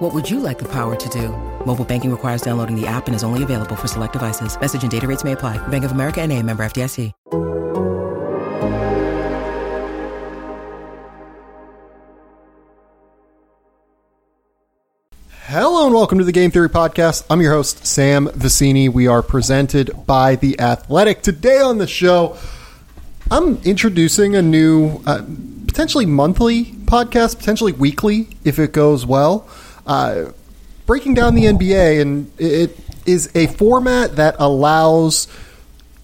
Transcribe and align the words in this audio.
What 0.00 0.14
would 0.14 0.30
you 0.30 0.40
like 0.40 0.58
the 0.58 0.68
power 0.72 0.96
to 0.96 1.08
do? 1.10 1.28
Mobile 1.66 1.84
banking 1.84 2.10
requires 2.10 2.40
downloading 2.40 2.74
the 2.74 2.86
app 2.86 3.06
and 3.06 3.14
is 3.14 3.22
only 3.22 3.42
available 3.42 3.76
for 3.76 3.86
select 3.86 4.14
devices. 4.14 4.58
Message 4.58 4.80
and 4.80 4.90
data 4.90 5.06
rates 5.06 5.24
may 5.24 5.32
apply. 5.32 5.58
Bank 5.68 5.84
of 5.84 5.92
America 5.92 6.22
and 6.22 6.32
a 6.32 6.42
member 6.42 6.62
FDIC. 6.62 7.12
Hello 15.28 15.84
and 15.84 15.94
welcome 15.94 16.16
to 16.16 16.24
the 16.24 16.32
Game 16.32 16.50
Theory 16.50 16.70
Podcast. 16.70 17.26
I'm 17.28 17.42
your 17.42 17.52
host, 17.52 17.84
Sam 17.84 18.28
Vecenie. 18.28 18.90
We 18.90 19.06
are 19.06 19.22
presented 19.22 19.90
by 20.06 20.36
The 20.36 20.58
Athletic. 20.58 21.20
Today 21.20 21.58
on 21.58 21.76
the 21.76 21.86
show, 21.86 22.38
I'm 23.30 23.58
introducing 23.64 24.34
a 24.34 24.40
new, 24.40 25.02
uh, 25.04 25.26
potentially 25.66 26.06
monthly 26.06 26.64
podcast, 26.86 27.36
potentially 27.36 27.72
weekly 27.72 28.28
if 28.44 28.58
it 28.58 28.72
goes 28.72 29.04
well. 29.04 29.46
Uh, 29.90 30.30
breaking 30.86 31.14
down 31.14 31.34
the 31.34 31.46
NBA, 31.46 32.00
and 32.00 32.30
it 32.38 32.78
is 33.06 33.28
a 33.34 33.48
format 33.48 34.14
that 34.14 34.36
allows 34.38 35.26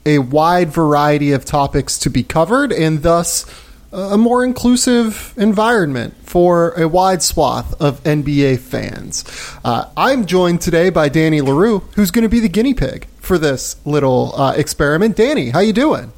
a 0.05 0.19
wide 0.19 0.71
variety 0.71 1.31
of 1.31 1.45
topics 1.45 1.97
to 2.01 2.11
be 2.11 2.25
covered 2.25 2.73
and 2.73 3.05
thus 3.05 3.47
a 3.93 4.19
more 4.19 4.45
inclusive 4.45 5.33
environment 5.37 6.15
for 6.25 6.73
a 6.73 6.89
wide 6.89 7.23
swath 7.23 7.81
of 7.81 8.03
NBA 8.03 8.59
fans. 8.59 9.25
Uh, 9.65 9.89
I'm 9.97 10.27
joined 10.27 10.63
today 10.63 10.91
by 10.91 11.09
Danny 11.09 11.41
Leroux, 11.41 11.79
who's 11.95 12.11
going 12.11 12.25
to 12.25 12.29
be 12.29 12.41
the 12.41 12.49
guinea 12.49 12.75
pig 12.75 13.07
for 13.21 13.39
this 13.39 13.77
little 13.87 14.35
uh, 14.35 14.55
experiment. 14.55 15.15
Danny, 15.15 15.51
how 15.51 15.61
you 15.61 15.73
doing? 15.73 16.13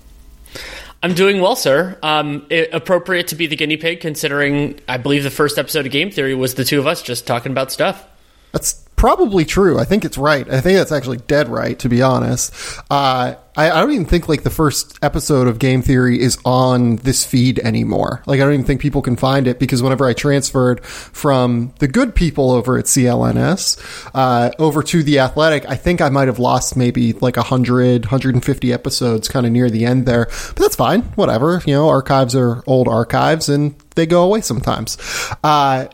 I'm 1.03 1.15
doing 1.15 1.41
well, 1.41 1.55
sir. 1.55 1.97
Um, 2.03 2.47
it, 2.51 2.71
appropriate 2.73 3.29
to 3.29 3.37
be 3.37 3.47
the 3.47 3.57
guinea 3.57 3.77
pig, 3.77 4.01
considering 4.01 4.81
I 4.89 4.97
believe 4.97 5.23
the 5.23 5.31
first 5.31 5.59
episode 5.59 5.87
of 5.87 5.93
Game 5.93 6.11
Theory 6.11 6.35
was 6.35 6.55
the 6.55 6.65
two 6.65 6.79
of 6.81 6.87
us 6.87 7.03
just 7.03 7.27
talking 7.27 7.53
about 7.53 7.71
stuff. 7.71 8.05
That's 8.53 8.88
probably 8.99 9.45
true. 9.45 9.79
I 9.79 9.85
think 9.85 10.05
it's 10.05 10.19
right. 10.19 10.47
I 10.51 10.61
think 10.61 10.77
that's 10.77 10.93
actually 10.93 11.19
dead 11.19 11.49
right, 11.49 11.79
to 11.79 11.89
be 11.89 12.03
honest. 12.03 12.53
Uh, 12.91 13.37
I, 13.57 13.71
I, 13.71 13.81
don't 13.81 13.93
even 13.93 14.07
think 14.07 14.29
like 14.29 14.43
the 14.43 14.51
first 14.51 14.99
episode 15.03 15.47
of 15.47 15.59
Game 15.59 15.83
Theory 15.83 16.21
is 16.21 16.37
on 16.45 16.97
this 16.97 17.25
feed 17.25 17.61
anymore. 17.61 18.23
Like 18.27 18.41
I 18.41 18.45
don't 18.45 18.55
even 18.55 18.67
think 18.67 18.81
people 18.81 19.01
can 19.01 19.17
find 19.17 19.47
it 19.47 19.59
because 19.59 19.83
whenever 19.83 20.05
I 20.07 20.13
transferred 20.13 20.85
from 20.85 21.73
the 21.79 21.89
good 21.89 22.15
people 22.15 22.51
over 22.51 22.77
at 22.77 22.87
CLNS 22.87 24.11
uh, 24.15 24.51
over 24.59 24.83
to 24.83 25.03
the 25.03 25.21
Athletic, 25.21 25.65
I 25.69 25.77
think 25.77 26.01
I 26.01 26.09
might 26.09 26.29
have 26.29 26.41
lost 26.41 26.77
maybe 26.77 27.13
like 27.15 27.37
100, 27.37 28.07
150 28.07 28.73
episodes 28.73 29.29
kind 29.29 29.47
of 29.47 29.53
near 29.53 29.71
the 29.71 29.85
end 29.85 30.07
there. 30.07 30.27
But 30.27 30.57
that's 30.57 30.77
fine. 30.77 31.03
Whatever. 31.15 31.63
You 31.67 31.75
know, 31.75 31.89
archives 31.89 32.35
are 32.35 32.65
old 32.67 32.89
archives 32.89 33.49
and 33.49 33.77
they 33.95 34.07
go 34.07 34.25
away 34.25 34.41
sometimes. 34.41 34.99
Uh, 35.43 35.87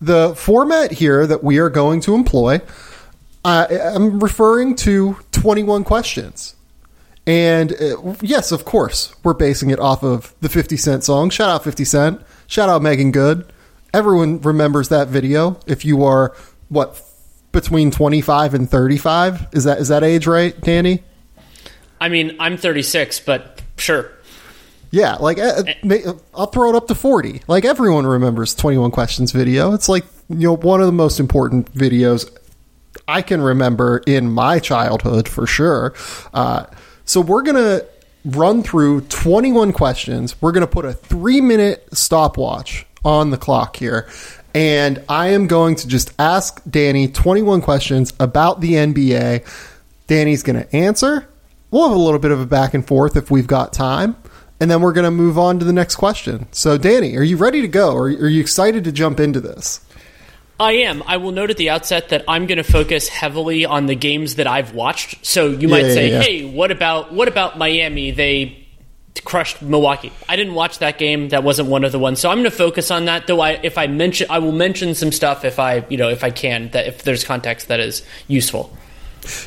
the 0.00 0.34
format 0.36 0.92
here 0.92 1.26
that 1.26 1.42
we 1.42 1.58
are 1.58 1.70
going 1.70 2.00
to 2.02 2.14
employ, 2.14 2.60
I'm 3.44 4.20
referring 4.20 4.76
to 4.76 5.16
21 5.32 5.84
questions. 5.84 6.54
And 7.26 7.72
uh, 7.72 8.14
yes, 8.22 8.52
of 8.52 8.64
course, 8.64 9.14
we're 9.22 9.34
basing 9.34 9.70
it 9.70 9.78
off 9.78 10.02
of 10.02 10.34
the 10.40 10.48
50 10.48 10.76
Cent 10.76 11.04
song. 11.04 11.30
Shout 11.30 11.50
out 11.50 11.62
50 11.62 11.84
Cent. 11.84 12.22
Shout 12.46 12.68
out 12.68 12.80
Meagan 12.80 13.12
Good. 13.12 13.52
Everyone 13.92 14.40
remembers 14.40 14.88
that 14.88 15.08
video. 15.08 15.60
If 15.66 15.84
you 15.84 16.04
are, 16.04 16.34
what, 16.68 17.02
between 17.52 17.90
25 17.90 18.54
and 18.54 18.70
35? 18.70 19.48
Is 19.52 19.64
that 19.64 19.78
is 19.78 19.88
that 19.88 20.02
age 20.04 20.26
right, 20.26 20.58
Danny? 20.60 21.02
I 22.00 22.08
mean, 22.08 22.36
I'm 22.38 22.56
36, 22.56 23.20
but 23.20 23.60
sure. 23.76 24.10
Yeah, 24.90 25.16
like 25.16 25.38
uh, 25.38 25.64
I'll 26.34 26.46
throw 26.46 26.70
it 26.70 26.74
up 26.74 26.88
to 26.88 26.94
40. 26.94 27.42
Like 27.46 27.64
everyone 27.64 28.06
remembers 28.06 28.54
21 28.54 28.90
questions 28.90 29.32
video. 29.32 29.74
It's 29.74 29.88
like, 29.88 30.04
you 30.28 30.48
know, 30.48 30.56
one 30.56 30.80
of 30.80 30.86
the 30.86 30.92
most 30.92 31.20
important 31.20 31.72
videos 31.74 32.34
I 33.06 33.22
can 33.22 33.40
remember 33.40 34.02
in 34.06 34.30
my 34.30 34.58
childhood 34.58 35.28
for 35.28 35.46
sure. 35.46 35.94
Uh, 36.32 36.66
so 37.04 37.20
we're 37.20 37.42
going 37.42 37.56
to 37.56 37.86
run 38.24 38.62
through 38.62 39.02
21 39.02 39.72
questions. 39.72 40.40
We're 40.40 40.52
going 40.52 40.66
to 40.66 40.72
put 40.72 40.84
a 40.84 40.92
3-minute 40.92 41.88
stopwatch 41.92 42.86
on 43.04 43.30
the 43.30 43.36
clock 43.36 43.76
here. 43.76 44.08
And 44.54 45.04
I 45.08 45.28
am 45.28 45.46
going 45.46 45.76
to 45.76 45.88
just 45.88 46.12
ask 46.18 46.62
Danny 46.68 47.08
21 47.08 47.60
questions 47.60 48.12
about 48.18 48.60
the 48.60 48.72
NBA. 48.72 49.46
Danny's 50.06 50.42
going 50.42 50.62
to 50.62 50.76
answer. 50.76 51.28
We'll 51.70 51.88
have 51.88 51.96
a 51.96 52.00
little 52.00 52.18
bit 52.18 52.30
of 52.30 52.40
a 52.40 52.46
back 52.46 52.72
and 52.72 52.86
forth 52.86 53.16
if 53.16 53.30
we've 53.30 53.46
got 53.46 53.74
time 53.74 54.16
and 54.60 54.70
then 54.70 54.80
we're 54.80 54.92
going 54.92 55.04
to 55.04 55.10
move 55.10 55.38
on 55.38 55.58
to 55.58 55.64
the 55.64 55.72
next 55.72 55.96
question. 55.96 56.46
So, 56.52 56.78
Danny, 56.78 57.16
are 57.16 57.22
you 57.22 57.36
ready 57.36 57.60
to 57.60 57.68
go? 57.68 57.92
Or 57.92 58.04
are 58.04 58.28
you 58.28 58.40
excited 58.40 58.84
to 58.84 58.92
jump 58.92 59.20
into 59.20 59.40
this? 59.40 59.80
I 60.60 60.72
am. 60.72 61.04
I 61.06 61.18
will 61.18 61.30
note 61.30 61.50
at 61.50 61.56
the 61.56 61.70
outset 61.70 62.08
that 62.08 62.24
I'm 62.26 62.46
going 62.46 62.58
to 62.58 62.64
focus 62.64 63.08
heavily 63.08 63.64
on 63.64 63.86
the 63.86 63.94
games 63.94 64.36
that 64.36 64.48
I've 64.48 64.74
watched. 64.74 65.24
So 65.24 65.50
you 65.50 65.68
might 65.68 65.84
yeah, 65.86 65.94
say, 65.94 66.10
yeah, 66.10 66.16
yeah. 66.16 66.22
"Hey, 66.22 66.44
what 66.50 66.72
about 66.72 67.12
what 67.12 67.28
about 67.28 67.58
Miami? 67.58 68.10
They 68.10 68.66
crushed 69.24 69.62
Milwaukee." 69.62 70.12
I 70.28 70.34
didn't 70.34 70.54
watch 70.54 70.80
that 70.80 70.98
game. 70.98 71.28
That 71.28 71.44
wasn't 71.44 71.68
one 71.68 71.84
of 71.84 71.92
the 71.92 72.00
ones. 72.00 72.18
So 72.18 72.28
I'm 72.28 72.38
going 72.38 72.50
to 72.50 72.56
focus 72.56 72.90
on 72.90 73.04
that. 73.04 73.28
Though 73.28 73.40
I, 73.40 73.52
if 73.62 73.78
I 73.78 73.86
mention, 73.86 74.26
I 74.30 74.40
will 74.40 74.50
mention 74.50 74.96
some 74.96 75.12
stuff 75.12 75.44
if 75.44 75.60
I, 75.60 75.84
you 75.88 75.96
know, 75.96 76.08
if 76.08 76.24
I 76.24 76.30
can, 76.30 76.70
that 76.70 76.88
if 76.88 77.04
there's 77.04 77.22
context 77.22 77.68
that 77.68 77.78
is 77.78 78.04
useful. 78.26 78.76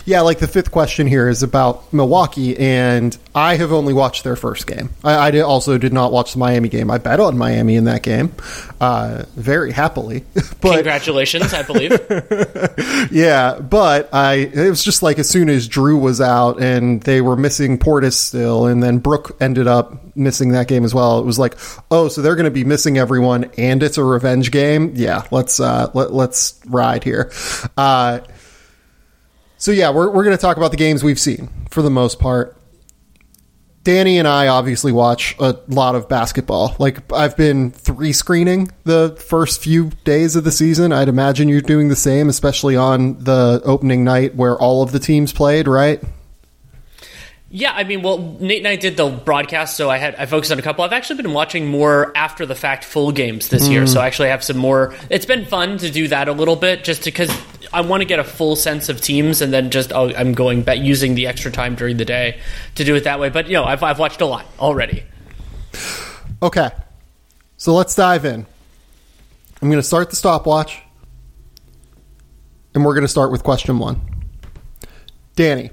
Yeah, 0.05 0.21
like 0.21 0.39
the 0.39 0.47
fifth 0.47 0.71
question 0.71 1.07
here 1.07 1.29
is 1.29 1.43
about 1.43 1.91
Milwaukee, 1.93 2.57
and 2.57 3.17
I 3.33 3.55
have 3.55 3.71
only 3.71 3.93
watched 3.93 4.23
their 4.23 4.35
first 4.35 4.67
game. 4.67 4.89
I, 5.03 5.29
I 5.29 5.39
also 5.41 5.77
did 5.77 5.93
not 5.93 6.11
watch 6.11 6.33
the 6.33 6.39
Miami 6.39 6.69
game. 6.69 6.91
I 6.91 6.97
bet 6.97 7.19
on 7.19 7.37
Miami 7.37 7.75
in 7.75 7.85
that 7.85 8.03
game, 8.03 8.33
uh, 8.79 9.23
very 9.35 9.71
happily. 9.71 10.23
but, 10.61 10.75
Congratulations, 10.75 11.53
I 11.53 11.63
believe. 11.63 11.91
yeah, 13.11 13.59
but 13.59 14.13
I 14.13 14.49
it 14.53 14.69
was 14.69 14.83
just 14.83 15.03
like 15.03 15.19
as 15.19 15.29
soon 15.29 15.49
as 15.49 15.67
Drew 15.67 15.97
was 15.97 16.21
out 16.21 16.61
and 16.61 17.01
they 17.03 17.21
were 17.21 17.35
missing 17.35 17.77
Portis 17.77 18.13
still, 18.13 18.67
and 18.67 18.81
then 18.81 18.99
Brooke 18.99 19.37
ended 19.39 19.67
up 19.67 20.15
missing 20.15 20.51
that 20.51 20.67
game 20.67 20.83
as 20.83 20.93
well. 20.93 21.19
It 21.19 21.25
was 21.25 21.39
like, 21.39 21.57
oh, 21.89 22.07
so 22.07 22.21
they're 22.21 22.35
going 22.35 22.45
to 22.45 22.51
be 22.51 22.63
missing 22.63 22.97
everyone, 22.97 23.51
and 23.57 23.81
it's 23.83 23.97
a 23.97 24.03
revenge 24.03 24.51
game. 24.51 24.93
Yeah, 24.95 25.25
let's 25.31 25.59
uh, 25.59 25.91
let, 25.93 26.13
let's 26.13 26.59
ride 26.67 27.03
here. 27.03 27.31
Uh, 27.77 28.19
so 29.61 29.71
yeah, 29.71 29.91
we're 29.91 30.09
we're 30.09 30.23
going 30.23 30.35
to 30.35 30.41
talk 30.41 30.57
about 30.57 30.71
the 30.71 30.77
games 30.77 31.03
we've 31.03 31.19
seen 31.19 31.47
for 31.69 31.83
the 31.83 31.91
most 31.91 32.19
part. 32.19 32.57
Danny 33.83 34.17
and 34.17 34.27
I 34.27 34.47
obviously 34.47 34.91
watch 34.91 35.35
a 35.39 35.55
lot 35.67 35.93
of 35.93 36.09
basketball. 36.09 36.75
Like 36.79 37.11
I've 37.13 37.37
been 37.37 37.69
three 37.69 38.11
screening 38.11 38.71
the 38.85 39.15
first 39.19 39.61
few 39.61 39.91
days 40.03 40.35
of 40.35 40.45
the 40.45 40.51
season. 40.51 40.91
I'd 40.91 41.09
imagine 41.09 41.47
you're 41.47 41.61
doing 41.61 41.89
the 41.89 41.95
same, 41.95 42.27
especially 42.27 42.75
on 42.75 43.23
the 43.23 43.61
opening 43.63 44.03
night 44.03 44.35
where 44.35 44.57
all 44.57 44.81
of 44.81 44.91
the 44.91 44.99
teams 44.99 45.31
played, 45.31 45.67
right? 45.67 46.03
Yeah, 47.51 47.73
I 47.75 47.83
mean, 47.83 48.01
well, 48.01 48.17
Nate 48.39 48.59
and 48.59 48.67
I 48.67 48.77
did 48.77 48.97
the 48.97 49.09
broadcast, 49.09 49.77
so 49.77 49.91
I 49.91 49.97
had 49.97 50.15
I 50.15 50.25
focused 50.25 50.51
on 50.51 50.57
a 50.57 50.63
couple. 50.63 50.83
I've 50.83 50.93
actually 50.93 51.21
been 51.21 51.33
watching 51.33 51.67
more 51.67 52.11
after 52.17 52.47
the 52.47 52.55
fact 52.55 52.83
full 52.83 53.11
games 53.11 53.49
this 53.49 53.67
mm. 53.67 53.71
year, 53.71 53.87
so 53.87 54.01
I 54.01 54.07
actually 54.07 54.29
have 54.29 54.43
some 54.43 54.57
more. 54.57 54.95
It's 55.11 55.25
been 55.25 55.45
fun 55.45 55.77
to 55.79 55.91
do 55.91 56.07
that 56.07 56.27
a 56.29 56.31
little 56.31 56.55
bit, 56.55 56.83
just 56.83 57.03
because 57.03 57.29
I 57.73 57.81
want 57.81 58.01
to 58.01 58.05
get 58.05 58.19
a 58.19 58.23
full 58.23 58.55
sense 58.55 58.89
of 58.89 59.01
teams, 59.01 59.41
and 59.41 59.53
then 59.53 59.69
just 59.69 59.91
oh, 59.93 60.13
I'm 60.13 60.33
going 60.33 60.63
back 60.63 60.79
using 60.79 61.15
the 61.15 61.27
extra 61.27 61.51
time 61.51 61.75
during 61.75 61.97
the 61.97 62.05
day 62.05 62.39
to 62.75 62.83
do 62.83 62.95
it 62.95 63.03
that 63.05 63.19
way. 63.19 63.29
But 63.29 63.47
you 63.47 63.53
know, 63.53 63.63
I've 63.63 63.83
I've 63.83 63.99
watched 63.99 64.21
a 64.21 64.25
lot 64.25 64.45
already. 64.59 65.03
Okay, 66.43 66.69
so 67.57 67.73
let's 67.73 67.95
dive 67.95 68.25
in. 68.25 68.45
I'm 69.61 69.69
going 69.69 69.81
to 69.81 69.87
start 69.87 70.09
the 70.09 70.15
stopwatch, 70.15 70.81
and 72.73 72.83
we're 72.83 72.93
going 72.93 73.03
to 73.03 73.07
start 73.07 73.31
with 73.31 73.43
question 73.43 73.77
one. 73.79 74.01
Danny 75.35 75.69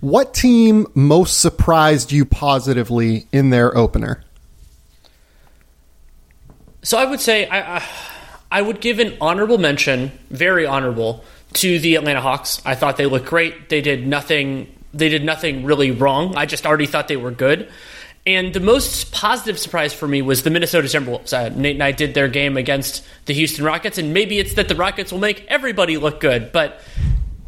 what 0.00 0.32
team 0.32 0.86
most 0.94 1.40
surprised 1.40 2.10
you 2.10 2.24
positively 2.24 3.26
in 3.32 3.50
their 3.50 3.76
opener? 3.76 4.24
So 6.82 6.96
I 6.96 7.04
would 7.04 7.20
say 7.20 7.46
I, 7.46 7.76
I 7.76 7.82
would 8.58 8.80
give 8.80 8.98
an 8.98 9.16
honorable 9.20 9.58
mention, 9.58 10.10
very 10.30 10.66
honorable, 10.66 11.24
to 11.54 11.78
the 11.78 11.96
Atlanta 11.96 12.20
Hawks. 12.20 12.62
I 12.64 12.74
thought 12.74 12.96
they 12.96 13.06
looked 13.06 13.26
great. 13.26 13.68
They 13.68 13.80
did 13.80 14.06
nothing. 14.06 14.72
They 14.94 15.08
did 15.08 15.24
nothing 15.24 15.64
really 15.64 15.90
wrong. 15.90 16.36
I 16.36 16.46
just 16.46 16.66
already 16.66 16.86
thought 16.86 17.08
they 17.08 17.16
were 17.16 17.30
good. 17.30 17.70
And 18.26 18.52
the 18.52 18.60
most 18.60 19.12
positive 19.12 19.58
surprise 19.58 19.92
for 19.92 20.06
me 20.06 20.20
was 20.20 20.42
the 20.42 20.50
Minnesota 20.50 20.88
Timberwolves. 20.88 21.32
Uh, 21.32 21.48
Nate 21.54 21.76
and 21.76 21.82
I 21.82 21.92
did 21.92 22.14
their 22.14 22.28
game 22.28 22.56
against 22.56 23.04
the 23.26 23.32
Houston 23.32 23.64
Rockets, 23.64 23.98
and 23.98 24.12
maybe 24.12 24.38
it's 24.38 24.54
that 24.54 24.68
the 24.68 24.74
Rockets 24.74 25.10
will 25.10 25.20
make 25.20 25.46
everybody 25.48 25.96
look 25.96 26.20
good, 26.20 26.52
but 26.52 26.80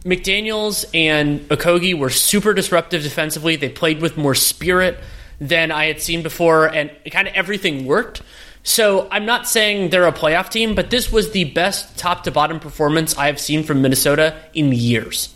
McDaniels 0.05 0.85
and 0.95 1.41
Okogie 1.49 1.97
were 1.97 2.11
super 2.11 2.55
disruptive 2.55 3.03
defensively. 3.03 3.57
They 3.57 3.69
played 3.69 4.01
with 4.01 4.17
more 4.17 4.35
spirit 4.35 4.99
than 5.41 5.71
I 5.71 5.87
had 5.87 6.01
seen 6.01 6.23
before, 6.23 6.67
and 6.67 6.91
kind 7.11 7.29
of 7.29 7.35
everything 7.35 7.85
worked. 7.85 8.23
So 8.65 9.09
I'm 9.11 9.27
not 9.27 9.49
saying 9.49 9.91
they're 9.91 10.07
a 10.07 10.13
playoff 10.13 10.49
team, 10.51 10.75
but 10.75 10.91
this 10.91 11.11
was 11.11 11.33
the 11.33 11.45
best 11.45 11.99
top 11.99 12.25
to 12.25 12.31
bottom 12.31 12.61
performance 12.61 13.17
I 13.19 13.27
have 13.27 13.41
seen 13.41 13.65
from 13.65 13.83
Minnesota 13.83 14.37
in 14.55 14.73
years. 14.73 15.35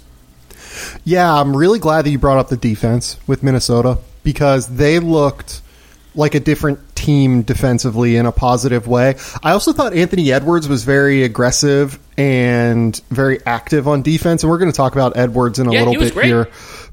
Yeah, 1.04 1.32
I'm 1.32 1.56
really 1.56 1.78
glad 1.78 2.02
that 2.04 2.10
you 2.10 2.18
brought 2.18 2.38
up 2.38 2.48
the 2.48 2.56
defense 2.56 3.18
with 3.26 3.42
Minnesota 3.42 3.98
because 4.22 4.68
they 4.68 4.98
looked 4.98 5.62
like 6.14 6.34
a 6.34 6.40
different 6.40 6.78
team 6.96 7.42
defensively 7.42 8.16
in 8.16 8.26
a 8.26 8.32
positive 8.32 8.86
way. 8.86 9.16
I 9.42 9.52
also 9.52 9.72
thought 9.72 9.92
Anthony 9.92 10.32
Edwards 10.32 10.68
was 10.68 10.84
very 10.84 11.24
aggressive 11.24 11.98
and 12.16 12.98
very 13.10 13.44
active 13.44 13.86
on 13.86 14.02
defense, 14.02 14.42
and 14.42 14.50
we're 14.50 14.58
going 14.58 14.70
to 14.70 14.76
talk 14.76 14.92
about 14.92 15.16
Edwards 15.16 15.58
in 15.58 15.66
a 15.66 15.72
Yeah, 15.72 15.84
little 15.84 16.02
bit 16.02 16.14
great. 16.14 16.26
here. 16.26 16.48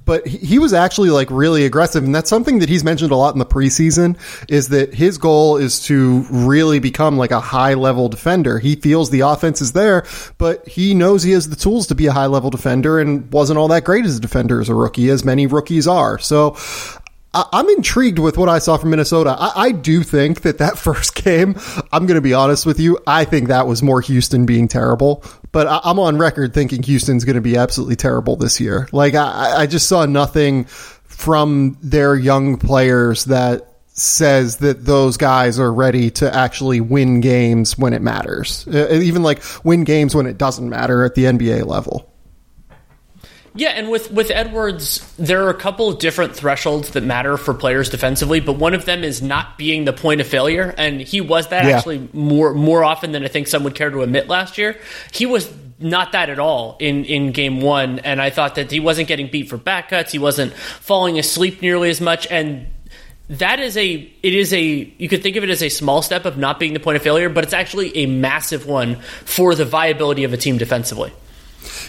But 0.06 0.28
he- 0.28 0.60
was 0.60 0.74
actually 0.74 1.10
like 1.10 1.30
really 1.30 1.66
aggressive, 1.66 2.04
and 2.04 2.16
that's 2.16 2.30
something 2.30 2.60
that 2.60 2.70
he's 2.70 2.84
mentioned 2.84 3.12
a 3.12 3.16
lot 3.16 3.36
in 3.36 3.40
the 3.40 3.46
preseason. 3.46 4.18
Is 4.50 4.70
that 4.70 4.94
his 4.94 5.18
goal 5.18 5.58
is 5.58 5.84
to 5.86 6.26
really 6.30 6.80
become 6.80 7.18
like 7.18 7.32
a 7.32 7.40
high 7.40 7.74
level 7.74 8.10
defender? 8.10 8.60
He 8.60 8.76
feels 8.76 9.10
the 9.10 9.22
offense 9.22 9.62
is 9.62 9.74
there, 9.74 10.06
but 10.38 10.68
he 10.68 10.94
knows 10.94 11.24
he 11.24 11.32
has 11.32 11.50
the 11.50 11.56
tools 11.56 11.88
to 11.88 11.96
be 11.96 12.06
a 12.08 12.12
high 12.14 12.28
level 12.28 12.50
defender, 12.50 13.00
and 13.00 13.32
wasn't 13.32 13.60
all 13.60 13.68
that 13.70 13.84
great 13.84 14.06
as 14.06 14.18
a 14.18 14.22
defender 14.22 14.62
as 14.62 14.70
a 14.70 14.76
rookie, 14.76 15.10
as 15.10 15.26
many 15.26 15.48
rookies 15.48 15.88
are. 15.88 16.18
So 16.20 16.56
I'm 17.34 17.68
intrigued 17.70 18.20
with 18.20 18.38
what 18.38 18.48
I 18.48 18.60
saw 18.60 18.78
from 18.78 18.92
Minnesota. 18.92 19.36
I, 19.38 19.52
I 19.56 19.72
do 19.72 20.04
think 20.04 20.42
that 20.42 20.60
that 20.60 20.78
first 20.88 21.16
game, 21.16 21.56
I'm 21.92 22.06
going 22.06 22.16
to 22.16 22.22
be 22.22 22.34
honest 22.34 22.66
with 22.66 22.80
you, 22.80 23.00
I 23.08 23.26
think 23.26 23.48
that 23.48 23.66
was 23.68 23.82
more 23.82 24.02
Houston 24.02 24.46
being 24.46 24.68
terrible. 24.68 25.24
But 25.54 25.68
I, 25.68 25.80
I'm 25.86 26.00
on 26.00 26.18
record 26.18 26.54
thinking 26.54 26.84
Houston's 26.84 27.24
going 27.24 27.36
to 27.36 27.42
be 27.42 27.56
absolutely 27.56 27.96
terrible 27.96 28.36
this 28.36 28.60
year. 28.60 28.90
Like 28.92 29.16
I, 29.16 29.62
I 29.62 29.68
just 29.68 29.88
saw 29.88 30.06
nothing 30.06 30.66
from 31.06 31.78
their 31.82 32.16
young 32.16 32.58
players 32.58 33.26
that 33.26 33.70
says 33.94 34.58
that 34.58 34.84
those 34.84 35.18
guys 35.18 35.60
are 35.60 35.72
ready 35.72 36.10
to 36.10 36.36
actually 36.36 36.82
win 36.82 37.22
games 37.22 37.78
when 37.78 37.94
it 37.94 38.02
matters. 38.02 38.68
Even 38.68 39.24
like 39.24 39.42
win 39.64 39.84
games 39.84 40.16
when 40.16 40.26
it 40.26 40.38
doesn't 40.38 40.68
matter 40.68 41.06
at 41.06 41.16
the 41.16 41.26
NBA 41.26 41.66
level. 41.66 42.12
Yeah, 43.56 43.70
and 43.70 43.90
with 43.92 44.10
with 44.12 44.32
Edwards, 44.32 45.00
there 45.18 45.44
are 45.46 45.50
a 45.50 45.54
couple 45.54 45.90
of 45.90 46.00
different 46.00 46.36
thresholds 46.36 46.90
that 46.92 47.04
matter 47.04 47.38
for 47.38 47.54
players 47.54 47.90
defensively, 47.90 48.40
but 48.40 48.54
one 48.54 48.74
of 48.74 48.86
them 48.86 49.04
is 49.04 49.22
not 49.22 49.58
being 49.60 49.86
the 49.86 49.94
point 49.94 50.22
of 50.22 50.28
failure, 50.28 50.74
and 50.78 51.00
he 51.00 51.22
was 51.22 51.48
that 51.50 51.66
Yeah. 51.66 51.78
actually 51.78 52.10
more 52.14 52.54
more 52.54 52.84
often 52.84 53.12
than 53.12 53.24
I 53.24 53.28
think 53.28 53.48
some 53.48 53.64
would 53.64 53.76
care 53.76 53.92
to 53.92 54.02
admit 54.02 54.28
last 54.28 54.58
year. 54.58 54.76
He 55.12 55.28
was 55.28 55.50
not 55.80 56.14
that 56.14 56.30
at 56.30 56.40
all 56.40 56.78
in 56.80 57.06
in 57.06 57.32
game 57.32 57.62
1, 57.62 58.00
and 58.00 58.20
I 58.20 58.32
thought 58.32 58.56
that 58.56 58.72
he 58.72 58.80
wasn't 58.80 59.08
getting 59.08 59.28
beat 59.28 59.50
for 59.50 59.58
back 59.58 59.90
cuts, 59.90 60.12
he 60.12 60.20
wasn't 60.20 60.54
falling 60.54 61.20
asleep 61.20 61.62
nearly 61.62 61.90
as 61.92 62.02
much 62.02 62.26
and 62.32 62.66
that 63.30 63.60
is 63.60 63.78
a 63.78 64.12
it 64.24 64.34
is 64.34 64.52
a 64.54 64.62
you 64.98 65.08
could 65.08 65.22
think 65.24 65.36
of 65.36 65.44
it 65.44 65.50
as 65.50 65.62
a 65.64 65.70
small 65.70 66.02
step 66.02 66.26
of 66.26 66.38
not 66.38 66.60
being 66.60 66.74
the 66.74 66.80
point 66.80 66.98
of 66.98 67.04
failure, 67.04 67.30
but 67.30 67.44
it's 67.44 67.54
actually 67.54 67.96
a 67.98 68.06
massive 68.08 68.66
one 68.66 68.96
for 69.26 69.54
the 69.56 69.64
viability 69.66 70.24
of 70.24 70.34
a 70.34 70.38
team 70.38 70.58
defensively. 70.58 71.12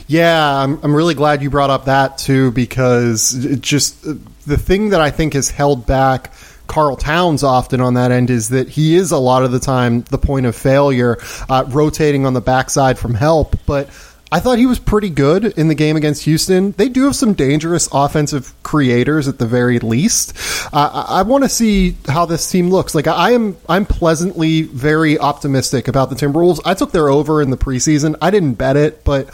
Yeah, 0.06 0.62
I'm, 0.62 0.78
I'm 0.82 0.94
really 0.94 1.14
glad 1.14 1.42
you 1.42 1.50
brought 1.50 1.70
up 1.70 1.86
that 1.86 2.18
too 2.18 2.50
because 2.52 3.44
it 3.44 3.60
just 3.60 4.02
the 4.46 4.58
thing 4.58 4.90
that 4.90 5.00
I 5.00 5.10
think 5.10 5.32
has 5.32 5.50
held 5.50 5.86
back 5.86 6.32
Karl 6.66 6.96
Towns 6.96 7.42
often 7.42 7.80
on 7.80 7.94
that 7.94 8.10
end 8.10 8.30
is 8.30 8.50
that 8.50 8.68
he 8.68 8.96
is 8.96 9.10
a 9.10 9.18
lot 9.18 9.44
of 9.44 9.52
the 9.52 9.60
time 9.60 10.02
the 10.02 10.18
point 10.18 10.46
of 10.46 10.56
failure, 10.56 11.18
uh, 11.48 11.64
rotating 11.68 12.26
on 12.26 12.34
the 12.34 12.40
backside 12.40 12.98
from 12.98 13.14
help. 13.14 13.56
But 13.66 13.88
I 14.32 14.40
thought 14.40 14.58
he 14.58 14.66
was 14.66 14.78
pretty 14.78 15.10
good 15.10 15.44
in 15.44 15.68
the 15.68 15.74
game 15.74 15.96
against 15.96 16.24
Houston. 16.24 16.72
They 16.72 16.88
do 16.88 17.04
have 17.04 17.14
some 17.14 17.34
dangerous 17.34 17.88
offensive 17.92 18.52
creators 18.62 19.28
at 19.28 19.38
the 19.38 19.46
very 19.46 19.78
least. 19.78 20.36
Uh, 20.72 21.04
I, 21.08 21.20
I 21.20 21.22
want 21.22 21.44
to 21.44 21.48
see 21.48 21.96
how 22.08 22.26
this 22.26 22.50
team 22.50 22.70
looks. 22.70 22.94
Like 22.94 23.06
I 23.06 23.32
am, 23.32 23.56
I'm 23.68 23.86
pleasantly 23.86 24.62
very 24.62 25.18
optimistic 25.18 25.86
about 25.86 26.10
the 26.10 26.16
Timberwolves. 26.16 26.60
I 26.64 26.74
took 26.74 26.90
their 26.92 27.08
over 27.08 27.42
in 27.42 27.50
the 27.50 27.56
preseason. 27.56 28.16
I 28.20 28.30
didn't 28.30 28.54
bet 28.54 28.76
it, 28.76 29.04
but 29.04 29.28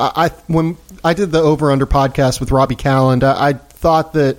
I, 0.00 0.12
I 0.16 0.28
when 0.46 0.76
I 1.04 1.14
did 1.14 1.30
the 1.30 1.40
over 1.40 1.70
under 1.70 1.86
podcast 1.86 2.40
with 2.40 2.50
Robby 2.50 2.76
Kalland, 2.76 3.22
I, 3.22 3.50
I 3.50 3.52
thought 3.52 4.14
that 4.14 4.38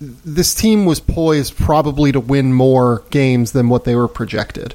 this 0.00 0.54
team 0.54 0.86
was 0.86 1.00
poised 1.00 1.56
probably 1.56 2.12
to 2.12 2.20
win 2.20 2.52
more 2.52 3.04
games 3.10 3.52
than 3.52 3.68
what 3.68 3.84
they 3.84 3.94
were 3.94 4.08
projected. 4.08 4.74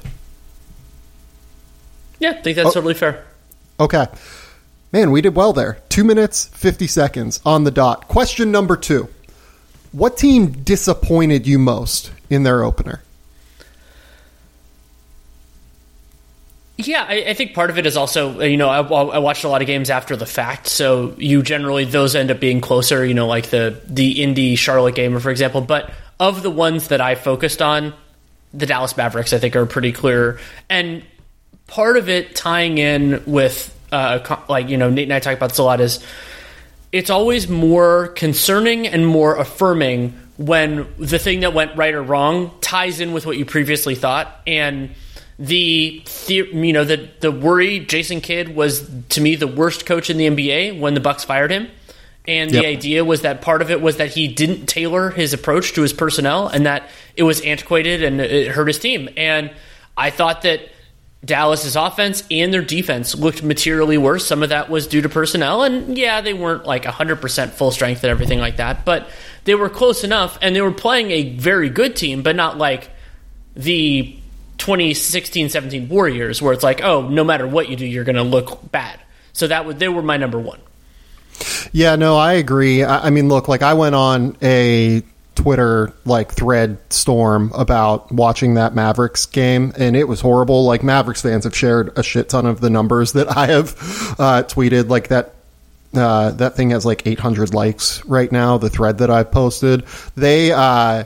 Yeah, 2.18 2.30
I 2.30 2.42
think 2.42 2.56
that's 2.56 2.68
oh. 2.68 2.72
totally 2.72 2.94
fair. 2.94 3.24
Okay. 3.80 4.06
Man, 4.92 5.10
we 5.10 5.20
did 5.20 5.34
well 5.34 5.52
there. 5.52 5.78
Two 5.88 6.04
minutes, 6.04 6.46
50 6.46 6.86
seconds 6.86 7.40
on 7.44 7.64
the 7.64 7.70
dot. 7.70 8.08
Question 8.08 8.50
number 8.52 8.76
two 8.76 9.08
What 9.92 10.16
team 10.16 10.52
disappointed 10.52 11.46
you 11.46 11.58
most 11.58 12.12
in 12.30 12.44
their 12.44 12.62
opener? 12.62 13.02
Yeah, 16.78 17.06
I, 17.08 17.24
I 17.28 17.34
think 17.34 17.54
part 17.54 17.70
of 17.70 17.78
it 17.78 17.86
is 17.86 17.96
also, 17.96 18.40
uh, 18.40 18.44
you 18.44 18.58
know, 18.58 18.68
I, 18.68 18.80
I 18.80 19.18
watched 19.18 19.44
a 19.44 19.48
lot 19.48 19.62
of 19.62 19.66
games 19.66 19.88
after 19.88 20.14
the 20.14 20.26
fact, 20.26 20.66
so 20.66 21.14
you 21.16 21.42
generally 21.42 21.86
those 21.86 22.14
end 22.14 22.30
up 22.30 22.38
being 22.38 22.60
closer, 22.60 23.04
you 23.04 23.14
know, 23.14 23.26
like 23.26 23.48
the 23.48 23.80
the 23.86 24.22
Indy 24.22 24.56
Charlotte 24.56 24.94
game, 24.94 25.18
for 25.18 25.30
example. 25.30 25.62
But 25.62 25.90
of 26.20 26.42
the 26.42 26.50
ones 26.50 26.88
that 26.88 27.00
I 27.00 27.14
focused 27.14 27.62
on, 27.62 27.94
the 28.52 28.66
Dallas 28.66 28.94
Mavericks, 28.94 29.32
I 29.32 29.38
think, 29.38 29.56
are 29.56 29.64
pretty 29.64 29.92
clear, 29.92 30.38
and 30.68 31.02
part 31.66 31.96
of 31.96 32.10
it 32.10 32.36
tying 32.36 32.76
in 32.76 33.22
with, 33.24 33.74
uh, 33.90 34.36
like 34.48 34.68
you 34.68 34.76
know, 34.76 34.90
Nate 34.90 35.04
and 35.04 35.14
I 35.14 35.20
talk 35.20 35.34
about 35.34 35.50
this 35.50 35.58
a 35.58 35.64
lot 35.64 35.80
is 35.80 36.04
it's 36.92 37.08
always 37.08 37.48
more 37.48 38.08
concerning 38.08 38.86
and 38.86 39.06
more 39.06 39.36
affirming 39.36 40.18
when 40.36 40.86
the 40.98 41.18
thing 41.18 41.40
that 41.40 41.54
went 41.54 41.74
right 41.76 41.94
or 41.94 42.02
wrong 42.02 42.52
ties 42.60 43.00
in 43.00 43.12
with 43.12 43.24
what 43.24 43.38
you 43.38 43.46
previously 43.46 43.94
thought 43.94 44.42
and 44.46 44.94
the, 45.38 46.02
the 46.26 46.34
you 46.34 46.72
know 46.72 46.84
the 46.84 47.08
the 47.20 47.30
worry 47.30 47.80
Jason 47.80 48.20
Kidd 48.20 48.54
was 48.54 48.88
to 49.10 49.20
me 49.20 49.36
the 49.36 49.46
worst 49.46 49.84
coach 49.84 50.08
in 50.08 50.16
the 50.16 50.26
NBA 50.26 50.80
when 50.80 50.94
the 50.94 51.00
Bucks 51.00 51.24
fired 51.24 51.50
him 51.50 51.68
and 52.26 52.50
Yep. 52.50 52.62
the 52.62 52.66
idea 52.66 53.04
was 53.04 53.20
that 53.22 53.42
part 53.42 53.60
of 53.62 53.70
it 53.70 53.80
was 53.80 53.98
that 53.98 54.10
he 54.10 54.28
didn't 54.28 54.66
tailor 54.66 55.10
his 55.10 55.32
approach 55.34 55.74
to 55.74 55.82
his 55.82 55.92
personnel 55.92 56.48
and 56.48 56.64
that 56.66 56.88
it 57.16 57.22
was 57.22 57.40
antiquated 57.42 58.02
and 58.02 58.20
it 58.20 58.48
hurt 58.50 58.66
his 58.66 58.78
team 58.78 59.08
and 59.16 59.50
I 59.96 60.10
thought 60.10 60.42
that 60.42 60.60
Dallas's 61.24 61.76
offense 61.76 62.22
and 62.30 62.52
their 62.52 62.62
defense 62.62 63.14
looked 63.14 63.42
materially 63.42 63.98
worse. 63.98 64.26
Some 64.26 64.42
of 64.42 64.50
that 64.50 64.70
was 64.70 64.86
due 64.86 65.00
to 65.02 65.08
personnel, 65.08 65.64
and 65.64 65.96
yeah, 65.98 66.20
they 66.20 66.34
weren't 66.34 66.66
like 66.66 66.84
100% 66.84 67.50
full 67.50 67.72
strength 67.72 68.04
and 68.04 68.10
everything 68.10 68.38
like 68.38 68.58
that, 68.58 68.84
but 68.84 69.08
they 69.44 69.54
were 69.56 69.68
close 69.70 70.04
enough, 70.04 70.38
and 70.40 70.54
they 70.54 70.60
were 70.60 70.70
playing 70.70 71.10
a 71.10 71.34
very 71.36 71.68
good 71.68 71.96
team, 71.96 72.22
but 72.22 72.36
not 72.36 72.58
like 72.58 72.90
the 73.54 74.16
2016 74.58 75.48
17 75.48 75.88
Warriors, 75.88 76.40
where 76.40 76.52
it's 76.52 76.62
like, 76.62 76.82
oh, 76.82 77.08
no 77.08 77.24
matter 77.24 77.46
what 77.46 77.68
you 77.68 77.76
do, 77.76 77.86
you're 77.86 78.04
going 78.04 78.16
to 78.16 78.22
look 78.22 78.70
bad. 78.70 79.00
So 79.32 79.46
that 79.48 79.66
would 79.66 79.78
they 79.78 79.88
were 79.88 80.02
my 80.02 80.16
number 80.16 80.38
one. 80.38 80.60
Yeah, 81.72 81.96
no, 81.96 82.16
I 82.16 82.34
agree. 82.34 82.82
I, 82.82 83.06
I 83.06 83.10
mean, 83.10 83.28
look, 83.28 83.48
like 83.48 83.62
I 83.62 83.74
went 83.74 83.94
on 83.94 84.36
a 84.40 85.02
Twitter 85.34 85.92
like 86.04 86.32
thread 86.32 86.78
storm 86.90 87.52
about 87.54 88.10
watching 88.10 88.54
that 88.54 88.74
Mavericks 88.74 89.26
game, 89.26 89.72
and 89.78 89.94
it 89.94 90.08
was 90.08 90.20
horrible. 90.20 90.64
Like 90.64 90.82
Mavericks 90.82 91.22
fans 91.22 91.44
have 91.44 91.54
shared 91.54 91.96
a 91.96 92.02
shit 92.02 92.28
ton 92.28 92.46
of 92.46 92.60
the 92.60 92.70
numbers 92.70 93.12
that 93.12 93.36
I 93.36 93.46
have 93.48 93.68
uh, 94.18 94.42
tweeted. 94.44 94.88
Like 94.88 95.08
that 95.08 95.34
uh, 95.94 96.30
that 96.32 96.56
thing 96.56 96.70
has 96.70 96.84
like 96.84 97.06
800 97.06 97.54
likes 97.54 98.04
right 98.06 98.30
now. 98.30 98.58
The 98.58 98.70
thread 98.70 98.98
that 98.98 99.10
I 99.10 99.22
posted, 99.22 99.84
they 100.16 100.52
uh, 100.52 101.04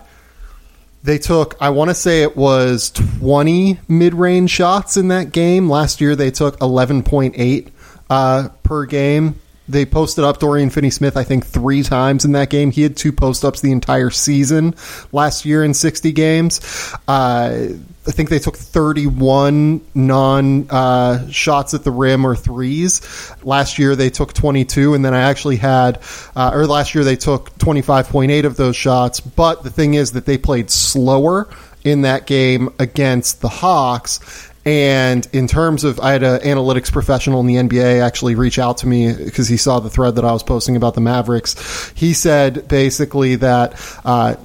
they 1.03 1.19
took 1.19 1.57
I 1.61 1.71
want 1.71 1.91
to 1.91 1.95
say 1.95 2.23
it 2.23 2.37
was 2.37 2.91
20 2.91 3.81
mid 3.89 4.15
range 4.15 4.51
shots 4.51 4.97
in 4.97 5.09
that 5.09 5.33
game. 5.33 5.69
Last 5.69 6.01
year 6.01 6.17
they 6.17 6.31
took 6.31 6.59
11.8 6.59 7.69
uh, 8.09 8.49
per 8.63 8.87
game. 8.87 9.41
They 9.69 9.87
posted 9.87 10.25
up 10.25 10.41
Dorian 10.41 10.71
Finney 10.71 10.91
Smith, 10.91 11.17
I 11.17 11.23
think, 11.23 11.47
three 11.47 11.85
times 11.85 12.25
in 12.25 12.33
that 12.33 12.51
game. 12.51 12.73
He 12.73 12.83
had 12.83 12.97
two 12.97 13.13
post 13.13 13.45
ups 13.45 13.61
the 13.61 13.71
entire 13.71 14.11
season 14.11 14.75
last 15.13 15.45
year 15.45 15.63
in 15.63 15.75
60 15.75 16.11
games. 16.11 16.61
Uh, 17.07 17.69
I 18.07 18.13
think 18.13 18.31
they 18.31 18.39
took 18.39 18.57
31 18.57 19.83
non 19.95 20.71
uh, 20.71 21.29
shots 21.29 21.75
at 21.75 21.85
the 21.85 21.91
rim 21.91 22.27
or 22.27 22.35
threes. 22.35 23.03
Last 23.43 23.79
year 23.79 23.95
they 23.95 24.09
took 24.09 24.33
22, 24.33 24.95
and 24.95 25.05
then 25.05 25.13
I 25.13 25.21
actually 25.21 25.57
had, 25.57 26.01
uh, 26.35 26.51
or 26.55 26.67
last 26.67 26.95
year 26.95 27.05
they 27.05 27.17
took 27.17 27.51
25.8 27.59 28.45
of 28.45 28.57
those 28.57 28.75
shots. 28.75 29.21
But 29.21 29.65
the 29.65 29.71
thing 29.71 29.95
is 29.95 30.13
that 30.13 30.25
they 30.25 30.39
played 30.39 30.71
slower 30.71 31.49
in 31.85 32.03
that 32.03 32.27
game 32.27 32.71
against 32.79 33.43
the 33.43 33.49
Hawks. 33.49 34.49
And 34.65 35.27
in 35.33 35.47
terms 35.47 35.85
of, 35.85 36.01
I 36.01 36.13
had 36.13 36.23
an 36.23 36.41
analytics 36.41 36.93
professional 36.93 37.41
in 37.41 37.47
the 37.47 37.57
NBA 37.57 38.03
actually 38.03 38.35
reach 38.35 38.59
out 38.59 38.79
to 38.79 38.87
me 38.87 39.13
because 39.13 39.49
he 39.49 39.57
saw 39.57 39.81
the 39.81 39.91
thread 39.91 40.17
that 40.17 40.25
I 40.25 40.33
was 40.33 40.43
posting 40.43 40.77
about 40.77 40.95
the 40.95 41.01
Mavericks. 41.01 41.93
He 41.95 42.13
said 42.13 42.69
basically 42.69 43.37
that 43.37 43.75
uh, 44.05 44.37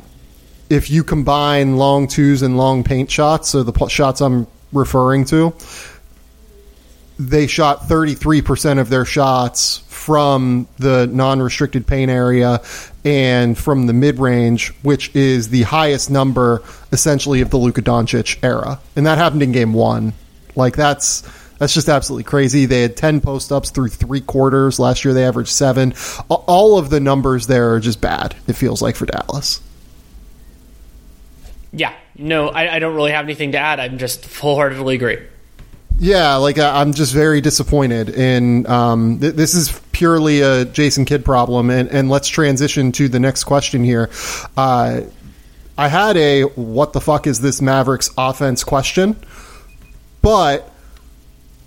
if 0.70 0.90
you 0.90 1.04
combine 1.04 1.78
long 1.78 2.08
twos 2.08 2.42
and 2.42 2.58
long 2.58 2.84
paint 2.84 3.10
shots, 3.12 3.50
so 3.50 3.64
the 3.64 3.72
p- 3.72 3.90
shots 3.90 4.22
I'm 4.22 4.48
referring 4.72 5.26
to, 5.26 5.54
they 7.18 7.48
shot 7.48 7.82
33% 7.82 8.80
of 8.80 8.90
their 8.90 9.06
shots 9.06 9.80
from 9.88 10.68
the 10.78 11.08
non-restricted 11.08 11.88
paint 11.88 12.12
area 12.12 12.62
and 13.04 13.58
from 13.58 13.88
the 13.88 13.94
mid-range, 13.94 14.74
which 14.84 15.16
is 15.16 15.50
the 15.50 15.64
highest 15.64 16.12
number 16.12 16.62
essentially 16.92 17.42
of 17.42 17.50
the 17.50 17.58
Luka 17.58 17.82
Doncic 17.82 18.38
era, 18.44 18.80
and 18.96 19.06
that 19.06 19.18
happened 19.18 19.44
in 19.44 19.52
Game 19.52 19.74
One. 19.74 20.14
Like 20.56 20.76
that's 20.76 21.22
that's 21.58 21.74
just 21.74 21.90
absolutely 21.90 22.26
crazy. 22.26 22.66
They 22.66 22.82
had 22.82 22.98
10 22.98 23.22
post 23.22 23.52
ups 23.52 23.70
through 23.70 23.88
three 23.90 24.22
quarters. 24.22 24.80
Last 24.80 25.06
year 25.06 25.14
they 25.14 25.26
averaged 25.26 25.52
seven. 25.52 25.94
All 26.30 26.78
of 26.78 26.90
the 26.90 27.00
numbers 27.00 27.48
there 27.48 27.74
are 27.74 27.80
just 27.80 28.02
bad, 28.02 28.36
it 28.48 28.54
feels 28.54 28.82
like, 28.82 28.96
for 28.96 29.06
Dallas. 29.06 29.62
Yeah, 31.72 31.94
no, 32.18 32.50
I, 32.50 32.76
I 32.76 32.80
don't 32.80 32.96
really 32.96 33.12
have 33.12 33.26
anything 33.26 33.52
to 33.54 33.58
add. 33.58 33.80
I'm 33.80 33.98
just 33.98 34.26
wholeheartedly 34.38 34.96
agree. 34.96 35.18
Yeah, 35.98 36.36
like 36.36 36.60
I'm 36.60 36.94
just 36.94 37.14
very 37.14 37.40
disappointed 37.40 38.10
in. 38.10 38.68
Um, 38.68 39.20
th- 39.20 39.34
this 39.34 39.56
is 39.56 39.80
purely 39.92 40.42
a 40.42 40.66
Jason 40.66 41.06
Kidd 41.06 41.24
problem, 41.24 41.70
and, 41.70 41.90
and 41.90 42.10
let's 42.10 42.28
transition 42.28 42.92
to 42.94 43.08
the 43.08 43.20
next 43.20 43.46
question 43.46 43.84
here. 43.84 44.10
Uh, 44.58 45.02
I 45.78 45.88
had 45.88 46.18
a 46.18 46.44
"What 46.44 46.92
the 46.94 47.00
fuck 47.00 47.28
is 47.28 47.40
this 47.40 47.62
Mavericks 47.62 48.10
offense?" 48.18 48.64
question, 48.64 49.16
but 50.22 50.70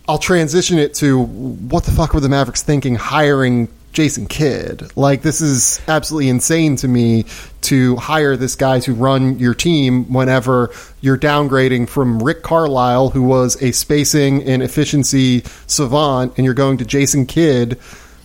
I'll 0.06 0.18
transition 0.18 0.78
it 0.78 0.94
to 0.94 1.22
what 1.22 1.84
the 1.84 1.90
fuck 1.90 2.12
were 2.12 2.20
the 2.20 2.28
Mavericks 2.28 2.62
thinking 2.62 2.96
hiring 2.96 3.68
Jason 3.98 4.28
Kidd? 4.28 4.92
Like 4.94 5.22
this 5.22 5.40
is 5.40 5.80
absolutely 5.88 6.28
insane 6.28 6.76
to 6.76 6.86
me 6.86 7.24
to 7.62 7.96
hire 7.96 8.36
this 8.36 8.54
guy 8.54 8.78
to 8.78 8.94
run 8.94 9.40
your 9.40 9.54
team 9.54 10.12
whenever 10.12 10.70
you're 11.00 11.18
downgrading 11.18 11.88
from 11.88 12.22
Rick 12.22 12.44
Carlisle, 12.44 13.10
who 13.10 13.24
was 13.24 13.60
a 13.60 13.72
spacing 13.72 14.44
and 14.44 14.62
efficiency 14.62 15.42
savant, 15.66 16.34
and 16.36 16.44
you're 16.44 16.54
going 16.54 16.78
to 16.78 16.84
Jason 16.84 17.26
Kidd, 17.26 17.76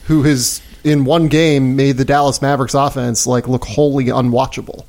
who 0.03 0.21
has 0.21 0.61
in 0.83 1.05
one 1.05 1.27
game 1.27 1.75
made 1.75 1.97
the 1.97 2.05
Dallas 2.05 2.39
Mavericks 2.39 2.75
offense 2.75 3.25
like 3.25 3.47
look 3.47 3.65
wholly 3.65 4.05
unwatchable 4.05 4.85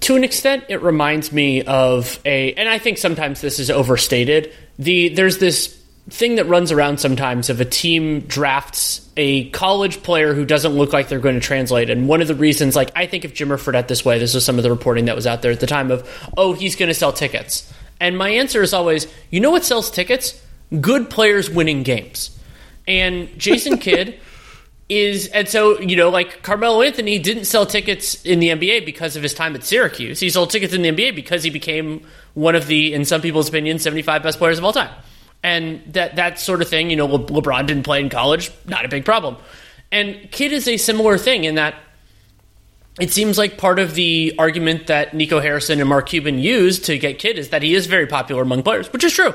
to 0.00 0.16
an 0.16 0.24
extent, 0.24 0.64
it 0.68 0.82
reminds 0.82 1.30
me 1.30 1.62
of 1.62 2.18
a, 2.24 2.54
and 2.54 2.68
I 2.68 2.78
think 2.78 2.96
sometimes 2.96 3.42
this 3.42 3.58
is 3.58 3.70
overstated. 3.70 4.50
The 4.78 5.10
there's 5.10 5.36
this 5.38 5.79
thing 6.08 6.36
that 6.36 6.46
runs 6.46 6.72
around 6.72 6.98
sometimes 6.98 7.50
of 7.50 7.60
a 7.60 7.64
team 7.64 8.20
drafts 8.20 9.08
a 9.16 9.50
college 9.50 10.02
player 10.02 10.34
who 10.34 10.44
doesn't 10.44 10.72
look 10.72 10.92
like 10.92 11.08
they're 11.08 11.20
going 11.20 11.34
to 11.34 11.40
translate. 11.40 11.90
And 11.90 12.08
one 12.08 12.22
of 12.22 12.28
the 12.28 12.34
reasons, 12.34 12.74
like 12.74 12.90
I 12.96 13.06
think 13.06 13.24
of 13.24 13.32
Jimmer 13.32 13.58
Fredette 13.58 13.86
this 13.86 14.04
way, 14.04 14.18
this 14.18 14.34
was 14.34 14.44
some 14.44 14.56
of 14.56 14.62
the 14.62 14.70
reporting 14.70 15.04
that 15.04 15.14
was 15.14 15.26
out 15.26 15.42
there 15.42 15.52
at 15.52 15.60
the 15.60 15.66
time 15.66 15.90
of, 15.90 16.08
oh, 16.36 16.52
he's 16.52 16.74
going 16.74 16.88
to 16.88 16.94
sell 16.94 17.12
tickets. 17.12 17.70
And 18.00 18.16
my 18.16 18.30
answer 18.30 18.62
is 18.62 18.72
always, 18.72 19.06
you 19.30 19.40
know 19.40 19.50
what 19.50 19.64
sells 19.64 19.90
tickets? 19.90 20.42
Good 20.80 21.10
players 21.10 21.50
winning 21.50 21.82
games. 21.82 22.36
And 22.88 23.28
Jason 23.38 23.78
Kidd 23.78 24.18
is 24.88 25.28
and 25.28 25.48
so 25.48 25.78
you 25.78 25.94
know 25.94 26.10
like 26.10 26.42
Carmelo 26.42 26.82
Anthony 26.82 27.20
didn't 27.20 27.44
sell 27.44 27.64
tickets 27.64 28.24
in 28.24 28.40
the 28.40 28.48
NBA 28.48 28.84
because 28.84 29.14
of 29.14 29.22
his 29.22 29.32
time 29.32 29.54
at 29.54 29.62
Syracuse. 29.62 30.18
He 30.18 30.28
sold 30.30 30.50
tickets 30.50 30.74
in 30.74 30.82
the 30.82 30.90
NBA 30.90 31.14
because 31.14 31.44
he 31.44 31.50
became 31.50 32.04
one 32.34 32.56
of 32.56 32.66
the 32.66 32.92
in 32.92 33.04
some 33.04 33.20
people's 33.20 33.48
opinion 33.48 33.78
75 33.78 34.24
best 34.24 34.38
players 34.38 34.58
of 34.58 34.64
all 34.64 34.72
time. 34.72 34.90
And 35.42 35.82
that 35.94 36.16
that 36.16 36.38
sort 36.38 36.60
of 36.60 36.68
thing, 36.68 36.90
you 36.90 36.96
know, 36.96 37.06
Le- 37.06 37.24
LeBron 37.26 37.66
didn't 37.66 37.84
play 37.84 38.00
in 38.00 38.10
college, 38.10 38.50
not 38.66 38.84
a 38.84 38.88
big 38.88 39.04
problem. 39.04 39.36
And 39.90 40.30
Kidd 40.30 40.52
is 40.52 40.68
a 40.68 40.76
similar 40.76 41.18
thing 41.18 41.44
in 41.44 41.54
that 41.54 41.74
it 43.00 43.10
seems 43.10 43.38
like 43.38 43.56
part 43.56 43.78
of 43.78 43.94
the 43.94 44.34
argument 44.38 44.88
that 44.88 45.14
Nico 45.14 45.40
Harrison 45.40 45.80
and 45.80 45.88
Mark 45.88 46.08
Cuban 46.08 46.38
used 46.38 46.84
to 46.86 46.98
get 46.98 47.18
Kidd 47.18 47.38
is 47.38 47.48
that 47.50 47.62
he 47.62 47.74
is 47.74 47.86
very 47.86 48.06
popular 48.06 48.42
among 48.42 48.62
players, 48.62 48.92
which 48.92 49.04
is 49.04 49.12
true. 49.12 49.34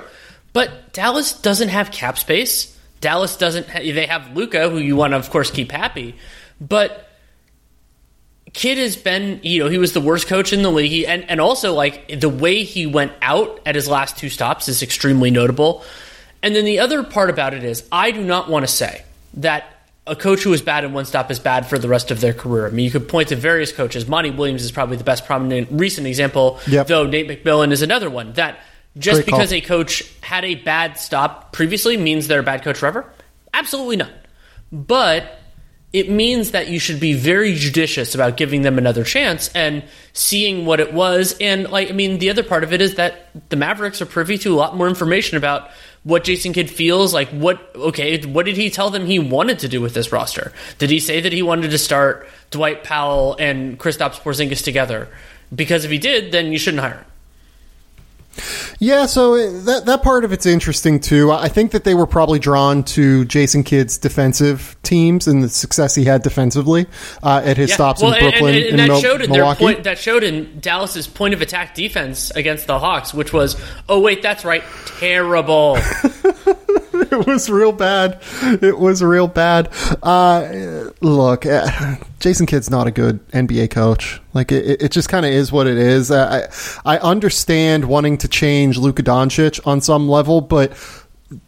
But 0.54 0.94
Dallas 0.94 1.34
doesn't 1.34 1.70
have 1.70 1.92
cap 1.92 2.18
space 2.20 2.76
Dallas 3.06 3.38
doesn't. 3.38 3.70
Ha- 3.70 3.80
they 3.80 4.08
have 4.08 4.36
Luka, 4.36 4.68
who 4.68 4.80
you 4.80 4.96
want 4.96 5.12
to, 5.12 5.18
of 5.18 5.30
course, 5.30 5.52
keep 5.52 5.72
happy, 5.72 6.16
but 6.60 7.05
Kidd 8.56 8.78
has 8.78 8.96
been, 8.96 9.42
you 9.44 9.62
know, 9.62 9.70
he 9.70 9.78
was 9.78 9.92
the 9.92 10.00
worst 10.00 10.28
coach 10.28 10.54
in 10.54 10.62
the 10.62 10.72
league, 10.72 10.90
he, 10.90 11.06
and 11.06 11.30
and 11.30 11.42
also 11.42 11.74
like 11.74 12.22
the 12.22 12.30
way 12.30 12.64
he 12.64 12.88
went 12.88 13.12
out 13.22 13.60
at 13.66 13.76
his 13.76 13.90
last 13.90 14.18
two 14.18 14.30
stops 14.30 14.70
is 14.70 14.82
extremely 14.82 15.30
notable. 15.30 15.84
And 16.42 16.56
then 16.56 16.64
the 16.64 16.80
other 16.80 17.04
part 17.04 17.30
about 17.30 17.54
it 17.54 17.66
is, 17.66 17.86
I 17.92 18.12
do 18.12 18.24
not 18.24 18.50
want 18.50 18.66
to 18.66 18.72
say 18.72 19.04
that 19.34 19.66
a 20.08 20.16
coach 20.16 20.42
who 20.44 20.54
is 20.54 20.62
bad 20.62 20.86
in 20.86 20.94
one 20.94 21.04
stop 21.04 21.30
is 21.32 21.38
bad 21.38 21.66
for 21.66 21.78
the 21.78 21.90
rest 21.90 22.12
of 22.12 22.22
their 22.22 22.34
career. 22.34 22.66
I 22.66 22.70
mean, 22.70 22.86
you 22.86 22.92
could 22.92 23.10
point 23.10 23.28
to 23.30 23.36
various 23.36 23.74
coaches. 23.74 24.08
Monty 24.08 24.32
Williams 24.32 24.64
is 24.64 24.72
probably 24.72 24.96
the 24.96 25.04
best 25.04 25.26
prominent 25.26 25.68
recent 25.70 26.08
example, 26.08 26.62
yep. 26.66 26.88
though 26.88 27.06
Nate 27.06 27.28
McMillan 27.28 27.74
is 27.74 27.82
another 27.82 28.10
one 28.10 28.32
that 28.34 28.60
just 28.98 29.18
Great 29.18 29.26
because 29.26 29.50
call. 29.50 29.58
a 29.58 29.62
coach 29.62 30.04
had 30.22 30.46
a 30.46 30.56
bad 30.56 30.98
stop 30.98 31.52
previously 31.52 31.98
means 31.98 32.30
they're 32.30 32.40
a 32.40 32.44
bad 32.44 32.64
coach 32.64 32.78
forever? 32.78 33.12
Absolutely 33.54 33.98
not. 33.98 34.14
But 34.72 35.42
it 35.96 36.10
means 36.10 36.52
that 36.52 36.68
you 36.68 36.78
should 36.78 37.00
be 37.00 37.14
very 37.14 37.54
judicious 37.54 38.16
about 38.16 38.36
giving 38.36 38.64
them 38.64 38.78
another 38.78 39.06
chance 39.06 39.48
and 39.56 39.82
seeing 40.12 40.66
what 40.66 40.82
it 40.82 40.94
was. 40.94 41.38
And 41.40 41.70
like, 41.72 41.90
I 41.90 41.94
mean, 41.94 42.18
the 42.18 42.30
other 42.30 42.44
part 42.44 42.66
of 42.66 42.74
it 42.74 42.82
is 42.82 42.96
that 42.96 43.30
the 43.48 43.56
Mavericks 43.56 44.02
are 44.02 44.06
privy 44.06 44.38
to 44.40 44.54
a 44.54 44.58
lot 44.58 44.76
more 44.76 44.90
information 44.90 45.38
about 45.38 45.72
what 46.04 46.26
Jason 46.26 46.52
Kidd 46.52 46.70
feels 46.70 47.14
like. 47.14 47.30
What 47.30 47.74
okay? 47.76 48.22
What 48.26 48.46
did 48.46 48.58
he 48.58 48.70
tell 48.70 48.90
them 48.90 49.06
he 49.06 49.20
wanted 49.20 49.60
to 49.60 49.70
do 49.70 49.80
with 49.80 49.94
this 49.94 50.12
roster? 50.12 50.52
Did 50.80 50.90
he 50.90 51.00
say 51.00 51.22
that 51.22 51.32
he 51.32 51.42
wanted 51.42 51.72
to 51.72 51.78
start 51.78 52.28
Dwight 52.52 52.84
Powell 52.84 53.38
and 53.40 53.80
Kristaps 53.80 54.20
Porzingis 54.20 54.66
together? 54.66 55.08
Because 55.54 55.86
if 55.86 55.92
he 55.92 55.98
did, 55.98 56.34
then 56.34 56.52
you 56.52 56.58
shouldn't 56.58 56.82
hire 56.82 56.98
him. 56.98 57.06
Yeah, 58.80 59.06
so 59.06 59.52
that 59.62 59.86
that 59.86 60.04
part 60.04 60.26
of 60.26 60.34
it's 60.34 60.46
interesting 60.46 61.00
too. 61.00 61.32
I 61.32 61.48
think 61.48 61.72
that 61.72 61.84
they 61.84 61.94
were 61.94 62.08
probably 62.08 62.40
drawn 62.40 62.84
to 62.84 63.26
Jason 63.26 63.64
Kidd's 63.64 63.98
defensive 63.98 64.76
teams 64.84 65.28
and 65.28 65.44
the 65.44 65.50
success 65.50 65.96
he 65.96 66.04
had 66.04 66.22
defensively 66.22 66.88
uh, 67.24 67.42
at 67.44 67.58
his 67.58 67.70
yeah. 67.70 67.76
stops 67.76 68.02
well, 68.02 68.14
in 68.14 68.20
Brooklyn 68.20 68.56
and, 68.56 68.64
and, 68.64 68.74
and, 68.74 68.82
and 68.82 68.92
that 68.92 69.02
showed 69.02 69.22
in 69.22 69.32
Milwaukee. 69.32 69.64
Point, 69.64 69.84
that 69.86 69.98
showed 69.98 70.24
in 70.24 70.60
Dallas's 70.60 71.08
point 71.08 71.34
of 71.34 71.42
attack 71.42 71.76
defense 71.76 72.32
against 72.32 72.68
the 72.68 72.80
Hawks, 72.80 73.14
which 73.14 73.32
was 73.32 73.56
oh 73.88 74.02
wait, 74.02 74.22
that's 74.22 74.44
right, 74.44 74.64
terrible. 75.00 75.78
it 77.12 77.28
was 77.28 77.50
real 77.50 77.72
bad. 77.72 78.22
It 78.62 78.78
was 78.78 79.04
real 79.04 79.28
bad. 79.28 79.70
Uh, 80.02 80.92
look, 81.02 81.46
uh, 81.46 81.96
Jason 82.20 82.46
Kidd's 82.46 82.70
not 82.70 82.88
a 82.88 82.92
good 82.92 83.26
NBA 83.30 83.72
coach. 83.72 84.22
Like 84.34 84.52
it, 84.52 84.82
it 84.82 84.92
just 84.92 85.10
kind 85.10 85.26
of 85.26 85.32
is 85.32 85.52
what 85.52 85.68
it 85.68 85.78
is. 85.78 86.12
I 86.12 86.48
I 86.86 86.98
understand 87.00 87.86
wanting 87.86 88.18
to 88.20 88.28
change 88.28 88.78
Luka 88.78 89.04
Doncic 89.04 89.66
on 89.68 89.82
some 89.82 90.08
level, 90.08 90.42
but 90.42 90.74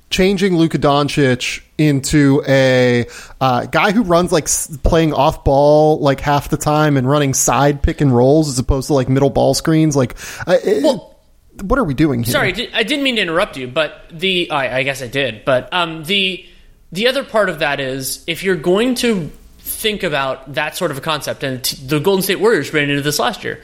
changing 0.09 0.57
Luka 0.57 0.77
Doncic 0.79 1.63
into 1.77 2.41
a 2.47 3.05
uh, 3.41 3.65
guy 3.65 3.91
who 3.91 4.03
runs 4.03 4.31
like 4.31 4.47
playing 4.83 5.13
off 5.13 5.43
ball 5.43 5.99
like 5.99 6.19
half 6.19 6.49
the 6.49 6.57
time 6.57 6.97
and 6.97 7.09
running 7.09 7.33
side 7.33 7.81
pick 7.83 8.01
and 8.01 8.15
rolls 8.15 8.49
as 8.49 8.57
opposed 8.57 8.87
to 8.87 8.93
like 8.93 9.09
middle 9.09 9.29
ball 9.29 9.53
screens, 9.53 9.95
like. 9.95 10.17
Uh, 10.45 10.57
well, 10.81 11.16
what 11.61 11.79
are 11.79 11.83
we 11.83 11.93
doing 11.93 12.23
here? 12.23 12.31
Sorry, 12.31 12.73
I 12.73 12.83
didn't 12.83 13.03
mean 13.03 13.15
to 13.17 13.21
interrupt 13.21 13.57
you, 13.57 13.67
but 13.67 14.05
the 14.11 14.49
I, 14.51 14.79
I 14.79 14.83
guess 14.83 15.01
I 15.01 15.07
did. 15.07 15.45
But 15.45 15.71
um, 15.73 16.03
the 16.03 16.45
the 16.91 17.07
other 17.07 17.23
part 17.23 17.49
of 17.49 17.59
that 17.59 17.79
is 17.79 18.23
if 18.27 18.43
you're 18.43 18.55
going 18.55 18.95
to 18.95 19.31
think 19.59 20.03
about 20.03 20.53
that 20.55 20.75
sort 20.75 20.91
of 20.91 20.97
a 20.97 21.01
concept, 21.01 21.43
and 21.43 21.63
t- 21.63 21.77
the 21.85 21.99
Golden 21.99 22.23
State 22.23 22.39
Warriors 22.39 22.73
ran 22.73 22.89
into 22.89 23.01
this 23.01 23.19
last 23.19 23.43
year. 23.43 23.61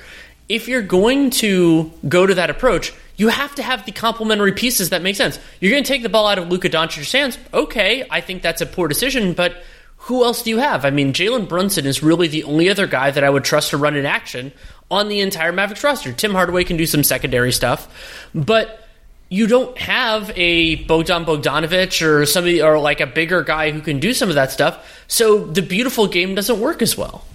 If 0.49 0.67
you're 0.67 0.81
going 0.81 1.29
to 1.31 1.91
go 2.07 2.27
to 2.27 2.35
that 2.35 2.49
approach, 2.49 2.93
you 3.15 3.29
have 3.29 3.55
to 3.55 3.63
have 3.63 3.85
the 3.85 3.93
complementary 3.93 4.51
pieces 4.51 4.89
that 4.89 5.01
make 5.01 5.15
sense. 5.15 5.39
You're 5.59 5.71
going 5.71 5.83
to 5.83 5.87
take 5.87 6.03
the 6.03 6.09
ball 6.09 6.27
out 6.27 6.37
of 6.37 6.49
Luka 6.49 6.69
Doncic's 6.69 7.11
hands. 7.11 7.37
Okay, 7.53 8.05
I 8.09 8.19
think 8.19 8.41
that's 8.41 8.61
a 8.61 8.65
poor 8.65 8.89
decision, 8.89 9.33
but 9.33 9.63
who 9.97 10.25
else 10.25 10.43
do 10.43 10.49
you 10.49 10.57
have? 10.57 10.83
I 10.83 10.89
mean, 10.89 11.13
Jalen 11.13 11.47
Brunson 11.47 11.85
is 11.85 12.03
really 12.03 12.27
the 12.27 12.43
only 12.43 12.69
other 12.69 12.87
guy 12.87 13.09
that 13.09 13.23
I 13.23 13.29
would 13.29 13.45
trust 13.45 13.69
to 13.69 13.77
run 13.77 13.95
in 13.95 14.05
action 14.05 14.51
on 14.93 15.09
the 15.09 15.19
entire 15.19 15.51
Mavericks 15.51 15.83
roster. 15.83 16.13
Tim 16.13 16.33
Hardaway 16.33 16.63
can 16.63 16.77
do 16.77 16.85
some 16.85 17.03
secondary 17.03 17.51
stuff, 17.51 18.27
but 18.33 18.87
you 19.29 19.47
don't 19.47 19.75
have 19.79 20.31
a 20.35 20.75
Bogdan 20.85 21.25
Bogdanovich 21.25 22.05
or 22.05 22.25
somebody 22.25 22.61
or 22.61 22.79
like 22.79 23.01
a 23.01 23.07
bigger 23.07 23.41
guy 23.41 23.71
who 23.71 23.81
can 23.81 23.99
do 23.99 24.13
some 24.13 24.29
of 24.29 24.35
that 24.35 24.51
stuff. 24.51 25.03
So 25.07 25.45
the 25.45 25.61
beautiful 25.61 26.07
game 26.07 26.35
doesn't 26.35 26.59
work 26.59 26.81
as 26.81 26.95
well. 26.97 27.25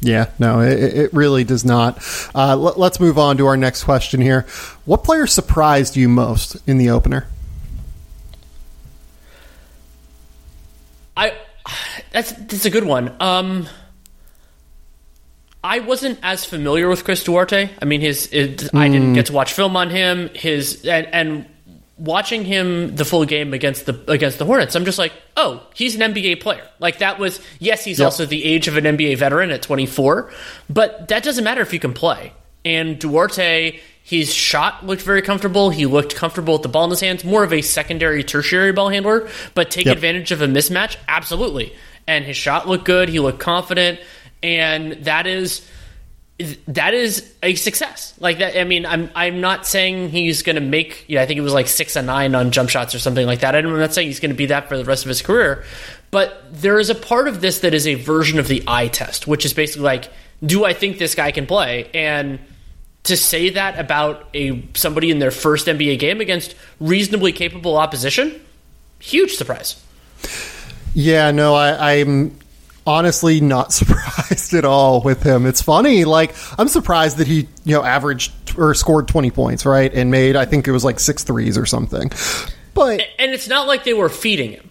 Yeah, 0.00 0.30
no, 0.38 0.60
it, 0.60 0.78
it 0.78 1.12
really 1.12 1.44
does 1.44 1.62
not. 1.62 2.02
Uh, 2.34 2.56
let, 2.56 2.78
let's 2.78 2.98
move 3.00 3.18
on 3.18 3.36
to 3.36 3.46
our 3.46 3.56
next 3.56 3.84
question 3.84 4.22
here. 4.22 4.46
What 4.86 5.04
player 5.04 5.26
surprised 5.26 5.94
you 5.94 6.08
most 6.08 6.56
in 6.66 6.78
the 6.78 6.88
opener? 6.88 7.26
I 11.16 11.36
that's 12.12 12.32
that's 12.32 12.64
a 12.64 12.70
good 12.70 12.84
one. 12.84 13.14
Um, 13.20 13.68
I 15.62 15.80
wasn't 15.80 16.18
as 16.22 16.44
familiar 16.44 16.88
with 16.88 17.04
Chris 17.04 17.22
Duarte. 17.22 17.70
I 17.80 17.84
mean, 17.84 18.00
his 18.00 18.28
it, 18.32 18.58
mm. 18.58 18.78
I 18.78 18.88
didn't 18.88 19.08
hmm. 19.08 19.14
get 19.14 19.26
to 19.26 19.32
watch 19.32 19.52
film 19.52 19.76
on 19.76 19.90
him. 19.90 20.30
His 20.34 20.84
and, 20.86 21.06
and 21.12 21.46
watching 21.98 22.44
him 22.44 22.96
the 22.96 23.04
full 23.04 23.26
game 23.26 23.52
against 23.52 23.86
the 23.86 24.10
against 24.10 24.38
the 24.38 24.46
Hornets, 24.46 24.74
I'm 24.74 24.84
just 24.84 24.98
like, 24.98 25.12
oh, 25.36 25.66
he's 25.74 25.94
an 25.94 26.14
NBA 26.14 26.40
player. 26.40 26.66
Like 26.78 26.98
that 26.98 27.18
was 27.18 27.40
yes, 27.58 27.84
he's 27.84 27.98
yep. 27.98 28.06
also 28.06 28.24
the 28.26 28.44
age 28.44 28.68
of 28.68 28.76
an 28.76 28.84
NBA 28.84 29.18
veteran 29.18 29.50
at 29.50 29.62
24, 29.62 30.30
but 30.68 31.08
that 31.08 31.22
doesn't 31.22 31.44
matter 31.44 31.60
if 31.60 31.72
you 31.72 31.80
can 31.80 31.92
play. 31.92 32.32
And 32.64 32.98
Duarte, 32.98 33.80
his 34.02 34.34
shot 34.34 34.84
looked 34.84 35.02
very 35.02 35.22
comfortable. 35.22 35.70
He 35.70 35.86
looked 35.86 36.14
comfortable 36.14 36.54
with 36.54 36.62
the 36.62 36.68
ball 36.68 36.84
in 36.84 36.90
his 36.90 37.00
hands, 37.00 37.24
more 37.24 37.44
of 37.44 37.52
a 37.52 37.62
secondary, 37.62 38.24
tertiary 38.24 38.72
ball 38.72 38.88
handler, 38.88 39.28
but 39.54 39.70
take 39.70 39.86
yep. 39.86 39.96
advantage 39.96 40.32
of 40.32 40.42
a 40.42 40.46
mismatch, 40.46 40.96
absolutely. 41.08 41.74
And 42.06 42.24
his 42.24 42.36
shot 42.36 42.66
looked 42.66 42.84
good. 42.84 43.08
He 43.08 43.20
looked 43.20 43.38
confident, 43.38 44.00
and 44.42 44.92
that 45.04 45.26
is 45.26 45.66
that 46.68 46.94
is 46.94 47.32
a 47.42 47.54
success. 47.54 48.14
Like 48.18 48.38
that. 48.38 48.58
I 48.58 48.64
mean, 48.64 48.86
I'm 48.86 49.10
I'm 49.14 49.40
not 49.40 49.66
saying 49.66 50.10
he's 50.10 50.42
going 50.42 50.56
to 50.56 50.62
make. 50.62 51.04
You 51.08 51.16
know, 51.16 51.22
I 51.22 51.26
think 51.26 51.38
it 51.38 51.42
was 51.42 51.52
like 51.52 51.68
six 51.68 51.96
and 51.96 52.06
nine 52.06 52.34
on 52.34 52.50
jump 52.50 52.70
shots 52.70 52.94
or 52.94 52.98
something 52.98 53.26
like 53.26 53.40
that. 53.40 53.54
I'm 53.54 53.78
not 53.78 53.92
saying 53.92 54.08
he's 54.08 54.20
going 54.20 54.30
to 54.30 54.36
be 54.36 54.46
that 54.46 54.68
for 54.68 54.76
the 54.76 54.84
rest 54.84 55.04
of 55.04 55.08
his 55.08 55.22
career, 55.22 55.64
but 56.10 56.42
there 56.50 56.78
is 56.78 56.90
a 56.90 56.94
part 56.94 57.28
of 57.28 57.40
this 57.40 57.60
that 57.60 57.74
is 57.74 57.86
a 57.86 57.94
version 57.94 58.38
of 58.38 58.48
the 58.48 58.62
eye 58.66 58.88
test, 58.88 59.26
which 59.26 59.44
is 59.44 59.52
basically 59.52 59.82
like, 59.82 60.10
do 60.44 60.64
I 60.64 60.72
think 60.72 60.98
this 60.98 61.14
guy 61.14 61.30
can 61.30 61.46
play? 61.46 61.90
And 61.92 62.38
to 63.04 63.16
say 63.16 63.50
that 63.50 63.78
about 63.78 64.28
a 64.34 64.62
somebody 64.74 65.10
in 65.10 65.18
their 65.18 65.30
first 65.30 65.66
NBA 65.66 65.98
game 65.98 66.20
against 66.20 66.54
reasonably 66.80 67.32
capable 67.32 67.76
opposition, 67.76 68.40
huge 68.98 69.34
surprise. 69.34 69.82
Yeah, 70.94 71.30
no, 71.30 71.54
I, 71.54 71.98
I'm 72.00 72.36
honestly 72.86 73.40
not 73.40 73.72
surprised 73.72 74.54
at 74.54 74.64
all 74.64 75.02
with 75.02 75.22
him. 75.22 75.46
It's 75.46 75.62
funny, 75.62 76.04
like 76.04 76.34
I'm 76.58 76.68
surprised 76.68 77.18
that 77.18 77.26
he, 77.26 77.48
you 77.64 77.74
know, 77.74 77.84
averaged 77.84 78.32
or 78.58 78.74
scored 78.74 79.08
20 79.08 79.30
points, 79.30 79.66
right? 79.66 79.92
And 79.92 80.10
made 80.10 80.36
I 80.36 80.44
think 80.44 80.66
it 80.68 80.72
was 80.72 80.84
like 80.84 81.00
six 81.00 81.24
threes 81.24 81.56
or 81.56 81.66
something. 81.66 82.10
But 82.74 83.02
and 83.18 83.32
it's 83.32 83.48
not 83.48 83.66
like 83.66 83.84
they 83.84 83.94
were 83.94 84.08
feeding 84.08 84.52
him. 84.52 84.70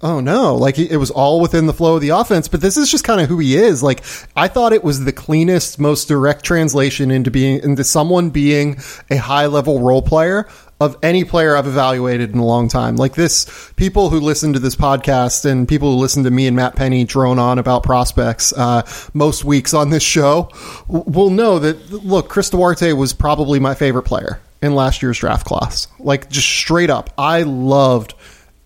Oh 0.00 0.20
no, 0.20 0.54
like 0.54 0.78
it 0.78 0.96
was 0.96 1.10
all 1.10 1.40
within 1.40 1.66
the 1.66 1.72
flow 1.72 1.96
of 1.96 2.00
the 2.00 2.10
offense, 2.10 2.46
but 2.46 2.60
this 2.60 2.76
is 2.76 2.88
just 2.88 3.02
kind 3.02 3.20
of 3.20 3.28
who 3.28 3.40
he 3.40 3.56
is. 3.56 3.82
Like 3.82 4.04
I 4.36 4.46
thought 4.46 4.72
it 4.72 4.84
was 4.84 5.04
the 5.04 5.12
cleanest, 5.12 5.80
most 5.80 6.06
direct 6.06 6.44
translation 6.44 7.10
into 7.10 7.32
being 7.32 7.60
into 7.64 7.82
someone 7.82 8.30
being 8.30 8.78
a 9.10 9.16
high 9.16 9.46
level 9.46 9.80
role 9.80 10.02
player 10.02 10.46
of 10.80 10.96
any 11.02 11.24
player 11.24 11.56
I've 11.56 11.66
evaluated 11.66 12.32
in 12.32 12.38
a 12.38 12.44
long 12.44 12.68
time. 12.68 12.96
Like 12.96 13.14
this, 13.14 13.72
people 13.76 14.10
who 14.10 14.20
listen 14.20 14.52
to 14.52 14.58
this 14.58 14.76
podcast 14.76 15.44
and 15.44 15.68
people 15.68 15.94
who 15.94 16.00
listen 16.00 16.24
to 16.24 16.30
me 16.30 16.46
and 16.46 16.56
Matt 16.56 16.76
Penny 16.76 17.04
drone 17.04 17.38
on 17.38 17.58
about 17.58 17.82
prospects 17.82 18.52
uh, 18.52 18.82
most 19.12 19.44
weeks 19.44 19.74
on 19.74 19.90
this 19.90 20.02
show 20.02 20.50
will 20.88 21.30
know 21.30 21.58
that 21.58 21.90
look, 21.90 22.28
Chris 22.28 22.50
Duarte 22.50 22.92
was 22.92 23.12
probably 23.12 23.58
my 23.58 23.74
favorite 23.74 24.04
player 24.04 24.40
in 24.62 24.74
last 24.74 25.02
year's 25.02 25.18
draft 25.18 25.46
class. 25.46 25.88
Like 25.98 26.30
just 26.30 26.48
straight 26.48 26.90
up, 26.90 27.10
I 27.18 27.42
loved 27.42 28.14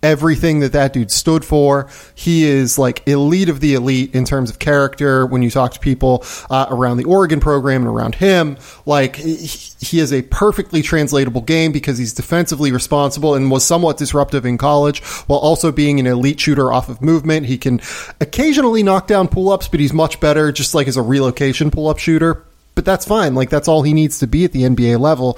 everything 0.03 0.59
that 0.59 0.73
that 0.73 0.93
dude 0.93 1.09
stood 1.09 1.43
for. 1.43 1.89
He 2.13 2.43
is 2.43 2.77
like 2.77 3.07
elite 3.07 3.49
of 3.49 3.61
the 3.61 3.73
elite 3.73 4.13
in 4.13 4.25
terms 4.25 4.49
of 4.49 4.59
character. 4.59 5.25
When 5.25 5.41
you 5.41 5.49
talk 5.49 5.71
to 5.73 5.79
people 5.79 6.23
uh, 6.49 6.67
around 6.69 6.97
the 6.97 7.05
Oregon 7.05 7.39
program 7.39 7.81
and 7.81 7.89
around 7.89 8.15
him, 8.15 8.57
like 8.85 9.15
he, 9.15 9.99
is 9.99 10.11
a 10.11 10.23
perfectly 10.23 10.81
translatable 10.81 11.41
game 11.41 11.71
because 11.71 11.97
he's 11.97 12.13
defensively 12.13 12.71
responsible 12.71 13.35
and 13.35 13.49
was 13.49 13.65
somewhat 13.65 13.97
disruptive 13.97 14.45
in 14.45 14.57
college 14.57 15.01
while 15.27 15.39
also 15.39 15.71
being 15.71 15.99
an 15.99 16.07
elite 16.07 16.39
shooter 16.39 16.73
off 16.73 16.89
of 16.89 17.01
movement. 17.01 17.45
He 17.45 17.57
can 17.57 17.79
occasionally 18.19 18.83
knock 18.83 19.07
down 19.07 19.27
pull 19.27 19.49
ups, 19.49 19.67
but 19.67 19.79
he's 19.79 19.93
much 19.93 20.19
better 20.19 20.51
just 20.51 20.75
like 20.75 20.87
as 20.87 20.97
a 20.97 21.01
relocation 21.01 21.71
pull 21.71 21.87
up 21.87 21.97
shooter 21.97 22.43
but 22.75 22.85
that's 22.85 23.05
fine. 23.05 23.35
Like 23.35 23.51
that's 23.51 23.67
all 23.67 23.83
he 23.83 23.93
needs 23.93 24.19
to 24.19 24.27
be 24.27 24.45
at 24.45 24.51
the 24.51 24.63
NBA 24.63 24.99
level. 24.99 25.37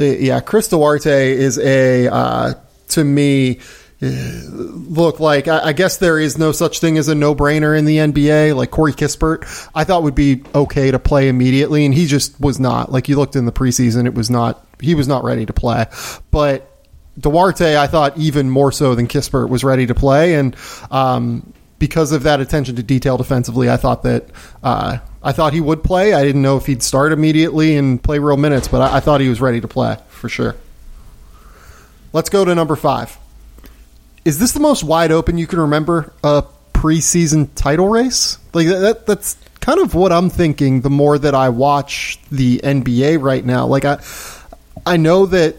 Uh, 0.00 0.04
yeah, 0.04 0.38
Chris 0.38 0.68
Duarte 0.68 1.32
is 1.32 1.58
a 1.58 2.06
uh, 2.06 2.54
to 2.88 3.04
me 3.04 3.58
look 4.00 5.20
like 5.20 5.48
I, 5.48 5.72
guess 5.72 5.96
there 5.96 6.18
is 6.18 6.36
no 6.36 6.52
such 6.52 6.80
thing 6.80 6.98
as 6.98 7.08
a 7.08 7.14
no 7.14 7.34
brainer 7.34 7.76
in 7.78 7.86
the 7.86 7.96
NBA. 7.96 8.54
Like 8.54 8.70
Corey 8.70 8.92
Kispert, 8.92 9.70
I 9.74 9.84
thought 9.84 10.02
would 10.02 10.14
be 10.14 10.42
okay 10.54 10.90
to 10.90 10.98
play 10.98 11.28
immediately, 11.28 11.86
and 11.86 11.94
he 11.94 12.06
just 12.06 12.38
was 12.40 12.60
not. 12.60 12.92
Like 12.92 13.08
you 13.08 13.16
looked 13.16 13.36
in 13.36 13.46
the 13.46 13.52
preseason, 13.52 14.06
it 14.06 14.14
was 14.14 14.30
not. 14.30 14.66
He 14.80 14.94
was 14.94 15.08
not 15.08 15.24
ready 15.24 15.46
to 15.46 15.52
play, 15.52 15.86
but. 16.30 16.72
Duarte, 17.18 17.78
I 17.78 17.86
thought 17.86 18.18
even 18.18 18.50
more 18.50 18.70
so 18.70 18.94
than 18.94 19.08
Kispert 19.08 19.48
was 19.48 19.64
ready 19.64 19.86
to 19.86 19.94
play, 19.94 20.34
and 20.34 20.54
um, 20.90 21.54
because 21.78 22.12
of 22.12 22.24
that 22.24 22.40
attention 22.40 22.76
to 22.76 22.82
detail 22.82 23.16
defensively, 23.16 23.70
I 23.70 23.78
thought 23.78 24.02
that 24.02 24.26
uh, 24.62 24.98
I 25.22 25.32
thought 25.32 25.54
he 25.54 25.62
would 25.62 25.82
play. 25.82 26.12
I 26.12 26.22
didn't 26.22 26.42
know 26.42 26.58
if 26.58 26.66
he'd 26.66 26.82
start 26.82 27.12
immediately 27.12 27.74
and 27.76 28.02
play 28.02 28.18
real 28.18 28.36
minutes, 28.36 28.68
but 28.68 28.82
I, 28.82 28.98
I 28.98 29.00
thought 29.00 29.22
he 29.22 29.30
was 29.30 29.40
ready 29.40 29.62
to 29.62 29.68
play 29.68 29.96
for 30.08 30.28
sure. 30.28 30.56
Let's 32.12 32.28
go 32.28 32.44
to 32.44 32.54
number 32.54 32.76
five. 32.76 33.16
Is 34.26 34.40
this 34.40 34.50
the 34.50 34.58
most 34.58 34.82
wide 34.82 35.12
open 35.12 35.38
you 35.38 35.46
can 35.46 35.60
remember 35.60 36.12
a 36.24 36.42
preseason 36.74 37.48
title 37.54 37.88
race? 37.88 38.38
Like 38.52 38.66
that, 38.66 39.06
that's 39.06 39.36
kind 39.60 39.78
of 39.78 39.94
what 39.94 40.10
I'm 40.10 40.30
thinking. 40.30 40.80
The 40.80 40.90
more 40.90 41.16
that 41.16 41.32
I 41.32 41.50
watch 41.50 42.18
the 42.32 42.58
NBA 42.58 43.22
right 43.22 43.44
now, 43.44 43.68
like 43.68 43.84
I, 43.84 44.02
I 44.84 44.96
know 44.96 45.26
that 45.26 45.54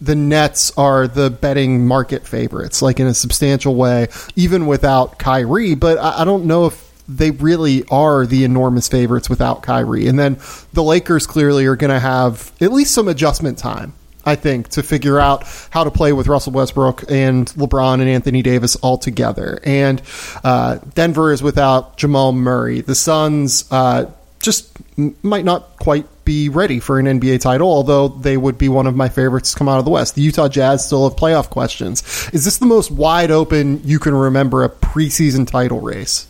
the 0.00 0.14
Nets 0.14 0.72
are 0.78 1.06
the 1.06 1.28
betting 1.28 1.86
market 1.86 2.26
favorites, 2.26 2.80
like 2.80 2.98
in 2.98 3.08
a 3.08 3.12
substantial 3.12 3.74
way, 3.74 4.08
even 4.36 4.66
without 4.66 5.18
Kyrie. 5.18 5.74
But 5.74 5.98
I, 5.98 6.22
I 6.22 6.24
don't 6.24 6.46
know 6.46 6.64
if 6.64 7.04
they 7.06 7.30
really 7.30 7.84
are 7.90 8.24
the 8.24 8.44
enormous 8.44 8.88
favorites 8.88 9.28
without 9.28 9.62
Kyrie. 9.62 10.08
And 10.08 10.18
then 10.18 10.38
the 10.72 10.82
Lakers 10.82 11.26
clearly 11.26 11.66
are 11.66 11.76
going 11.76 11.92
to 11.92 12.00
have 12.00 12.52
at 12.58 12.72
least 12.72 12.94
some 12.94 13.06
adjustment 13.06 13.58
time 13.58 13.92
I 14.26 14.34
think, 14.34 14.68
to 14.70 14.82
figure 14.82 15.18
out 15.20 15.44
how 15.70 15.84
to 15.84 15.90
play 15.90 16.12
with 16.12 16.26
Russell 16.26 16.52
Westbrook 16.52 17.10
and 17.10 17.46
LeBron 17.50 18.00
and 18.00 18.08
Anthony 18.08 18.42
Davis 18.42 18.74
all 18.76 18.98
together. 18.98 19.60
And 19.64 20.02
uh, 20.42 20.78
Denver 20.94 21.32
is 21.32 21.42
without 21.42 21.96
Jamal 21.96 22.32
Murray. 22.32 22.80
The 22.80 22.96
Suns 22.96 23.70
uh, 23.70 24.10
just 24.40 24.76
might 25.22 25.44
not 25.44 25.76
quite 25.78 26.06
be 26.24 26.48
ready 26.48 26.80
for 26.80 26.98
an 26.98 27.06
NBA 27.06 27.40
title, 27.40 27.68
although 27.68 28.08
they 28.08 28.36
would 28.36 28.58
be 28.58 28.68
one 28.68 28.86
of 28.86 28.96
my 28.96 29.08
favorites 29.08 29.52
to 29.52 29.58
come 29.58 29.68
out 29.68 29.78
of 29.78 29.84
the 29.84 29.90
West. 29.92 30.16
The 30.16 30.22
Utah 30.22 30.48
Jazz 30.48 30.84
still 30.84 31.08
have 31.08 31.16
playoff 31.16 31.48
questions. 31.48 32.02
Is 32.32 32.44
this 32.44 32.58
the 32.58 32.66
most 32.66 32.90
wide 32.90 33.30
open 33.30 33.80
you 33.84 33.98
can 33.98 34.14
remember 34.14 34.64
a 34.64 34.68
preseason 34.68 35.46
title 35.46 35.80
race? 35.80 36.26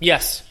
Yes. 0.00 0.42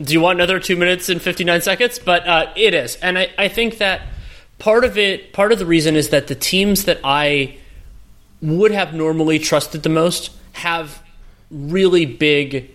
Do 0.00 0.12
you 0.12 0.20
want 0.20 0.38
another 0.38 0.60
two 0.60 0.76
minutes 0.76 1.08
and 1.08 1.20
59 1.20 1.62
seconds? 1.62 1.98
But 1.98 2.26
uh, 2.26 2.52
it 2.54 2.74
is. 2.74 2.96
And 2.96 3.18
I, 3.18 3.30
I 3.36 3.48
think 3.48 3.78
that 3.78 4.02
part 4.58 4.84
of 4.84 4.98
it, 4.98 5.32
part 5.32 5.52
of 5.52 5.58
the 5.58 5.66
reason 5.66 5.96
is 5.96 6.10
that 6.10 6.26
the 6.26 6.34
teams 6.34 6.84
that 6.84 7.00
I 7.04 7.58
would 8.40 8.70
have 8.70 8.94
normally 8.94 9.38
trusted 9.38 9.82
the 9.82 9.88
most 9.88 10.30
have 10.52 11.02
really 11.50 12.06
big 12.06 12.70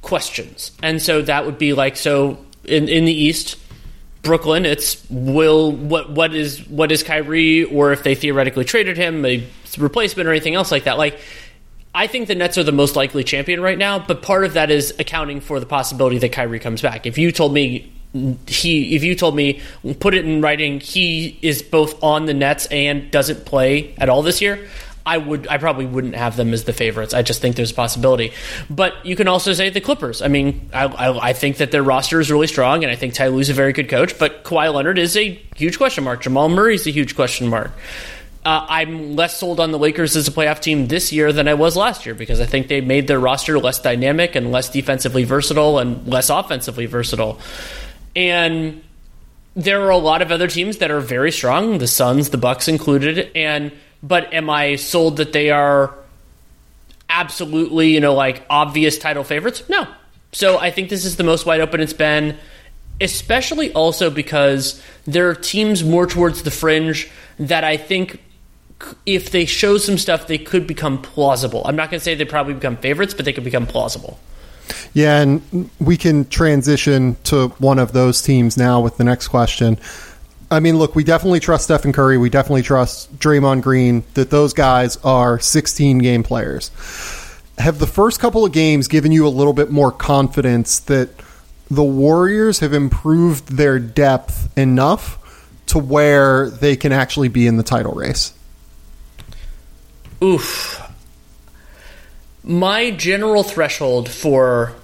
questions. 0.00 0.72
And 0.82 1.00
so 1.00 1.22
that 1.22 1.46
would 1.46 1.58
be 1.58 1.72
like 1.72 1.96
so 1.96 2.38
in 2.64 2.88
in 2.88 3.04
the 3.04 3.12
East, 3.12 3.56
Brooklyn, 4.22 4.64
it's 4.66 5.04
will 5.10 5.72
what 5.72 6.10
what 6.10 6.34
is 6.34 6.66
what 6.68 6.92
is 6.92 7.02
Kyrie 7.02 7.64
or 7.64 7.92
if 7.92 8.02
they 8.02 8.14
theoretically 8.14 8.64
traded 8.64 8.96
him, 8.96 9.24
a 9.24 9.46
replacement 9.78 10.28
or 10.28 10.32
anything 10.32 10.54
else 10.54 10.70
like 10.70 10.84
that. 10.84 10.98
Like 10.98 11.18
I 11.94 12.06
think 12.06 12.28
the 12.28 12.34
Nets 12.34 12.56
are 12.56 12.64
the 12.64 12.72
most 12.72 12.96
likely 12.96 13.24
champion 13.24 13.60
right 13.60 13.78
now, 13.78 13.98
but 13.98 14.22
part 14.22 14.44
of 14.44 14.54
that 14.54 14.70
is 14.70 14.94
accounting 14.98 15.40
for 15.40 15.60
the 15.60 15.66
possibility 15.66 16.18
that 16.18 16.32
Kyrie 16.32 16.58
comes 16.58 16.82
back. 16.82 17.06
If 17.06 17.18
you 17.18 17.32
told 17.32 17.52
me 17.52 17.92
he 18.46 18.94
if 18.94 19.02
you 19.02 19.14
told 19.14 19.34
me 19.34 19.60
put 20.00 20.14
it 20.14 20.24
in 20.24 20.42
writing 20.42 20.80
he 20.80 21.38
is 21.40 21.62
both 21.62 22.02
on 22.02 22.26
the 22.26 22.34
Nets 22.34 22.66
and 22.66 23.10
doesn't 23.10 23.46
play 23.46 23.94
at 23.96 24.08
all 24.08 24.22
this 24.22 24.42
year 24.42 24.68
I 25.04 25.18
would 25.18 25.48
I 25.48 25.58
probably 25.58 25.86
wouldn't 25.86 26.14
have 26.14 26.36
them 26.36 26.52
as 26.52 26.64
the 26.64 26.72
favorites. 26.72 27.14
I 27.14 27.22
just 27.22 27.40
think 27.40 27.56
there's 27.56 27.72
a 27.72 27.74
possibility. 27.74 28.32
But 28.70 29.04
you 29.04 29.16
can 29.16 29.28
also 29.28 29.52
say 29.52 29.70
the 29.70 29.80
Clippers. 29.80 30.22
I 30.22 30.28
mean, 30.28 30.70
I, 30.72 30.84
I, 30.84 31.28
I 31.30 31.32
think 31.32 31.56
that 31.56 31.70
their 31.70 31.82
roster 31.82 32.20
is 32.20 32.30
really 32.30 32.46
strong, 32.46 32.84
and 32.84 32.92
I 32.92 32.96
think 32.96 33.14
Ty 33.14 33.28
Lue's 33.28 33.50
a 33.50 33.54
very 33.54 33.72
good 33.72 33.88
coach. 33.88 34.18
But 34.18 34.44
Kawhi 34.44 34.72
Leonard 34.72 34.98
is 34.98 35.16
a 35.16 35.40
huge 35.56 35.76
question 35.76 36.04
mark. 36.04 36.22
Jamal 36.22 36.48
Murray 36.48 36.76
is 36.76 36.86
a 36.86 36.90
huge 36.90 37.16
question 37.16 37.48
mark. 37.48 37.72
Uh, 38.44 38.66
I'm 38.68 39.14
less 39.14 39.38
sold 39.38 39.60
on 39.60 39.70
the 39.70 39.78
Lakers 39.78 40.16
as 40.16 40.26
a 40.26 40.32
playoff 40.32 40.58
team 40.58 40.88
this 40.88 41.12
year 41.12 41.32
than 41.32 41.46
I 41.46 41.54
was 41.54 41.76
last 41.76 42.04
year 42.04 42.14
because 42.14 42.40
I 42.40 42.46
think 42.46 42.66
they 42.66 42.80
made 42.80 43.06
their 43.06 43.20
roster 43.20 43.56
less 43.60 43.78
dynamic 43.78 44.34
and 44.34 44.50
less 44.50 44.68
defensively 44.68 45.22
versatile 45.22 45.78
and 45.78 46.08
less 46.08 46.28
offensively 46.28 46.86
versatile. 46.86 47.40
And 48.14 48.82
there 49.54 49.82
are 49.82 49.90
a 49.90 49.98
lot 49.98 50.22
of 50.22 50.32
other 50.32 50.48
teams 50.48 50.78
that 50.78 50.90
are 50.90 51.00
very 51.00 51.32
strong, 51.32 51.78
the 51.78 51.86
Suns, 51.86 52.30
the 52.30 52.38
Bucks 52.38 52.68
included, 52.68 53.30
and 53.34 53.72
but 54.02 54.32
am 54.32 54.50
I 54.50 54.76
sold 54.76 55.18
that 55.18 55.32
they 55.32 55.50
are 55.50 55.94
absolutely, 57.08 57.90
you 57.90 58.00
know, 58.00 58.14
like 58.14 58.44
obvious 58.50 58.98
title 58.98 59.24
favorites? 59.24 59.62
No. 59.68 59.86
So 60.32 60.58
I 60.58 60.70
think 60.70 60.88
this 60.88 61.04
is 61.04 61.16
the 61.16 61.24
most 61.24 61.44
wide 61.46 61.60
open 61.60 61.80
it's 61.80 61.92
been, 61.92 62.36
especially 63.00 63.72
also 63.72 64.10
because 64.10 64.82
there 65.06 65.28
are 65.28 65.34
teams 65.34 65.84
more 65.84 66.06
towards 66.06 66.42
the 66.42 66.50
fringe 66.50 67.10
that 67.38 67.64
I 67.64 67.76
think 67.76 68.20
if 69.06 69.30
they 69.30 69.44
show 69.44 69.78
some 69.78 69.98
stuff, 69.98 70.26
they 70.26 70.38
could 70.38 70.66
become 70.66 71.00
plausible. 71.00 71.62
I'm 71.64 71.76
not 71.76 71.90
going 71.90 72.00
to 72.00 72.04
say 72.04 72.14
they 72.14 72.24
probably 72.24 72.54
become 72.54 72.76
favorites, 72.76 73.14
but 73.14 73.24
they 73.24 73.32
could 73.32 73.44
become 73.44 73.66
plausible. 73.66 74.18
Yeah, 74.94 75.20
and 75.20 75.70
we 75.80 75.96
can 75.96 76.28
transition 76.28 77.16
to 77.24 77.48
one 77.58 77.78
of 77.78 77.92
those 77.92 78.22
teams 78.22 78.56
now 78.56 78.80
with 78.80 78.96
the 78.96 79.04
next 79.04 79.28
question. 79.28 79.78
I 80.50 80.60
mean, 80.60 80.78
look, 80.78 80.94
we 80.94 81.02
definitely 81.02 81.40
trust 81.40 81.64
Stephen 81.64 81.94
Curry. 81.94 82.18
We 82.18 82.28
definitely 82.28 82.62
trust 82.62 83.18
Draymond 83.18 83.62
Green 83.62 84.04
that 84.14 84.28
those 84.28 84.52
guys 84.52 84.98
are 84.98 85.38
16 85.38 85.98
game 85.98 86.22
players. 86.22 86.70
Have 87.56 87.78
the 87.78 87.86
first 87.86 88.20
couple 88.20 88.44
of 88.44 88.52
games 88.52 88.86
given 88.86 89.12
you 89.12 89.26
a 89.26 89.30
little 89.30 89.54
bit 89.54 89.70
more 89.70 89.90
confidence 89.90 90.78
that 90.80 91.08
the 91.70 91.82
Warriors 91.82 92.58
have 92.60 92.74
improved 92.74 93.56
their 93.56 93.78
depth 93.78 94.56
enough 94.58 95.18
to 95.66 95.78
where 95.78 96.50
they 96.50 96.76
can 96.76 96.92
actually 96.92 97.28
be 97.28 97.46
in 97.46 97.56
the 97.56 97.62
title 97.62 97.92
race? 97.92 98.34
Oof. 100.22 100.82
My 102.44 102.90
general 102.90 103.42
threshold 103.42 104.08
for 104.08 104.74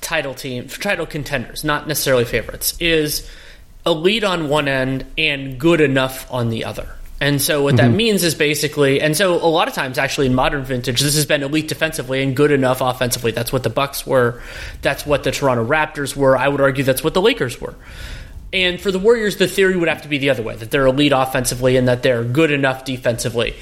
title 0.00 0.34
team, 0.34 0.68
for 0.68 0.80
title 0.80 1.06
contenders, 1.06 1.64
not 1.64 1.88
necessarily 1.88 2.24
favorites, 2.24 2.76
is 2.78 3.28
elite 3.84 4.24
on 4.24 4.48
one 4.48 4.68
end 4.68 5.06
and 5.18 5.58
good 5.58 5.80
enough 5.80 6.30
on 6.32 6.50
the 6.50 6.64
other. 6.64 6.94
And 7.20 7.40
so 7.40 7.62
what 7.62 7.76
mm-hmm. 7.76 7.90
that 7.90 7.96
means 7.96 8.22
is 8.22 8.34
basically, 8.34 9.00
and 9.00 9.16
so 9.16 9.34
a 9.36 9.48
lot 9.48 9.66
of 9.66 9.74
times 9.74 9.98
actually 9.98 10.26
in 10.26 10.34
modern 10.34 10.64
vintage, 10.64 11.00
this 11.00 11.14
has 11.14 11.26
been 11.26 11.42
elite 11.42 11.68
defensively 11.68 12.22
and 12.22 12.36
good 12.36 12.50
enough 12.50 12.80
offensively. 12.80 13.30
That's 13.32 13.52
what 13.52 13.62
the 13.62 13.70
Bucks 13.70 14.06
were. 14.06 14.42
That's 14.82 15.06
what 15.06 15.24
the 15.24 15.30
Toronto 15.30 15.66
Raptors 15.66 16.14
were. 16.14 16.36
I 16.36 16.48
would 16.48 16.60
argue 16.60 16.84
that's 16.84 17.02
what 17.02 17.14
the 17.14 17.22
Lakers 17.22 17.60
were. 17.60 17.74
And 18.52 18.80
for 18.80 18.92
the 18.92 18.98
Warriors, 18.98 19.36
the 19.36 19.48
theory 19.48 19.76
would 19.76 19.88
have 19.88 20.02
to 20.02 20.08
be 20.08 20.18
the 20.18 20.30
other 20.30 20.42
way 20.42 20.54
that 20.56 20.70
they're 20.70 20.86
elite 20.86 21.12
offensively 21.12 21.76
and 21.76 21.88
that 21.88 22.02
they're 22.02 22.24
good 22.24 22.50
enough 22.50 22.84
defensively. 22.84 23.56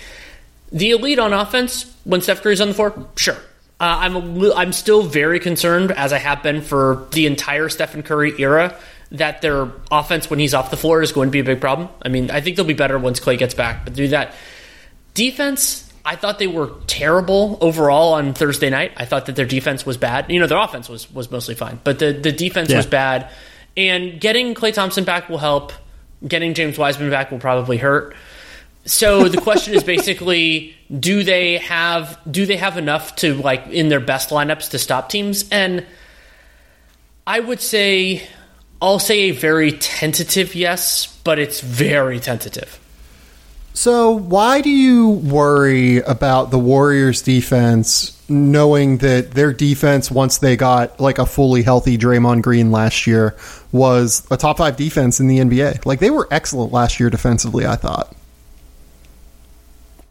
The 0.73 0.91
elite 0.91 1.19
on 1.19 1.33
offense 1.33 1.95
when 2.05 2.21
Steph 2.21 2.43
Curry's 2.43 2.61
on 2.61 2.69
the 2.69 2.75
floor, 2.75 3.09
sure. 3.17 3.37
Uh, 3.79 3.99
I'm 3.99 4.17
a, 4.17 4.55
I'm 4.55 4.73
still 4.73 5.03
very 5.03 5.41
concerned, 5.41 5.93
as 5.93 6.13
I 6.13 6.19
have 6.19 6.43
been 6.43 6.63
for 6.63 7.07
the 7.13 7.27
entire 7.27 7.69
Stephen 7.69 8.03
Curry 8.03 8.33
era, 8.39 8.79
that 9.11 9.43
their 9.43 9.71
offense 9.91 10.31
when 10.31 10.39
he's 10.39 10.55
off 10.55 10.71
the 10.71 10.77
floor 10.77 11.03
is 11.03 11.13
going 11.13 11.29
to 11.29 11.33
be 11.33 11.41
a 11.41 11.45
big 11.45 11.61
problem. 11.61 11.89
I 12.01 12.09
mean, 12.09 12.31
I 12.31 12.41
think 12.41 12.57
they'll 12.57 12.65
be 12.65 12.75
better 12.75 12.99
once 12.99 13.21
Klay 13.21 13.37
gets 13.37 13.55
back, 13.55 13.85
but 13.85 13.95
do 13.95 14.09
that. 14.09 14.35
Defense, 15.15 15.93
I 16.05 16.17
thought 16.17 16.39
they 16.39 16.47
were 16.47 16.73
terrible 16.87 17.59
overall 17.61 18.15
on 18.15 18.35
Thursday 18.35 18.71
night. 18.71 18.93
I 18.97 19.05
thought 19.05 19.27
that 19.27 19.37
their 19.37 19.47
defense 19.47 19.85
was 19.85 19.97
bad. 19.97 20.31
You 20.31 20.41
know, 20.41 20.47
their 20.47 20.59
offense 20.59 20.89
was 20.89 21.13
was 21.13 21.31
mostly 21.31 21.55
fine, 21.55 21.81
but 21.85 21.99
the 21.99 22.13
the 22.13 22.33
defense 22.33 22.71
yeah. 22.71 22.79
was 22.79 22.87
bad. 22.87 23.31
And 23.77 24.21
getting 24.21 24.55
Klay 24.55 24.73
Thompson 24.73 25.05
back 25.05 25.29
will 25.29 25.39
help. 25.39 25.73
Getting 26.27 26.55
James 26.55 26.79
Wiseman 26.79 27.11
back 27.11 27.31
will 27.31 27.39
probably 27.39 27.79
hurt. 27.79 28.15
So 28.85 29.29
the 29.29 29.41
question 29.41 29.75
is 29.75 29.85
basically 29.85 30.75
do 30.99 31.23
they 31.23 31.59
have 31.59 32.19
do 32.31 32.47
they 32.47 32.57
have 32.57 32.77
enough 32.77 33.17
to 33.17 33.35
like 33.35 33.69
in 33.69 33.89
their 33.89 34.01
best 34.01 34.31
lineups 34.31 34.71
to 34.71 34.79
stop 34.79 35.09
teams? 35.09 35.49
And 35.51 35.87
I 37.27 37.39
would 37.41 37.61
say 37.61 38.27
I'll 38.81 38.99
say 38.99 39.21
a 39.21 39.31
very 39.31 39.73
tentative 39.73 40.57
yes, 40.57 41.07
but 41.23 41.39
it's 41.39 41.61
very 41.61 42.19
tentative. 42.19 42.81
So, 43.75 44.11
why 44.11 44.61
do 44.61 44.69
you 44.69 45.09
worry 45.09 45.99
about 45.99 46.51
the 46.51 46.59
Warriors' 46.59 47.23
defense, 47.23 48.21
knowing 48.29 48.99
that 48.99 49.31
their 49.31 49.53
defense, 49.53 50.11
once 50.11 50.39
they 50.39 50.57
got 50.57 51.01
like 51.01 51.19
a 51.19 51.25
fully 51.25 51.63
healthy 51.63 51.97
Draymond 51.97 52.43
Green 52.43 52.71
last 52.71 53.07
year, 53.07 53.35
was 53.71 54.27
a 54.31 54.37
top 54.37 54.59
five 54.59 54.77
defense 54.77 55.21
in 55.21 55.27
the 55.27 55.39
NBA? 55.39 55.87
Like, 55.87 56.01
they 56.01 56.11
were 56.11 56.29
excellent 56.31 56.71
last 56.71 57.01
year 57.01 57.09
defensively, 57.09 57.65
I 57.65 57.77
thought. 57.77 58.15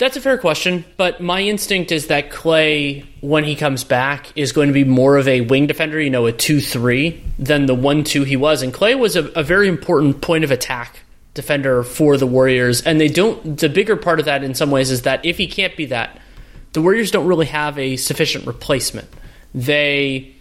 That's 0.01 0.17
a 0.17 0.21
fair 0.21 0.39
question, 0.39 0.83
but 0.97 1.21
my 1.21 1.41
instinct 1.41 1.91
is 1.91 2.07
that 2.07 2.31
Klay, 2.31 3.05
when 3.19 3.43
he 3.43 3.55
comes 3.55 3.83
back, 3.83 4.35
is 4.35 4.51
going 4.51 4.67
to 4.67 4.73
be 4.73 4.83
more 4.83 5.15
of 5.15 5.27
a 5.27 5.41
wing 5.41 5.67
defender, 5.67 6.01
you 6.01 6.09
know, 6.09 6.25
a 6.25 6.31
2 6.31 6.59
3 6.59 7.23
than 7.37 7.67
the 7.67 7.75
1 7.75 8.03
2 8.05 8.23
he 8.23 8.35
was. 8.35 8.63
And 8.63 8.73
Klay 8.73 8.97
was 8.97 9.15
a, 9.15 9.27
a, 9.33 9.43
very 9.43 9.67
important 9.67 10.19
point 10.19 10.43
of 10.43 10.49
attack 10.49 11.01
defender 11.35 11.83
for 11.83 12.17
the 12.17 12.25
Warriors. 12.25 12.81
And 12.81 12.99
they 12.99 13.09
don't, 13.09 13.59
the 13.59 13.69
bigger 13.69 13.95
part 13.95 14.17
of 14.17 14.25
that 14.25 14.43
in 14.43 14.55
some 14.55 14.71
ways 14.71 14.89
is 14.89 15.03
that 15.03 15.23
if 15.23 15.37
he 15.37 15.45
can't 15.45 15.77
be 15.77 15.85
that, 15.85 16.19
the 16.73 16.81
Warriors 16.81 17.11
don't 17.11 17.27
really 17.27 17.45
have 17.45 17.77
a 17.77 17.95
sufficient 17.95 18.47
replacement. 18.47 19.07
They, 19.53 20.33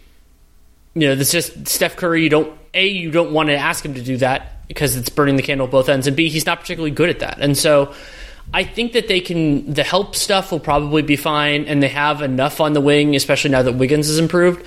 you 0.95 1.07
know, 1.07 1.15
this 1.15 1.33
just 1.33 1.69
Steph 1.69 1.97
Curry, 1.97 2.23
you 2.23 2.31
don't, 2.31 2.59
A, 2.73 2.89
you 2.89 3.11
don't 3.11 3.35
want 3.35 3.51
to 3.51 3.57
ask 3.57 3.85
him 3.85 3.93
to 3.93 4.03
do 4.03 4.17
that 4.17 4.67
because 4.69 4.97
it's 4.97 5.11
burning 5.11 5.37
the 5.37 5.43
candle 5.43 5.67
at 5.67 5.71
both 5.71 5.91
ends, 5.91 6.07
and 6.07 6.17
B, 6.17 6.31
he's 6.31 6.47
not 6.47 6.61
particularly 6.61 6.93
good 6.93 7.11
at 7.11 7.19
that. 7.19 7.41
And 7.41 7.59
so, 7.59 7.93
I 8.53 8.65
think 8.65 8.93
that 8.93 9.07
they 9.07 9.21
can. 9.21 9.73
The 9.73 9.85
help 9.85 10.17
stuff 10.17 10.51
will 10.51 10.61
probably 10.61 11.03
be 11.03 11.17
fine, 11.17 11.67
and 11.67 11.83
they 11.83 11.89
have 11.89 12.21
enough 12.21 12.61
on 12.61 12.73
the 12.73 12.81
wing, 12.81 13.15
especially 13.15 13.51
now 13.51 13.63
that 13.63 13.73
Wiggins 13.73 14.09
has 14.09 14.19
improved. 14.19 14.67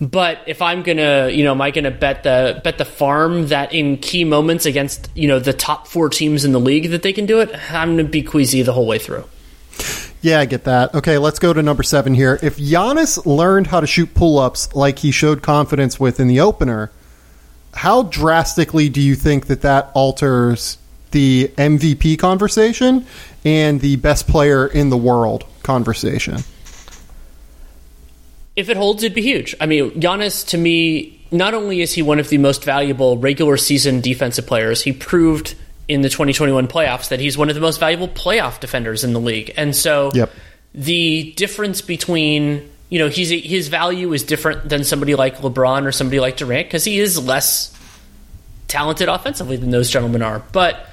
But 0.00 0.40
if 0.46 0.60
I'm 0.60 0.82
gonna, 0.82 1.28
you 1.28 1.44
know, 1.44 1.52
am 1.52 1.60
I 1.62 1.70
gonna 1.70 1.90
bet 1.90 2.24
the 2.24 2.60
bet 2.62 2.78
the 2.78 2.84
farm 2.84 3.48
that 3.48 3.72
in 3.72 3.96
key 3.98 4.24
moments 4.24 4.66
against 4.66 5.10
you 5.14 5.28
know 5.28 5.38
the 5.38 5.52
top 5.52 5.86
four 5.86 6.08
teams 6.08 6.44
in 6.44 6.52
the 6.52 6.60
league 6.60 6.90
that 6.90 7.02
they 7.02 7.12
can 7.12 7.24
do 7.24 7.40
it? 7.40 7.50
I'm 7.72 7.96
gonna 7.96 8.08
be 8.08 8.22
queasy 8.22 8.62
the 8.62 8.72
whole 8.72 8.86
way 8.86 8.98
through. 8.98 9.24
Yeah, 10.20 10.40
I 10.40 10.44
get 10.44 10.64
that. 10.64 10.94
Okay, 10.94 11.18
let's 11.18 11.38
go 11.38 11.52
to 11.52 11.62
number 11.62 11.82
seven 11.82 12.14
here. 12.14 12.38
If 12.42 12.56
Giannis 12.56 13.24
learned 13.26 13.68
how 13.68 13.80
to 13.80 13.86
shoot 13.86 14.14
pull 14.14 14.38
ups 14.38 14.74
like 14.74 14.98
he 15.00 15.10
showed 15.10 15.42
confidence 15.42 15.98
with 15.98 16.20
in 16.20 16.28
the 16.28 16.40
opener, 16.40 16.92
how 17.74 18.04
drastically 18.04 18.88
do 18.88 19.00
you 19.00 19.14
think 19.14 19.46
that 19.46 19.62
that 19.62 19.90
alters 19.94 20.78
the 21.12 21.48
MVP 21.56 22.18
conversation 22.18 23.06
and 23.44 23.80
the 23.80 23.96
best 23.96 24.26
player 24.26 24.66
in 24.66 24.90
the 24.90 24.96
world 24.96 25.44
conversation. 25.62 26.38
If 28.54 28.68
it 28.68 28.76
holds, 28.76 29.02
it'd 29.02 29.14
be 29.14 29.22
huge. 29.22 29.54
I 29.60 29.66
mean, 29.66 29.92
Giannis, 29.92 30.48
to 30.48 30.58
me, 30.58 31.26
not 31.30 31.54
only 31.54 31.80
is 31.80 31.92
he 31.92 32.02
one 32.02 32.18
of 32.18 32.28
the 32.28 32.38
most 32.38 32.64
valuable 32.64 33.16
regular 33.16 33.56
season 33.56 34.00
defensive 34.00 34.46
players, 34.46 34.82
he 34.82 34.92
proved 34.92 35.54
in 35.88 36.02
the 36.02 36.08
2021 36.08 36.68
playoffs 36.68 37.08
that 37.08 37.20
he's 37.20 37.36
one 37.38 37.48
of 37.48 37.54
the 37.54 37.60
most 37.60 37.80
valuable 37.80 38.08
playoff 38.08 38.60
defenders 38.60 39.04
in 39.04 39.12
the 39.12 39.20
league. 39.20 39.52
And 39.56 39.74
so 39.74 40.10
yep. 40.14 40.30
the 40.74 41.32
difference 41.32 41.80
between, 41.80 42.70
you 42.90 42.98
know, 42.98 43.08
he's, 43.08 43.30
his 43.30 43.68
value 43.68 44.12
is 44.12 44.22
different 44.22 44.68
than 44.68 44.84
somebody 44.84 45.14
like 45.14 45.38
LeBron 45.38 45.86
or 45.86 45.92
somebody 45.92 46.20
like 46.20 46.36
Durant 46.36 46.66
because 46.66 46.84
he 46.84 46.98
is 46.98 47.22
less 47.22 47.76
talented 48.68 49.08
offensively 49.08 49.56
than 49.56 49.70
those 49.70 49.90
gentlemen 49.90 50.22
are. 50.22 50.40
But 50.52 50.88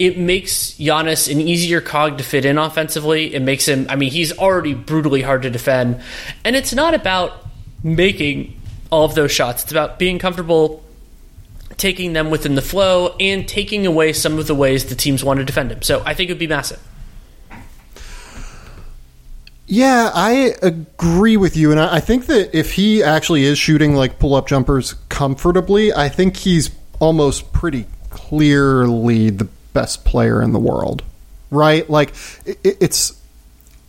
it 0.00 0.16
makes 0.16 0.72
Giannis 0.78 1.30
an 1.30 1.42
easier 1.42 1.82
cog 1.82 2.16
to 2.18 2.24
fit 2.24 2.46
in 2.46 2.56
offensively. 2.56 3.34
It 3.34 3.42
makes 3.42 3.68
him, 3.68 3.86
I 3.90 3.96
mean, 3.96 4.10
he's 4.10 4.36
already 4.36 4.72
brutally 4.72 5.20
hard 5.20 5.42
to 5.42 5.50
defend. 5.50 6.00
And 6.42 6.56
it's 6.56 6.72
not 6.72 6.94
about 6.94 7.46
making 7.84 8.58
all 8.90 9.04
of 9.04 9.14
those 9.14 9.30
shots, 9.30 9.62
it's 9.62 9.70
about 9.70 9.98
being 9.98 10.18
comfortable 10.18 10.82
taking 11.76 12.12
them 12.12 12.28
within 12.28 12.56
the 12.56 12.62
flow 12.62 13.14
and 13.20 13.48
taking 13.48 13.86
away 13.86 14.12
some 14.12 14.38
of 14.38 14.46
the 14.46 14.54
ways 14.54 14.86
the 14.86 14.94
teams 14.94 15.24
want 15.24 15.38
to 15.38 15.44
defend 15.44 15.70
him. 15.70 15.80
So 15.80 16.02
I 16.04 16.12
think 16.12 16.28
it 16.28 16.34
would 16.34 16.38
be 16.38 16.46
massive. 16.46 16.80
Yeah, 19.66 20.10
I 20.12 20.54
agree 20.60 21.36
with 21.36 21.56
you. 21.56 21.70
And 21.70 21.80
I 21.80 22.00
think 22.00 22.26
that 22.26 22.54
if 22.54 22.72
he 22.72 23.02
actually 23.02 23.44
is 23.44 23.58
shooting 23.58 23.94
like 23.94 24.18
pull 24.18 24.34
up 24.34 24.48
jumpers 24.48 24.94
comfortably, 25.08 25.92
I 25.92 26.08
think 26.08 26.36
he's 26.36 26.70
almost 26.98 27.52
pretty 27.52 27.86
clearly 28.10 29.30
the 29.30 29.48
best 29.72 30.04
player 30.04 30.42
in 30.42 30.52
the 30.52 30.58
world, 30.58 31.02
right? 31.50 31.88
Like 31.88 32.12
it, 32.44 32.58
it's. 32.64 33.18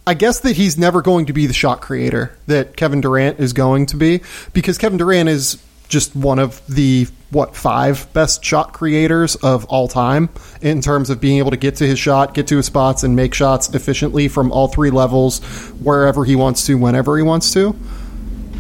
I 0.08 0.16
guess 0.16 0.40
that 0.40 0.56
he's 0.56 0.80
never 0.80 1.04
going 1.04 1.28
to 1.28 1.34
be 1.34 1.46
the 1.46 1.54
shot 1.54 1.80
creator 1.80 2.36
that 2.48 2.76
Kevin 2.76 3.02
Durant 3.02 3.40
is 3.40 3.54
going 3.54 3.86
to 3.88 3.98
be 3.98 4.22
because 4.52 4.80
Kevin 4.80 4.98
Durant 4.98 5.30
is 5.30 5.64
just 5.92 6.16
one 6.16 6.40
of 6.40 6.66
the 6.68 7.06
what 7.30 7.56
five 7.56 8.12
best 8.14 8.44
shot 8.44 8.74
creators 8.74 9.36
of 9.36 9.66
all 9.66 9.88
time 9.88 10.30
in 10.62 10.82
terms 10.82 11.10
of 11.10 11.22
being 11.22 11.38
able 11.38 11.52
to 11.52 11.58
get 11.58 11.76
to 11.76 11.88
his 11.88 12.00
shot, 12.00 12.34
get 12.34 12.48
to 12.48 12.58
his 12.58 12.66
spots, 12.66 13.04
and 13.04 13.16
make 13.16 13.34
shots 13.34 13.70
efficiently 13.74 14.28
from 14.28 14.52
all 14.52 14.68
three 14.68 14.90
levels, 14.90 15.40
wherever 15.82 16.26
he 16.26 16.36
wants 16.36 16.66
to, 16.66 16.76
whenever 16.78 17.16
he 17.18 17.24
wants 17.24 17.54
to. 17.54 17.76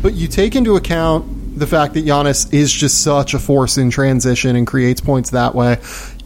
But 0.01 0.13
you 0.13 0.27
take 0.27 0.55
into 0.55 0.75
account 0.75 1.57
the 1.57 1.67
fact 1.67 1.93
that 1.95 2.05
Giannis 2.05 2.53
is 2.53 2.71
just 2.71 3.01
such 3.03 3.34
a 3.34 3.39
force 3.39 3.77
in 3.77 3.89
transition 3.89 4.55
and 4.55 4.65
creates 4.65 5.01
points 5.01 5.31
that 5.31 5.53
way 5.53 5.77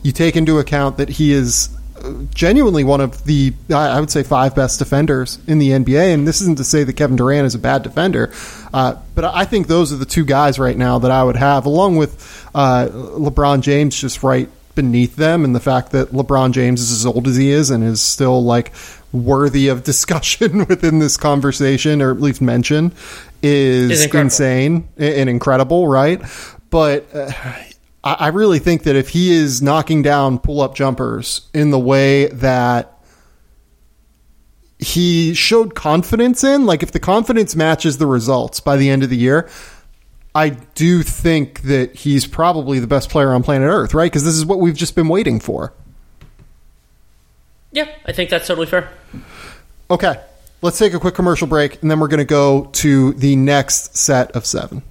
you 0.06 0.12
take 0.12 0.36
into 0.36 0.60
account 0.60 0.98
that 0.98 1.10
he 1.10 1.32
is 1.32 1.76
uh, 1.98 2.14
genuinely 2.32 2.84
one 2.84 3.02
of 3.02 3.24
the 3.24 3.52
I 3.74 4.00
would 4.00 4.12
say 4.12 4.22
five 4.22 4.54
best 4.54 4.78
defenders 4.78 5.40
in 5.48 5.58
the 5.58 5.72
NBA. 5.72 6.14
And 6.14 6.28
this 6.28 6.42
isn't 6.42 6.60
to 6.60 6.64
say 6.64 6.84
that 6.84 6.94
Kevin 6.94 7.16
Durant 7.16 7.48
is 7.48 7.56
a 7.56 7.60
bad 7.60 7.82
defender, 7.82 8.32
uh, 8.72 8.98
but 9.16 9.26
I 9.26 9.46
think 9.46 9.66
those 9.66 9.92
are 9.92 9.96
the 9.96 10.06
two 10.06 10.24
guys 10.24 10.60
right 10.60 10.78
now 10.78 11.00
that 11.00 11.10
I 11.10 11.24
would 11.24 11.38
have, 11.38 11.66
along 11.66 11.98
with 11.98 12.48
uh, 12.54 12.88
LeBron 12.92 13.62
James, 13.62 14.00
just 14.00 14.22
right 14.22 14.48
beneath 14.76 15.16
them, 15.16 15.44
and 15.44 15.56
the 15.56 15.60
fact 15.60 15.92
that 15.94 16.10
LeBron 16.10 16.52
James 16.52 16.82
is 16.82 16.92
as 16.92 17.06
old 17.08 17.28
as 17.28 17.36
he 17.36 17.50
is 17.50 17.72
and 17.72 17.84
is 17.84 18.00
still 18.00 18.44
like 18.44 18.74
worthy 19.12 19.70
of 19.70 19.84
discussion 19.92 20.68
within 20.68 21.00
this 21.00 21.18
conversation, 21.18 22.04
or 22.04 22.12
at 22.12 22.22
least 22.22 22.44
mention, 22.44 22.92
is, 23.42 23.90
is 23.90 24.14
insane 24.14 24.88
and 24.98 25.32
incredible, 25.32 25.88
right? 25.88 26.22
But 26.70 27.08
uh, 27.12 27.32
I, 28.06 28.28
really 28.28 28.60
think 28.60 28.84
that 28.84 28.96
if 28.96 29.10
he 29.10 29.34
is 29.34 29.64
knocking 29.64 30.04
down 30.04 30.38
pull 30.38 30.62
up 30.62 30.76
jumpers 30.76 31.50
in 31.56 31.72
the 31.72 31.80
way 31.80 32.28
that 32.28 33.00
he 34.78 35.34
showed 35.34 35.74
confidence 35.74 36.44
in, 36.44 36.68
like 36.68 36.84
if 36.84 36.92
the 36.92 37.00
confidence 37.00 37.56
matches 37.56 37.98
the 37.98 38.06
results 38.06 38.60
by 38.60 38.78
the 38.78 38.92
end 38.92 39.02
of 39.02 39.10
the 39.10 39.18
year, 39.18 39.50
I 40.36 40.50
do 40.50 41.02
think 41.02 41.62
that 41.64 41.96
he's 41.96 42.28
probably 42.28 42.78
the 42.78 42.88
best 42.88 43.10
player 43.10 43.34
on 43.34 43.42
planet 43.42 43.68
Earth, 43.68 43.96
right? 43.96 44.12
Because 44.12 44.24
this 44.24 44.36
is 44.36 44.46
what 44.46 44.60
we've 44.60 44.76
just 44.76 44.94
been 44.94 45.08
waiting 45.08 45.40
for. 45.40 45.74
Yeah, 47.72 47.90
I 48.06 48.12
think 48.12 48.30
that's 48.30 48.46
totally 48.48 48.68
fair. 48.68 48.90
Okay, 49.90 50.22
let's 50.62 50.78
take 50.78 50.94
a 50.94 51.00
quick 51.00 51.16
commercial 51.16 51.48
break, 51.48 51.82
and 51.82 51.90
then 51.90 52.00
we're 52.00 52.08
going 52.08 52.20
to 52.20 52.26
go 52.26 52.70
to 52.74 53.14
the 53.14 53.36
next 53.36 53.98
set 53.98 54.32
of 54.34 54.46
seven. 54.46 54.84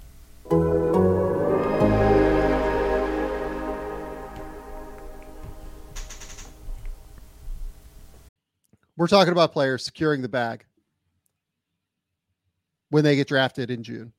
We're 8.96 9.06
talking 9.06 9.32
about 9.32 9.52
players 9.52 9.84
securing 9.84 10.22
the 10.22 10.28
bag 10.28 10.64
when 12.90 13.04
they 13.04 13.16
get 13.16 13.28
drafted 13.28 13.70
in 13.70 13.82
June. 13.82 14.12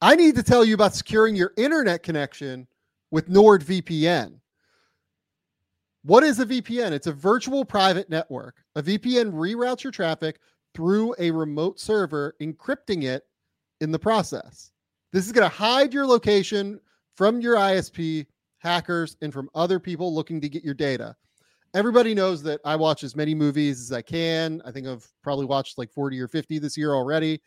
I 0.00 0.16
need 0.16 0.34
to 0.36 0.42
tell 0.42 0.64
you 0.64 0.74
about 0.74 0.94
securing 0.94 1.36
your 1.36 1.52
internet 1.56 2.02
connection 2.02 2.66
with 3.10 3.28
NordVPN. 3.28 4.34
What 6.04 6.24
is 6.24 6.40
a 6.40 6.46
VPN? 6.46 6.90
It's 6.90 7.06
a 7.06 7.12
virtual 7.12 7.64
private 7.64 8.10
network. 8.10 8.56
A 8.74 8.82
VPN 8.82 9.32
reroutes 9.32 9.84
your 9.84 9.92
traffic 9.92 10.40
through 10.74 11.14
a 11.18 11.30
remote 11.30 11.78
server, 11.78 12.34
encrypting 12.42 13.04
it 13.04 13.24
in 13.80 13.92
the 13.92 13.98
process. 13.98 14.72
This 15.12 15.26
is 15.26 15.32
going 15.32 15.48
to 15.48 15.54
hide 15.54 15.94
your 15.94 16.06
location 16.06 16.80
from 17.14 17.40
your 17.40 17.56
ISP, 17.56 18.26
hackers, 18.58 19.16
and 19.22 19.32
from 19.32 19.48
other 19.54 19.78
people 19.78 20.12
looking 20.12 20.40
to 20.40 20.48
get 20.48 20.64
your 20.64 20.74
data. 20.74 21.14
Everybody 21.74 22.14
knows 22.14 22.42
that 22.42 22.60
I 22.64 22.76
watch 22.76 23.02
as 23.02 23.16
many 23.16 23.34
movies 23.34 23.80
as 23.80 23.92
I 23.92 24.02
can. 24.02 24.60
I 24.64 24.70
think 24.70 24.86
I've 24.86 25.06
probably 25.22 25.46
watched 25.46 25.78
like 25.78 25.90
40 25.90 26.20
or 26.20 26.28
50 26.28 26.58
this 26.58 26.76
year 26.76 26.92
already. 26.92 27.40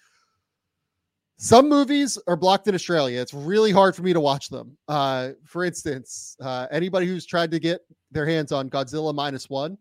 Some 1.38 1.68
movies 1.70 2.18
are 2.28 2.38
blocked 2.38 2.68
in 2.68 2.76
Australia. 2.76 3.22
It's 3.22 3.34
really 3.34 3.72
hard 3.72 3.96
for 3.96 4.04
me 4.04 4.14
to 4.14 4.20
watch 4.22 4.50
them. 4.50 4.78
Uh, 4.88 5.32
for 5.44 5.66
instance, 5.66 6.38
uh, 6.42 6.66
anybody 6.72 7.06
who's 7.06 7.26
tried 7.26 7.52
to 7.52 7.60
get 7.60 7.82
their 8.12 8.26
hands 8.26 8.52
on 8.52 8.70
Godzilla 8.70 9.14
minus 9.14 9.50
one 9.50 9.78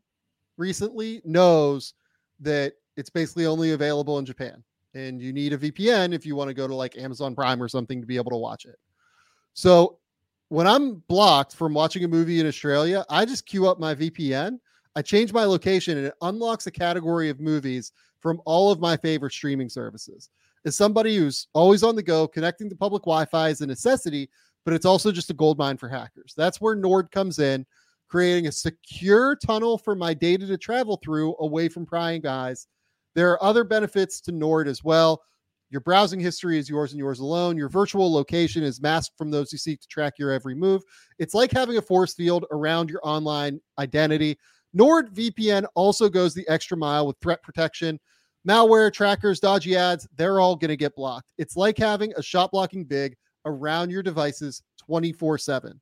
recently 0.58 1.22
knows 1.24 1.94
that 2.40 2.74
it's 2.96 3.10
basically 3.10 3.46
only 3.46 3.72
available 3.72 4.18
in 4.18 4.26
Japan. 4.26 4.62
And 4.94 5.22
you 5.22 5.32
need 5.32 5.52
a 5.52 5.58
VPN 5.58 6.12
if 6.12 6.26
you 6.26 6.36
want 6.36 6.48
to 6.48 6.54
go 6.54 6.66
to 6.66 6.74
like 6.74 6.98
Amazon 6.98 7.34
Prime 7.34 7.62
or 7.62 7.68
something 7.68 8.00
to 8.00 8.06
be 8.06 8.16
able 8.16 8.30
to 8.32 8.36
watch 8.36 8.64
it. 8.64 8.76
So 9.54 9.98
when 10.54 10.68
I'm 10.68 11.02
blocked 11.08 11.56
from 11.56 11.74
watching 11.74 12.04
a 12.04 12.08
movie 12.08 12.38
in 12.38 12.46
Australia, 12.46 13.04
I 13.10 13.24
just 13.24 13.44
queue 13.44 13.66
up 13.66 13.80
my 13.80 13.92
VPN. 13.92 14.58
I 14.94 15.02
change 15.02 15.32
my 15.32 15.44
location 15.44 15.98
and 15.98 16.06
it 16.06 16.14
unlocks 16.22 16.68
a 16.68 16.70
category 16.70 17.28
of 17.28 17.40
movies 17.40 17.90
from 18.20 18.40
all 18.44 18.70
of 18.70 18.78
my 18.78 18.96
favorite 18.96 19.32
streaming 19.32 19.68
services 19.68 20.30
as 20.64 20.76
somebody 20.76 21.16
who's 21.16 21.48
always 21.54 21.82
on 21.82 21.96
the 21.96 22.02
go, 22.02 22.28
connecting 22.28 22.70
to 22.70 22.76
public 22.76 23.02
Wi 23.02 23.24
Fi 23.24 23.48
is 23.48 23.62
a 23.62 23.66
necessity, 23.66 24.30
but 24.64 24.72
it's 24.72 24.86
also 24.86 25.10
just 25.10 25.30
a 25.30 25.34
gold 25.34 25.58
mine 25.58 25.76
for 25.76 25.88
hackers. 25.88 26.34
That's 26.36 26.60
where 26.60 26.76
Nord 26.76 27.10
comes 27.10 27.40
in, 27.40 27.66
creating 28.08 28.46
a 28.46 28.52
secure 28.52 29.36
tunnel 29.36 29.76
for 29.76 29.96
my 29.96 30.14
data 30.14 30.46
to 30.46 30.56
travel 30.56 31.00
through 31.02 31.34
away 31.40 31.68
from 31.68 31.84
prying 31.84 32.22
guys. 32.22 32.68
There 33.14 33.30
are 33.32 33.42
other 33.42 33.64
benefits 33.64 34.20
to 34.22 34.32
Nord 34.32 34.68
as 34.68 34.84
well. 34.84 35.22
Your 35.70 35.80
browsing 35.80 36.20
history 36.20 36.58
is 36.58 36.68
yours 36.68 36.92
and 36.92 36.98
yours 36.98 37.20
alone. 37.20 37.56
Your 37.56 37.68
virtual 37.68 38.12
location 38.12 38.62
is 38.62 38.80
masked 38.80 39.18
from 39.18 39.30
those 39.30 39.50
who 39.50 39.56
seek 39.56 39.80
to 39.80 39.88
track 39.88 40.14
your 40.18 40.30
every 40.30 40.54
move. 40.54 40.82
It's 41.18 41.34
like 41.34 41.50
having 41.50 41.78
a 41.78 41.82
force 41.82 42.14
field 42.14 42.44
around 42.50 42.90
your 42.90 43.00
online 43.02 43.60
identity. 43.78 44.38
NordVPN 44.76 45.66
also 45.74 46.08
goes 46.08 46.34
the 46.34 46.48
extra 46.48 46.76
mile 46.76 47.06
with 47.06 47.16
threat 47.20 47.42
protection 47.42 47.98
malware, 48.46 48.92
trackers, 48.92 49.40
dodgy 49.40 49.76
ads, 49.76 50.06
they're 50.16 50.40
all 50.40 50.56
going 50.56 50.68
to 50.68 50.76
get 50.76 50.94
blocked. 50.94 51.32
It's 51.38 51.56
like 51.56 51.78
having 51.78 52.12
a 52.16 52.22
shot 52.22 52.50
blocking 52.50 52.84
big 52.84 53.16
around 53.46 53.90
your 53.90 54.02
devices 54.02 54.62
24 54.78 55.38
7. 55.38 55.80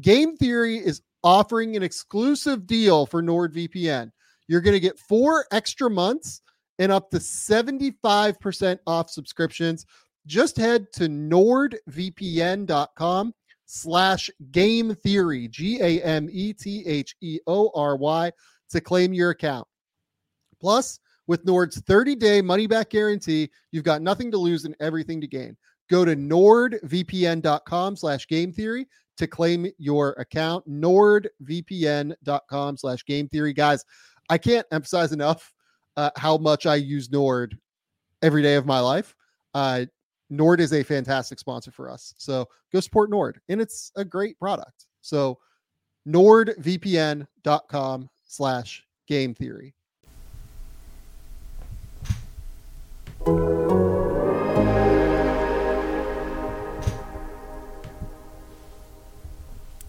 Game 0.00 0.36
Theory 0.36 0.78
is 0.78 1.02
offering 1.22 1.76
an 1.76 1.82
exclusive 1.82 2.66
deal 2.66 3.06
for 3.06 3.22
NordVPN. 3.22 4.10
You're 4.48 4.60
going 4.60 4.74
to 4.74 4.80
get 4.80 4.98
four 4.98 5.46
extra 5.52 5.88
months 5.88 6.42
and 6.82 6.90
up 6.90 7.12
to 7.12 7.18
75% 7.18 8.78
off 8.88 9.08
subscriptions. 9.08 9.86
Just 10.26 10.56
head 10.56 10.92
to 10.94 11.04
nordvpn.com 11.04 13.34
slash 13.66 14.28
game 14.50 14.96
theory, 14.96 15.46
G 15.46 15.80
A 15.80 16.02
M 16.02 16.28
E 16.30 16.52
T 16.52 16.84
H 16.84 17.14
E 17.20 17.38
O 17.46 17.70
R 17.76 17.96
Y, 17.96 18.32
to 18.70 18.80
claim 18.80 19.14
your 19.14 19.30
account. 19.30 19.68
Plus, 20.60 20.98
with 21.28 21.44
Nord's 21.44 21.80
30 21.80 22.16
day 22.16 22.42
money 22.42 22.66
back 22.66 22.90
guarantee, 22.90 23.48
you've 23.70 23.84
got 23.84 24.02
nothing 24.02 24.32
to 24.32 24.38
lose 24.38 24.64
and 24.64 24.74
everything 24.80 25.20
to 25.20 25.28
gain. 25.28 25.56
Go 25.88 26.04
to 26.04 26.16
nordvpn.com 26.16 27.96
slash 27.96 28.26
game 28.26 28.52
theory 28.52 28.88
to 29.18 29.28
claim 29.28 29.70
your 29.78 30.14
account. 30.14 30.68
Nordvpn.com 30.68 32.76
slash 32.76 33.04
game 33.04 33.28
theory. 33.28 33.52
Guys, 33.52 33.84
I 34.28 34.38
can't 34.38 34.66
emphasize 34.72 35.12
enough 35.12 35.52
uh, 35.96 36.10
how 36.16 36.36
much 36.36 36.66
I 36.66 36.76
use 36.76 37.10
Nord 37.10 37.58
every 38.22 38.42
day 38.42 38.54
of 38.54 38.66
my 38.66 38.80
life. 38.80 39.14
Uh, 39.54 39.86
Nord 40.30 40.60
is 40.60 40.72
a 40.72 40.82
fantastic 40.82 41.38
sponsor 41.38 41.70
for 41.70 41.90
us. 41.90 42.14
So 42.16 42.48
go 42.72 42.80
support 42.80 43.10
Nord, 43.10 43.40
and 43.48 43.60
it's 43.60 43.92
a 43.96 44.04
great 44.04 44.38
product. 44.38 44.86
So 45.02 45.38
nordvpn.com 46.08 47.28
slash 48.24 48.86
game 49.06 49.34
theory. 49.34 49.74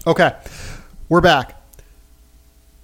Okay, 0.05 0.35
we're 1.07 1.21
back. 1.21 1.62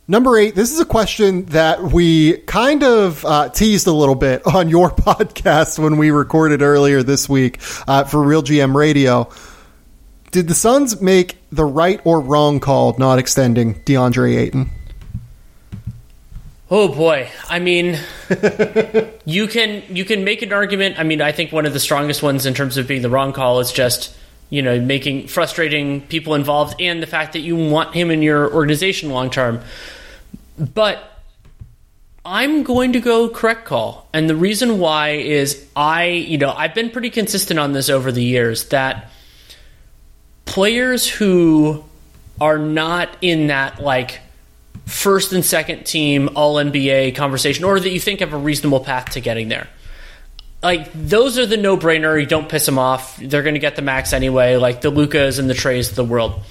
Number 0.09 0.39
eight, 0.39 0.55
this 0.55 0.71
is 0.71 0.79
a 0.79 0.85
question 0.85 1.45
that 1.45 1.83
we 1.83 2.37
kind 2.37 2.81
of 2.81 3.23
uh, 3.23 3.49
teased 3.49 3.85
a 3.85 3.91
little 3.91 4.15
bit 4.15 4.41
on 4.55 4.67
your 4.67 4.89
podcast 4.89 5.77
when 5.77 5.97
we 5.97 6.09
recorded 6.09 6.63
earlier 6.63 7.03
this 7.03 7.29
week 7.29 7.59
uh, 7.87 8.05
for 8.05 8.19
Real 8.23 8.41
GM 8.41 8.73
Radio. 8.73 9.29
Did 10.31 10.47
the 10.47 10.55
Suns 10.55 10.99
make 10.99 11.37
the 11.51 11.63
right 11.63 12.01
or 12.05 12.21
wrong 12.21 12.59
call 12.59 12.95
not 12.97 13.19
extending 13.19 13.75
DeAndre 13.83 14.35
Ayton? 14.35 14.71
Oh 16.71 16.87
boy. 16.87 17.29
I 17.47 17.59
mean, 17.59 17.99
you 19.25 19.47
can 19.47 19.83
you 19.95 20.05
can 20.05 20.23
make 20.23 20.41
an 20.41 20.51
argument. 20.51 20.97
I 20.97 21.03
mean, 21.03 21.21
I 21.21 21.33
think 21.33 21.51
one 21.51 21.67
of 21.67 21.73
the 21.73 21.79
strongest 21.79 22.23
ones 22.23 22.47
in 22.47 22.55
terms 22.55 22.77
of 22.77 22.87
being 22.87 23.03
the 23.03 23.11
wrong 23.11 23.31
call 23.31 23.59
is 23.59 23.71
just 23.71 24.15
you 24.49 24.63
know 24.63 24.81
making 24.81 25.27
frustrating 25.27 26.01
people 26.01 26.33
involved 26.33 26.81
and 26.81 26.99
the 26.99 27.07
fact 27.07 27.33
that 27.33 27.41
you 27.41 27.55
want 27.55 27.93
him 27.93 28.09
in 28.09 28.23
your 28.23 28.51
organization 28.51 29.11
long 29.11 29.29
term. 29.29 29.61
But 30.59 31.19
I'm 32.25 32.63
going 32.63 32.93
to 32.93 32.99
go 32.99 33.29
correct 33.29 33.65
call. 33.65 34.07
And 34.13 34.29
the 34.29 34.35
reason 34.35 34.77
why 34.77 35.11
is 35.11 35.65
I, 35.75 36.05
you 36.07 36.37
know, 36.37 36.51
I've 36.51 36.75
been 36.75 36.89
pretty 36.89 37.09
consistent 37.09 37.59
on 37.59 37.71
this 37.71 37.89
over 37.89 38.11
the 38.11 38.23
years 38.23 38.65
that 38.69 39.09
players 40.45 41.07
who 41.07 41.83
are 42.41 42.57
not 42.57 43.09
in 43.21 43.47
that 43.47 43.81
like 43.81 44.19
first 44.85 45.33
and 45.33 45.45
second 45.45 45.85
team 45.85 46.29
All 46.35 46.55
NBA 46.55 47.15
conversation, 47.15 47.63
or 47.63 47.79
that 47.79 47.89
you 47.89 47.99
think 47.99 48.19
have 48.19 48.33
a 48.33 48.37
reasonable 48.37 48.79
path 48.81 49.11
to 49.11 49.21
getting 49.21 49.47
there. 49.49 49.67
Like 50.61 50.91
those 50.93 51.37
are 51.37 51.45
the 51.45 51.57
no 51.57 51.77
brainer. 51.77 52.19
You 52.19 52.27
don't 52.27 52.49
piss 52.49 52.65
them 52.65 52.77
off. 52.77 53.17
They're 53.17 53.43
going 53.43 53.55
to 53.55 53.59
get 53.59 53.75
the 53.75 53.81
max 53.81 54.11
anyway. 54.11 54.57
Like 54.57 54.81
the 54.81 54.89
Lucas 54.89 55.37
and 55.37 55.49
the 55.49 55.53
Traes 55.53 55.89
of 55.89 55.95
the 55.95 56.03
world. 56.03 56.41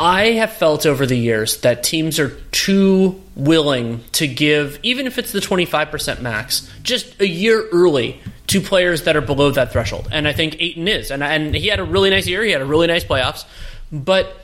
I 0.00 0.32
have 0.32 0.54
felt 0.54 0.86
over 0.86 1.04
the 1.04 1.16
years 1.16 1.58
that 1.58 1.84
teams 1.84 2.18
are 2.18 2.30
too 2.52 3.22
willing 3.36 4.02
to 4.12 4.26
give, 4.26 4.80
even 4.82 5.06
if 5.06 5.18
it's 5.18 5.30
the 5.30 5.40
25% 5.40 6.22
max, 6.22 6.72
just 6.82 7.20
a 7.20 7.28
year 7.28 7.68
early 7.70 8.18
to 8.46 8.62
players 8.62 9.02
that 9.02 9.14
are 9.14 9.20
below 9.20 9.50
that 9.50 9.72
threshold. 9.72 10.08
And 10.10 10.26
I 10.26 10.32
think 10.32 10.56
Ayton 10.58 10.88
is. 10.88 11.10
And, 11.10 11.22
and 11.22 11.54
he 11.54 11.68
had 11.68 11.80
a 11.80 11.84
really 11.84 12.08
nice 12.08 12.26
year. 12.26 12.42
He 12.42 12.50
had 12.50 12.62
a 12.62 12.66
really 12.66 12.86
nice 12.86 13.04
playoffs. 13.04 13.44
But 13.92 14.40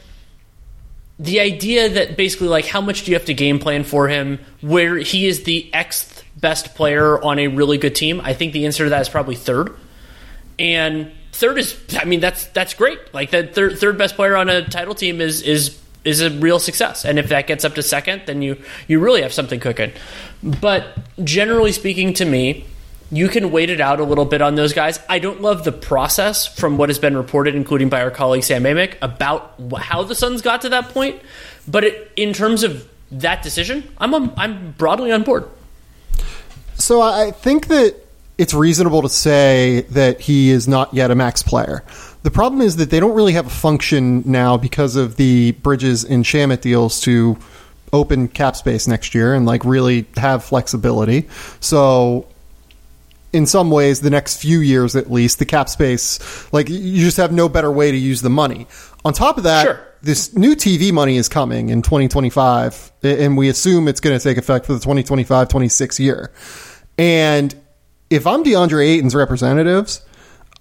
the 1.19 1.41
idea 1.41 1.89
that 1.89 2.19
basically 2.19 2.49
like 2.49 2.67
how 2.67 2.83
much 2.83 3.05
do 3.05 3.11
you 3.11 3.17
have 3.17 3.25
to 3.25 3.35
game 3.35 3.59
plan 3.59 3.83
for 3.83 4.09
him 4.09 4.39
where 4.61 4.99
he 4.99 5.27
is 5.27 5.45
the 5.45 5.73
X 5.73 6.23
best 6.39 6.75
player 6.75 7.23
on 7.23 7.39
a 7.39 7.49
really 7.49 7.79
good 7.79 7.95
team 7.95 8.21
i 8.23 8.35
think 8.35 8.53
the 8.53 8.67
answer 8.67 8.85
to 8.85 8.91
that 8.91 9.01
is 9.01 9.09
probably 9.09 9.35
third 9.35 9.75
and 10.59 11.11
third 11.37 11.59
is 11.59 11.79
i 12.01 12.05
mean 12.05 12.21
that's 12.21 12.47
that's 12.47 12.75
great 12.75 12.99
like 13.13 13.31
the 13.31 13.47
third, 13.47 13.79
third 13.79 13.99
best 13.99 14.17
player 14.17 14.37
on 14.37 14.49
a 14.49 14.67
title 14.69 14.95
team 14.95 15.21
is 15.21 15.43
is 15.43 15.81
is 16.05 16.21
a 16.21 16.31
real 16.31 16.59
success 16.59 17.05
and 17.05 17.19
if 17.19 17.29
that 17.29 17.47
gets 17.47 17.65
up 17.65 17.75
to 17.75 17.83
second 17.83 18.23
then 18.27 18.43
you 18.43 18.57
you 18.89 18.99
really 18.99 19.23
have 19.23 19.33
something 19.33 19.61
cooking 19.61 19.93
but 20.43 20.97
generally 21.25 21.73
speaking 21.73 22.13
to 22.13 22.25
me 22.25 22.65
you 23.11 23.29
can 23.29 23.53
wait 23.53 23.71
it 23.71 23.81
out 23.81 24.01
a 24.01 24.05
little 24.05 24.25
bit 24.25 24.43
on 24.43 24.57
those 24.57 24.73
guys. 24.73 24.99
I 25.09 25.19
don't 25.21 25.41
love 25.41 25.65
the 25.65 25.73
process 25.73 26.47
from 26.47 26.77
what 26.77 26.89
has 26.89 26.99
been 26.99 27.17
reported, 27.17 27.55
including 27.55 27.89
by 27.89 28.03
our 28.03 28.11
colleague 28.11 28.43
Sam 28.43 28.65
Amick, 28.65 28.97
about 29.01 29.55
how 29.79 30.03
the 30.03 30.15
Suns 30.15 30.43
got 30.43 30.63
to 30.63 30.71
that 30.71 30.89
point. 30.89 31.21
But 31.69 31.85
it, 31.85 32.13
in 32.17 32.33
terms 32.33 32.65
of 32.65 32.89
that 33.13 33.43
decision, 33.43 33.89
I'm 33.99 34.15
I'm 34.37 34.73
broadly 34.73 35.13
on 35.13 35.23
board. 35.23 35.49
So 36.75 37.01
I 37.01 37.31
think 37.31 37.69
that 37.69 38.06
it's 38.39 38.53
reasonable 38.53 39.03
to 39.03 39.09
say 39.09 39.83
that 39.91 40.21
he 40.21 40.51
is 40.51 40.69
not 40.69 40.93
yet 40.93 41.11
a 41.11 41.15
max 41.15 41.43
player. 41.43 41.83
The 42.23 42.31
problem 42.31 42.61
is 42.61 42.77
that 42.77 42.91
they 42.91 43.01
don't 43.01 43.15
really 43.15 43.33
have 43.33 43.47
a 43.47 43.51
function 43.51 44.23
now 44.27 44.57
because 44.57 44.97
of 44.97 45.17
the 45.17 45.53
Bridges 45.53 46.05
and 46.05 46.25
Shamet 46.25 46.61
deals 46.61 47.01
to 47.03 47.39
open 47.93 48.29
cap 48.29 48.57
space 48.57 48.87
next 48.89 49.15
year 49.15 49.33
and 49.33 49.47
like 49.47 49.65
really 49.65 50.07
have 50.17 50.45
flexibility. 50.45 51.29
So 51.61 52.27
in 53.33 53.47
some 53.47 53.71
ways, 53.71 54.01
the 54.01 54.11
next 54.11 54.39
few 54.41 54.59
years 54.61 54.97
at 54.97 55.11
least, 55.11 55.39
the 55.39 55.45
cap 55.47 55.69
space, 55.69 56.19
like 56.53 56.69
you 56.69 56.99
just 57.05 57.17
have 57.17 57.33
no 57.33 57.49
better 57.49 57.71
way 57.71 57.91
to 57.91 57.97
use 57.97 58.23
the 58.23 58.31
money. 58.31 58.67
On 59.05 59.13
top 59.13 59.39
of 59.39 59.45
that, 59.45 59.65
Sure. 59.65 59.81
this 60.03 60.35
new 60.35 60.57
TV 60.57 60.93
money 60.93 61.17
is 61.17 61.29
coming 61.29 61.69
in 61.69 61.81
2025, 61.81 62.93
and 63.03 63.37
we 63.37 63.49
assume 63.49 63.89
it's 63.89 64.01
going 64.01 64.19
to 64.19 64.23
take 64.23 64.37
effect 64.37 64.67
for 64.67 64.73
the 64.75 64.81
2025 64.81 65.49
26 65.49 66.01
year. 66.01 66.33
And 66.99 67.55
if 68.11 68.27
I'm 68.27 68.45
DeAndre 68.45 68.87
Ayton's 68.87 69.15
representatives, 69.15 70.05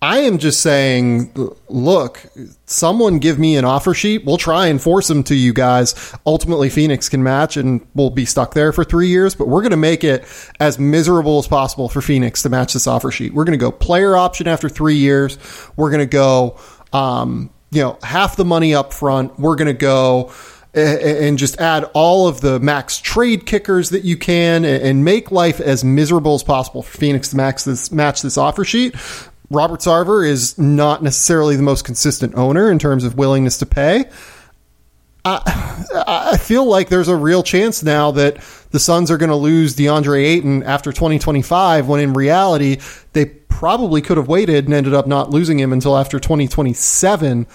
I 0.02 0.20
am 0.20 0.38
just 0.38 0.62
saying, 0.62 1.34
look, 1.70 2.24
someone 2.66 3.20
give 3.20 3.40
me 3.40 3.56
an 3.56 3.66
offer 3.66 3.94
sheet. 3.94 4.26
We'll 4.26 4.38
try 4.38 4.68
and 4.68 4.82
force 4.82 5.08
them 5.08 5.24
to 5.24 5.36
you 5.36 5.54
guys. 5.54 6.14
Ultimately, 6.26 6.70
Phoenix 6.70 7.08
can 7.08 7.24
match 7.24 7.58
and 7.58 7.86
we'll 7.96 8.10
be 8.10 8.26
stuck 8.26 8.54
there 8.54 8.72
for 8.74 8.84
three 8.84 9.08
years, 9.08 9.36
but 9.36 9.48
we're 9.48 9.62
going 9.62 9.72
to 9.72 9.78
make 9.78 10.04
it 10.04 10.26
as 10.60 10.78
miserable 10.78 11.40
as 11.40 11.48
possible 11.48 11.88
for 11.88 12.02
Phoenix 12.02 12.44
to 12.44 12.50
match 12.50 12.74
this 12.74 12.88
offer 12.88 13.10
sheet. 13.10 13.34
We're 13.34 13.46
going 13.46 13.58
to 13.58 13.64
go 13.64 13.72
player 13.72 14.16
option 14.16 14.48
after 14.48 14.70
three 14.70 14.98
years. 14.98 15.38
We're 15.76 15.92
going 15.92 16.02
to 16.02 16.06
go, 16.06 16.60
um, 16.92 17.50
you 17.72 17.82
know, 17.82 17.98
half 18.04 18.36
the 18.36 18.46
money 18.46 18.76
up 18.76 18.94
front. 18.94 19.40
We're 19.40 19.56
going 19.56 19.68
to 19.68 19.74
go 19.74 20.34
and 20.76 21.38
just 21.38 21.60
add 21.60 21.86
all 21.94 22.28
of 22.28 22.42
the 22.42 22.60
max 22.60 23.00
trade 23.00 23.46
kickers 23.46 23.90
that 23.92 24.04
you 24.04 24.18
can 24.18 24.66
and 24.66 25.06
make 25.06 25.32
life 25.32 25.60
as 25.60 25.84
miserable 25.84 26.36
as 26.36 26.44
possible 26.44 26.84
for 26.84 26.98
Phoenix 26.98 27.30
to 27.30 27.38
max 27.38 27.64
this 27.64 27.92
match 27.92 28.22
this 28.22 28.38
offer 28.38 28.66
sheet. 28.66 28.96
Robert 29.50 29.80
Sarver 29.80 30.28
is 30.28 30.58
not 30.58 31.04
necessarily 31.04 31.56
the 31.56 31.64
most 31.64 31.86
consistent 31.86 32.36
owner 32.36 32.72
in 32.72 32.80
terms 32.80 33.04
of 33.04 33.16
willingness 33.16 33.58
to 33.60 33.66
pay. 33.66 34.06
I, 35.24 36.34
I 36.34 36.38
feel 36.38 36.66
like 36.66 36.90
there's 36.90 37.08
a 37.08 37.16
real 37.16 37.42
chance 37.42 37.82
now 37.82 38.12
that 38.12 38.38
the 38.72 38.80
Suns 38.80 39.10
are 39.10 39.18
going 39.18 39.30
to 39.30 39.36
lose 39.36 39.76
DeAndre 39.76 40.24
Ayton 40.24 40.64
after 40.64 40.92
2025, 40.92 41.88
when 41.88 42.00
in 42.00 42.14
reality, 42.14 42.78
they 43.14 43.26
probably 43.26 44.02
could 44.02 44.18
have 44.18 44.28
waited 44.28 44.66
and 44.66 44.74
ended 44.74 44.94
up 44.94 45.08
not 45.08 45.30
losing 45.30 45.60
him 45.60 45.72
until 45.74 45.98
after 45.98 46.20
2027 46.20 47.48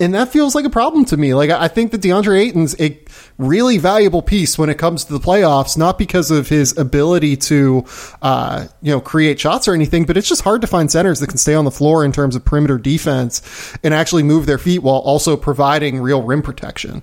and 0.00 0.14
that 0.14 0.30
feels 0.30 0.54
like 0.54 0.64
a 0.64 0.70
problem 0.70 1.04
to 1.06 1.16
me. 1.16 1.34
Like 1.34 1.50
I 1.50 1.68
think 1.68 1.92
that 1.92 2.00
DeAndre 2.00 2.40
Ayton's 2.40 2.80
a 2.80 2.98
really 3.38 3.78
valuable 3.78 4.22
piece 4.22 4.58
when 4.58 4.68
it 4.68 4.78
comes 4.78 5.04
to 5.04 5.12
the 5.12 5.20
playoffs, 5.20 5.76
not 5.76 5.98
because 5.98 6.30
of 6.30 6.48
his 6.48 6.76
ability 6.76 7.36
to, 7.36 7.84
uh, 8.20 8.66
you 8.80 8.90
know, 8.90 9.00
create 9.00 9.38
shots 9.38 9.68
or 9.68 9.74
anything, 9.74 10.04
but 10.04 10.16
it's 10.16 10.28
just 10.28 10.42
hard 10.42 10.60
to 10.60 10.66
find 10.66 10.90
centers 10.90 11.20
that 11.20 11.28
can 11.28 11.38
stay 11.38 11.54
on 11.54 11.64
the 11.64 11.70
floor 11.70 12.04
in 12.04 12.12
terms 12.12 12.34
of 12.34 12.44
perimeter 12.44 12.78
defense 12.78 13.76
and 13.82 13.94
actually 13.94 14.22
move 14.22 14.46
their 14.46 14.58
feet 14.58 14.82
while 14.82 14.98
also 14.98 15.36
providing 15.36 16.00
real 16.00 16.22
rim 16.22 16.42
protection. 16.42 17.02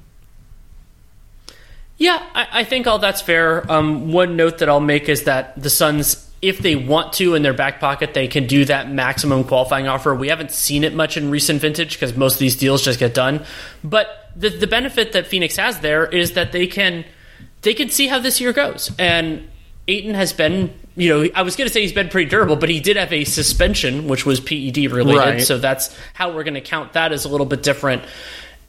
Yeah, 1.97 2.25
I, 2.33 2.47
I 2.51 2.63
think 2.63 2.87
all 2.87 2.99
that's 2.99 3.21
fair. 3.21 3.69
Um, 3.71 4.11
one 4.11 4.35
note 4.37 4.59
that 4.59 4.69
I'll 4.69 4.79
make 4.79 5.09
is 5.09 5.23
that 5.23 5.61
the 5.61 5.69
Suns 5.69 6.28
if 6.41 6.59
they 6.59 6.75
want 6.75 7.13
to 7.13 7.35
in 7.35 7.41
their 7.41 7.53
back 7.53 7.79
pocket, 7.79 8.13
they 8.13 8.27
can 8.27 8.47
do 8.47 8.65
that 8.65 8.91
maximum 8.91 9.43
qualifying 9.43 9.87
offer. 9.87 10.15
We 10.15 10.29
haven't 10.29 10.51
seen 10.51 10.83
it 10.83 10.93
much 10.93 11.17
in 11.17 11.29
recent 11.29 11.61
vintage 11.61 11.93
because 11.93 12.15
most 12.15 12.33
of 12.33 12.39
these 12.39 12.55
deals 12.55 12.83
just 12.83 12.99
get 12.99 13.13
done. 13.13 13.45
But 13.83 14.31
the, 14.35 14.49
the 14.49 14.67
benefit 14.67 15.11
that 15.13 15.27
Phoenix 15.27 15.57
has 15.57 15.79
there 15.79 16.05
is 16.05 16.33
that 16.33 16.51
they 16.51 16.67
can 16.67 17.05
they 17.61 17.73
can 17.73 17.89
see 17.89 18.07
how 18.07 18.19
this 18.19 18.39
year 18.39 18.53
goes. 18.53 18.91
And 18.97 19.49
Ayton 19.87 20.13
has 20.13 20.31
been, 20.31 20.73
you 20.95 21.09
know, 21.09 21.29
I 21.35 21.41
was 21.41 21.55
going 21.55 21.67
to 21.67 21.73
say 21.73 21.81
he's 21.81 21.91
been 21.91 22.09
pretty 22.09 22.29
durable, 22.29 22.55
but 22.55 22.69
he 22.69 22.79
did 22.79 22.95
have 22.95 23.11
a 23.11 23.25
suspension, 23.25 24.07
which 24.07 24.25
was 24.25 24.39
PED 24.39 24.77
related. 24.91 25.19
Right. 25.19 25.41
So 25.41 25.57
that's 25.57 25.95
how 26.13 26.31
we're 26.31 26.43
going 26.43 26.53
to 26.53 26.61
count 26.61 26.93
that 26.93 27.11
as 27.11 27.25
a 27.25 27.29
little 27.29 27.45
bit 27.45 27.63
different. 27.63 28.03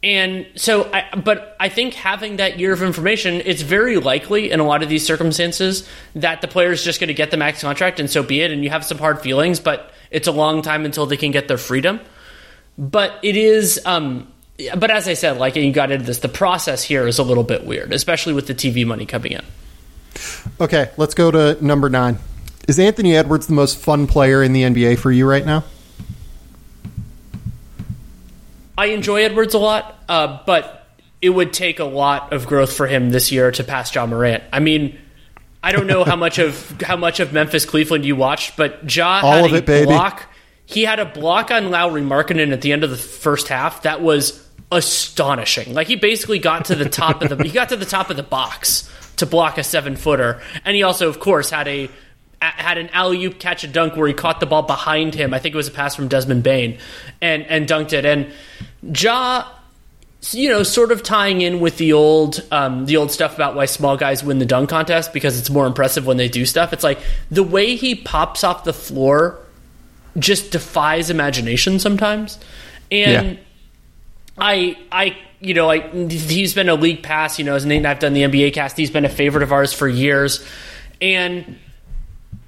And 0.03 0.47
so, 0.57 0.91
I, 0.93 1.15
but 1.15 1.57
I 1.61 1.69
think 1.69 1.93
having 1.93 2.37
that 2.37 2.59
year 2.59 2.73
of 2.73 2.83
information, 2.83 3.43
it's 3.45 3.61
very 3.61 3.99
likely 3.99 4.51
in 4.51 4.59
a 4.59 4.65
lot 4.65 4.83
of 4.83 4.89
these 4.89 5.05
circumstances 5.05 5.87
that 6.15 6.41
the 6.41 6.49
player 6.49 6.73
is 6.73 6.83
just 6.83 7.01
going 7.01 7.09
to 7.09 7.15
get 7.15 7.31
the 7.31 7.37
max 7.37 7.61
contract 7.61 8.01
and 8.01 8.09
so 8.09 8.23
be 8.23 8.41
it. 8.41 8.51
And 8.51 8.65
you 8.65 8.71
have 8.71 8.85
some 8.85 8.97
hard 8.97 9.21
feelings, 9.21 9.61
but 9.61 9.93
it's 10.11 10.27
a 10.27 10.33
long 10.33 10.63
time 10.63 10.87
until 10.87 11.05
they 11.05 11.19
can 11.19 11.33
get 11.33 11.49
their 11.49 11.59
freedom. 11.59 12.01
But 12.79 13.19
it 13.23 13.37
is, 13.37 13.79
um, 13.85 14.33
but 14.77 14.91
as 14.91 15.07
I 15.07 15.15
said, 15.15 15.37
like 15.37 15.57
you 15.57 15.71
got 15.71 15.91
into 15.91 16.07
this, 16.07 16.21
the 16.21 16.29
process 16.29 16.83
here 16.83 17.07
is 17.07 17.19
a 17.19 17.23
little 17.23 17.45
bit 17.45 17.67
weird, 17.67 17.93
especially 17.93 18.33
with 18.33 18.47
the 18.47 18.55
TV 18.55 18.87
money 18.87 19.05
coming 19.05 19.33
in. 19.33 19.45
Okay, 20.59 20.91
let's 20.97 21.15
go 21.15 21.31
to 21.31 21.63
number 21.65 21.91
nine. 21.91 22.19
Is 22.67 22.79
Anthony 22.79 23.17
Edwards 23.17 23.49
the 23.49 23.53
most 23.53 23.79
fun 23.79 24.07
player 24.07 24.43
in 24.43 24.55
the 24.55 24.63
NBA 24.63 24.99
for 24.99 25.13
you 25.13 25.29
right 25.29 25.45
now? 25.45 25.65
I 28.81 28.87
enjoy 28.87 29.25
Edwards 29.25 29.53
a 29.53 29.59
lot, 29.59 30.03
uh, 30.09 30.39
but 30.47 30.87
it 31.21 31.29
would 31.29 31.53
take 31.53 31.81
a 31.81 31.85
lot 31.85 32.33
of 32.33 32.47
growth 32.47 32.73
for 32.73 32.87
him 32.87 33.11
this 33.11 33.31
year 33.31 33.51
to 33.51 33.63
pass 33.63 33.95
Ja 33.95 34.07
Morant. 34.07 34.43
I 34.55 34.61
mean, 34.61 34.99
I 35.63 35.73
don't 35.73 35.87
know 35.87 36.03
how 36.03 36.17
much 36.17 36.39
of 36.39 36.81
how 36.83 36.97
much 36.97 37.21
of 37.21 37.31
Memphis 37.31 37.67
Cleveland 37.67 38.07
you 38.07 38.17
watched, 38.17 38.57
but 38.57 38.91
Ja 38.97 39.21
All 39.23 39.33
had 39.33 39.45
of 39.45 39.53
a 39.53 39.57
it, 39.57 39.67
baby. 39.67 39.85
block. 39.85 40.27
He 40.65 40.85
had 40.85 40.99
a 40.99 41.05
block 41.05 41.51
on 41.51 41.71
Lauri 41.71 42.01
Markkanen 42.01 42.55
at 42.55 42.63
the 42.63 42.73
end 42.73 42.83
of 42.83 42.89
the 42.89 42.97
first 42.97 43.49
half 43.49 43.83
that 43.83 44.01
was 44.01 44.49
astonishing. 44.73 45.75
Like 45.75 45.87
he 45.87 45.97
basically 45.97 46.39
got 46.39 46.65
to 46.67 46.75
the 46.75 46.89
top 46.89 47.21
of 47.21 47.29
the 47.37 47.45
he 47.45 47.51
got 47.51 47.69
to 47.69 47.77
the 47.77 47.85
top 47.85 48.09
of 48.09 48.17
the 48.17 48.23
box 48.23 48.91
to 49.17 49.27
block 49.27 49.59
a 49.59 49.63
seven 49.63 49.95
footer, 49.95 50.41
and 50.65 50.75
he 50.75 50.83
also, 50.85 51.07
of 51.07 51.21
course, 51.21 51.51
had 51.51 51.69
a 51.69 51.91
had 52.41 52.79
an 52.79 52.89
alley 52.95 53.23
oop 53.25 53.39
catch 53.39 53.65
a 53.65 53.69
dunk 53.69 53.97
where 53.97 54.09
he 54.09 54.15
caught 54.15 54.41
the 54.41 54.47
ball 54.47 54.63
behind 54.63 55.15
him. 55.15 55.35
I 55.35 55.39
think 55.39 55.55
it 55.55 55.57
was 55.57 55.69
a 55.69 55.73
pass 55.73 55.95
from 55.95 56.09
Desmond 56.09 56.43
Bane, 56.43 56.79
and 57.21 57.45
and 57.45 57.69
dunked 57.69 57.93
it. 57.93 58.05
And 58.05 58.33
Ja, 58.83 59.47
you 60.33 60.49
know, 60.49 60.63
sort 60.63 60.93
of 60.93 61.03
tying 61.03 61.41
in 61.41 61.61
with 61.61 61.79
the 61.79 61.93
old 61.93 62.47
um, 62.51 62.87
the 62.87 62.97
old 62.97 63.11
stuff 63.11 63.35
about 63.35 63.55
why 63.55 63.67
small 63.67 63.97
guys 63.97 64.23
win 64.23 64.39
the 64.39 64.47
dunk 64.47 64.71
contest 64.71 65.13
because 65.13 65.39
it's 65.39 65.51
more 65.51 65.67
impressive 65.67 66.07
when 66.07 66.17
they 66.17 66.29
do 66.29 66.45
stuff. 66.47 66.73
It's 66.73 66.85
like 66.85 66.99
the 67.31 67.43
way 67.43 67.77
he 67.77 67.95
pops 67.95 68.45
off 68.45 68.65
the 68.65 68.73
floor 68.73 69.39
just 70.19 70.51
defies 70.51 71.11
imagination 71.11 71.79
sometimes, 71.79 72.39
and. 72.91 73.33
Yeah. 73.33 73.37
I 74.39 74.79
I 74.91 75.17
you 75.41 75.55
know 75.55 75.71
I 75.71 75.81
he's 76.09 76.55
been 76.55 76.69
a 76.69 76.75
league 76.75 77.03
pass 77.03 77.39
you 77.39 77.45
know 77.45 77.55
as 77.55 77.67
Nate 77.67 77.79
and 77.79 77.87
I've 77.87 77.99
done 77.99 78.15
the 78.15 78.23
NBA 78.23 78.55
cast 78.55 78.77
he's 78.77 78.91
been 78.91 79.05
a 79.05 79.11
favorite 79.11 79.43
of 79.43 79.53
ours 79.53 79.73
for 79.73 79.89
years 79.89 80.45
and 81.01 81.59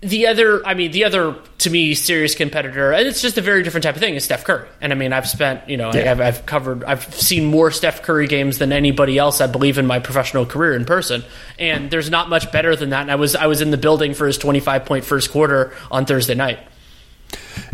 the 0.00 0.26
other 0.26 0.66
I 0.66 0.74
mean 0.74 0.90
the 0.90 1.04
other 1.04 1.36
to 1.58 1.70
me 1.70 1.94
serious 1.94 2.34
competitor 2.34 2.92
and 2.92 3.06
it's 3.06 3.22
just 3.22 3.38
a 3.38 3.40
very 3.40 3.62
different 3.62 3.84
type 3.84 3.94
of 3.94 4.00
thing 4.00 4.16
is 4.16 4.24
Steph 4.24 4.42
Curry 4.42 4.68
and 4.80 4.92
I 4.92 4.96
mean 4.96 5.12
I've 5.12 5.28
spent 5.28 5.68
you 5.68 5.76
know 5.76 5.92
Yeah. 5.94 6.10
I've, 6.10 6.20
I've 6.20 6.46
covered 6.46 6.82
I've 6.82 7.14
seen 7.14 7.44
more 7.44 7.70
Steph 7.70 8.02
Curry 8.02 8.26
games 8.26 8.58
than 8.58 8.72
anybody 8.72 9.16
else 9.16 9.40
I 9.40 9.46
believe 9.46 9.78
in 9.78 9.86
my 9.86 10.00
professional 10.00 10.44
career 10.44 10.74
in 10.74 10.84
person 10.84 11.22
and 11.58 11.88
there's 11.90 12.10
not 12.10 12.28
much 12.28 12.50
better 12.50 12.74
than 12.74 12.90
that 12.90 13.02
and 13.02 13.12
I 13.12 13.14
was 13.14 13.36
I 13.36 13.46
was 13.46 13.60
in 13.60 13.70
the 13.70 13.76
building 13.76 14.12
for 14.14 14.26
his 14.26 14.38
25 14.38 14.84
point 14.84 15.04
first 15.04 15.30
quarter 15.30 15.72
on 15.90 16.04
Thursday 16.04 16.34
night 16.34 16.58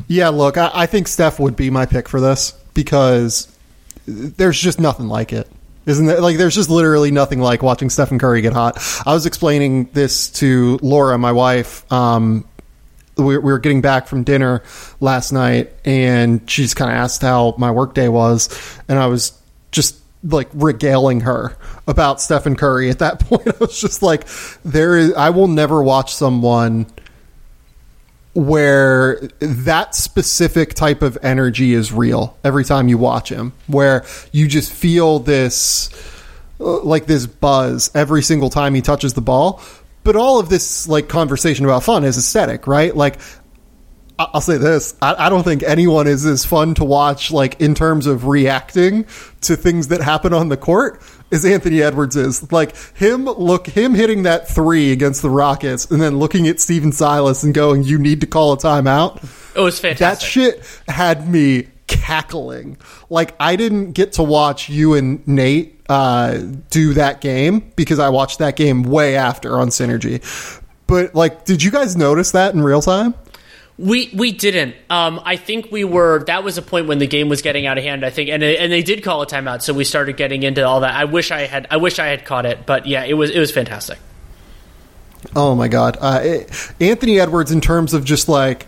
Yeah, 0.06 0.28
look, 0.28 0.56
I, 0.58 0.70
I 0.72 0.86
think 0.86 1.08
Steph 1.08 1.40
would 1.40 1.56
be 1.56 1.70
my 1.70 1.86
pick 1.86 2.08
for 2.08 2.20
this 2.20 2.52
because 2.74 3.48
there's 4.06 4.60
just 4.60 4.78
nothing 4.80 5.08
like 5.08 5.32
it. 5.32 5.50
Isn't 5.88 6.04
there? 6.04 6.20
Like, 6.20 6.36
there's 6.36 6.54
just 6.54 6.68
literally 6.68 7.10
nothing 7.10 7.40
like 7.40 7.62
watching 7.62 7.88
Stephen 7.88 8.18
Curry 8.18 8.42
get 8.42 8.52
hot. 8.52 8.76
I 9.06 9.14
was 9.14 9.24
explaining 9.24 9.86
this 9.94 10.28
to 10.32 10.78
Laura, 10.82 11.16
my 11.16 11.32
wife. 11.32 11.90
Um, 11.90 12.46
we, 13.16 13.38
we 13.38 13.38
were 13.38 13.58
getting 13.58 13.80
back 13.80 14.06
from 14.06 14.22
dinner 14.22 14.62
last 15.00 15.32
night, 15.32 15.72
and 15.86 16.48
she's 16.48 16.74
kind 16.74 16.90
of 16.90 16.96
asked 16.98 17.22
how 17.22 17.54
my 17.56 17.70
workday 17.70 18.08
was, 18.08 18.50
and 18.86 18.98
I 18.98 19.06
was 19.06 19.32
just 19.70 19.96
like 20.22 20.50
regaling 20.52 21.20
her 21.20 21.56
about 21.86 22.20
Stephen 22.20 22.54
Curry. 22.54 22.90
At 22.90 22.98
that 22.98 23.20
point, 23.26 23.48
I 23.48 23.54
was 23.58 23.80
just 23.80 24.02
like, 24.02 24.26
"There 24.66 24.94
is, 24.94 25.14
I 25.14 25.30
will 25.30 25.48
never 25.48 25.82
watch 25.82 26.14
someone." 26.14 26.86
Where 28.38 29.20
that 29.40 29.96
specific 29.96 30.72
type 30.72 31.02
of 31.02 31.18
energy 31.22 31.74
is 31.74 31.92
real 31.92 32.36
every 32.44 32.64
time 32.64 32.86
you 32.86 32.96
watch 32.96 33.30
him 33.30 33.52
where 33.66 34.04
you 34.30 34.46
just 34.46 34.72
feel 34.72 35.18
this 35.18 35.90
uh, 36.60 36.80
like 36.82 37.06
this 37.06 37.26
buzz 37.26 37.90
every 37.96 38.22
single 38.22 38.48
time 38.48 38.74
he 38.74 38.80
touches 38.80 39.14
the 39.14 39.20
ball. 39.20 39.60
But 40.04 40.14
all 40.14 40.38
of 40.38 40.48
this 40.48 40.86
like 40.86 41.08
conversation 41.08 41.64
about 41.64 41.82
fun 41.82 42.04
is 42.04 42.16
aesthetic 42.16 42.68
right? 42.68 42.94
Like 42.94 43.18
I'll 44.18 44.40
say 44.40 44.56
this: 44.56 44.96
I, 45.00 45.26
I 45.26 45.28
don't 45.28 45.44
think 45.44 45.62
anyone 45.62 46.06
is 46.06 46.26
as 46.26 46.44
fun 46.44 46.74
to 46.74 46.84
watch, 46.84 47.30
like 47.30 47.60
in 47.60 47.74
terms 47.74 48.06
of 48.06 48.26
reacting 48.26 49.04
to 49.42 49.56
things 49.56 49.88
that 49.88 50.00
happen 50.00 50.34
on 50.34 50.48
the 50.48 50.56
court, 50.56 51.00
as 51.30 51.44
Anthony 51.44 51.82
Edwards 51.82 52.16
is. 52.16 52.50
Like 52.50 52.76
him, 52.96 53.26
look 53.26 53.66
him 53.66 53.94
hitting 53.94 54.24
that 54.24 54.48
three 54.48 54.90
against 54.90 55.22
the 55.22 55.30
Rockets, 55.30 55.90
and 55.90 56.00
then 56.00 56.18
looking 56.18 56.48
at 56.48 56.58
Stephen 56.58 56.90
Silas 56.90 57.44
and 57.44 57.54
going, 57.54 57.84
"You 57.84 57.98
need 57.98 58.20
to 58.22 58.26
call 58.26 58.52
a 58.52 58.56
timeout." 58.56 59.22
it 59.54 59.60
was 59.60 59.78
fantastic. 59.78 59.98
That 59.98 60.24
shit 60.24 60.82
had 60.88 61.28
me 61.28 61.68
cackling. 61.86 62.76
Like 63.10 63.34
I 63.38 63.56
didn't 63.56 63.92
get 63.92 64.12
to 64.14 64.22
watch 64.22 64.68
you 64.68 64.94
and 64.94 65.26
Nate 65.26 65.80
uh, 65.88 66.38
do 66.70 66.94
that 66.94 67.20
game 67.20 67.72
because 67.76 67.98
I 67.98 68.08
watched 68.10 68.38
that 68.40 68.56
game 68.56 68.82
way 68.82 69.16
after 69.16 69.58
on 69.58 69.68
Synergy. 69.68 70.22
But 70.86 71.14
like, 71.14 71.44
did 71.44 71.62
you 71.62 71.70
guys 71.70 71.96
notice 71.96 72.32
that 72.32 72.54
in 72.54 72.62
real 72.62 72.82
time? 72.82 73.14
We 73.78 74.10
we 74.12 74.32
didn't. 74.32 74.74
Um, 74.90 75.20
I 75.24 75.36
think 75.36 75.70
we 75.70 75.84
were. 75.84 76.24
That 76.24 76.42
was 76.42 76.58
a 76.58 76.62
point 76.62 76.88
when 76.88 76.98
the 76.98 77.06
game 77.06 77.28
was 77.28 77.42
getting 77.42 77.66
out 77.66 77.78
of 77.78 77.84
hand. 77.84 78.04
I 78.04 78.10
think, 78.10 78.28
and 78.28 78.42
and 78.42 78.72
they 78.72 78.82
did 78.82 79.04
call 79.04 79.22
a 79.22 79.26
timeout, 79.26 79.62
so 79.62 79.72
we 79.72 79.84
started 79.84 80.16
getting 80.16 80.42
into 80.42 80.66
all 80.66 80.80
that. 80.80 80.94
I 80.94 81.04
wish 81.04 81.30
I 81.30 81.42
had. 81.42 81.68
I 81.70 81.76
wish 81.76 82.00
I 82.00 82.06
had 82.06 82.24
caught 82.24 82.44
it, 82.44 82.66
but 82.66 82.86
yeah, 82.86 83.04
it 83.04 83.14
was 83.14 83.30
it 83.30 83.38
was 83.38 83.52
fantastic. 83.52 83.98
Oh 85.36 85.54
my 85.54 85.68
god, 85.68 85.96
uh, 86.00 86.20
it, 86.22 86.72
Anthony 86.80 87.20
Edwards 87.20 87.52
in 87.52 87.60
terms 87.60 87.94
of 87.94 88.04
just 88.04 88.28
like 88.28 88.66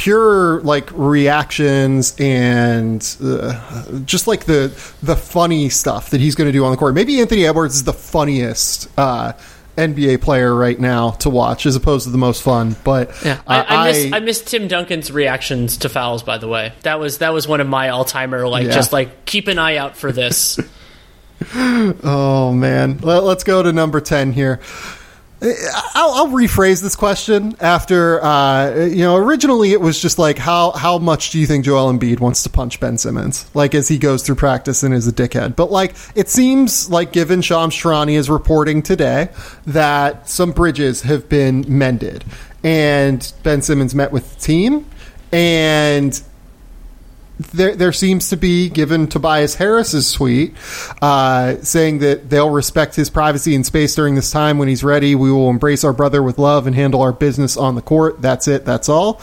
pure 0.00 0.62
like 0.62 0.90
reactions 0.92 2.14
and 2.18 3.16
uh, 3.22 4.00
just 4.04 4.26
like 4.26 4.44
the 4.44 4.68
the 5.02 5.16
funny 5.16 5.68
stuff 5.68 6.10
that 6.10 6.20
he's 6.20 6.34
going 6.34 6.46
to 6.48 6.52
do 6.52 6.64
on 6.64 6.70
the 6.70 6.76
court. 6.76 6.94
Maybe 6.94 7.20
Anthony 7.20 7.44
Edwards 7.44 7.74
is 7.74 7.84
the 7.84 7.92
funniest 7.92 8.88
uh, 8.98 9.32
NBA 9.80 10.20
player 10.20 10.54
right 10.54 10.78
now 10.78 11.10
to 11.10 11.30
watch, 11.30 11.66
as 11.66 11.76
opposed 11.76 12.04
to 12.04 12.10
the 12.10 12.18
most 12.18 12.42
fun. 12.42 12.76
But 12.84 13.10
yeah, 13.24 13.40
I, 13.46 13.62
I, 13.62 13.86
miss, 13.86 14.12
I 14.12 14.20
miss 14.20 14.40
Tim 14.42 14.68
Duncan's 14.68 15.10
reactions 15.10 15.78
to 15.78 15.88
fouls. 15.88 16.22
By 16.22 16.38
the 16.38 16.48
way, 16.48 16.72
that 16.82 17.00
was 17.00 17.18
that 17.18 17.32
was 17.32 17.48
one 17.48 17.60
of 17.60 17.66
my 17.66 17.88
all 17.88 18.04
timer. 18.04 18.46
Like 18.46 18.66
yeah. 18.66 18.72
just 18.72 18.92
like 18.92 19.24
keep 19.24 19.48
an 19.48 19.58
eye 19.58 19.76
out 19.76 19.96
for 19.96 20.12
this. 20.12 20.58
oh 21.54 22.52
man, 22.52 22.98
Let, 22.98 23.22
us 23.24 23.44
go 23.44 23.62
to 23.62 23.72
number 23.72 24.00
ten 24.00 24.32
here. 24.32 24.60
I'll, 25.42 26.12
I'll, 26.12 26.28
rephrase 26.28 26.82
this 26.82 26.94
question 26.94 27.56
after 27.60 28.22
uh, 28.22 28.74
you 28.84 28.98
know. 28.98 29.16
Originally, 29.16 29.72
it 29.72 29.80
was 29.80 30.00
just 30.00 30.18
like 30.18 30.36
how 30.36 30.72
how 30.72 30.98
much 30.98 31.30
do 31.30 31.38
you 31.38 31.46
think 31.46 31.64
Joel 31.64 31.92
Embiid 31.92 32.20
wants 32.20 32.42
to 32.42 32.50
punch 32.50 32.78
Ben 32.78 32.98
Simmons, 32.98 33.46
like 33.54 33.74
as 33.74 33.88
he 33.88 33.96
goes 33.96 34.22
through 34.22 34.34
practice 34.34 34.82
and 34.82 34.92
is 34.92 35.08
a 35.08 35.12
dickhead. 35.12 35.56
But 35.56 35.70
like 35.70 35.94
it 36.14 36.28
seems 36.28 36.90
like, 36.90 37.12
given 37.12 37.40
Shams 37.40 37.74
Charania 37.74 38.16
is 38.16 38.28
reporting 38.28 38.82
today 38.82 39.30
that 39.66 40.28
some 40.28 40.52
bridges 40.52 41.02
have 41.02 41.28
been 41.30 41.64
mended, 41.66 42.22
and 42.62 43.32
Ben 43.42 43.62
Simmons 43.62 43.94
met 43.94 44.12
with 44.12 44.34
the 44.34 44.40
team, 44.40 44.84
and 45.32 46.22
there, 47.40 47.74
there 47.74 47.92
seems 47.92 48.28
to 48.30 48.36
be, 48.36 48.68
given 48.68 49.06
Tobias 49.06 49.54
Harris's 49.54 50.12
tweet, 50.12 50.54
uh, 51.00 51.56
saying 51.62 52.00
that 52.00 52.28
they'll 52.28 52.50
respect 52.50 52.94
his 52.94 53.08
privacy 53.08 53.54
and 53.54 53.64
space 53.64 53.94
during 53.94 54.14
this 54.14 54.30
time. 54.30 54.58
When 54.58 54.68
he's 54.68 54.84
ready, 54.84 55.14
we 55.14 55.32
will 55.32 55.48
embrace 55.48 55.82
our 55.82 55.92
brother 55.92 56.22
with 56.22 56.38
love 56.38 56.66
and 56.66 56.76
handle 56.76 57.00
our 57.00 57.12
business 57.12 57.56
on 57.56 57.74
the 57.74 57.82
court. 57.82 58.20
That's 58.20 58.46
it. 58.46 58.64
That's 58.64 58.88
all. 58.88 59.20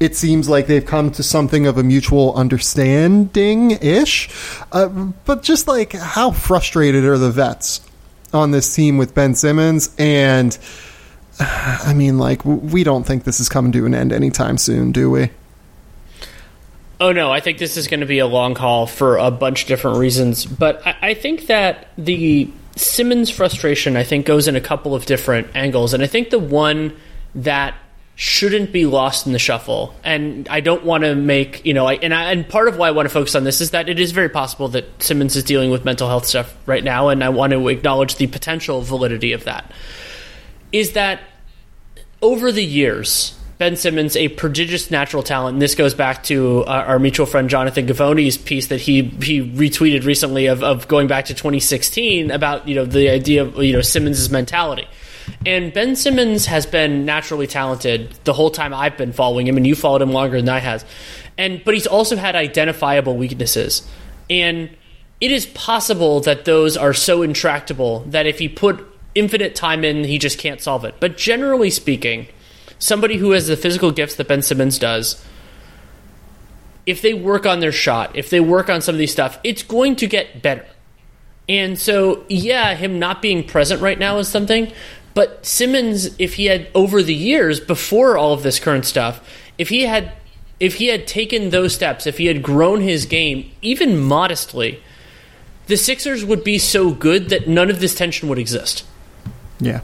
It 0.00 0.16
seems 0.16 0.48
like 0.48 0.66
they've 0.66 0.84
come 0.84 1.12
to 1.12 1.22
something 1.22 1.66
of 1.66 1.78
a 1.78 1.82
mutual 1.82 2.34
understanding 2.34 3.72
ish. 3.72 4.30
Uh, 4.72 4.88
but 5.24 5.42
just 5.42 5.68
like 5.68 5.92
how 5.92 6.30
frustrated 6.30 7.04
are 7.04 7.18
the 7.18 7.30
vets 7.30 7.82
on 8.32 8.50
this 8.50 8.74
team 8.74 8.98
with 8.98 9.14
Ben 9.14 9.34
Simmons? 9.34 9.94
And 9.98 10.58
I 11.40 11.94
mean, 11.94 12.18
like, 12.18 12.44
we 12.44 12.82
don't 12.82 13.04
think 13.04 13.24
this 13.24 13.38
is 13.38 13.48
coming 13.48 13.72
to 13.72 13.86
an 13.86 13.94
end 13.94 14.12
anytime 14.12 14.58
soon, 14.58 14.90
do 14.90 15.10
we? 15.10 15.30
Oh 17.00 17.12
no, 17.12 17.32
I 17.32 17.40
think 17.40 17.56
this 17.56 17.78
is 17.78 17.88
going 17.88 18.00
to 18.00 18.06
be 18.06 18.18
a 18.18 18.26
long 18.26 18.54
haul 18.54 18.86
for 18.86 19.16
a 19.16 19.30
bunch 19.30 19.62
of 19.62 19.68
different 19.68 19.96
reasons. 19.96 20.44
But 20.44 20.86
I, 20.86 20.96
I, 21.00 21.14
think 21.14 21.46
that 21.46 21.88
the 21.96 22.50
Simmons 22.76 23.30
frustration, 23.30 23.96
I 23.96 24.02
think, 24.02 24.26
goes 24.26 24.46
in 24.46 24.54
a 24.54 24.60
couple 24.60 24.94
of 24.94 25.06
different 25.06 25.48
angles, 25.54 25.94
and 25.94 26.02
I 26.02 26.06
think 26.06 26.28
the 26.28 26.38
one 26.38 26.94
that 27.34 27.74
shouldn't 28.16 28.70
be 28.70 28.84
lost 28.84 29.26
in 29.26 29.32
the 29.32 29.38
shuffle. 29.38 29.94
And 30.04 30.46
I 30.50 30.60
don't 30.60 30.84
want 30.84 31.04
to 31.04 31.14
make 31.14 31.64
you 31.64 31.72
know, 31.72 31.86
I, 31.86 31.94
and 31.94 32.12
I, 32.12 32.32
and 32.32 32.46
part 32.46 32.68
of 32.68 32.76
why 32.76 32.88
I 32.88 32.90
want 32.90 33.06
to 33.06 33.12
focus 33.12 33.34
on 33.34 33.44
this 33.44 33.62
is 33.62 33.70
that 33.70 33.88
it 33.88 33.98
is 33.98 34.12
very 34.12 34.28
possible 34.28 34.68
that 34.68 35.02
Simmons 35.02 35.36
is 35.36 35.44
dealing 35.44 35.70
with 35.70 35.86
mental 35.86 36.06
health 36.06 36.26
stuff 36.26 36.54
right 36.66 36.84
now, 36.84 37.08
and 37.08 37.24
I 37.24 37.30
want 37.30 37.54
to 37.54 37.68
acknowledge 37.68 38.16
the 38.16 38.26
potential 38.26 38.82
validity 38.82 39.32
of 39.32 39.44
that. 39.44 39.72
Is 40.70 40.92
that 40.92 41.20
over 42.20 42.52
the 42.52 42.64
years 42.64 43.39
Ben 43.60 43.76
Simmons, 43.76 44.16
a 44.16 44.28
prodigious 44.28 44.90
natural 44.90 45.22
talent. 45.22 45.56
And 45.56 45.60
this 45.60 45.74
goes 45.74 45.92
back 45.92 46.22
to 46.24 46.64
uh, 46.64 46.84
our 46.86 46.98
mutual 46.98 47.26
friend 47.26 47.50
Jonathan 47.50 47.84
Givony's 47.84 48.38
piece 48.38 48.68
that 48.68 48.80
he 48.80 49.02
he 49.02 49.42
retweeted 49.42 50.06
recently 50.06 50.46
of, 50.46 50.64
of 50.64 50.88
going 50.88 51.08
back 51.08 51.26
to 51.26 51.34
2016 51.34 52.30
about 52.30 52.66
you 52.66 52.74
know 52.74 52.86
the 52.86 53.10
idea 53.10 53.42
of 53.42 53.62
you 53.62 53.74
know 53.74 53.82
Simmons' 53.82 54.30
mentality. 54.30 54.88
And 55.44 55.74
Ben 55.74 55.94
Simmons 55.94 56.46
has 56.46 56.64
been 56.64 57.04
naturally 57.04 57.46
talented 57.46 58.12
the 58.24 58.32
whole 58.32 58.50
time 58.50 58.72
I've 58.72 58.96
been 58.96 59.12
following 59.12 59.46
him, 59.46 59.58
and 59.58 59.66
you 59.66 59.74
followed 59.74 60.00
him 60.00 60.10
longer 60.10 60.38
than 60.38 60.48
I 60.48 60.60
has. 60.60 60.82
And 61.36 61.62
but 61.62 61.74
he's 61.74 61.86
also 61.86 62.16
had 62.16 62.34
identifiable 62.36 63.18
weaknesses, 63.18 63.86
and 64.30 64.70
it 65.20 65.30
is 65.30 65.44
possible 65.44 66.20
that 66.20 66.46
those 66.46 66.78
are 66.78 66.94
so 66.94 67.20
intractable 67.20 68.00
that 68.06 68.24
if 68.24 68.38
he 68.38 68.48
put 68.48 68.82
infinite 69.14 69.54
time 69.54 69.84
in, 69.84 70.04
he 70.04 70.18
just 70.18 70.38
can't 70.38 70.62
solve 70.62 70.86
it. 70.86 70.94
But 70.98 71.18
generally 71.18 71.68
speaking 71.68 72.28
somebody 72.80 73.18
who 73.18 73.30
has 73.30 73.46
the 73.46 73.56
physical 73.56 73.92
gifts 73.92 74.16
that 74.16 74.26
Ben 74.26 74.42
Simmons 74.42 74.78
does, 74.78 75.24
if 76.86 77.00
they 77.02 77.14
work 77.14 77.46
on 77.46 77.60
their 77.60 77.70
shot, 77.70 78.16
if 78.16 78.30
they 78.30 78.40
work 78.40 78.68
on 78.68 78.80
some 78.80 78.96
of 78.96 78.98
these 78.98 79.12
stuff, 79.12 79.38
it's 79.44 79.62
going 79.62 79.94
to 79.96 80.08
get 80.08 80.42
better. 80.42 80.66
And 81.48 81.78
so, 81.78 82.24
yeah, 82.28 82.74
him 82.74 82.98
not 82.98 83.22
being 83.22 83.44
present 83.44 83.80
right 83.80 83.98
now 83.98 84.18
is 84.18 84.28
something. 84.28 84.72
But 85.14 85.44
Simmons, 85.44 86.18
if 86.18 86.34
he 86.34 86.46
had 86.46 86.68
over 86.74 87.02
the 87.02 87.14
years 87.14 87.60
before 87.60 88.16
all 88.16 88.32
of 88.32 88.42
this 88.42 88.58
current 88.58 88.86
stuff, 88.86 89.28
if 89.58 89.68
he 89.68 89.82
had 89.82 90.12
if 90.60 90.76
he 90.76 90.88
had 90.88 91.06
taken 91.06 91.50
those 91.50 91.74
steps, 91.74 92.06
if 92.06 92.18
he 92.18 92.26
had 92.26 92.42
grown 92.42 92.82
his 92.82 93.06
game 93.06 93.50
even 93.62 93.98
modestly, 93.98 94.82
the 95.66 95.76
Sixers 95.76 96.24
would 96.24 96.44
be 96.44 96.58
so 96.58 96.90
good 96.92 97.30
that 97.30 97.48
none 97.48 97.70
of 97.70 97.80
this 97.80 97.94
tension 97.94 98.28
would 98.28 98.38
exist. 98.38 98.84
Yeah. 99.58 99.80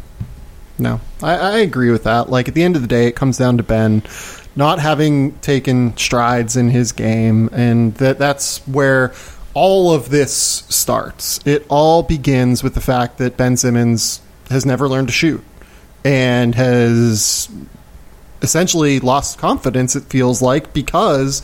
No, 0.78 1.00
I, 1.22 1.36
I 1.36 1.58
agree 1.58 1.90
with 1.90 2.04
that. 2.04 2.28
Like 2.28 2.48
at 2.48 2.54
the 2.54 2.62
end 2.62 2.76
of 2.76 2.82
the 2.82 2.88
day, 2.88 3.06
it 3.06 3.16
comes 3.16 3.38
down 3.38 3.56
to 3.56 3.62
Ben 3.62 4.02
not 4.54 4.78
having 4.78 5.32
taken 5.40 5.96
strides 5.96 6.56
in 6.56 6.70
his 6.70 6.92
game, 6.92 7.48
and 7.52 7.94
that 7.96 8.18
that's 8.18 8.66
where 8.66 9.12
all 9.54 9.92
of 9.94 10.10
this 10.10 10.34
starts. 10.34 11.40
It 11.46 11.66
all 11.68 12.02
begins 12.02 12.62
with 12.62 12.74
the 12.74 12.80
fact 12.80 13.18
that 13.18 13.36
Ben 13.36 13.56
Simmons 13.56 14.20
has 14.50 14.66
never 14.66 14.88
learned 14.88 15.08
to 15.08 15.14
shoot 15.14 15.42
and 16.04 16.54
has 16.54 17.48
essentially 18.42 19.00
lost 19.00 19.38
confidence. 19.38 19.96
It 19.96 20.04
feels 20.04 20.40
like 20.40 20.72
because 20.72 21.40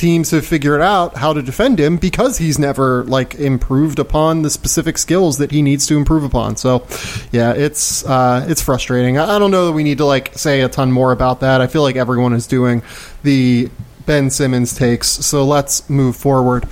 teams 0.00 0.30
have 0.30 0.46
figured 0.46 0.80
out 0.80 1.14
how 1.14 1.34
to 1.34 1.42
defend 1.42 1.78
him 1.78 1.98
because 1.98 2.38
he's 2.38 2.58
never 2.58 3.04
like 3.04 3.34
improved 3.34 3.98
upon 3.98 4.40
the 4.40 4.48
specific 4.48 4.96
skills 4.96 5.36
that 5.38 5.50
he 5.50 5.60
needs 5.60 5.86
to 5.88 5.96
improve 5.98 6.24
upon. 6.24 6.56
So, 6.56 6.86
yeah, 7.32 7.52
it's 7.52 8.04
uh, 8.06 8.46
it's 8.48 8.62
frustrating. 8.62 9.18
I 9.18 9.38
don't 9.38 9.50
know 9.50 9.66
that 9.66 9.72
we 9.72 9.84
need 9.84 9.98
to 9.98 10.06
like 10.06 10.38
say 10.38 10.62
a 10.62 10.68
ton 10.70 10.90
more 10.90 11.12
about 11.12 11.40
that. 11.40 11.60
I 11.60 11.66
feel 11.66 11.82
like 11.82 11.96
everyone 11.96 12.32
is 12.32 12.46
doing 12.46 12.82
the 13.22 13.68
Ben 14.06 14.30
Simmons 14.30 14.74
takes. 14.74 15.06
So 15.08 15.44
let's 15.44 15.88
move 15.90 16.16
forward. 16.16 16.66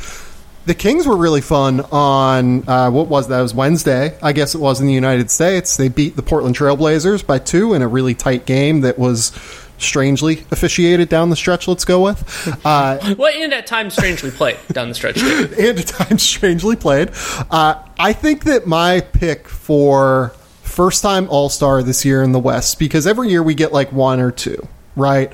The 0.65 0.75
Kings 0.75 1.07
were 1.07 1.17
really 1.17 1.41
fun 1.41 1.81
on 1.93 2.69
uh, 2.69 2.91
what 2.91 3.09
was 3.09 3.29
that? 3.29 3.41
It 3.41 3.43
was 3.43 3.55
Wednesday, 3.55 4.19
I 4.23 4.33
guess 4.33 4.55
it 4.55 4.59
was 4.59 4.81
in 4.81 4.87
the 4.87 4.93
United 4.93 5.31
States. 5.31 5.77
They 5.77 5.89
beat 5.89 6.17
the 6.17 6.23
Portland 6.23 6.57
Trailblazers 6.57 7.27
by 7.27 7.39
two 7.39 7.75
in 7.75 7.83
a 7.83 7.89
really 7.89 8.15
tight 8.15 8.45
game 8.45 8.83
that 8.83 8.99
was 8.99 9.33
strangely 9.79 10.45
officiated 10.51 11.09
down 11.09 11.31
the 11.31 11.37
stretch. 11.37 11.67
Let's 11.69 11.85
go 11.85 12.03
with. 12.03 12.49
Uh, 12.65 13.15
well, 13.19 13.33
and 13.35 13.53
at 13.55 13.67
times 13.67 13.95
strangely 13.95 14.31
played 14.31 14.59
down 14.73 14.89
the 14.89 14.95
stretch. 14.95 15.23
And 15.23 15.79
at 15.79 15.87
times 15.87 16.23
strangely 16.23 16.77
played. 16.77 17.11
Uh, 17.51 17.83
I 17.99 18.13
think 18.13 18.45
that 18.45 18.67
my 18.67 19.01
pick 19.01 19.49
for 19.49 20.33
first 20.63 21.03
time 21.03 21.29
All 21.31 21.49
Star 21.49 21.83
this 21.83 22.05
year 22.05 22.23
in 22.23 22.33
the 22.33 22.39
West, 22.39 22.79
because 22.79 23.07
every 23.07 23.31
year 23.31 23.43
we 23.43 23.55
get 23.55 23.73
like 23.73 23.93
one 23.93 24.21
or 24.21 24.31
two, 24.31 24.67
right? 24.95 25.33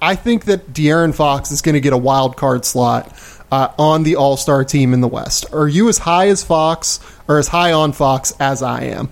I 0.00 0.14
think 0.14 0.44
that 0.44 0.72
De'Aaron 0.72 1.14
Fox 1.14 1.50
is 1.50 1.62
going 1.62 1.74
to 1.74 1.80
get 1.80 1.92
a 1.92 1.98
wild 1.98 2.36
card 2.36 2.64
slot 2.64 3.12
uh, 3.50 3.68
on 3.78 4.02
the 4.02 4.16
All 4.16 4.36
Star 4.36 4.64
team 4.64 4.92
in 4.92 5.00
the 5.00 5.08
West. 5.08 5.46
Are 5.52 5.68
you 5.68 5.88
as 5.88 5.98
high 5.98 6.28
as 6.28 6.44
Fox 6.44 7.00
or 7.28 7.38
as 7.38 7.48
high 7.48 7.72
on 7.72 7.92
Fox 7.92 8.32
as 8.38 8.62
I 8.62 8.82
am? 8.84 9.10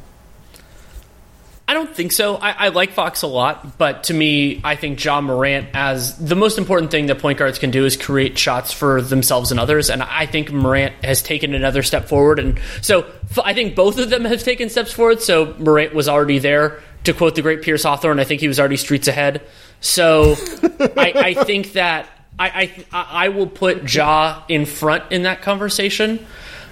I 1.67 1.73
don't 1.73 1.95
think 1.95 2.13
so. 2.13 2.37
I, 2.37 2.51
I, 2.51 2.69
like 2.69 2.93
Fox 2.93 3.23
a 3.23 3.27
lot, 3.27 3.79
but 3.79 4.05
to 4.05 4.15
me, 4.15 4.61
I 4.63 4.77
think 4.77 5.03
Ja 5.03 5.23
Morant 5.23 5.69
as 5.73 6.17
the 6.19 6.37
most 6.37 6.59
important 6.59 6.91
thing 6.91 7.07
that 7.07 7.21
point 7.21 7.39
guards 7.39 7.59
can 7.59 7.71
do 7.71 7.87
is 7.87 7.97
create 7.97 8.37
shots 8.37 8.71
for 8.71 9.01
themselves 9.01 9.51
and 9.51 9.59
others. 9.59 9.89
And 9.89 10.03
I 10.03 10.27
think 10.27 10.53
Morant 10.53 10.95
has 11.03 11.23
taken 11.23 11.55
another 11.55 11.83
step 11.83 12.07
forward. 12.07 12.39
And 12.39 12.61
so 12.83 13.07
I 13.43 13.55
think 13.55 13.75
both 13.75 13.99
of 13.99 14.11
them 14.11 14.27
have 14.27 14.43
taken 14.43 14.69
steps 14.69 14.93
forward. 14.93 15.23
So 15.23 15.55
Morant 15.59 15.95
was 15.95 16.07
already 16.07 16.39
there. 16.39 16.83
To 17.05 17.13
quote 17.13 17.35
the 17.35 17.43
great 17.43 17.61
Pierce 17.63 17.83
Hawthorne, 17.83 18.19
I 18.19 18.25
think 18.25 18.41
he 18.41 18.49
was 18.49 18.59
already 18.59 18.79
streets 18.79 19.09
ahead. 19.09 19.43
So 19.81 20.37
I, 20.97 21.13
I, 21.15 21.35
think 21.45 21.75
that 21.75 22.09
I, 22.39 22.73
I 22.93 23.27
I 23.27 23.29
will 23.29 23.47
put 23.47 23.93
Ja 23.93 24.43
in 24.49 24.65
front 24.65 25.13
in 25.13 25.25
that 25.25 25.43
conversation, 25.43 26.27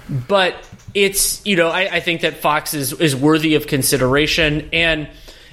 but 0.09 0.55
it's 0.93 1.45
you 1.45 1.55
know 1.55 1.69
I, 1.69 1.95
I 1.95 1.99
think 1.99 2.21
that 2.21 2.37
Fox 2.37 2.73
is 2.73 2.93
is 2.93 3.15
worthy 3.15 3.55
of 3.55 3.67
consideration, 3.67 4.69
and 4.73 5.07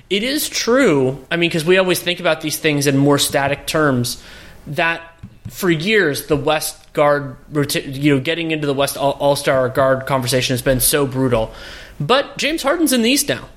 it 0.08 0.22
is 0.22 0.48
true. 0.48 1.24
I 1.30 1.36
mean, 1.36 1.50
because 1.50 1.64
we 1.64 1.78
always 1.78 2.00
think 2.00 2.20
about 2.20 2.40
these 2.40 2.58
things 2.58 2.86
in 2.86 2.96
more 2.96 3.18
static 3.18 3.66
terms. 3.66 4.22
That 4.66 5.02
for 5.48 5.70
years 5.70 6.26
the 6.26 6.36
West 6.36 6.92
guard, 6.92 7.36
you 7.74 8.14
know, 8.14 8.20
getting 8.20 8.50
into 8.50 8.66
the 8.66 8.74
West 8.74 8.96
All 8.96 9.36
Star 9.36 9.68
guard 9.68 10.06
conversation 10.06 10.54
has 10.54 10.62
been 10.62 10.80
so 10.80 11.06
brutal. 11.06 11.52
But 11.98 12.36
James 12.38 12.62
Harden's 12.62 12.92
in 12.92 13.02
the 13.02 13.10
East 13.10 13.28
now 13.28 13.48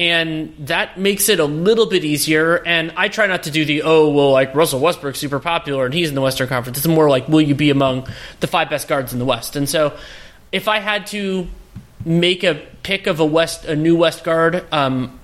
and 0.00 0.54
that 0.60 0.98
makes 0.98 1.28
it 1.28 1.40
a 1.40 1.44
little 1.44 1.84
bit 1.84 2.04
easier. 2.04 2.56
And 2.66 2.90
I 2.96 3.08
try 3.08 3.26
not 3.26 3.42
to 3.42 3.50
do 3.50 3.66
the 3.66 3.82
oh 3.82 4.08
well, 4.08 4.32
like 4.32 4.54
Russell 4.54 4.80
Westbrook's 4.80 5.18
super 5.18 5.38
popular 5.38 5.84
and 5.84 5.92
he's 5.92 6.08
in 6.08 6.14
the 6.14 6.22
Western 6.22 6.48
Conference. 6.48 6.78
It's 6.78 6.86
more 6.86 7.10
like 7.10 7.28
will 7.28 7.42
you 7.42 7.54
be 7.54 7.68
among 7.68 8.08
the 8.40 8.46
five 8.46 8.70
best 8.70 8.88
guards 8.88 9.12
in 9.12 9.18
the 9.18 9.26
West? 9.26 9.56
And 9.56 9.68
so 9.68 9.96
if 10.52 10.68
I 10.68 10.78
had 10.80 11.06
to 11.08 11.46
make 12.04 12.44
a 12.44 12.54
pick 12.82 13.06
of 13.06 13.20
a 13.20 13.24
West, 13.26 13.64
a 13.64 13.76
new 13.76 13.96
West 13.96 14.24
guard, 14.24 14.64
um, 14.72 15.18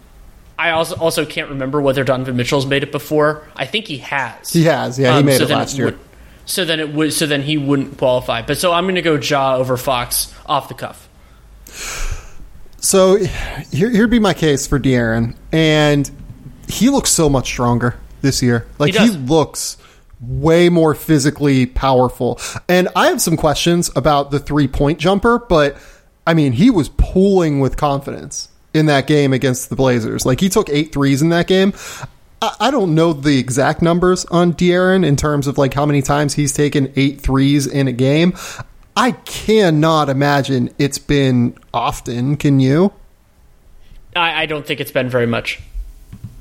I 0.59 0.71
also 0.71 0.95
also 0.97 1.27
can't 1.27 1.51
remember 1.51 1.81
whether 1.81 2.03
Donovan 2.05 2.37
Mitchell's 2.37 2.67
made 2.67 2.83
it 2.83 2.93
before. 2.93 3.47
I 3.57 3.67
think 3.67 3.87
he 3.87 3.99
has. 3.99 4.53
He 4.53 4.65
has, 4.65 4.99
yeah, 4.99 5.13
he 5.15 5.19
Um, 5.21 5.27
made 5.27 5.39
so 5.39 5.45
it 5.45 5.51
last 5.51 5.77
year. 5.77 5.87
would- 5.87 5.99
so 6.49 6.65
then 6.65 6.79
it 6.81 6.93
would. 6.95 7.13
So 7.13 7.27
then 7.27 7.43
he 7.43 7.59
wouldn't 7.59 7.99
qualify. 7.99 8.43
But 8.43 8.57
so 8.59 8.73
I'm 8.73 8.85
going 8.85 8.95
to 8.95 9.03
go 9.03 9.17
Ja 9.17 9.57
over 9.57 9.77
Fox 9.77 10.33
off 10.47 10.69
the 10.69 10.75
cuff. 10.75 11.09
So 12.81 13.17
here, 13.73 13.91
here'd 13.91 14.11
be 14.11 14.21
my 14.21 14.33
case 14.35 14.67
for 14.67 14.79
De'Aaron, 14.79 15.35
and 15.53 16.09
he 16.69 16.89
looks 16.89 17.11
so 17.11 17.29
much 17.29 17.47
stronger 17.47 17.97
this 18.23 18.43
year. 18.43 18.67
Like 18.79 18.95
He 18.95 19.07
he, 19.09 19.11
looks 19.11 19.77
way 20.21 20.69
more 20.69 20.95
physically 20.95 21.67
powerful. 21.67 22.41
And 22.69 22.89
I 22.97 23.09
have 23.09 23.21
some 23.21 23.37
questions 23.37 23.91
about 23.97 24.31
the 24.31 24.39
three 24.39 24.69
point 24.69 24.99
jumper, 24.99 25.39
but 25.39 25.77
I 26.27 26.35
mean, 26.35 26.53
he 26.53 26.71
was 26.71 26.89
pulling 26.89 27.61
with 27.61 27.77
confidence 27.77 28.49
in 28.75 28.87
that 28.87 29.07
game 29.07 29.33
against 29.33 29.71
the 29.71 29.77
Blazers. 29.77 30.27
Like 30.27 30.41
he 30.41 30.49
took 30.49 30.69
eight 30.69 30.93
threes 30.93 31.23
in 31.23 31.31
that 31.31 31.47
game. 31.47 31.73
I 32.43 32.71
don't 32.71 32.95
know 32.95 33.13
the 33.15 33.39
exact 33.39 33.81
numbers 33.81 34.27
on 34.27 34.53
De'Aaron 34.53 35.07
in 35.07 35.17
terms 35.17 35.47
of 35.47 35.57
like 35.57 35.73
how 35.73 35.87
many 35.87 36.03
times 36.03 36.35
he's 36.35 36.53
taken 36.53 36.93
eight 36.95 37.21
threes 37.21 37.67
in 37.67 37.89
a 37.89 37.93
game. 37.93 38.35
I 38.95 39.13
cannot 39.13 40.09
imagine 40.09 40.71
it's 40.79 40.99
been 40.99 41.57
often. 41.73 42.37
Can 42.37 42.61
you? 42.61 42.93
I, 44.15 44.43
I 44.43 44.47
don't 44.47 44.67
think 44.67 44.81
it's 44.81 44.91
been 44.91 45.09
very 45.09 45.27
much. 45.27 45.61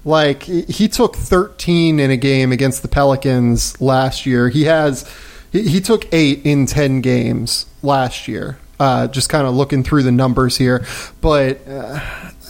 Like 0.05 0.43
he 0.43 0.87
took 0.87 1.15
13 1.15 1.99
in 1.99 2.11
a 2.11 2.17
game 2.17 2.51
against 2.51 2.83
the 2.83 2.87
Pelicans 2.87 3.81
last 3.81 4.27
year. 4.27 4.49
He 4.49 4.65
has 4.65 5.11
he, 5.51 5.67
he 5.67 5.81
took 5.81 6.05
8 6.13 6.41
in 6.45 6.67
10 6.67 7.01
games 7.01 7.65
last 7.81 8.27
year. 8.27 8.59
Uh, 8.79 9.07
just 9.07 9.29
kind 9.29 9.47
of 9.47 9.55
looking 9.55 9.83
through 9.83 10.03
the 10.03 10.11
numbers 10.11 10.57
here, 10.57 10.85
but 11.21 11.65
uh, 11.65 11.97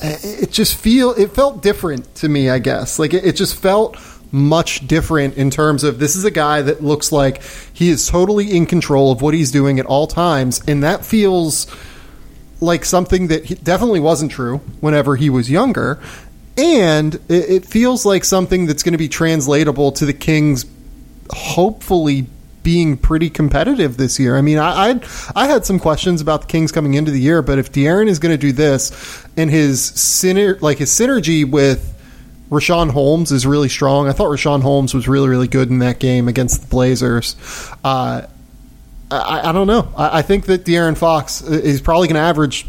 it 0.01 0.51
just 0.51 0.75
feel 0.75 1.11
it 1.11 1.31
felt 1.31 1.61
different 1.61 2.15
to 2.15 2.27
me. 2.27 2.49
I 2.49 2.57
guess 2.57 2.97
like 2.97 3.13
it, 3.13 3.23
it 3.23 3.35
just 3.35 3.55
felt 3.55 3.95
much 4.31 4.87
different 4.87 5.37
in 5.37 5.51
terms 5.51 5.83
of 5.83 5.99
this 5.99 6.15
is 6.15 6.25
a 6.25 6.31
guy 6.31 6.63
that 6.63 6.83
looks 6.83 7.11
like 7.11 7.43
he 7.71 7.89
is 7.89 8.07
totally 8.07 8.57
in 8.57 8.65
control 8.65 9.11
of 9.11 9.21
what 9.21 9.35
he's 9.35 9.51
doing 9.51 9.79
at 9.79 9.85
all 9.85 10.07
times, 10.07 10.61
and 10.67 10.83
that 10.83 11.05
feels 11.05 11.67
like 12.59 12.85
something 12.85 13.27
that 13.27 13.63
definitely 13.63 13.99
wasn't 13.99 14.31
true 14.31 14.57
whenever 14.79 15.15
he 15.15 15.29
was 15.29 15.49
younger. 15.51 16.01
And 16.57 17.19
it, 17.27 17.65
feels 17.65 18.05
like 18.05 18.23
something 18.23 18.65
that's 18.65 18.81
going 18.81 18.93
to 18.93 18.97
be 18.97 19.09
translatable 19.09 19.91
to 19.93 20.05
the 20.05 20.13
Kings, 20.13 20.65
hopefully 21.29 22.27
being 22.63 22.97
pretty 22.97 23.29
competitive 23.29 23.97
this 23.97 24.19
year. 24.19 24.37
I 24.37 24.41
mean, 24.41 24.57
I 24.57 24.89
I'd, 24.89 25.05
I 25.35 25.47
had 25.47 25.65
some 25.65 25.79
questions 25.79 26.21
about 26.21 26.41
the 26.41 26.47
Kings 26.47 26.71
coming 26.71 26.93
into 26.93 27.11
the 27.11 27.19
year, 27.19 27.41
but 27.41 27.59
if 27.59 27.71
De'Aaron 27.71 28.07
is 28.07 28.19
going 28.19 28.33
to 28.33 28.37
do 28.37 28.51
this, 28.51 29.25
and 29.37 29.51
his 29.51 29.81
syner- 29.81 30.59
like 30.61 30.77
his 30.79 30.89
synergy 30.89 31.49
with 31.49 31.93
Richaun 32.49 32.91
Holmes 32.91 33.31
is 33.31 33.45
really 33.45 33.69
strong. 33.69 34.07
I 34.07 34.13
thought 34.13 34.27
Richaun 34.27 34.61
Holmes 34.61 34.93
was 34.93 35.07
really 35.07 35.29
really 35.29 35.47
good 35.47 35.69
in 35.69 35.79
that 35.79 35.99
game 35.99 36.27
against 36.27 36.61
the 36.61 36.67
Blazers. 36.67 37.35
Uh, 37.83 38.27
I, 39.11 39.49
I 39.49 39.51
don't 39.51 39.67
know. 39.67 39.91
I, 39.95 40.19
I 40.19 40.21
think 40.21 40.45
that 40.45 40.65
De'Aaron 40.65 40.97
Fox 40.97 41.41
is 41.41 41.81
probably 41.81 42.07
going 42.07 42.15
to 42.15 42.21
average 42.21 42.65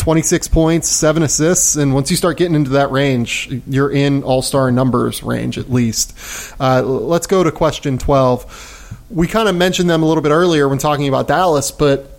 26 0.00 0.48
points, 0.48 0.88
seven 0.88 1.22
assists, 1.22 1.76
and 1.76 1.92
once 1.92 2.10
you 2.10 2.16
start 2.16 2.38
getting 2.38 2.54
into 2.54 2.70
that 2.70 2.90
range, 2.90 3.50
you're 3.66 3.92
in 3.92 4.22
All 4.22 4.40
Star 4.40 4.72
numbers 4.72 5.22
range 5.22 5.58
at 5.58 5.70
least. 5.70 6.16
Uh, 6.58 6.82
let's 6.82 7.26
go 7.26 7.44
to 7.44 7.52
question 7.52 7.98
12. 7.98 8.96
We 9.10 9.26
kind 9.26 9.46
of 9.46 9.54
mentioned 9.54 9.90
them 9.90 10.02
a 10.02 10.06
little 10.06 10.22
bit 10.22 10.30
earlier 10.32 10.66
when 10.70 10.78
talking 10.78 11.06
about 11.06 11.28
Dallas, 11.28 11.70
but 11.70 12.18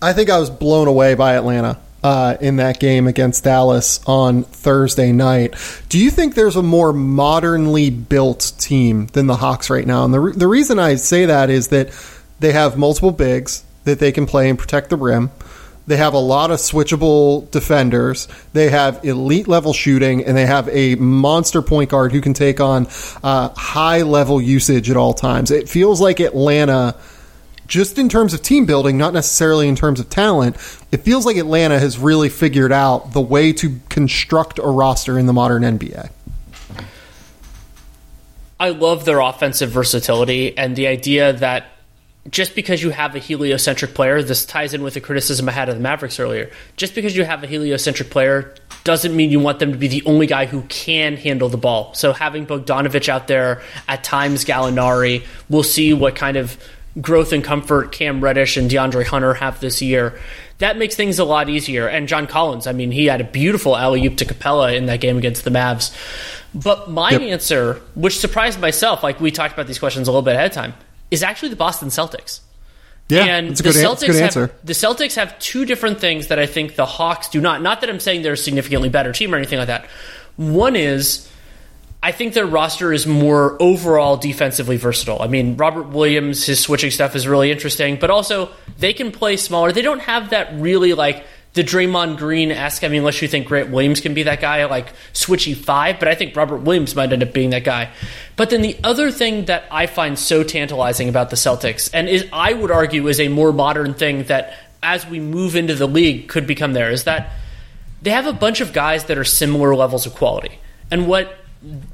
I 0.00 0.14
think 0.14 0.30
I 0.30 0.38
was 0.38 0.48
blown 0.48 0.88
away 0.88 1.14
by 1.14 1.34
Atlanta. 1.34 1.78
Uh, 2.02 2.36
in 2.40 2.56
that 2.56 2.78
game 2.78 3.08
against 3.08 3.42
Dallas 3.42 3.98
on 4.06 4.44
Thursday 4.44 5.10
night. 5.10 5.56
Do 5.88 5.98
you 5.98 6.12
think 6.12 6.36
there's 6.36 6.54
a 6.54 6.62
more 6.62 6.92
modernly 6.92 7.90
built 7.90 8.52
team 8.58 9.08
than 9.08 9.26
the 9.26 9.34
Hawks 9.34 9.70
right 9.70 9.84
now? 9.84 10.04
And 10.04 10.14
the, 10.14 10.20
re- 10.20 10.32
the 10.32 10.46
reason 10.46 10.78
I 10.78 10.96
say 10.96 11.26
that 11.26 11.50
is 11.50 11.68
that 11.68 11.90
they 12.38 12.52
have 12.52 12.78
multiple 12.78 13.10
bigs 13.10 13.64
that 13.84 13.98
they 13.98 14.12
can 14.12 14.26
play 14.26 14.48
and 14.48 14.56
protect 14.56 14.90
the 14.90 14.96
rim. 14.96 15.32
They 15.86 15.96
have 15.96 16.14
a 16.14 16.18
lot 16.18 16.50
of 16.50 16.58
switchable 16.58 17.48
defenders. 17.50 18.26
They 18.52 18.70
have 18.70 19.04
elite 19.04 19.46
level 19.46 19.72
shooting, 19.72 20.24
and 20.24 20.36
they 20.36 20.46
have 20.46 20.68
a 20.68 20.96
monster 20.96 21.62
point 21.62 21.90
guard 21.90 22.12
who 22.12 22.20
can 22.20 22.34
take 22.34 22.60
on 22.60 22.88
uh, 23.22 23.50
high 23.50 24.02
level 24.02 24.40
usage 24.40 24.90
at 24.90 24.96
all 24.96 25.14
times. 25.14 25.50
It 25.50 25.68
feels 25.68 26.00
like 26.00 26.18
Atlanta 26.18 26.96
just 27.66 27.98
in 27.98 28.08
terms 28.08 28.32
of 28.32 28.42
team 28.42 28.66
building, 28.66 28.96
not 28.96 29.12
necessarily 29.12 29.68
in 29.68 29.76
terms 29.76 30.00
of 30.00 30.08
talent, 30.08 30.56
it 30.92 30.98
feels 30.98 31.26
like 31.26 31.36
Atlanta 31.36 31.78
has 31.78 31.98
really 31.98 32.28
figured 32.28 32.72
out 32.72 33.12
the 33.12 33.20
way 33.20 33.52
to 33.54 33.80
construct 33.88 34.58
a 34.58 34.68
roster 34.68 35.18
in 35.18 35.26
the 35.26 35.32
modern 35.32 35.62
NBA. 35.62 36.10
I 38.58 38.70
love 38.70 39.04
their 39.04 39.20
offensive 39.20 39.70
versatility 39.70 40.56
and 40.56 40.76
the 40.76 40.86
idea 40.86 41.32
that 41.34 41.66
just 42.30 42.54
because 42.54 42.82
you 42.82 42.90
have 42.90 43.14
a 43.14 43.18
heliocentric 43.18 43.94
player, 43.94 44.22
this 44.22 44.44
ties 44.44 44.74
in 44.74 44.82
with 44.82 44.94
the 44.94 45.00
criticism 45.00 45.48
I 45.48 45.52
had 45.52 45.68
of 45.68 45.76
the 45.76 45.80
Mavericks 45.80 46.18
earlier. 46.18 46.50
Just 46.76 46.94
because 46.94 47.16
you 47.16 47.24
have 47.24 47.42
a 47.42 47.46
heliocentric 47.46 48.10
player 48.10 48.54
doesn't 48.84 49.14
mean 49.14 49.30
you 49.30 49.40
want 49.40 49.58
them 49.58 49.72
to 49.72 49.78
be 49.78 49.88
the 49.88 50.02
only 50.06 50.26
guy 50.26 50.46
who 50.46 50.62
can 50.62 51.16
handle 51.16 51.48
the 51.48 51.56
ball. 51.56 51.92
So 51.94 52.12
having 52.12 52.46
Bogdanovich 52.46 53.08
out 53.08 53.26
there, 53.28 53.62
at 53.88 54.04
times 54.04 54.44
Gallinari, 54.44 55.24
we'll 55.48 55.62
see 55.62 55.92
what 55.92 56.14
kind 56.16 56.36
of 56.36 56.56
growth 57.00 57.32
and 57.32 57.44
comfort 57.44 57.92
Cam 57.92 58.22
Reddish 58.22 58.56
and 58.56 58.70
DeAndre 58.70 59.04
Hunter 59.04 59.34
have 59.34 59.60
this 59.60 59.82
year. 59.82 60.18
That 60.58 60.78
makes 60.78 60.94
things 60.94 61.18
a 61.18 61.24
lot 61.24 61.50
easier. 61.50 61.86
And 61.86 62.08
John 62.08 62.26
Collins, 62.26 62.66
I 62.66 62.72
mean, 62.72 62.90
he 62.90 63.06
had 63.06 63.20
a 63.20 63.24
beautiful 63.24 63.76
alley 63.76 64.06
oop 64.06 64.16
to 64.18 64.24
Capela 64.24 64.74
in 64.74 64.86
that 64.86 65.00
game 65.00 65.18
against 65.18 65.44
the 65.44 65.50
Mavs. 65.50 65.94
But 66.54 66.90
my 66.90 67.10
Yep. 67.10 67.20
answer, 67.20 67.80
which 67.94 68.18
surprised 68.18 68.58
myself, 68.60 69.02
like 69.02 69.20
we 69.20 69.30
talked 69.30 69.52
about 69.52 69.66
these 69.66 69.78
questions 69.78 70.08
a 70.08 70.10
little 70.10 70.22
bit 70.22 70.34
ahead 70.36 70.46
of 70.46 70.52
time, 70.52 70.72
is 71.10 71.22
actually 71.22 71.50
the 71.50 71.56
Boston 71.56 71.88
Celtics. 71.88 72.40
Yeah, 73.08 73.24
and 73.24 73.56
the 73.56 73.68
an- 73.68 73.74
Celtics 73.74 73.92
it's 73.92 74.02
a 74.02 74.06
good 74.06 74.22
answer. 74.22 74.40
have 74.48 74.66
the 74.66 74.72
Celtics 74.72 75.14
have 75.14 75.38
two 75.38 75.64
different 75.64 76.00
things 76.00 76.26
that 76.26 76.38
I 76.38 76.46
think 76.46 76.74
the 76.74 76.86
Hawks 76.86 77.28
do 77.28 77.40
not. 77.40 77.62
Not 77.62 77.80
that 77.82 77.90
I'm 77.90 78.00
saying 78.00 78.22
they're 78.22 78.32
a 78.32 78.36
significantly 78.36 78.88
better 78.88 79.12
team 79.12 79.32
or 79.32 79.36
anything 79.36 79.58
like 79.58 79.68
that. 79.68 79.86
One 80.36 80.74
is 80.74 81.30
I 82.02 82.12
think 82.12 82.34
their 82.34 82.46
roster 82.46 82.92
is 82.92 83.06
more 83.06 83.60
overall 83.60 84.16
defensively 84.16 84.76
versatile. 84.76 85.22
I 85.22 85.28
mean, 85.28 85.56
Robert 85.56 85.88
Williams, 85.88 86.44
his 86.44 86.60
switching 86.60 86.90
stuff 86.90 87.16
is 87.16 87.26
really 87.26 87.50
interesting, 87.50 87.96
but 87.96 88.10
also 88.10 88.50
they 88.78 88.92
can 88.92 89.12
play 89.12 89.36
smaller. 89.36 89.72
They 89.72 89.82
don't 89.82 90.00
have 90.00 90.30
that 90.30 90.54
really 90.54 90.92
like 90.92 91.24
the 91.56 91.64
Draymond 91.64 92.18
Green 92.18 92.52
esque. 92.52 92.84
I 92.84 92.88
mean, 92.88 92.98
unless 92.98 93.22
you 93.22 93.28
think 93.28 93.46
Grant 93.46 93.70
Williams 93.70 94.00
can 94.00 94.12
be 94.12 94.24
that 94.24 94.42
guy, 94.42 94.66
like 94.66 94.92
switchy 95.14 95.56
five, 95.56 95.98
but 95.98 96.06
I 96.06 96.14
think 96.14 96.36
Robert 96.36 96.58
Williams 96.58 96.94
might 96.94 97.10
end 97.10 97.22
up 97.22 97.32
being 97.32 97.50
that 97.50 97.64
guy. 97.64 97.90
But 98.36 98.50
then 98.50 98.60
the 98.60 98.76
other 98.84 99.10
thing 99.10 99.46
that 99.46 99.64
I 99.70 99.86
find 99.86 100.18
so 100.18 100.44
tantalizing 100.44 101.08
about 101.08 101.30
the 101.30 101.36
Celtics, 101.36 101.90
and 101.94 102.10
is 102.10 102.26
I 102.30 102.52
would 102.52 102.70
argue 102.70 103.08
is 103.08 103.18
a 103.18 103.28
more 103.28 103.54
modern 103.54 103.94
thing 103.94 104.24
that 104.24 104.54
as 104.82 105.06
we 105.06 105.18
move 105.18 105.56
into 105.56 105.74
the 105.74 105.88
league 105.88 106.28
could 106.28 106.46
become 106.46 106.74
there, 106.74 106.90
is 106.90 107.04
that 107.04 107.32
they 108.02 108.10
have 108.10 108.26
a 108.26 108.34
bunch 108.34 108.60
of 108.60 108.74
guys 108.74 109.04
that 109.04 109.16
are 109.16 109.24
similar 109.24 109.74
levels 109.74 110.04
of 110.04 110.14
quality. 110.14 110.58
And 110.90 111.08
what 111.08 111.38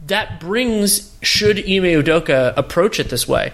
that 0.08 0.40
brings, 0.40 1.16
should 1.22 1.58
Ime 1.58 2.02
Udoka 2.02 2.52
approach 2.56 2.98
it 2.98 3.10
this 3.10 3.28
way, 3.28 3.52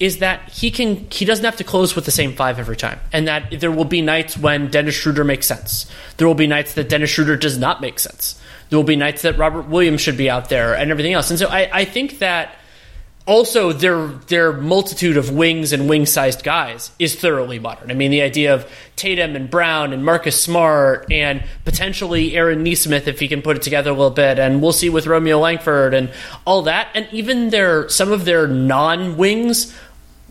is 0.00 0.18
that 0.18 0.48
he 0.48 0.70
can 0.70 1.06
he 1.10 1.26
doesn't 1.26 1.44
have 1.44 1.56
to 1.56 1.64
close 1.64 1.94
with 1.94 2.06
the 2.06 2.10
same 2.10 2.34
five 2.34 2.58
every 2.58 2.76
time, 2.76 2.98
and 3.12 3.28
that 3.28 3.60
there 3.60 3.70
will 3.70 3.84
be 3.84 4.00
nights 4.00 4.36
when 4.36 4.68
Dennis 4.68 4.94
Schroeder 4.94 5.24
makes 5.24 5.46
sense. 5.46 5.88
There 6.16 6.26
will 6.26 6.34
be 6.34 6.46
nights 6.46 6.74
that 6.74 6.88
Dennis 6.88 7.10
Schroeder 7.10 7.36
does 7.36 7.58
not 7.58 7.82
make 7.82 7.98
sense. 7.98 8.40
There 8.70 8.78
will 8.78 8.84
be 8.84 8.96
nights 8.96 9.22
that 9.22 9.36
Robert 9.36 9.68
Williams 9.68 10.00
should 10.00 10.16
be 10.16 10.30
out 10.30 10.48
there, 10.48 10.74
and 10.74 10.90
everything 10.90 11.12
else. 11.12 11.28
And 11.28 11.38
so 11.38 11.48
I, 11.48 11.70
I 11.72 11.84
think 11.84 12.18
that 12.20 12.56
also 13.26 13.72
their 13.72 14.06
their 14.06 14.52
multitude 14.52 15.16
of 15.18 15.30
wings 15.30 15.72
and 15.72 15.88
wing 15.88 16.06
sized 16.06 16.42
guys 16.42 16.90
is 16.98 17.14
thoroughly 17.14 17.58
modern. 17.58 17.90
I 17.90 17.94
mean, 17.94 18.10
the 18.10 18.22
idea 18.22 18.54
of 18.54 18.70
Tatum 18.96 19.36
and 19.36 19.50
Brown 19.50 19.92
and 19.92 20.04
Marcus 20.04 20.42
Smart 20.42 21.12
and 21.12 21.44
potentially 21.64 22.36
Aaron 22.36 22.62
Nesmith 22.62 23.06
if 23.06 23.20
he 23.20 23.28
can 23.28 23.42
put 23.42 23.56
it 23.56 23.62
together 23.62 23.90
a 23.90 23.92
little 23.92 24.10
bit, 24.10 24.38
and 24.38 24.62
we'll 24.62 24.72
see 24.72 24.88
with 24.88 25.06
Romeo 25.06 25.38
Langford 25.38 25.92
and 25.92 26.10
all 26.46 26.62
that, 26.62 26.88
and 26.94 27.06
even 27.12 27.50
their 27.50 27.88
some 27.90 28.12
of 28.12 28.24
their 28.24 28.46
non 28.48 29.18
wings 29.18 29.76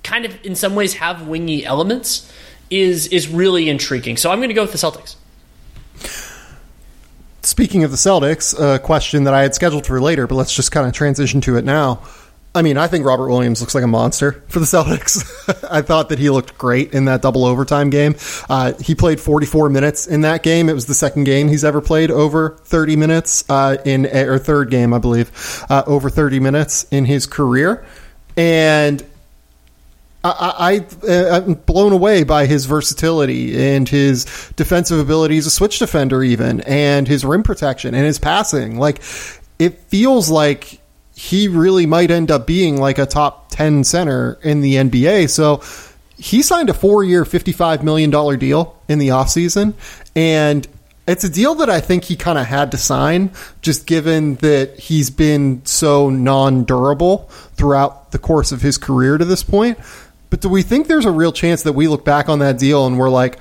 kind 0.03 0.25
of 0.25 0.45
in 0.45 0.55
some 0.55 0.75
ways 0.75 0.95
have 0.95 1.27
wingy 1.27 1.65
elements 1.65 2.31
is 2.69 3.07
is 3.07 3.27
really 3.27 3.69
intriguing. 3.69 4.17
So 4.17 4.31
I'm 4.31 4.39
going 4.39 4.49
to 4.49 4.55
go 4.55 4.63
with 4.63 4.71
the 4.71 4.77
Celtics. 4.77 5.15
Speaking 7.41 7.83
of 7.83 7.91
the 7.91 7.97
Celtics, 7.97 8.53
a 8.59 8.79
question 8.79 9.23
that 9.23 9.33
I 9.33 9.41
had 9.41 9.55
scheduled 9.55 9.85
for 9.85 9.99
later, 10.01 10.27
but 10.27 10.35
let's 10.35 10.53
just 10.53 10.71
kind 10.71 10.87
of 10.87 10.93
transition 10.93 11.41
to 11.41 11.57
it 11.57 11.65
now. 11.65 12.01
I 12.53 12.63
mean, 12.63 12.77
I 12.77 12.87
think 12.87 13.05
Robert 13.05 13.29
Williams 13.29 13.61
looks 13.61 13.75
like 13.75 13.83
a 13.83 13.87
monster 13.87 14.43
for 14.49 14.59
the 14.59 14.65
Celtics. 14.65 15.23
I 15.71 15.81
thought 15.81 16.09
that 16.09 16.19
he 16.19 16.29
looked 16.29 16.57
great 16.57 16.93
in 16.93 17.05
that 17.05 17.21
double 17.21 17.45
overtime 17.45 17.89
game. 17.89 18.15
Uh, 18.49 18.73
he 18.81 18.95
played 18.95 19.19
44 19.19 19.69
minutes 19.69 20.07
in 20.07 20.21
that 20.21 20.43
game. 20.43 20.67
It 20.67 20.73
was 20.73 20.85
the 20.85 20.93
second 20.93 21.25
game 21.25 21.47
he's 21.47 21.63
ever 21.63 21.79
played 21.81 22.11
over 22.11 22.57
30 22.63 22.95
minutes 22.95 23.49
uh, 23.49 23.77
in 23.85 24.05
or 24.05 24.39
third 24.39 24.69
game, 24.69 24.93
I 24.93 24.97
believe, 24.97 25.31
uh, 25.69 25.83
over 25.85 26.09
30 26.09 26.39
minutes 26.39 26.85
in 26.91 27.05
his 27.05 27.25
career. 27.25 27.85
And 28.35 29.03
I, 30.21 30.85
am 31.07 31.51
uh, 31.51 31.53
blown 31.53 31.93
away 31.93 32.23
by 32.23 32.45
his 32.45 32.65
versatility 32.65 33.75
and 33.75 33.87
his 33.87 34.25
defensive 34.57 34.99
ability 34.99 35.37
as 35.37 35.45
a 35.45 35.51
switch 35.51 35.79
defender, 35.79 36.21
even 36.21 36.59
and 36.61 37.07
his 37.07 37.23
rim 37.23 37.43
protection 37.43 37.95
and 37.95 38.05
his 38.05 38.19
passing. 38.19 38.77
Like 38.77 39.01
it 39.59 39.79
feels 39.87 40.29
like 40.29 40.79
he 41.15 41.47
really 41.47 41.85
might 41.85 42.11
end 42.11 42.31
up 42.31 42.45
being 42.45 42.77
like 42.77 42.97
a 42.97 43.05
top 43.05 43.49
ten 43.49 43.83
center 43.85 44.37
in 44.43 44.59
the 44.59 44.75
NBA. 44.75 45.29
So 45.29 45.61
he 46.17 46.41
signed 46.41 46.69
a 46.69 46.73
four 46.73 47.03
year, 47.03 47.23
fifty 47.23 47.53
five 47.53 47.83
million 47.83 48.09
dollar 48.09 48.35
deal 48.35 48.77
in 48.89 48.99
the 48.99 49.09
offseason. 49.09 49.73
and 50.15 50.67
it's 51.07 51.23
a 51.23 51.29
deal 51.29 51.55
that 51.55 51.71
I 51.71 51.81
think 51.81 52.03
he 52.03 52.15
kind 52.15 52.37
of 52.37 52.45
had 52.45 52.69
to 52.69 52.77
sign, 52.77 53.31
just 53.63 53.87
given 53.87 54.35
that 54.35 54.77
he's 54.77 55.09
been 55.09 55.65
so 55.65 56.11
non 56.11 56.65
durable 56.65 57.29
throughout 57.55 58.11
the 58.11 58.19
course 58.19 58.51
of 58.51 58.61
his 58.61 58.77
career 58.77 59.17
to 59.17 59.25
this 59.25 59.41
point. 59.41 59.79
But 60.29 60.41
do 60.41 60.49
we 60.49 60.61
think 60.61 60.87
there's 60.87 61.05
a 61.05 61.11
real 61.11 61.31
chance 61.31 61.63
that 61.63 61.73
we 61.73 61.87
look 61.87 62.05
back 62.05 62.29
on 62.29 62.39
that 62.39 62.57
deal 62.59 62.85
and 62.85 62.97
we're 62.97 63.09
like, 63.09 63.39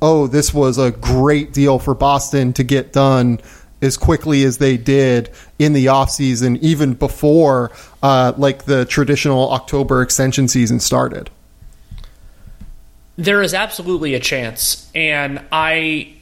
oh, 0.00 0.26
this 0.26 0.54
was 0.54 0.78
a 0.78 0.92
great 0.92 1.52
deal 1.52 1.78
for 1.78 1.94
Boston 1.94 2.52
to 2.54 2.62
get 2.62 2.92
done 2.92 3.40
as 3.80 3.96
quickly 3.96 4.44
as 4.44 4.58
they 4.58 4.76
did 4.76 5.30
in 5.58 5.72
the 5.72 5.86
offseason, 5.86 6.58
even 6.60 6.94
before 6.94 7.70
uh, 8.02 8.32
like 8.36 8.64
the 8.64 8.84
traditional 8.84 9.50
October 9.52 10.02
extension 10.02 10.48
season 10.48 10.80
started? 10.80 11.30
There 13.16 13.42
is 13.42 13.54
absolutely 13.54 14.14
a 14.14 14.20
chance. 14.20 14.90
And 14.94 15.44
I 15.50 16.14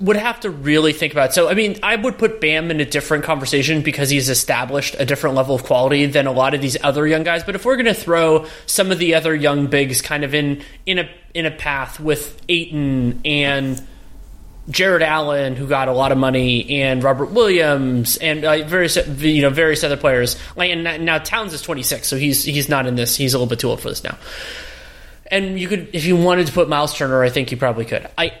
would 0.00 0.16
have 0.16 0.38
to 0.40 0.50
really 0.50 0.92
think 0.92 1.12
about 1.12 1.30
it. 1.30 1.32
So, 1.32 1.48
I 1.48 1.54
mean, 1.54 1.78
I 1.82 1.96
would 1.96 2.18
put 2.18 2.40
Bam 2.40 2.70
in 2.70 2.80
a 2.80 2.84
different 2.84 3.24
conversation 3.24 3.82
because 3.82 4.08
he's 4.10 4.28
established 4.28 4.94
a 4.98 5.04
different 5.04 5.34
level 5.34 5.56
of 5.56 5.64
quality 5.64 6.06
than 6.06 6.26
a 6.26 6.32
lot 6.32 6.54
of 6.54 6.60
these 6.60 6.76
other 6.82 7.06
young 7.06 7.24
guys. 7.24 7.42
But 7.42 7.56
if 7.56 7.64
we're 7.64 7.76
going 7.76 7.86
to 7.86 7.94
throw 7.94 8.46
some 8.66 8.92
of 8.92 8.98
the 8.98 9.14
other 9.14 9.34
young 9.34 9.66
bigs 9.66 10.00
kind 10.00 10.22
of 10.22 10.34
in 10.34 10.62
in 10.86 11.00
a 11.00 11.10
in 11.34 11.46
a 11.46 11.50
path 11.50 11.98
with 11.98 12.40
Ayton 12.48 13.20
and 13.24 13.84
Jarrett 14.70 15.02
Allen, 15.02 15.56
who 15.56 15.66
got 15.66 15.88
a 15.88 15.92
lot 15.92 16.12
of 16.12 16.18
money, 16.18 16.82
and 16.82 17.02
Robert 17.02 17.30
Williams, 17.30 18.18
and 18.18 18.44
uh, 18.44 18.64
various 18.66 18.96
you 19.18 19.42
know 19.42 19.50
various 19.50 19.82
other 19.82 19.96
players. 19.96 20.36
Like, 20.54 20.70
and 20.70 21.04
now 21.04 21.18
Towns 21.18 21.54
is 21.54 21.62
26, 21.62 22.06
so 22.06 22.16
he's 22.16 22.44
he's 22.44 22.68
not 22.68 22.86
in 22.86 22.94
this. 22.94 23.16
He's 23.16 23.34
a 23.34 23.38
little 23.38 23.48
bit 23.48 23.58
too 23.58 23.70
old 23.70 23.80
for 23.80 23.88
this 23.88 24.04
now. 24.04 24.16
And 25.30 25.58
you 25.58 25.68
could, 25.68 25.90
if 25.92 26.06
you 26.06 26.16
wanted 26.16 26.46
to 26.46 26.52
put 26.54 26.70
Miles 26.70 26.96
Turner, 26.96 27.22
I 27.22 27.28
think 27.28 27.50
you 27.50 27.58
probably 27.58 27.84
could. 27.84 28.08
I 28.16 28.32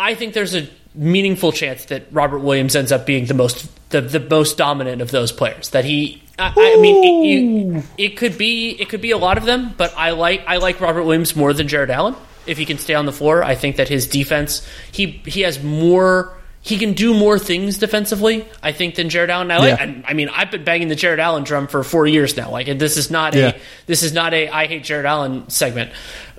I 0.00 0.14
think 0.14 0.32
there's 0.32 0.54
a 0.54 0.66
meaningful 0.94 1.52
chance 1.52 1.84
that 1.86 2.06
Robert 2.10 2.38
Williams 2.38 2.74
ends 2.74 2.90
up 2.90 3.06
being 3.06 3.26
the 3.26 3.34
most 3.34 3.68
the, 3.90 4.00
the 4.00 4.20
most 4.20 4.56
dominant 4.56 5.02
of 5.02 5.10
those 5.10 5.30
players. 5.30 5.70
That 5.70 5.84
he, 5.84 6.22
I, 6.38 6.52
I 6.56 6.80
mean, 6.80 7.74
it, 7.74 7.84
it, 7.98 8.10
it, 8.12 8.16
could 8.16 8.38
be 8.38 8.70
it 8.70 8.88
could 8.88 9.02
be 9.02 9.10
a 9.10 9.18
lot 9.18 9.36
of 9.36 9.44
them, 9.44 9.74
but 9.76 9.92
I 9.96 10.10
like 10.10 10.44
I 10.46 10.56
like 10.56 10.80
Robert 10.80 11.04
Williams 11.04 11.36
more 11.36 11.52
than 11.52 11.68
Jarrett 11.68 11.90
Allen. 11.90 12.16
If 12.46 12.56
he 12.56 12.64
can 12.64 12.78
stay 12.78 12.94
on 12.94 13.04
the 13.04 13.12
floor, 13.12 13.44
I 13.44 13.54
think 13.54 13.76
that 13.76 13.88
his 13.88 14.08
defense 14.08 14.66
he 14.90 15.22
he 15.24 15.42
has 15.42 15.62
more. 15.62 16.36
He 16.62 16.76
can 16.76 16.92
do 16.92 17.14
more 17.14 17.38
things 17.38 17.78
defensively, 17.78 18.46
I 18.62 18.72
think, 18.72 18.96
than 18.96 19.08
Jarrett 19.08 19.30
Allen. 19.30 19.50
I, 19.50 19.56
like, 19.56 19.78
yeah. 19.78 20.02
I, 20.04 20.10
I 20.10 20.12
mean, 20.12 20.28
I've 20.28 20.50
been 20.50 20.62
banging 20.62 20.88
the 20.88 20.94
Jarrett 20.94 21.18
Allen 21.18 21.42
drum 21.42 21.68
for 21.68 21.82
four 21.82 22.06
years 22.06 22.36
now. 22.36 22.50
Like, 22.50 22.66
this 22.78 22.98
is 22.98 23.10
not 23.10 23.34
yeah. 23.34 23.52
a 23.56 23.60
this 23.86 24.02
is 24.02 24.12
not 24.12 24.34
a 24.34 24.50
I 24.50 24.66
hate 24.66 24.84
Jarrett 24.84 25.06
Allen 25.06 25.48
segment. 25.48 25.90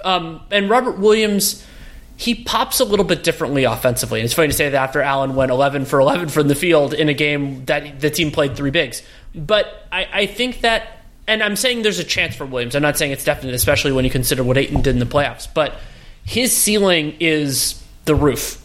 Um, 0.03 0.41
and 0.51 0.69
Robert 0.69 0.99
Williams, 0.99 1.65
he 2.21 2.35
pops 2.35 2.79
a 2.79 2.85
little 2.85 3.03
bit 3.03 3.23
differently 3.23 3.63
offensively. 3.63 4.19
And 4.19 4.25
it's 4.25 4.35
funny 4.35 4.49
to 4.49 4.53
say 4.53 4.69
that 4.69 4.77
after 4.77 5.01
Allen 5.01 5.33
went 5.33 5.49
11 5.49 5.85
for 5.85 5.99
11 5.99 6.29
from 6.29 6.47
the 6.47 6.53
field 6.53 6.93
in 6.93 7.09
a 7.09 7.15
game 7.15 7.65
that 7.65 7.99
the 7.99 8.11
team 8.11 8.29
played 8.29 8.55
three 8.55 8.69
bigs. 8.69 9.01
But 9.33 9.87
I, 9.91 10.07
I 10.13 10.25
think 10.27 10.61
that, 10.61 10.99
and 11.27 11.41
I'm 11.41 11.55
saying 11.55 11.81
there's 11.81 11.97
a 11.97 12.03
chance 12.03 12.35
for 12.35 12.45
Williams. 12.45 12.75
I'm 12.75 12.83
not 12.83 12.95
saying 12.95 13.11
it's 13.11 13.23
definite, 13.23 13.55
especially 13.55 13.91
when 13.91 14.05
you 14.05 14.11
consider 14.11 14.43
what 14.43 14.55
Ayton 14.55 14.83
did 14.83 14.93
in 14.93 14.99
the 14.99 15.05
playoffs. 15.07 15.47
But 15.51 15.73
his 16.23 16.55
ceiling 16.55 17.15
is 17.19 17.83
the 18.05 18.13
roof. 18.13 18.63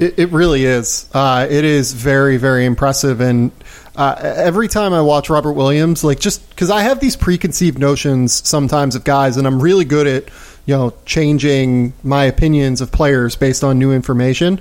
It, 0.00 0.18
it 0.18 0.30
really 0.30 0.64
is. 0.64 1.08
Uh, 1.14 1.46
it 1.48 1.64
is 1.64 1.92
very, 1.92 2.36
very 2.36 2.64
impressive. 2.64 3.20
And 3.20 3.52
uh, 3.94 4.16
every 4.20 4.66
time 4.66 4.92
I 4.92 5.02
watch 5.02 5.30
Robert 5.30 5.52
Williams, 5.52 6.02
like 6.02 6.18
just 6.18 6.50
because 6.50 6.68
I 6.72 6.82
have 6.82 6.98
these 6.98 7.14
preconceived 7.14 7.78
notions 7.78 8.32
sometimes 8.32 8.96
of 8.96 9.04
guys, 9.04 9.36
and 9.36 9.46
I'm 9.46 9.62
really 9.62 9.84
good 9.84 10.08
at 10.08 10.24
you 10.66 10.74
know, 10.74 10.94
changing 11.04 11.92
my 12.02 12.24
opinions 12.24 12.80
of 12.80 12.90
players 12.90 13.36
based 13.36 13.62
on 13.62 13.78
new 13.78 13.92
information. 13.92 14.60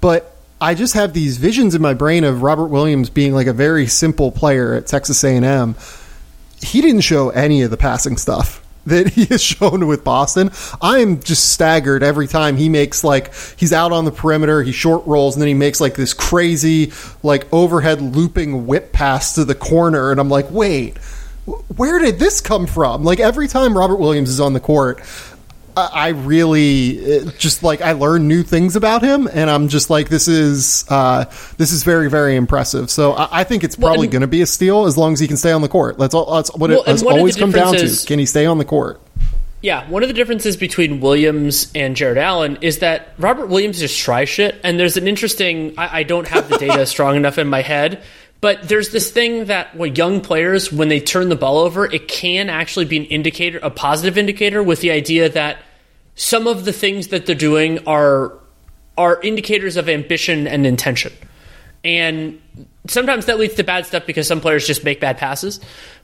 But 0.00 0.34
I 0.60 0.74
just 0.74 0.94
have 0.94 1.12
these 1.12 1.38
visions 1.38 1.74
in 1.74 1.82
my 1.82 1.94
brain 1.94 2.24
of 2.24 2.42
Robert 2.42 2.66
Williams 2.66 3.08
being 3.08 3.32
like 3.32 3.46
a 3.46 3.52
very 3.52 3.86
simple 3.86 4.30
player 4.30 4.74
at 4.74 4.86
Texas 4.86 5.24
A&M. 5.24 5.74
He 6.62 6.82
didn't 6.82 7.00
show 7.00 7.30
any 7.30 7.62
of 7.62 7.70
the 7.70 7.78
passing 7.78 8.18
stuff 8.18 8.62
that 8.86 9.08
he 9.08 9.24
has 9.26 9.42
shown 9.42 9.86
with 9.86 10.04
Boston. 10.04 10.50
I'm 10.80 11.20
just 11.20 11.52
staggered 11.52 12.02
every 12.02 12.26
time 12.26 12.56
he 12.56 12.68
makes 12.68 13.02
like 13.02 13.34
he's 13.56 13.72
out 13.72 13.92
on 13.92 14.04
the 14.04 14.12
perimeter, 14.12 14.62
he 14.62 14.72
short 14.72 15.06
rolls, 15.06 15.34
and 15.34 15.40
then 15.40 15.48
he 15.48 15.54
makes 15.54 15.80
like 15.80 15.94
this 15.94 16.14
crazy 16.14 16.92
like 17.22 17.50
overhead 17.52 18.00
looping 18.02 18.66
whip 18.66 18.92
pass 18.92 19.34
to 19.34 19.44
the 19.44 19.54
corner, 19.54 20.10
and 20.10 20.20
I'm 20.20 20.28
like, 20.28 20.50
wait, 20.50 20.98
where 21.76 21.98
did 21.98 22.18
this 22.18 22.40
come 22.40 22.66
from? 22.66 23.02
Like 23.02 23.20
every 23.20 23.48
time 23.48 23.76
Robert 23.76 23.96
Williams 23.96 24.28
is 24.28 24.40
on 24.40 24.52
the 24.52 24.60
court, 24.60 25.00
I 25.92 26.08
really 26.08 27.24
just 27.38 27.62
like 27.62 27.80
I 27.80 27.92
learn 27.92 28.28
new 28.28 28.42
things 28.42 28.76
about 28.76 29.02
him, 29.02 29.28
and 29.32 29.50
I'm 29.50 29.68
just 29.68 29.90
like 29.90 30.08
this 30.08 30.28
is 30.28 30.84
uh, 30.88 31.24
this 31.56 31.72
is 31.72 31.84
very 31.84 32.10
very 32.10 32.36
impressive. 32.36 32.90
So 32.90 33.12
I, 33.12 33.40
I 33.40 33.44
think 33.44 33.64
it's 33.64 33.76
probably 33.76 34.06
well, 34.06 34.12
going 34.12 34.20
to 34.22 34.28
be 34.28 34.42
a 34.42 34.46
steal 34.46 34.86
as 34.86 34.96
long 34.98 35.12
as 35.12 35.20
he 35.20 35.26
can 35.26 35.36
stay 35.36 35.52
on 35.52 35.62
the 35.62 35.68
court. 35.68 35.98
That's 35.98 36.14
all. 36.14 36.34
That's 36.34 36.54
what 36.54 36.70
well, 36.70 36.82
it 36.82 36.86
has 36.86 37.02
always 37.02 37.36
come 37.36 37.50
down 37.50 37.74
to. 37.74 38.06
Can 38.06 38.18
he 38.18 38.26
stay 38.26 38.46
on 38.46 38.58
the 38.58 38.64
court? 38.64 39.00
Yeah, 39.62 39.88
one 39.90 40.02
of 40.02 40.08
the 40.08 40.14
differences 40.14 40.56
between 40.56 41.00
Williams 41.00 41.70
and 41.74 41.94
Jarrett 41.94 42.16
Allen 42.16 42.58
is 42.62 42.78
that 42.78 43.12
Robert 43.18 43.48
Williams 43.48 43.78
just 43.78 43.98
tries 43.98 44.30
shit, 44.30 44.58
and 44.64 44.80
there's 44.80 44.96
an 44.96 45.06
interesting. 45.06 45.74
I, 45.76 45.98
I 45.98 46.02
don't 46.02 46.26
have 46.28 46.48
the 46.48 46.56
data 46.56 46.86
strong 46.86 47.16
enough 47.16 47.36
in 47.36 47.46
my 47.46 47.60
head, 47.60 48.02
but 48.40 48.62
there's 48.62 48.88
this 48.88 49.10
thing 49.10 49.46
that 49.46 49.76
when 49.76 49.94
young 49.94 50.22
players, 50.22 50.72
when 50.72 50.88
they 50.88 51.00
turn 51.00 51.28
the 51.28 51.36
ball 51.36 51.58
over, 51.58 51.84
it 51.84 52.08
can 52.08 52.48
actually 52.48 52.86
be 52.86 52.96
an 52.96 53.04
indicator, 53.06 53.58
a 53.62 53.70
positive 53.70 54.16
indicator, 54.16 54.62
with 54.62 54.80
the 54.80 54.92
idea 54.92 55.28
that 55.28 55.58
some 56.20 56.46
of 56.46 56.66
the 56.66 56.72
things 56.72 57.08
that 57.08 57.24
they're 57.24 57.34
doing 57.34 57.78
are 57.86 58.34
are 58.98 59.18
indicators 59.22 59.78
of 59.78 59.88
ambition 59.88 60.46
and 60.46 60.66
intention. 60.66 61.10
And 61.82 62.38
sometimes 62.86 63.24
that 63.24 63.38
leads 63.38 63.54
to 63.54 63.64
bad 63.64 63.86
stuff 63.86 64.04
because 64.04 64.28
some 64.28 64.42
players 64.42 64.66
just 64.66 64.84
make 64.84 65.00
bad 65.00 65.16
passes. 65.16 65.60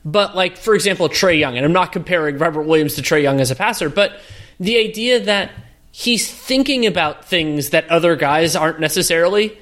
But 0.07 0.35
like 0.35 0.57
for 0.57 0.75
example, 0.75 1.11
Trae 1.11 1.39
Young, 1.39 1.59
and 1.59 1.67
I'm 1.67 1.75
not 1.75 1.93
comparing 1.93 2.39
Robert 2.39 2.63
Williams 2.63 2.95
to 2.95 3.03
Trae 3.03 3.23
Young 3.23 3.43
as 3.43 3.51
a 3.51 3.55
passer, 3.55 3.91
but 3.91 4.19
the 4.59 4.79
idea 4.79 5.21
that 5.21 5.51
he's 5.93 6.33
thinking 6.33 6.87
about 6.87 7.27
things 7.27 7.71
that 7.71 7.87
other 7.91 8.17
guys 8.17 8.57
aren't 8.57 8.81
necessarily 8.81 9.59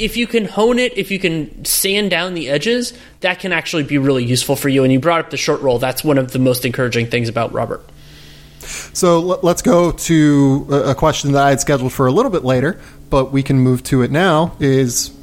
if 0.00 0.16
you 0.16 0.26
can 0.26 0.46
hone 0.46 0.80
it, 0.80 0.98
if 0.98 1.12
you 1.12 1.20
can 1.20 1.64
sand 1.64 2.10
down 2.10 2.34
the 2.34 2.48
edges, 2.48 2.92
that 3.20 3.38
can 3.38 3.52
actually 3.52 3.84
be 3.84 3.98
really 3.98 4.24
useful 4.24 4.56
for 4.56 4.68
you. 4.68 4.82
And 4.82 4.92
you 4.92 4.98
brought 4.98 5.20
up 5.20 5.30
the 5.30 5.36
short 5.36 5.60
roll. 5.60 5.78
That's 5.78 6.02
one 6.02 6.18
of 6.18 6.32
the 6.32 6.40
most 6.40 6.64
encouraging 6.64 7.06
things 7.06 7.28
about 7.28 7.52
Robert. 7.52 7.84
So 8.62 9.20
let's 9.42 9.62
go 9.62 9.92
to 9.92 10.66
a 10.70 10.94
question 10.94 11.32
that 11.32 11.42
I 11.42 11.50
had 11.50 11.60
scheduled 11.60 11.92
for 11.92 12.06
a 12.06 12.12
little 12.12 12.30
bit 12.30 12.44
later, 12.44 12.80
but 13.10 13.32
we 13.32 13.42
can 13.42 13.58
move 13.58 13.82
to 13.84 14.02
it 14.02 14.10
now. 14.10 14.56
Is 14.60 15.16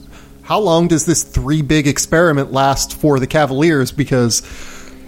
how 0.43 0.59
long 0.59 0.87
does 0.87 1.05
this 1.05 1.23
three 1.23 1.61
big 1.61 1.87
experiment 1.87 2.51
last 2.51 2.95
for 2.95 3.19
the 3.19 3.27
Cavaliers? 3.27 3.91
Because 3.91 4.41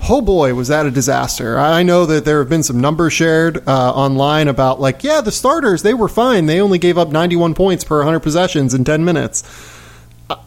oh 0.09 0.21
boy, 0.21 0.53
was 0.53 0.69
that 0.69 0.85
a 0.85 0.91
disaster. 0.91 1.57
I 1.57 1.83
know 1.83 2.05
that 2.05 2.25
there 2.25 2.39
have 2.39 2.49
been 2.49 2.63
some 2.63 2.79
numbers 2.79 3.13
shared 3.13 3.67
uh, 3.67 3.91
online 3.93 4.47
about, 4.47 4.79
like, 4.79 5.03
yeah, 5.03 5.21
the 5.21 5.31
starters, 5.31 5.83
they 5.83 5.93
were 5.93 6.07
fine. 6.07 6.45
They 6.45 6.59
only 6.59 6.79
gave 6.79 6.97
up 6.97 7.09
91 7.09 7.53
points 7.53 7.83
per 7.83 7.97
100 7.97 8.19
possessions 8.19 8.73
in 8.73 8.83
10 8.83 9.05
minutes. 9.05 9.43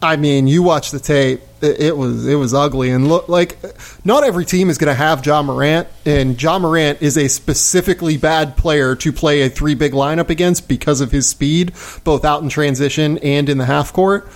I 0.03 0.17
mean, 0.17 0.47
you 0.47 0.63
watch 0.63 0.91
the 0.91 0.99
tape; 0.99 1.43
it, 1.65 1.97
was 1.97 2.27
it 2.27 2.37
was 2.37 2.55
ugly, 2.55 2.91
and 2.91 3.09
look 3.09 3.29
like 3.29 3.59
not 4.05 4.25
every 4.25 4.45
team 4.45 4.71
is 4.71 4.79
going 4.79 4.89
to 4.89 4.95
have 4.95 5.25
Ja 5.25 5.43
Morant, 5.43 5.89
and 6.05 6.41
Ja 6.41 6.59
Morant 6.59 7.03
is 7.03 7.17
a 7.17 7.29
specifically 7.29 8.17
bad 8.17 8.57
player 8.57 8.95
to 8.97 9.13
play 9.13 9.43
a 9.43 9.49
three 9.49 9.75
big 9.75 9.93
lineup 9.93 10.31
against 10.31 10.69
because 10.69 11.01
of 11.01 11.11
his 11.11 11.29
speed, 11.29 11.73
both 12.05 12.25
out 12.25 12.43
in 12.43 12.49
transition 12.49 13.19
and 13.19 13.49
in 13.49 13.59
the 13.59 13.67
half 13.67 13.93
court. 13.93 14.29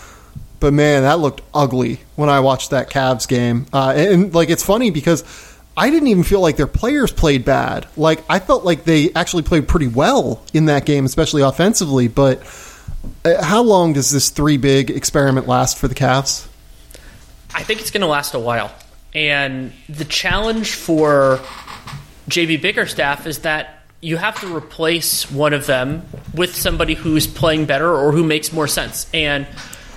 But 0.60 0.72
man, 0.72 1.02
that 1.02 1.20
looked 1.20 1.42
ugly 1.54 2.00
when 2.16 2.28
I 2.28 2.40
watched 2.40 2.70
that 2.70 2.90
Cavs 2.90 3.28
game. 3.28 3.66
Uh, 3.72 3.92
and, 3.96 4.10
and 4.10 4.34
like, 4.34 4.50
it's 4.50 4.64
funny 4.64 4.90
because 4.90 5.22
I 5.76 5.90
didn't 5.90 6.08
even 6.08 6.24
feel 6.24 6.40
like 6.40 6.56
their 6.56 6.66
players 6.66 7.12
played 7.12 7.44
bad. 7.44 7.86
Like, 7.96 8.24
I 8.28 8.40
felt 8.40 8.64
like 8.64 8.82
they 8.82 9.12
actually 9.14 9.44
played 9.44 9.68
pretty 9.68 9.86
well 9.86 10.42
in 10.52 10.66
that 10.66 10.84
game, 10.84 11.04
especially 11.04 11.42
offensively. 11.42 12.08
But 12.08 12.42
uh, 13.24 13.44
how 13.44 13.62
long 13.62 13.92
does 13.92 14.10
this 14.10 14.30
three 14.30 14.56
big 14.56 14.90
experiment 14.90 15.46
last 15.46 15.78
for 15.78 15.86
the 15.86 15.94
Cavs? 15.94 16.47
I 17.54 17.62
think 17.62 17.80
it's 17.80 17.90
going 17.90 18.02
to 18.02 18.06
last 18.06 18.34
a 18.34 18.38
while. 18.38 18.72
And 19.14 19.72
the 19.88 20.04
challenge 20.04 20.72
for 20.74 21.40
JB 22.28 22.60
Bickerstaff 22.60 23.26
is 23.26 23.40
that 23.40 23.82
you 24.00 24.16
have 24.16 24.38
to 24.40 24.54
replace 24.54 25.30
one 25.30 25.52
of 25.52 25.66
them 25.66 26.06
with 26.34 26.54
somebody 26.54 26.94
who's 26.94 27.26
playing 27.26 27.64
better 27.64 27.92
or 27.92 28.12
who 28.12 28.22
makes 28.22 28.52
more 28.52 28.68
sense. 28.68 29.06
And 29.12 29.46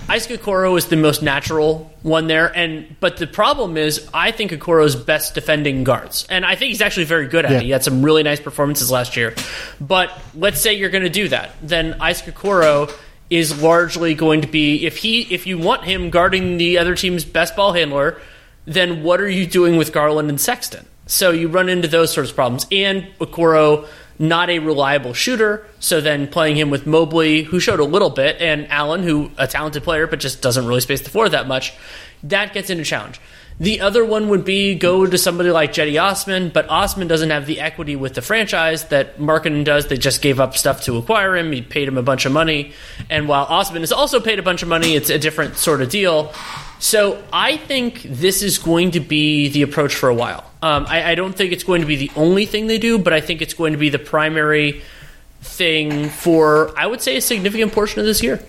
Isaac 0.08 0.40
Okoro 0.40 0.76
is 0.76 0.86
the 0.86 0.96
most 0.96 1.22
natural 1.22 1.92
one 2.02 2.26
there, 2.26 2.48
and 2.56 2.96
but 2.98 3.18
the 3.18 3.26
problem 3.28 3.76
is, 3.76 4.08
I 4.12 4.32
think 4.32 4.50
Okoro's 4.50 4.96
best 4.96 5.36
defending 5.36 5.84
guards, 5.84 6.26
and 6.28 6.44
I 6.44 6.56
think 6.56 6.70
he's 6.70 6.82
actually 6.82 7.04
very 7.04 7.28
good 7.28 7.44
at 7.44 7.52
Yeah. 7.52 7.58
it. 7.58 7.62
He 7.62 7.70
had 7.70 7.84
some 7.84 8.02
really 8.02 8.24
nice 8.24 8.40
performances 8.40 8.90
last 8.90 9.16
year. 9.16 9.32
But 9.80 10.10
let's 10.34 10.60
say 10.60 10.74
you're 10.74 10.90
going 10.90 11.04
to 11.04 11.08
do 11.08 11.28
that, 11.28 11.54
then 11.62 11.96
Isaac 12.00 12.34
Okoro 12.34 12.92
is 13.32 13.62
largely 13.62 14.14
going 14.14 14.42
to 14.42 14.46
be 14.46 14.84
if 14.84 14.98
he 14.98 15.22
if 15.32 15.46
you 15.46 15.56
want 15.56 15.84
him 15.84 16.10
guarding 16.10 16.58
the 16.58 16.76
other 16.76 16.94
team's 16.94 17.24
best 17.24 17.56
ball 17.56 17.72
handler, 17.72 18.20
then 18.66 19.02
what 19.02 19.20
are 19.22 19.28
you 19.28 19.46
doing 19.46 19.76
with 19.76 19.90
Garland 19.90 20.28
and 20.28 20.38
Sexton? 20.38 20.86
So 21.06 21.30
you 21.30 21.48
run 21.48 21.70
into 21.70 21.88
those 21.88 22.12
sorts 22.12 22.28
of 22.28 22.36
problems, 22.36 22.66
and 22.70 23.06
Okoro 23.18 23.88
not 24.18 24.50
a 24.50 24.58
reliable 24.58 25.14
shooter. 25.14 25.66
So 25.80 26.00
then 26.00 26.28
playing 26.28 26.56
him 26.56 26.68
with 26.68 26.86
Mobley, 26.86 27.42
who 27.42 27.58
showed 27.58 27.80
a 27.80 27.84
little 27.84 28.10
bit, 28.10 28.36
and 28.38 28.70
Allen, 28.70 29.02
who 29.02 29.30
a 29.38 29.46
talented 29.46 29.82
player 29.82 30.06
but 30.06 30.20
just 30.20 30.42
doesn't 30.42 30.66
really 30.66 30.82
space 30.82 31.00
the 31.00 31.10
floor 31.10 31.28
that 31.30 31.48
much, 31.48 31.72
that 32.22 32.52
gets 32.52 32.68
into 32.68 32.84
challenge. 32.84 33.18
The 33.62 33.80
other 33.80 34.04
one 34.04 34.28
would 34.28 34.44
be 34.44 34.74
go 34.74 35.06
to 35.06 35.16
somebody 35.16 35.52
like 35.52 35.72
Cedi 35.72 36.02
Osman, 36.02 36.48
but 36.48 36.68
Osman 36.68 37.06
doesn't 37.06 37.30
have 37.30 37.46
the 37.46 37.60
equity 37.60 37.94
with 37.94 38.14
the 38.14 38.20
franchise 38.20 38.86
that 38.86 39.18
Markkanen 39.18 39.64
does. 39.64 39.86
They 39.86 39.96
just 39.96 40.20
gave 40.20 40.40
up 40.40 40.56
stuff 40.56 40.82
to 40.82 40.96
acquire 40.96 41.36
him. 41.36 41.52
He 41.52 41.62
paid 41.62 41.86
him 41.86 41.96
a 41.96 42.02
bunch 42.02 42.26
of 42.26 42.32
money, 42.32 42.72
and 43.08 43.28
while 43.28 43.44
Osman 43.44 43.82
has 43.82 43.92
also 43.92 44.18
paid 44.18 44.40
a 44.40 44.42
bunch 44.42 44.64
of 44.64 44.68
money, 44.68 44.96
it's 44.96 45.10
a 45.10 45.18
different 45.18 45.58
sort 45.58 45.80
of 45.80 45.90
deal. 45.90 46.32
So 46.80 47.22
I 47.32 47.56
think 47.56 48.02
this 48.02 48.42
is 48.42 48.58
going 48.58 48.90
to 48.90 49.00
be 49.00 49.46
the 49.46 49.62
approach 49.62 49.94
for 49.94 50.08
a 50.08 50.14
while. 50.14 50.50
Um, 50.60 50.84
I, 50.88 51.12
I 51.12 51.14
don't 51.14 51.36
think 51.36 51.52
it's 51.52 51.62
going 51.62 51.82
to 51.82 51.86
be 51.86 51.94
the 51.94 52.10
only 52.16 52.46
thing 52.46 52.66
they 52.66 52.78
do, 52.78 52.98
but 52.98 53.12
I 53.12 53.20
think 53.20 53.42
it's 53.42 53.54
going 53.54 53.74
to 53.74 53.78
be 53.78 53.90
the 53.90 54.00
primary 54.00 54.82
thing 55.40 56.08
for 56.08 56.76
I 56.76 56.88
would 56.88 57.00
say 57.00 57.16
a 57.16 57.20
significant 57.20 57.72
portion 57.72 58.00
of 58.00 58.06
this 58.06 58.24
year. 58.24 58.42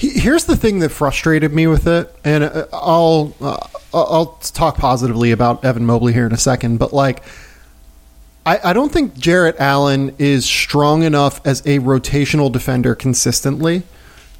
He- 0.00 0.18
Here's 0.18 0.44
the 0.44 0.56
thing 0.56 0.78
that 0.78 0.88
frustrated 0.88 1.52
me 1.52 1.66
with 1.66 1.86
it, 1.86 2.10
and 2.24 2.42
uh, 2.44 2.66
I'll 2.72 3.34
uh, 3.38 3.66
I'll 3.92 4.38
talk 4.54 4.78
positively 4.78 5.30
about 5.30 5.62
Evan 5.62 5.84
Mobley 5.84 6.14
here 6.14 6.24
in 6.24 6.32
a 6.32 6.38
second, 6.38 6.78
but 6.78 6.92
like. 6.92 7.22
I, 8.46 8.70
I 8.70 8.72
don't 8.72 8.90
think 8.90 9.18
Jarrett 9.18 9.56
Allen 9.60 10.14
is 10.18 10.46
strong 10.46 11.02
enough 11.02 11.46
as 11.46 11.60
a 11.66 11.78
rotational 11.80 12.50
defender 12.50 12.94
consistently 12.94 13.82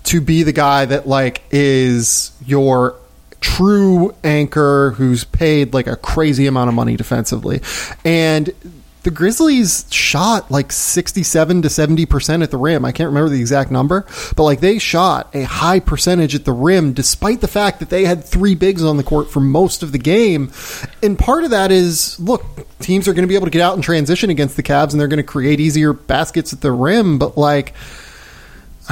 to 0.04 0.22
be 0.22 0.42
the 0.42 0.52
guy 0.54 0.86
that 0.86 1.06
like 1.06 1.42
is 1.50 2.32
your 2.46 2.96
true 3.42 4.14
anchor 4.24 4.92
who's 4.92 5.24
paid 5.24 5.74
like 5.74 5.86
a 5.86 5.96
crazy 5.96 6.46
amount 6.46 6.68
of 6.70 6.74
money 6.74 6.96
defensively. 6.96 7.60
And 8.02 8.50
the 9.02 9.10
Grizzlies 9.10 9.86
shot 9.90 10.50
like 10.50 10.72
67 10.72 11.62
to 11.62 11.68
70% 11.68 12.42
at 12.42 12.50
the 12.50 12.56
rim. 12.56 12.84
I 12.84 12.92
can't 12.92 13.08
remember 13.08 13.30
the 13.30 13.40
exact 13.40 13.70
number, 13.70 14.06
but 14.36 14.44
like 14.44 14.60
they 14.60 14.78
shot 14.78 15.34
a 15.34 15.42
high 15.42 15.80
percentage 15.80 16.34
at 16.34 16.44
the 16.44 16.52
rim 16.52 16.92
despite 16.92 17.40
the 17.40 17.48
fact 17.48 17.80
that 17.80 17.90
they 17.90 18.04
had 18.04 18.24
three 18.24 18.54
bigs 18.54 18.84
on 18.84 18.96
the 18.96 19.02
court 19.02 19.30
for 19.30 19.40
most 19.40 19.82
of 19.82 19.92
the 19.92 19.98
game. 19.98 20.52
And 21.02 21.18
part 21.18 21.44
of 21.44 21.50
that 21.50 21.72
is 21.72 22.18
look, 22.20 22.44
teams 22.80 23.08
are 23.08 23.14
going 23.14 23.24
to 23.24 23.28
be 23.28 23.36
able 23.36 23.46
to 23.46 23.50
get 23.50 23.62
out 23.62 23.74
and 23.74 23.82
transition 23.82 24.30
against 24.30 24.56
the 24.56 24.62
Cavs 24.62 24.92
and 24.92 25.00
they're 25.00 25.08
going 25.08 25.16
to 25.18 25.22
create 25.22 25.60
easier 25.60 25.92
baskets 25.92 26.52
at 26.52 26.60
the 26.60 26.72
rim, 26.72 27.18
but 27.18 27.38
like 27.38 27.74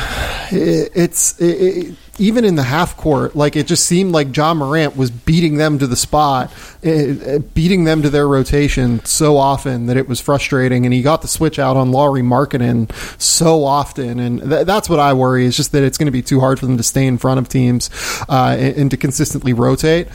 it, 0.51 0.93
it's 0.95 1.39
it, 1.41 1.45
it, 1.45 1.95
even 2.19 2.45
in 2.45 2.57
the 2.57 2.63
half 2.65 2.97
court, 2.97 3.37
like 3.37 3.57
it 3.57 3.67
just 3.67 3.87
seemed 3.87 4.13
like 4.13 4.37
Ja 4.37 4.53
Morant 4.55 4.97
was 4.97 5.11
beating 5.11 5.57
them 5.57 5.79
to 5.79 5.87
the 5.87 5.97
spot, 5.97 6.53
eh, 6.83 7.39
beating 7.55 7.85
them 7.85 8.03
to 8.03 8.11
their 8.11 8.27
rotation 8.27 9.05
so 9.05 9.37
often 9.37 9.87
that 9.87 9.97
it 9.97 10.09
was 10.09 10.21
frustrating. 10.21 10.85
And 10.85 10.93
he 10.93 11.03
got 11.03 11.23
the 11.23 11.29
switch 11.29 11.59
out 11.59 11.77
on 11.77 11.93
Lauri 11.93 12.23
Markkanen 12.23 12.91
so 13.21 13.65
often, 13.65 14.19
and 14.19 14.41
th- 14.41 14.67
that's 14.67 14.89
what 14.89 14.99
I 14.99 15.13
worry 15.13 15.45
is 15.45 15.57
just 15.57 15.73
that 15.73 15.83
it's 15.83 15.97
going 15.99 16.07
to 16.07 16.13
be 16.13 16.23
too 16.23 16.41
hard 16.41 16.59
for 16.59 16.67
them 16.67 16.77
to 16.77 16.83
stay 16.83 17.07
in 17.07 17.19
front 17.19 17.39
of 17.39 17.49
teams 17.49 17.91
uh, 18.29 18.57
and, 18.59 18.77
and 18.77 18.91
to 18.91 18.97
consistently 18.97 19.53
rotate. 19.53 20.09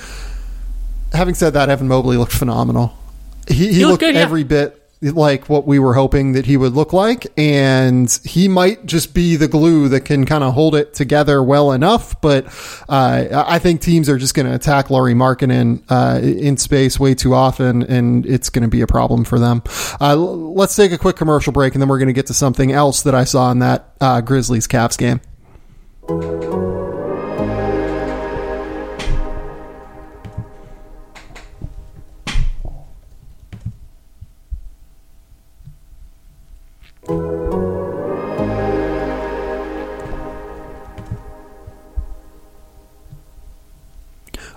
Having 1.13 1.35
said 1.35 1.53
that, 1.53 1.69
Evan 1.69 1.87
Mobley 1.87 2.17
looked 2.17 2.33
phenomenal. 2.33 2.93
He, 3.47 3.53
he, 3.53 3.73
He 3.73 3.85
looked 3.85 3.91
looked 3.91 3.99
good, 4.01 4.15
yeah. 4.15 4.21
every 4.21 4.43
bit 4.43 4.82
like 5.11 5.49
what 5.49 5.67
we 5.67 5.79
were 5.79 5.93
hoping 5.93 6.33
that 6.33 6.45
he 6.45 6.57
would 6.57 6.73
look 6.73 6.93
like 6.93 7.27
and 7.37 8.19
he 8.23 8.47
might 8.47 8.85
just 8.85 9.13
be 9.13 9.35
the 9.35 9.47
glue 9.47 9.89
that 9.89 10.01
can 10.01 10.25
kind 10.25 10.43
of 10.43 10.53
hold 10.53 10.75
it 10.75 10.93
together 10.93 11.43
well 11.43 11.71
enough 11.71 12.19
but 12.21 12.45
uh, 12.89 13.43
I 13.47 13.59
think 13.59 13.81
teams 13.81 14.09
are 14.09 14.17
just 14.17 14.33
going 14.33 14.45
to 14.45 14.55
attack 14.55 14.89
Lauri 14.89 15.13
Markkanen 15.13 15.83
uh, 15.89 16.19
in 16.21 16.57
space 16.57 16.99
way 16.99 17.13
too 17.15 17.33
often 17.33 17.83
and 17.83 18.25
it's 18.25 18.49
going 18.49 18.63
to 18.63 18.69
be 18.69 18.81
a 18.81 18.87
problem 18.87 19.23
for 19.23 19.39
them. 19.39 19.61
Uh, 19.99 20.15
let's 20.15 20.75
take 20.75 20.91
a 20.91 20.97
quick 20.97 21.15
commercial 21.15 21.53
break 21.53 21.73
and 21.73 21.81
then 21.81 21.89
we're 21.89 21.99
going 21.99 22.07
to 22.07 22.13
get 22.13 22.27
to 22.27 22.33
something 22.33 22.71
else 22.71 23.03
that 23.03 23.15
I 23.15 23.23
saw 23.23 23.51
in 23.51 23.59
that 23.59 23.93
uh, 23.99 24.21
Grizzlies 24.21 24.67
Cavs 24.67 24.97
game 24.97 25.21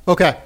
Okay. 0.09 0.37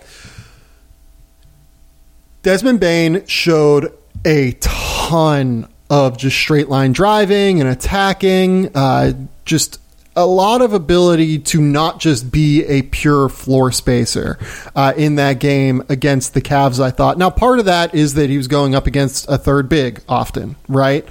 Desmond 2.42 2.80
Bane 2.80 3.26
showed 3.26 3.92
a 4.24 4.52
ton 4.60 5.68
of 5.90 6.16
just 6.16 6.36
straight 6.36 6.68
line 6.68 6.92
driving 6.92 7.60
and 7.60 7.68
attacking, 7.68 8.74
uh, 8.74 9.12
just 9.44 9.78
a 10.16 10.26
lot 10.26 10.62
of 10.62 10.72
ability 10.72 11.38
to 11.38 11.60
not 11.60 12.00
just 12.00 12.32
be 12.32 12.64
a 12.64 12.82
pure 12.82 13.28
floor 13.28 13.70
spacer 13.70 14.38
uh, 14.74 14.92
in 14.96 15.16
that 15.16 15.38
game 15.38 15.82
against 15.88 16.34
the 16.34 16.40
Cavs, 16.40 16.80
I 16.80 16.90
thought. 16.90 17.18
Now, 17.18 17.30
part 17.30 17.58
of 17.58 17.66
that 17.66 17.94
is 17.94 18.14
that 18.14 18.30
he 18.30 18.36
was 18.36 18.48
going 18.48 18.74
up 18.74 18.86
against 18.86 19.28
a 19.28 19.38
third 19.38 19.68
big 19.68 20.02
often, 20.08 20.56
right? 20.68 21.06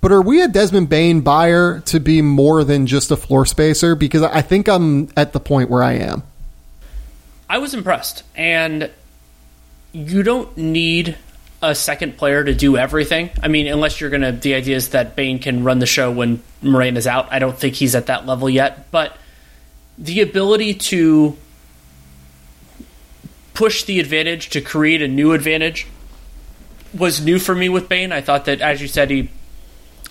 But 0.00 0.12
are 0.12 0.22
we 0.22 0.42
a 0.42 0.48
Desmond 0.48 0.88
Bane 0.88 1.20
buyer 1.20 1.80
to 1.86 2.00
be 2.00 2.22
more 2.22 2.64
than 2.64 2.86
just 2.86 3.10
a 3.10 3.16
floor 3.16 3.44
spacer? 3.46 3.94
Because 3.94 4.22
I 4.22 4.42
think 4.42 4.68
I'm 4.68 5.08
at 5.16 5.32
the 5.32 5.40
point 5.40 5.68
where 5.68 5.82
I 5.82 5.94
am. 5.94 6.22
I 7.48 7.58
was 7.58 7.74
impressed, 7.74 8.24
and 8.34 8.90
you 9.92 10.22
don't 10.22 10.56
need 10.56 11.16
a 11.62 11.74
second 11.74 12.16
player 12.18 12.44
to 12.44 12.54
do 12.54 12.76
everything. 12.76 13.30
I 13.42 13.48
mean, 13.48 13.66
unless 13.66 14.00
you're 14.00 14.10
gonna. 14.10 14.32
The 14.32 14.54
idea 14.54 14.76
is 14.76 14.90
that 14.90 15.16
Bane 15.16 15.38
can 15.38 15.64
run 15.64 15.78
the 15.78 15.86
show 15.86 16.10
when 16.10 16.42
Moran 16.62 16.96
is 16.96 17.06
out. 17.06 17.28
I 17.30 17.38
don't 17.38 17.56
think 17.56 17.74
he's 17.74 17.94
at 17.94 18.06
that 18.06 18.26
level 18.26 18.50
yet, 18.50 18.90
but 18.90 19.16
the 19.98 20.20
ability 20.20 20.74
to 20.74 21.36
push 23.54 23.84
the 23.84 24.00
advantage 24.00 24.50
to 24.50 24.60
create 24.60 25.00
a 25.00 25.08
new 25.08 25.32
advantage 25.32 25.86
was 26.92 27.24
new 27.24 27.38
for 27.38 27.54
me 27.54 27.68
with 27.68 27.88
Bane. 27.88 28.12
I 28.12 28.20
thought 28.20 28.44
that, 28.44 28.60
as 28.60 28.82
you 28.82 28.88
said, 28.88 29.10
he 29.10 29.30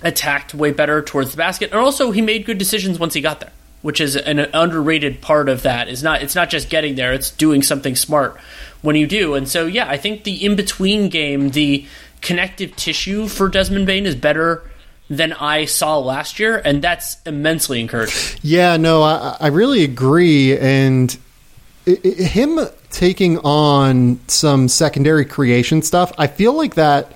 attacked 0.03 0.53
way 0.53 0.71
better 0.71 1.01
towards 1.01 1.31
the 1.31 1.37
basket, 1.37 1.71
and 1.71 1.79
also 1.79 2.11
he 2.11 2.21
made 2.21 2.45
good 2.45 2.57
decisions 2.57 2.97
once 2.97 3.13
he 3.13 3.21
got 3.21 3.39
there, 3.39 3.51
which 3.85 4.01
is 4.01 4.15
an 4.15 4.39
underrated 4.39 5.21
part 5.21 5.47
of 5.47 5.61
that. 5.61 5.87
Is 5.87 6.01
not 6.01 6.23
it's 6.23 6.33
not 6.33 6.49
just 6.49 6.71
getting 6.71 6.95
there; 6.95 7.13
it's 7.13 7.29
doing 7.29 7.61
something 7.61 7.95
smart 7.95 8.35
when 8.81 8.95
you 8.95 9.05
do. 9.05 9.35
And 9.35 9.47
so, 9.47 9.67
yeah, 9.67 9.87
I 9.87 9.95
think 9.97 10.23
the 10.23 10.43
in 10.43 10.55
between 10.55 11.07
game, 11.09 11.51
the 11.51 11.85
connective 12.19 12.75
tissue 12.75 13.27
for 13.27 13.47
Desmond 13.47 13.85
Bane 13.85 14.07
is 14.07 14.15
better 14.15 14.63
than 15.07 15.33
I 15.33 15.65
saw 15.65 15.99
last 15.99 16.39
year, 16.39 16.59
and 16.65 16.81
that's 16.81 17.21
immensely 17.27 17.79
encouraging. 17.79 18.39
Yeah, 18.41 18.77
no, 18.77 19.03
I, 19.03 19.37
I 19.39 19.47
really 19.47 19.83
agree. 19.83 20.57
And 20.57 21.15
i 21.85 21.95
i 22.03 22.23
him 22.23 22.59
taking 22.89 23.37
on 23.39 24.19
some 24.27 24.67
secondary 24.67 25.25
creation 25.25 25.83
stuff, 25.83 26.11
I 26.17 26.25
feel 26.25 26.53
like 26.53 26.73
that 26.73 27.14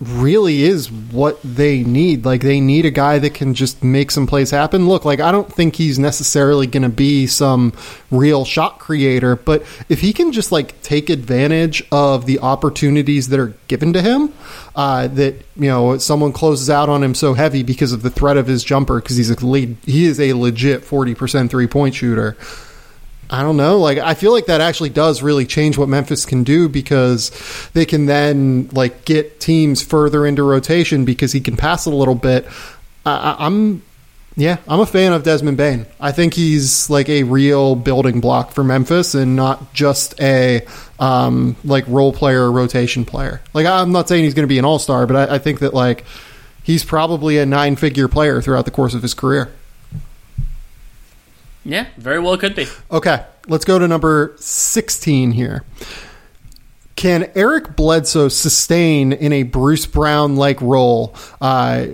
really 0.00 0.62
is 0.62 0.90
what 0.90 1.40
they 1.42 1.82
need. 1.82 2.24
Like 2.24 2.42
they 2.42 2.60
need 2.60 2.86
a 2.86 2.90
guy 2.90 3.18
that 3.18 3.34
can 3.34 3.54
just 3.54 3.82
make 3.82 4.10
some 4.10 4.26
plays 4.26 4.50
happen. 4.50 4.88
Look, 4.88 5.04
like 5.04 5.20
I 5.20 5.32
don't 5.32 5.52
think 5.52 5.76
he's 5.76 5.98
necessarily 5.98 6.66
going 6.66 6.84
to 6.84 6.88
be 6.88 7.26
some 7.26 7.72
real 8.10 8.44
shot 8.44 8.78
creator, 8.78 9.34
but 9.34 9.62
if 9.88 10.00
he 10.00 10.12
can 10.12 10.32
just 10.32 10.52
like 10.52 10.80
take 10.82 11.10
advantage 11.10 11.82
of 11.90 12.26
the 12.26 12.38
opportunities 12.38 13.28
that 13.28 13.40
are 13.40 13.54
given 13.66 13.92
to 13.92 14.02
him, 14.02 14.32
uh, 14.76 15.08
that 15.08 15.34
you 15.56 15.68
know 15.68 15.98
someone 15.98 16.32
closes 16.32 16.70
out 16.70 16.88
on 16.88 17.02
him 17.02 17.14
so 17.14 17.34
heavy 17.34 17.64
because 17.64 17.92
of 17.92 18.02
the 18.02 18.10
threat 18.10 18.36
of 18.36 18.46
his 18.46 18.62
jumper 18.62 19.00
because 19.00 19.16
he's 19.16 19.30
a 19.30 19.46
lead, 19.46 19.76
he 19.84 20.04
is 20.04 20.20
a 20.20 20.32
legit 20.32 20.84
forty 20.84 21.14
percent 21.14 21.50
three 21.50 21.66
point 21.66 21.94
shooter. 21.94 22.36
I 23.30 23.42
don't 23.42 23.56
know. 23.58 23.78
Like 23.78 23.98
I 23.98 24.14
feel 24.14 24.32
like 24.32 24.46
that 24.46 24.60
actually 24.60 24.88
does 24.90 25.22
really 25.22 25.44
change 25.46 25.76
what 25.76 25.88
Memphis 25.88 26.24
can 26.24 26.44
do 26.44 26.68
because 26.68 27.30
they 27.74 27.84
can 27.84 28.06
then 28.06 28.68
like 28.72 29.04
get 29.04 29.38
teams 29.40 29.82
further 29.82 30.26
into 30.26 30.42
rotation 30.42 31.04
because 31.04 31.32
he 31.32 31.40
can 31.40 31.56
pass 31.56 31.84
a 31.86 31.90
little 31.90 32.14
bit. 32.14 32.46
I, 33.04 33.12
I- 33.38 33.46
I'm 33.46 33.82
yeah, 34.36 34.58
I'm 34.68 34.78
a 34.78 34.86
fan 34.86 35.12
of 35.12 35.24
Desmond 35.24 35.56
Bane. 35.56 35.84
I 36.00 36.12
think 36.12 36.32
he's 36.32 36.88
like 36.88 37.08
a 37.08 37.24
real 37.24 37.74
building 37.74 38.20
block 38.20 38.52
for 38.52 38.62
Memphis 38.62 39.16
and 39.16 39.34
not 39.34 39.74
just 39.74 40.18
a 40.20 40.64
um, 41.00 41.56
like 41.64 41.84
role 41.88 42.12
player, 42.12 42.50
rotation 42.50 43.04
player. 43.04 43.40
Like 43.52 43.66
I'm 43.66 43.90
not 43.90 44.08
saying 44.08 44.22
he's 44.22 44.34
going 44.34 44.44
to 44.44 44.48
be 44.48 44.60
an 44.60 44.64
all 44.64 44.78
star, 44.78 45.08
but 45.08 45.28
I, 45.28 45.34
I 45.34 45.38
think 45.38 45.58
that 45.58 45.74
like 45.74 46.04
he's 46.62 46.84
probably 46.84 47.38
a 47.38 47.46
nine 47.46 47.74
figure 47.74 48.06
player 48.06 48.40
throughout 48.40 48.64
the 48.64 48.70
course 48.70 48.94
of 48.94 49.02
his 49.02 49.12
career. 49.12 49.50
Yeah, 51.68 51.86
very 51.98 52.18
well 52.18 52.38
could 52.38 52.54
be. 52.54 52.66
Okay, 52.90 53.26
let's 53.46 53.66
go 53.66 53.78
to 53.78 53.86
number 53.86 54.34
16 54.38 55.32
here. 55.32 55.64
Can 56.96 57.30
Eric 57.34 57.76
Bledsoe 57.76 58.28
sustain 58.28 59.12
in 59.12 59.34
a 59.34 59.42
Bruce 59.42 59.84
Brown 59.84 60.36
like 60.36 60.60
role 60.62 61.14
uh, 61.42 61.86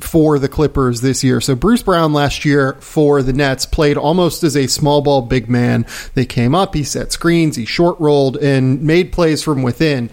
for 0.00 0.40
the 0.40 0.48
Clippers 0.48 1.02
this 1.02 1.22
year? 1.22 1.40
So, 1.40 1.54
Bruce 1.54 1.84
Brown 1.84 2.12
last 2.12 2.44
year 2.44 2.72
for 2.80 3.22
the 3.22 3.32
Nets 3.32 3.64
played 3.64 3.96
almost 3.96 4.42
as 4.42 4.56
a 4.56 4.66
small 4.66 5.02
ball 5.02 5.22
big 5.22 5.48
man. 5.48 5.86
They 6.14 6.26
came 6.26 6.52
up, 6.52 6.74
he 6.74 6.82
set 6.82 7.12
screens, 7.12 7.54
he 7.54 7.64
short 7.64 8.00
rolled, 8.00 8.36
and 8.38 8.82
made 8.82 9.12
plays 9.12 9.40
from 9.40 9.62
within 9.62 10.10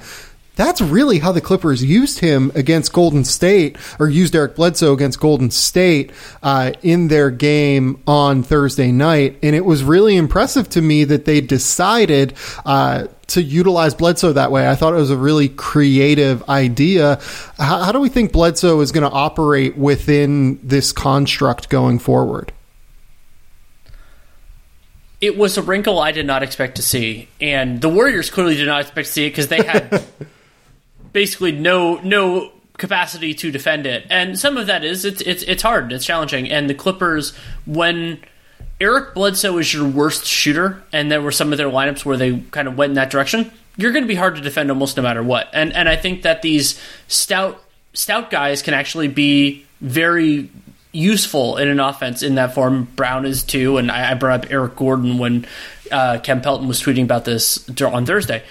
that's 0.60 0.82
really 0.82 1.20
how 1.20 1.32
the 1.32 1.39
Clippers 1.39 1.82
used 1.82 2.20
him 2.20 2.51
against 2.53 2.91
Golden 2.91 3.24
State, 3.24 3.78
or 3.97 4.10
used 4.10 4.36
Eric 4.36 4.57
Bledsoe 4.57 4.91
against 4.91 5.18
Golden 5.18 5.51
State 5.51 6.12
uh, 6.43 6.74
in 6.82 7.07
their 7.07 7.32
game 7.32 8.03
on 8.05 8.43
Thursday 8.43 8.91
night. 8.91 9.39
And 9.41 9.55
it 9.55 9.64
was 9.64 9.86
really 9.86 10.18
impressive 10.18 10.68
to 10.72 10.82
me 10.82 11.05
that 11.05 11.24
they 11.24 11.39
decided 11.39 12.34
uh, 12.66 13.07
to 13.28 13.41
utilize 13.41 13.95
Bledsoe 13.95 14.34
that 14.34 14.51
way. 14.51 14.70
I 14.70 14.76
thought 14.76 14.91
it 14.91 14.97
was 14.97 15.12
a 15.12 15.18
really 15.18 15.47
creative 15.47 16.47
idea. 16.49 17.22
How, 17.57 17.84
how 17.84 17.93
do 17.93 18.01
we 18.01 18.10
think 18.10 18.34
Bledsoe 18.34 18.82
is 18.82 18.91
going 18.91 19.10
to 19.10 19.16
operate 19.16 19.78
within 19.78 20.60
this 20.62 20.91
construct 20.91 21.70
going 21.70 21.99
forward? 21.99 22.51
It 25.22 25.38
was 25.38 25.57
a 25.57 25.62
wrinkle 25.62 25.99
I 25.99 26.12
did 26.12 26.26
not 26.26 26.43
expect 26.43 26.76
to 26.76 26.82
see, 26.82 27.30
and 27.39 27.80
the 27.80 27.88
Warriors 27.88 28.30
clearly 28.30 28.57
did 28.57 28.68
not 28.68 28.82
expect 28.82 29.07
to 29.07 29.14
see 29.14 29.26
it 29.26 29.30
because 29.30 29.47
they 29.47 29.64
had 29.64 30.03
basically 31.14 31.51
no 31.51 31.95
no 31.97 32.51
capacity 32.78 33.34
to 33.36 33.51
defend 33.51 33.86
it. 33.86 34.05
And 34.10 34.39
some 34.39 34.57
of 34.57 34.68
that 34.68 34.84
is 34.84 35.05
it's 35.05 35.22
it's 35.22 35.43
it's 35.43 35.62
hard, 35.62 35.91
it's 35.91 36.05
challenging. 36.05 36.49
And 36.49 36.70
the 36.70 36.74
Clippers 36.74 37.36
when 37.66 38.20
Eric 38.82 39.14
Bledsoe 39.14 39.57
is 39.57 39.74
your 39.74 39.88
worst 39.88 40.26
shooter, 40.26 40.82
and 40.93 41.12
there 41.12 41.22
were 41.22 41.32
some 41.32 41.51
of 41.51 41.57
their 41.57 41.70
lineups 41.70 42.05
where 42.05 42.18
they 42.18 42.39
kind 42.51 42.68
of 42.68 42.78
went 42.78 42.91
in 42.91 42.95
that 42.95 43.10
direction. 43.10 43.51
You're 43.76 43.91
going 43.91 44.03
to 44.03 44.07
be 44.07 44.16
hard 44.16 44.36
to 44.36 44.41
defend 44.41 44.72
almost 44.72 44.97
no 44.97 45.03
matter 45.03 45.22
what. 45.22 45.49
And 45.53 45.74
and 45.74 45.88
I 45.88 45.95
think 45.95 46.24
that 46.24 46.41
these 46.41 46.82
stout 47.07 47.62
stout 47.93 48.32
guys 48.32 48.62
can 48.62 48.74
actually 48.74 49.07
be 49.10 49.66
very 49.82 50.49
useful 50.91 51.57
in 51.57 51.68
an 51.68 51.80
offense 51.80 52.24
in 52.24 52.36
that 52.36 52.55
form. 52.55 52.86
Brown 52.95 53.26
is 53.26 53.43
too, 53.43 53.78
and 53.78 53.91
I, 53.91 54.12
I 54.12 54.14
brought 54.16 54.45
up 54.45 54.51
Eric 54.51 54.76
Gordon 54.76 55.18
when 55.18 55.45
uh, 55.91 56.20
Kevin 56.20 56.41
Pelton 56.41 56.68
was 56.68 56.82
tweeting 56.82 57.03
about 57.03 57.26
this 57.26 57.70
on 57.82 58.05
Thursday. 58.05 58.43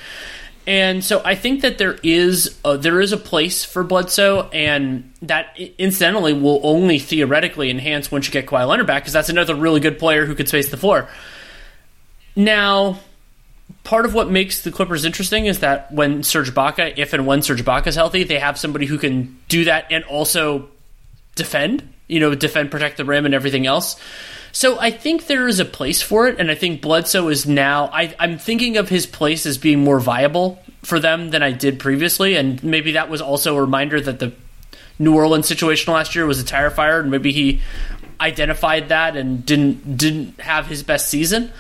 And 0.69 1.03
so 1.03 1.23
I 1.25 1.35
think 1.35 1.63
that 1.63 1.79
there 1.79 1.99
is 2.03 2.59
a, 2.63 2.77
there 2.77 3.01
is 3.01 3.13
a 3.13 3.17
place 3.17 3.65
for 3.65 3.83
Bledsoe, 3.83 4.51
and 4.53 5.11
that 5.23 5.59
incidentally 5.79 6.35
will 6.35 6.61
only 6.63 6.99
theoretically 6.99 7.71
enhance 7.71 8.13
once 8.13 8.27
you 8.27 8.33
get 8.35 8.45
Kawhi 8.45 8.69
Leonard 8.69 8.87
back, 8.87 9.03
because 9.03 9.15
that's 9.15 9.31
another 9.31 9.55
really 9.55 9.81
good 9.81 9.99
player 9.99 10.27
who 10.27 10.35
could 10.35 10.47
space 10.47 10.71
the 10.71 10.77
floor. 10.77 11.09
Now, 12.37 13.01
part 13.83 14.05
of 14.05 14.13
what 14.13 14.31
makes 14.31 14.61
the 14.63 14.71
Clippers 14.71 15.07
interesting 15.07 15.47
is 15.47 15.61
that 15.61 15.91
when 15.91 16.23
Serge 16.23 16.53
Ibaka, 16.53 16.99
if 16.99 17.15
and 17.15 17.27
when 17.27 17.41
Serge 17.41 17.65
Ibaka 17.65 17.87
is 17.87 17.95
healthy, 17.95 18.25
they 18.25 18.39
have 18.39 18.59
somebody 18.59 18.85
who 18.85 18.99
can 18.99 19.39
do 19.49 19.65
that 19.65 19.87
and 19.91 20.05
also 20.05 20.69
defend, 21.35 21.83
you 22.09 22.21
know, 22.21 22.35
defend, 22.35 22.71
protect 22.71 22.97
the 22.97 23.05
rim, 23.05 23.25
and 23.27 23.35
everything 23.35 23.67
else. 23.67 24.01
So 24.51 24.79
I 24.81 24.91
think 24.91 25.27
there 25.27 25.47
is 25.47 25.61
a 25.61 25.65
place 25.65 26.03
for 26.03 26.27
it, 26.27 26.41
and 26.41 26.51
I 26.51 26.55
think 26.55 26.81
Bledsoe 26.81 27.29
is 27.29 27.47
now. 27.47 27.91
I, 27.93 28.15
I'm 28.19 28.39
thinking 28.39 28.77
of 28.77 28.89
his 28.89 29.07
place 29.07 29.47
as 29.47 29.59
being 29.59 29.85
more 29.85 30.01
viable 30.01 30.63
for 30.83 30.99
them 30.99 31.31
than 31.31 31.43
I 31.43 31.53
did 31.53 31.79
previously, 31.79 32.35
and 32.35 32.63
maybe 32.65 32.93
that 32.93 33.09
was 33.09 33.21
also 33.21 33.57
a 33.57 33.61
reminder 33.61 34.01
that 34.01 34.19
the 34.19 34.33
New 34.99 35.15
Orleans 35.15 35.47
situation 35.47 35.93
last 35.93 36.15
year 36.15 36.27
was 36.27 36.41
a 36.41 36.45
tire 36.45 36.71
fire, 36.71 37.01
and 37.01 37.11
maybe 37.11 37.33
he 37.33 37.61
identified 38.21 38.89
that 38.89 39.17
and 39.17 39.45
didn't 39.45 39.97
didn't 39.97 40.41
have 40.41 40.67
his 40.67 40.83
best 40.83 41.09
season. 41.09 41.53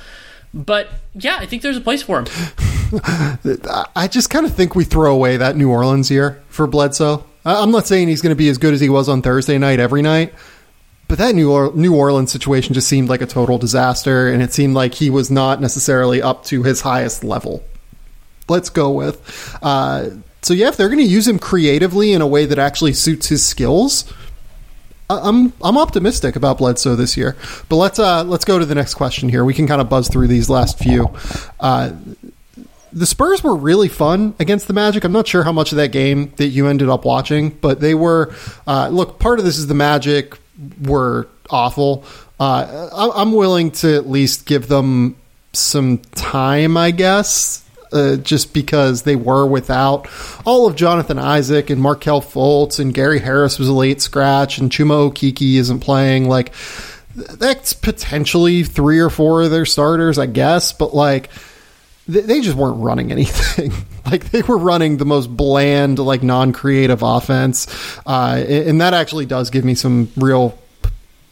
But 0.54 0.88
yeah, 1.14 1.36
I 1.38 1.46
think 1.46 1.62
there's 1.62 1.76
a 1.76 1.80
place 1.80 2.02
for 2.02 2.20
him. 2.20 2.26
I 3.94 4.08
just 4.10 4.30
kind 4.30 4.46
of 4.46 4.54
think 4.54 4.74
we 4.74 4.84
throw 4.84 5.12
away 5.14 5.36
that 5.36 5.56
New 5.56 5.70
Orleans 5.70 6.10
year 6.10 6.42
for 6.48 6.66
Bledsoe. 6.66 7.24
I'm 7.44 7.70
not 7.70 7.86
saying 7.86 8.08
he's 8.08 8.20
going 8.22 8.34
to 8.34 8.36
be 8.36 8.48
as 8.48 8.58
good 8.58 8.74
as 8.74 8.80
he 8.80 8.88
was 8.88 9.08
on 9.08 9.22
Thursday 9.22 9.58
night 9.58 9.80
every 9.80 10.02
night, 10.02 10.34
but 11.06 11.18
that 11.18 11.34
New, 11.34 11.50
or- 11.52 11.72
New 11.74 11.94
Orleans 11.94 12.30
situation 12.30 12.74
just 12.74 12.88
seemed 12.88 13.08
like 13.08 13.22
a 13.22 13.26
total 13.26 13.58
disaster, 13.58 14.28
and 14.28 14.42
it 14.42 14.52
seemed 14.52 14.74
like 14.74 14.94
he 14.94 15.10
was 15.10 15.30
not 15.30 15.60
necessarily 15.60 16.20
up 16.20 16.44
to 16.46 16.62
his 16.62 16.80
highest 16.82 17.24
level. 17.24 17.62
Let's 18.48 18.70
go 18.70 18.90
with. 18.90 19.56
Uh, 19.62 20.10
so 20.42 20.54
yeah, 20.54 20.68
if 20.68 20.76
they're 20.76 20.88
going 20.88 20.98
to 20.98 21.04
use 21.04 21.26
him 21.26 21.38
creatively 21.38 22.12
in 22.12 22.22
a 22.22 22.26
way 22.26 22.46
that 22.46 22.58
actually 22.58 22.92
suits 22.92 23.28
his 23.28 23.44
skills, 23.44 24.10
I'm 25.10 25.54
I'm 25.62 25.78
optimistic 25.78 26.36
about 26.36 26.58
Bledsoe 26.58 26.94
this 26.94 27.16
year. 27.16 27.36
But 27.68 27.76
let's 27.76 27.98
uh, 27.98 28.24
let's 28.24 28.44
go 28.44 28.58
to 28.58 28.66
the 28.66 28.74
next 28.74 28.94
question 28.94 29.28
here. 29.28 29.44
We 29.44 29.54
can 29.54 29.66
kind 29.66 29.80
of 29.80 29.88
buzz 29.88 30.08
through 30.08 30.28
these 30.28 30.50
last 30.50 30.78
few. 30.78 31.08
Uh, 31.58 31.92
the 32.92 33.06
Spurs 33.06 33.42
were 33.42 33.54
really 33.54 33.88
fun 33.88 34.34
against 34.38 34.66
the 34.66 34.72
Magic. 34.72 35.04
I'm 35.04 35.12
not 35.12 35.26
sure 35.26 35.42
how 35.42 35.52
much 35.52 35.72
of 35.72 35.76
that 35.76 35.92
game 35.92 36.32
that 36.36 36.48
you 36.48 36.66
ended 36.66 36.88
up 36.88 37.04
watching, 37.04 37.50
but 37.50 37.80
they 37.80 37.94
were. 37.94 38.34
Uh, 38.66 38.88
look, 38.88 39.18
part 39.18 39.38
of 39.38 39.44
this 39.44 39.58
is 39.58 39.66
the 39.66 39.74
Magic 39.74 40.34
were 40.82 41.28
awful. 41.50 42.04
Uh, 42.40 43.10
I'm 43.16 43.32
willing 43.32 43.70
to 43.72 43.96
at 43.96 44.08
least 44.08 44.46
give 44.46 44.68
them 44.68 45.16
some 45.52 45.98
time, 46.14 46.76
I 46.76 46.90
guess. 46.90 47.64
Uh, 47.90 48.16
just 48.16 48.52
because 48.52 49.04
they 49.04 49.16
were 49.16 49.46
without 49.46 50.06
all 50.44 50.66
of 50.66 50.76
Jonathan 50.76 51.18
Isaac 51.18 51.70
and 51.70 51.80
Markelle 51.80 52.20
Fultz 52.20 52.78
and 52.78 52.92
Gary 52.92 53.18
Harris 53.18 53.58
was 53.58 53.66
a 53.66 53.72
late 53.72 54.02
scratch 54.02 54.58
and 54.58 54.70
Chuma 54.70 55.10
Okeke 55.10 55.56
isn't 55.56 55.80
playing. 55.80 56.28
Like 56.28 56.52
that's 57.14 57.72
potentially 57.72 58.62
three 58.62 58.98
or 58.98 59.08
four 59.08 59.42
of 59.42 59.50
their 59.50 59.64
starters, 59.64 60.18
I 60.18 60.26
guess, 60.26 60.72
but 60.72 60.94
like 60.94 61.30
they 62.08 62.40
just 62.40 62.56
weren't 62.56 62.78
running 62.82 63.12
anything. 63.12 63.72
like 64.06 64.30
they 64.30 64.42
were 64.42 64.56
running 64.56 64.96
the 64.96 65.04
most 65.04 65.28
bland, 65.28 65.98
like 65.98 66.22
non-creative 66.22 67.02
offense, 67.02 67.66
uh, 68.06 68.42
and 68.48 68.80
that 68.80 68.94
actually 68.94 69.26
does 69.26 69.50
give 69.50 69.64
me 69.64 69.74
some 69.74 70.10
real 70.16 70.58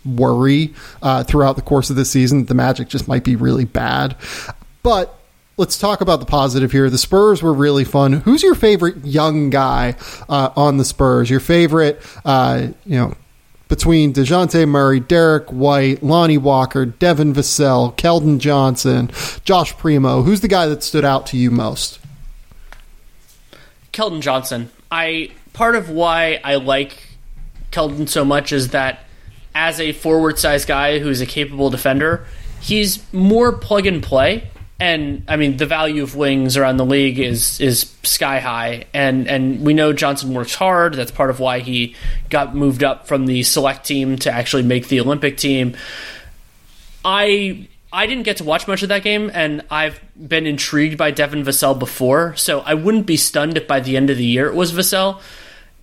worry 0.05 0.75
uh, 1.03 1.25
throughout 1.25 1.57
the 1.57 1.63
course 1.63 1.89
of 1.89 1.97
the 1.97 2.05
season. 2.05 2.45
The 2.45 2.55
Magic 2.55 2.89
just 2.89 3.09
might 3.09 3.25
be 3.25 3.37
really 3.37 3.65
bad, 3.65 4.17
but. 4.83 5.13
Let's 5.59 5.79
talk 5.79 6.03
about 6.03 6.21
the 6.21 6.27
positive 6.27 6.71
here. 6.71 6.91
The 6.91 6.99
Spurs 6.99 7.43
were 7.43 7.55
really 7.55 7.85
fun. 7.85 8.13
Who's 8.13 8.43
your 8.43 8.55
favorite 8.55 9.07
young 9.07 9.49
guy 9.49 9.97
uh, 10.29 10.51
on 10.55 10.77
the 10.77 10.85
Spurs? 10.85 11.31
Your 11.31 11.41
favorite, 11.41 11.99
uh, 12.27 12.69
you 12.85 12.99
know, 12.99 13.15
between 13.69 14.13
DeJounte 14.13 14.69
Murray, 14.69 15.01
Derrick 15.01 15.49
White, 15.51 16.03
Lonnie 16.03 16.39
Walker, 16.39 16.87
Devin 16.87 17.33
Vassell, 17.33 17.97
Keldon 17.97 18.39
Johnson, 18.39 19.11
Josh 19.45 19.77
Primo. 19.77 20.23
Who's 20.23 20.41
the 20.41 20.49
guy 20.49 20.67
that 20.67 20.83
stood 20.83 21.05
out 21.05 21.27
to 21.29 21.37
you 21.37 21.51
most? 21.51 21.99
Keldon 23.93 24.21
Johnson. 24.21 24.71
I 24.91 25.31
part 25.53 25.75
of 25.75 25.91
why 25.91 26.41
I 26.45 26.57
like 26.57 27.17
Keldon 27.73 28.09
so 28.09 28.25
much 28.25 28.53
is 28.53 28.69
that 28.69 29.01
as 29.55 29.81
a 29.81 29.93
forward 29.93 30.39
size 30.39 30.65
guy 30.65 30.99
who's 30.99 31.21
a 31.21 31.27
capable 31.27 31.71
defender, 31.71 32.27
he's 32.61 33.11
more 33.13 33.53
plug 33.53 33.87
and 33.87 34.03
play. 34.03 34.51
And 34.79 35.25
I 35.27 35.37
mean, 35.37 35.57
the 35.57 35.65
value 35.65 36.03
of 36.03 36.17
wings 36.17 36.57
around 36.59 36.77
the 36.77 36.85
league 36.85 37.19
is 37.19 37.61
is 37.61 37.95
sky 38.03 38.41
high, 38.41 38.85
and 38.93 39.27
and 39.27 39.65
we 39.65 39.73
know 39.73 39.95
Johnson 39.95 40.35
works 40.35 40.55
hard. 40.55 40.95
That's 40.95 41.11
part 41.11 41.31
of 41.31 41.41
why 41.41 41.61
he 41.61 41.97
got 42.29 42.55
moved 42.55 42.85
up 42.85 43.07
from 43.07 43.25
the 43.25 43.43
select 43.43 43.87
team 43.87 44.17
to 44.19 44.31
actually 44.31 44.65
make 44.65 44.89
the 44.89 45.01
Olympic 45.01 45.39
team. 45.39 45.77
I 47.07 47.69
I 47.91 48.05
didn't 48.07 48.25
get 48.25 48.37
to 48.39 48.45
watch 48.45 48.69
much 48.69 48.83
of 48.83 48.91
that 48.91 49.03
game, 49.03 49.31
and 49.33 49.63
I've 49.71 49.99
been 50.17 50.47
intrigued 50.47 50.99
by 50.99 51.11
Devin 51.11 51.45
Vassell 51.45 51.79
before, 51.79 52.37
so 52.37 52.61
I 52.61 52.75
wouldn't 52.75 53.07
be 53.07 53.17
stunned 53.17 53.57
if 53.57 53.67
by 53.67 53.81
the 53.81 53.97
end 53.97 54.11
of 54.11 54.19
the 54.19 54.27
year 54.27 54.47
it 54.47 54.55
was 54.55 54.73
Vassell. 54.73 55.21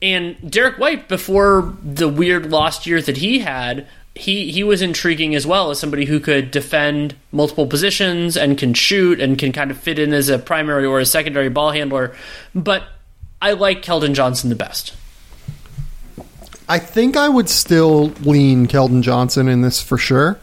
And 0.04 0.36
Derrick 0.52 0.78
White, 0.78 1.08
before 1.08 1.74
the 1.82 2.10
weird 2.10 2.52
lost 2.52 2.86
year 2.86 3.02
that 3.02 3.18
he 3.18 3.40
had, 3.40 3.88
he 4.16 4.52
he 4.52 4.64
was 4.64 4.82
intriguing 4.82 5.34
as 5.34 5.46
well 5.48 5.72
as 5.72 5.80
somebody 5.80 6.06
who 6.06 6.20
could 6.20 6.52
defend 6.52 7.16
multiple 7.32 7.66
positions 7.66 8.38
and 8.38 8.58
can 8.58 8.74
shoot 8.74 9.20
and 9.20 9.38
can 9.38 9.52
kind 9.52 9.72
of 9.72 9.78
fit 9.78 9.98
in 9.98 10.14
as 10.14 10.30
a 10.30 10.38
primary 10.38 10.86
or 10.86 11.00
a 11.00 11.06
secondary 11.06 11.50
ball 11.50 11.72
handler. 11.72 12.16
But 12.54 12.84
I 13.42 13.54
like 13.54 13.82
Keldon 13.82 14.14
Johnson 14.14 14.50
the 14.50 14.56
best. 14.56 14.94
I 16.70 16.80
think 16.80 17.18
I 17.18 17.28
would 17.28 17.50
still 17.50 18.08
lean 18.22 18.68
Keldon 18.68 19.02
Johnson 19.02 19.48
in 19.48 19.62
this 19.62 19.82
for 19.82 19.98
sure. 19.98 20.40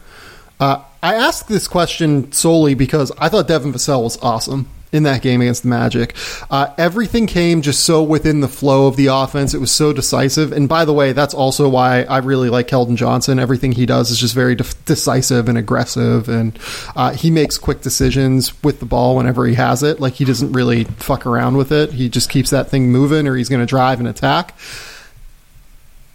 Uh, 0.59 0.83
I 1.01 1.15
asked 1.15 1.47
this 1.47 1.67
question 1.67 2.31
solely 2.31 2.75
because 2.75 3.11
I 3.17 3.29
thought 3.29 3.47
Devin 3.47 3.73
Vassell 3.73 4.03
was 4.03 4.17
awesome 4.21 4.69
in 4.91 5.03
that 5.03 5.21
game 5.21 5.41
against 5.41 5.63
the 5.63 5.69
Magic. 5.69 6.15
Uh, 6.49 6.73
everything 6.77 7.27
came 7.27 7.61
just 7.61 7.83
so 7.85 8.03
within 8.03 8.41
the 8.41 8.47
flow 8.47 8.87
of 8.87 8.97
the 8.97 9.07
offense. 9.07 9.53
It 9.53 9.59
was 9.59 9.71
so 9.71 9.93
decisive. 9.93 10.51
And 10.51 10.67
by 10.67 10.85
the 10.85 10.93
way, 10.93 11.13
that's 11.13 11.33
also 11.33 11.69
why 11.69 12.03
I 12.03 12.17
really 12.17 12.49
like 12.49 12.67
Keldon 12.67 12.95
Johnson. 12.95 13.39
Everything 13.39 13.71
he 13.71 13.85
does 13.85 14.11
is 14.11 14.17
just 14.17 14.35
very 14.35 14.55
de- 14.55 14.65
decisive 14.85 15.47
and 15.47 15.57
aggressive, 15.57 16.27
and 16.27 16.57
uh, 16.95 17.13
he 17.13 17.31
makes 17.31 17.57
quick 17.57 17.81
decisions 17.81 18.61
with 18.63 18.79
the 18.79 18.85
ball 18.85 19.15
whenever 19.15 19.45
he 19.45 19.55
has 19.55 19.81
it. 19.83 19.99
Like 19.99 20.13
he 20.13 20.25
doesn't 20.25 20.51
really 20.51 20.83
fuck 20.83 21.25
around 21.25 21.57
with 21.57 21.71
it. 21.71 21.93
He 21.93 22.09
just 22.09 22.29
keeps 22.29 22.49
that 22.49 22.69
thing 22.69 22.91
moving, 22.91 23.27
or 23.27 23.35
he's 23.35 23.49
going 23.49 23.61
to 23.61 23.65
drive 23.65 23.99
and 23.99 24.07
attack. 24.07 24.57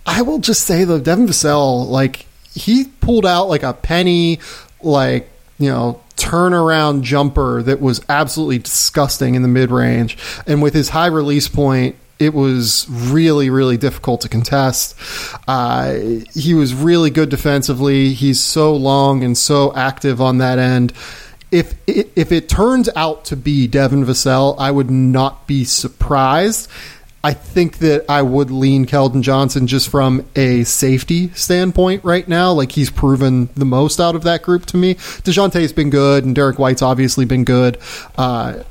I 0.05 0.23
will 0.23 0.39
just 0.39 0.65
say 0.65 0.85
though, 0.85 1.01
Devin 1.01 1.27
Vassell, 1.27 1.89
like 1.89 2.27
he 2.55 2.85
pulled 3.01 3.27
out 3.27 3.49
like 3.49 3.63
a 3.63 3.73
penny 3.73 4.39
like 4.83 5.29
you 5.59 5.71
know 5.71 6.01
turnaround 6.17 7.03
jumper 7.03 7.63
that 7.63 7.81
was 7.81 8.01
absolutely 8.09 8.59
disgusting 8.59 9.35
in 9.35 9.43
the 9.43 9.49
mid 9.49 9.71
range, 9.71 10.17
and 10.47 10.63
with 10.63 10.75
his 10.75 10.91
high 10.91 11.07
release 11.07 11.49
point. 11.49 11.97
It 12.19 12.33
was 12.33 12.87
really, 12.89 13.51
really 13.51 13.77
difficult 13.77 14.23
to 14.23 14.31
contest. 14.31 14.97
Uh, 15.47 15.97
he 16.33 16.55
was 16.55 16.73
really 16.73 17.11
good 17.11 17.29
defensively. 17.29 18.15
He's 18.15 18.41
so 18.41 18.75
long 18.75 19.23
and 19.23 19.37
so 19.37 19.71
active 19.77 20.19
on 20.19 20.39
that 20.39 20.59
end 20.59 20.95
if 21.53 21.75
it, 21.87 22.11
if 22.17 22.33
it 22.33 22.49
turns 22.49 22.89
out 22.97 23.25
to 23.27 23.37
be 23.37 23.67
Devin 23.67 24.05
Vassell, 24.05 24.57
I 24.59 24.71
would 24.71 24.91
not 24.91 25.47
be 25.47 25.65
surprised. 25.65 26.69
I 27.25 27.33
think 27.33 27.79
that 27.79 28.05
I 28.09 28.23
would 28.23 28.51
lean 28.51 28.87
Keldon 28.87 29.23
Johnson 29.23 29.67
just 29.67 29.89
from 29.89 30.25
a 30.37 30.63
safety 30.65 31.31
standpoint 31.31 32.05
right 32.05 32.27
now. 32.29 32.53
Like 32.53 32.73
he's 32.73 32.91
proven 32.91 33.49
the 33.57 33.65
most 33.65 33.99
out 33.99 34.15
of 34.15 34.23
that 34.23 34.43
group 34.43 34.67
to 34.67 34.77
me. 34.77 34.95
Dejounte's 34.95 35.73
been 35.73 35.91
good, 35.91 36.25
and 36.25 36.35
Derrick 36.35 36.59
White's 36.59 36.83
obviously 36.83 37.25
been 37.25 37.45
good. 37.45 37.79
Uh, 38.17 38.63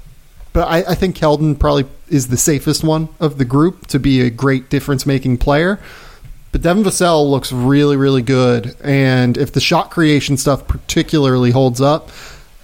but 0.53 0.69
I, 0.69 0.91
I 0.91 0.95
think 0.95 1.17
Keldon 1.17 1.59
probably 1.59 1.85
is 2.07 2.29
the 2.29 2.37
safest 2.37 2.81
one 2.81 3.09
of 3.19 3.37
the 3.37 3.45
group 3.45 3.87
to 3.87 3.99
be 3.99 4.21
a 4.21 4.29
great 4.29 4.69
difference 4.69 5.05
making 5.05 5.37
player. 5.39 5.81
But 6.53 6.61
Devin 6.61 6.83
Vassell 6.83 7.29
looks 7.29 7.51
really, 7.51 7.97
really 7.97 8.21
good. 8.21 8.77
And 8.81 9.37
if 9.37 9.51
the 9.51 9.59
shot 9.59 9.91
creation 9.91 10.37
stuff 10.37 10.65
particularly 10.65 11.51
holds 11.51 11.81
up, 11.81 12.09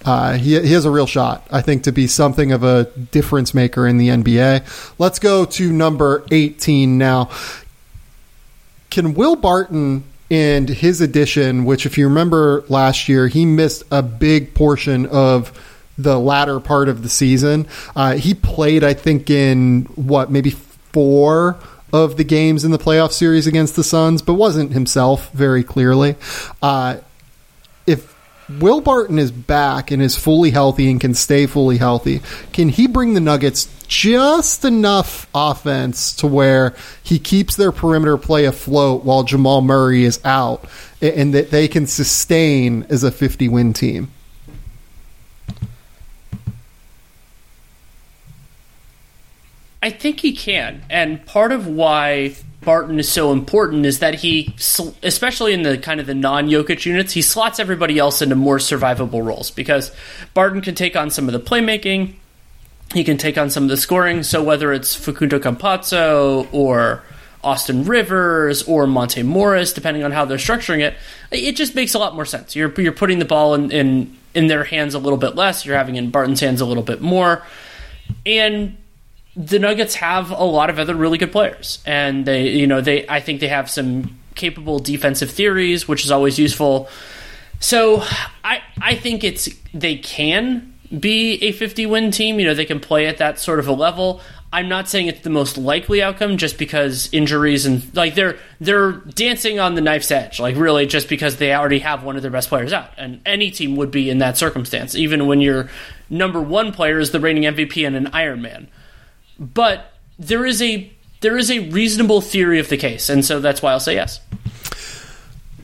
uh, 0.04 0.34
he, 0.34 0.60
he 0.60 0.72
has 0.72 0.84
a 0.84 0.90
real 0.90 1.06
shot, 1.06 1.46
I 1.50 1.62
think, 1.62 1.84
to 1.84 1.92
be 1.92 2.06
something 2.06 2.52
of 2.52 2.64
a 2.64 2.84
difference 2.84 3.54
maker 3.54 3.86
in 3.86 3.98
the 3.98 4.08
NBA. 4.08 4.94
Let's 4.98 5.18
go 5.18 5.44
to 5.44 5.72
number 5.72 6.24
18 6.30 6.98
now. 6.98 7.30
Can 8.90 9.14
Will 9.14 9.36
Barton 9.36 10.04
and 10.30 10.68
his 10.68 11.00
addition, 11.00 11.64
which, 11.64 11.86
if 11.86 11.98
you 11.98 12.08
remember 12.08 12.64
last 12.68 13.08
year, 13.08 13.28
he 13.28 13.44
missed 13.44 13.84
a 13.90 14.02
big 14.02 14.54
portion 14.54 15.06
of 15.06 15.52
the 15.98 16.18
latter 16.18 16.58
part 16.58 16.88
of 16.88 17.02
the 17.02 17.08
season. 17.08 17.66
Uh, 17.94 18.14
he 18.14 18.34
played, 18.34 18.82
I 18.82 18.94
think, 18.94 19.30
in 19.30 19.84
what, 19.94 20.30
maybe 20.30 20.50
four 20.50 21.58
of 21.92 22.16
the 22.16 22.24
games 22.24 22.64
in 22.64 22.70
the 22.70 22.78
playoff 22.78 23.12
series 23.12 23.46
against 23.46 23.76
the 23.76 23.84
Suns, 23.84 24.22
but 24.22 24.34
wasn't 24.34 24.72
himself 24.72 25.30
very 25.32 25.62
clearly. 25.62 26.16
Uh, 26.62 26.96
Will 28.60 28.80
Barton 28.80 29.18
is 29.18 29.30
back 29.30 29.90
and 29.90 30.02
is 30.02 30.16
fully 30.16 30.50
healthy 30.50 30.90
and 30.90 31.00
can 31.00 31.14
stay 31.14 31.46
fully 31.46 31.78
healthy. 31.78 32.20
Can 32.52 32.68
he 32.68 32.86
bring 32.86 33.14
the 33.14 33.20
Nuggets 33.20 33.68
just 33.86 34.64
enough 34.64 35.28
offense 35.34 36.14
to 36.16 36.26
where 36.26 36.74
he 37.02 37.18
keeps 37.18 37.56
their 37.56 37.72
perimeter 37.72 38.16
play 38.16 38.44
afloat 38.44 39.04
while 39.04 39.22
Jamal 39.22 39.60
Murray 39.60 40.04
is 40.04 40.20
out 40.24 40.64
and 41.00 41.34
that 41.34 41.50
they 41.50 41.68
can 41.68 41.86
sustain 41.86 42.84
as 42.88 43.04
a 43.04 43.10
50 43.10 43.48
win 43.48 43.72
team? 43.72 44.10
I 49.82 49.90
think 49.90 50.20
he 50.20 50.32
can. 50.32 50.82
And 50.88 51.26
part 51.26 51.50
of 51.50 51.66
why 51.66 52.36
Barton 52.64 52.98
is 52.98 53.10
so 53.10 53.32
important 53.32 53.86
is 53.86 53.98
that 53.98 54.14
he, 54.14 54.54
especially 55.02 55.52
in 55.52 55.62
the 55.62 55.78
kind 55.78 56.00
of 56.00 56.06
the 56.06 56.14
non 56.14 56.48
Jokic 56.48 56.86
units, 56.86 57.12
he 57.12 57.22
slots 57.22 57.58
everybody 57.58 57.98
else 57.98 58.22
into 58.22 58.36
more 58.36 58.58
survivable 58.58 59.24
roles 59.24 59.50
because 59.50 59.90
Barton 60.32 60.60
can 60.60 60.74
take 60.74 60.96
on 60.96 61.10
some 61.10 61.28
of 61.28 61.32
the 61.32 61.40
playmaking, 61.40 62.14
he 62.94 63.04
can 63.04 63.18
take 63.18 63.36
on 63.36 63.50
some 63.50 63.64
of 63.64 63.68
the 63.68 63.76
scoring. 63.76 64.22
So 64.22 64.42
whether 64.42 64.72
it's 64.72 64.94
Facundo 64.94 65.38
Campazzo 65.38 66.46
or 66.52 67.02
Austin 67.42 67.84
Rivers 67.84 68.62
or 68.64 68.86
Monte 68.86 69.22
Morris, 69.22 69.72
depending 69.72 70.04
on 70.04 70.12
how 70.12 70.24
they're 70.24 70.38
structuring 70.38 70.80
it, 70.80 70.94
it 71.30 71.56
just 71.56 71.74
makes 71.74 71.94
a 71.94 71.98
lot 71.98 72.14
more 72.14 72.24
sense. 72.24 72.54
You're 72.54 72.72
you're 72.80 72.92
putting 72.92 73.18
the 73.18 73.24
ball 73.24 73.54
in 73.54 73.70
in, 73.72 74.16
in 74.34 74.46
their 74.46 74.64
hands 74.64 74.94
a 74.94 74.98
little 74.98 75.18
bit 75.18 75.34
less. 75.34 75.66
You're 75.66 75.76
having 75.76 75.96
in 75.96 76.10
Barton's 76.10 76.40
hands 76.40 76.60
a 76.60 76.66
little 76.66 76.82
bit 76.82 77.00
more, 77.00 77.42
and 78.24 78.76
the 79.36 79.58
Nuggets 79.58 79.94
have 79.96 80.30
a 80.30 80.44
lot 80.44 80.70
of 80.70 80.78
other 80.78 80.94
really 80.94 81.18
good 81.18 81.32
players, 81.32 81.82
and 81.86 82.26
they, 82.26 82.50
you 82.50 82.66
know, 82.66 82.80
they. 82.80 83.08
I 83.08 83.20
think 83.20 83.40
they 83.40 83.48
have 83.48 83.70
some 83.70 84.18
capable 84.34 84.78
defensive 84.78 85.30
theories, 85.30 85.88
which 85.88 86.04
is 86.04 86.10
always 86.10 86.38
useful. 86.38 86.88
So 87.60 88.02
I, 88.44 88.60
I 88.80 88.96
think 88.96 89.24
it's 89.24 89.48
they 89.72 89.96
can 89.96 90.74
be 90.98 91.34
a 91.42 91.52
50 91.52 91.86
win 91.86 92.10
team. 92.10 92.40
You 92.40 92.46
know, 92.46 92.54
they 92.54 92.64
can 92.64 92.80
play 92.80 93.06
at 93.06 93.18
that 93.18 93.38
sort 93.38 93.58
of 93.58 93.68
a 93.68 93.72
level. 93.72 94.20
I'm 94.54 94.68
not 94.68 94.86
saying 94.86 95.06
it's 95.06 95.22
the 95.22 95.30
most 95.30 95.56
likely 95.56 96.02
outcome 96.02 96.36
just 96.36 96.58
because 96.58 97.08
injuries 97.10 97.64
and 97.64 97.82
like 97.96 98.14
they're 98.14 98.36
they're 98.60 98.92
dancing 98.92 99.58
on 99.58 99.76
the 99.76 99.80
knife's 99.80 100.10
edge, 100.10 100.40
like 100.40 100.56
really 100.56 100.84
just 100.84 101.08
because 101.08 101.36
they 101.36 101.54
already 101.54 101.78
have 101.78 102.02
one 102.02 102.16
of 102.16 102.22
their 102.22 102.30
best 102.30 102.50
players 102.50 102.70
out. 102.70 102.90
And 102.98 103.22
any 103.24 103.50
team 103.50 103.76
would 103.76 103.90
be 103.90 104.10
in 104.10 104.18
that 104.18 104.36
circumstance, 104.36 104.94
even 104.94 105.26
when 105.26 105.40
your 105.40 105.70
number 106.10 106.42
one 106.42 106.72
player 106.72 106.98
is 106.98 107.12
the 107.12 107.20
reigning 107.20 107.44
MVP 107.44 107.86
and 107.86 107.96
an 107.96 108.08
Iron 108.08 108.42
Man 108.42 108.68
but 109.38 109.92
there 110.18 110.44
is 110.44 110.62
a 110.62 110.90
there 111.20 111.38
is 111.38 111.50
a 111.50 111.60
reasonable 111.70 112.20
theory 112.20 112.58
of 112.58 112.68
the 112.68 112.76
case, 112.76 113.08
and 113.08 113.24
so 113.24 113.40
that's 113.40 113.62
why 113.62 113.72
I'll 113.72 113.80
say 113.80 113.94
yes. 113.94 114.20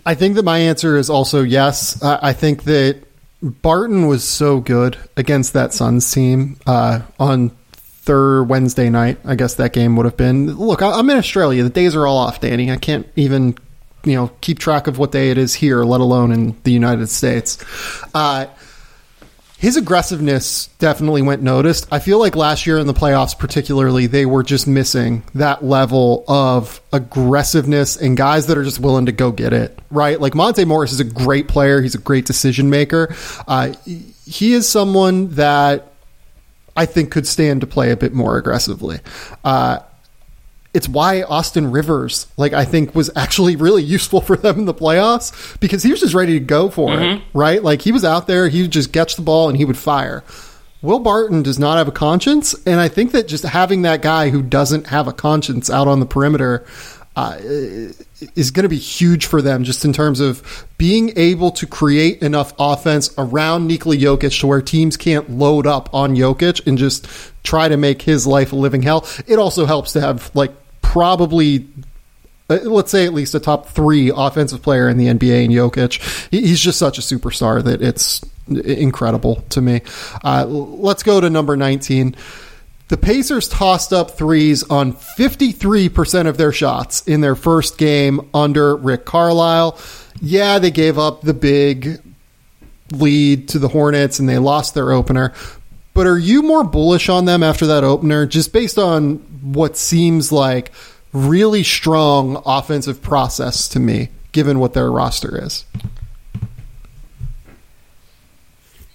I 0.07 0.15
think 0.15 0.37
that 0.37 0.45
my 0.45 0.59
answer 0.59 0.97
is 0.97 1.11
also 1.11 1.43
yes. 1.43 2.03
I 2.03 2.33
think 2.33 2.65
that 2.65 3.03
Barton 3.43 4.07
was 4.07 4.25
so 4.25 4.61
good 4.61 4.97
against 5.17 5.53
that 5.53 5.75
Suns 5.75 6.11
team 6.11 6.57
uh, 6.67 7.03
on 7.19 7.51
third 8.09 8.45
Wednesday 8.45 8.89
night. 8.89 9.19
I 9.25 9.35
guess 9.35 9.57
that 9.57 9.73
game 9.73 9.97
would 9.97 10.07
have 10.07 10.17
been. 10.17 10.57
Look, 10.57 10.81
I'm 10.81 11.11
in 11.11 11.19
Australia. 11.19 11.63
The 11.63 11.71
days 11.71 11.95
are 11.95 12.07
all 12.07 12.17
off, 12.17 12.41
Danny. 12.41 12.71
I 12.71 12.77
can't 12.77 13.07
even 13.17 13.59
you 14.05 14.15
know 14.15 14.31
keep 14.41 14.59
track 14.59 14.87
of 14.87 14.99
what 14.99 15.13
day 15.13 15.31
it 15.31 15.39
is 15.39 15.55
here, 15.55 15.85
let 15.85 16.01
alone 16.01 16.33
in 16.33 16.57
the 16.63 16.73
United 16.73 17.09
States. 17.11 17.59
Uh, 18.15 18.47
his 19.59 19.77
aggressiveness 19.77 20.69
definitely 20.79 21.21
went 21.21 21.43
noticed. 21.43 21.89
I 21.91 21.99
feel 21.99 22.21
like 22.21 22.37
last 22.37 22.65
year 22.65 22.79
in 22.79 22.87
the 22.87 22.95
playoffs, 22.95 23.37
particularly, 23.37 24.07
they 24.07 24.25
were 24.25 24.45
just 24.45 24.69
missing 24.69 25.25
that 25.35 25.65
level 25.65 26.25
of 26.29 26.81
aggressiveness 26.93 27.97
and 27.97 28.17
guys 28.17 28.47
that 28.47 28.57
are 28.57 28.63
just 28.63 28.79
willing 28.79 29.07
to 29.07 29.13
go 29.13 29.33
get 29.33 29.53
it, 29.53 29.77
right? 29.91 30.21
Like 30.21 30.37
Monte 30.37 30.65
Morris 30.65 30.93
is 30.93 31.01
a 31.01 31.05
great 31.05 31.49
player. 31.49 31.83
He's 31.83 31.97
a 31.97 31.99
great 31.99 32.25
decision 32.25 32.71
maker. 32.71 33.13
Uh, 33.49 33.73
he 33.85 34.53
is 34.53 34.69
someone 34.69 35.31
that 35.31 35.91
I 36.77 36.87
think 36.87 37.11
could 37.11 37.27
stand 37.27 37.63
to 37.63 37.67
play 37.67 37.91
a 37.91 37.97
bit 37.97 38.13
more 38.13 38.39
aggressively. 38.39 39.01
Uh, 39.43 39.81
it's 40.79 40.89
why 40.89 41.23
Austin 41.23 41.73
Rivers, 41.73 42.29
like 42.37 42.53
I 42.53 42.65
think, 42.65 42.95
was 42.95 43.11
actually 43.17 43.57
really 43.57 43.83
useful 43.83 44.21
for 44.21 44.37
them 44.37 44.61
in 44.61 44.65
the 44.65 44.73
playoffs 44.73 45.59
because 45.59 45.83
he 45.83 45.91
was 45.91 45.99
just 45.99 46.15
ready 46.15 46.35
to 46.35 46.45
go 46.45 46.71
for 46.71 46.91
mm-hmm. 46.91 47.17
it, 47.17 47.23
right? 47.35 47.61
Like 47.61 47.83
he 47.83 47.91
was 47.91 48.05
out 48.05 48.29
there, 48.29 48.49
he 48.49 48.63
would 48.63 48.71
just 48.71 48.93
catch 48.93 49.17
the 49.17 49.23
ball 49.23 49.49
and 49.49 49.59
he 49.59 49.65
would 49.65 49.77
fire. 49.77 50.23
Will 50.81 51.01
Barton 51.01 51.43
does 51.43 51.59
not 51.59 51.79
have 51.79 51.89
a 51.89 51.93
conscience, 51.93 52.55
and 52.65 52.79
I 52.79 52.87
think 52.87 53.11
that 53.11 53.27
just 53.27 53.43
having 53.43 53.83
that 53.83 54.03
guy 54.03 54.31
who 54.31 54.41
doesn't 54.41 54.87
have 54.87 55.09
a 55.09 55.13
conscience 55.13 55.69
out 55.69 55.89
on 55.89 55.99
the 55.99 56.07
perimeter 56.07 56.65
uh, 57.17 57.37
is 57.41 58.53
going 58.53 58.63
to 58.63 58.69
be 58.69 58.79
huge 58.79 59.27
for 59.27 59.43
them, 59.43 59.65
just 59.65 59.85
in 59.85 59.93
terms 59.93 60.21
of 60.21 60.65
being 60.79 61.13
able 61.17 61.51
to 61.51 61.67
create 61.67 62.23
enough 62.23 62.53
offense 62.61 63.13
around 63.19 63.67
Nikola 63.67 63.97
Jokic 63.97 64.39
to 64.39 64.47
where 64.47 64.63
teams 64.63 64.97
can't 64.97 65.29
load 65.29 65.67
up 65.67 65.93
on 65.93 66.15
Jokic 66.15 66.65
and 66.69 66.79
just 66.79 67.09
try 67.43 67.67
to 67.67 67.77
make 67.77 68.03
his 68.03 68.25
life 68.25 68.53
a 68.53 68.57
living 68.57 68.83
hell. 68.83 69.05
It 69.27 69.41
also 69.41 69.67
helps 69.67 69.95
to 69.95 70.01
have 70.01 70.31
like 70.37 70.53
probably 70.89 71.69
uh, 72.49 72.59
let's 72.63 72.91
say 72.91 73.05
at 73.05 73.13
least 73.13 73.35
a 73.35 73.41
top 73.41 73.67
three 73.69 74.11
offensive 74.15 74.63
player 74.63 74.89
in 74.89 74.97
the 74.97 75.07
NBA 75.07 75.45
in 75.45 75.51
Jokic. 75.51 76.31
He's 76.31 76.61
just 76.61 76.79
such 76.79 76.97
a 76.97 77.03
superstar 77.03 77.63
that 77.63 77.83
it's 77.83 78.25
incredible 78.49 79.43
to 79.51 79.61
me. 79.61 79.83
Uh, 80.25 80.47
let's 80.47 81.03
go 81.03 81.21
to 81.21 81.29
number 81.29 81.57
19. 81.59 82.17
The 82.89 82.97
Pacers 82.97 83.49
tossed 83.49 83.93
up 83.93 84.13
threes 84.13 84.63
on 84.63 84.95
53% 84.95 86.27
of 86.27 86.39
their 86.39 86.53
shots 86.53 87.07
in 87.07 87.21
their 87.21 87.37
first 87.37 87.77
game 87.77 88.31
under 88.33 88.75
Rick 88.75 89.05
Carlisle. 89.05 89.79
Yeah, 90.23 90.59
they 90.59 90.71
gave 90.71 90.99
up 90.99 91.21
the 91.21 91.35
big 91.35 92.01
lead 92.93 93.49
to 93.51 93.59
the 93.59 93.69
Hornets 93.69 94.21
and 94.21 94.27
they 94.27 94.39
lost 94.39 94.73
their 94.73 94.91
opener. 94.91 95.35
But 95.99 96.07
are 96.07 96.17
you 96.17 96.43
more 96.43 96.63
bullish 96.63 97.09
on 97.09 97.25
them 97.25 97.43
after 97.43 97.67
that 97.67 97.83
opener 97.83 98.25
just 98.25 98.53
based 98.53 98.79
on 98.79 99.17
what 99.43 99.77
seems 99.77 100.31
like 100.31 100.71
really 101.13 101.65
strong 101.65 102.41
offensive 102.47 103.03
process 103.03 103.67
to 103.71 103.81
me, 103.81 104.11
given 104.31 104.61
what 104.61 104.75
their 104.75 104.93
roster 104.93 105.45
is? 105.45 105.65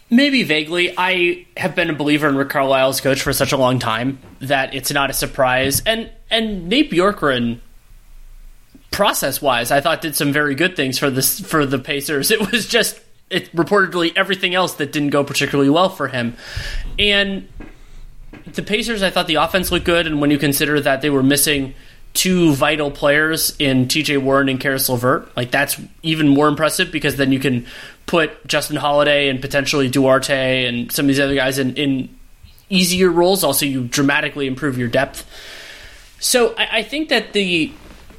Maybe 0.10 0.44
vaguely. 0.44 0.94
I 0.98 1.46
have 1.58 1.76
been 1.76 1.90
a 1.90 1.94
believer 1.94 2.30
in 2.30 2.38
Rick 2.38 2.52
Carlisle's 2.52 3.02
coach 3.02 3.22
for 3.22 3.34
such 3.34 3.52
a 3.52 3.58
long 3.58 3.80
time 3.80 4.20
that 4.40 4.74
it's 4.74 4.90
not 4.90 5.10
a 5.10 5.14
surprise. 5.14 5.82
And 5.86 6.10
and 6.30 6.70
Nate 6.70 6.90
Bjorkgren, 6.90 7.60
process 8.92 9.42
wise, 9.42 9.72
I 9.72 9.82
thought 9.82 10.00
did 10.00 10.16
some 10.16 10.32
very 10.32 10.56
good 10.56 10.78
things 10.78 10.98
for 10.98 11.10
this 11.10 11.42
for 11.42 11.66
the 11.66 11.80
Pacers. 11.80 12.32
It 12.32 12.50
was 12.50 12.66
just 12.66 12.98
it 13.34 13.56
reportedly 13.56 14.14
everything 14.16 14.56
else 14.56 14.76
that 14.76 14.92
didn't 14.92 15.10
go 15.10 15.24
particularly 15.24 15.70
well 15.70 15.90
for 15.90 16.08
him. 16.08 16.36
And 16.98 17.48
the 18.46 18.62
Pacers, 18.62 19.04
I 19.04 19.10
thought 19.10 19.28
the 19.28 19.36
offense 19.36 19.72
looked 19.72 19.86
good, 19.86 20.08
and 20.08 20.22
when 20.22 20.32
you 20.32 20.38
consider 20.38 20.80
that 20.82 21.02
they 21.02 21.10
were 21.10 21.24
missing 21.24 21.74
two 22.14 22.54
vital 22.54 22.92
players 22.92 23.56
in 23.58 23.88
TJ 23.88 24.22
Warren 24.22 24.48
and 24.48 24.60
Caris 24.60 24.88
LeVert. 24.88 25.36
Like 25.36 25.52
that's 25.52 25.80
even 26.04 26.28
more 26.28 26.48
impressive 26.48 26.92
because 26.92 27.16
then 27.16 27.32
you 27.32 27.40
can 27.40 27.66
put 28.06 28.46
Justin 28.46 28.76
Holiday 28.76 29.30
and 29.30 29.42
potentially 29.42 29.90
Duarte 29.90 30.66
and 30.66 30.92
some 30.92 31.06
of 31.06 31.08
these 31.08 31.20
other 31.20 31.36
guys 31.36 31.58
in, 31.58 31.76
in 31.76 32.16
easier 32.70 33.10
roles. 33.10 33.44
Also, 33.44 33.66
you 33.66 33.86
dramatically 33.86 34.46
improve 34.46 34.78
your 34.78 34.88
depth. 34.88 35.28
So 36.20 36.54
I, 36.56 36.80
I 36.80 36.84
think 36.84 37.10
that 37.10 37.34
the 37.34 37.74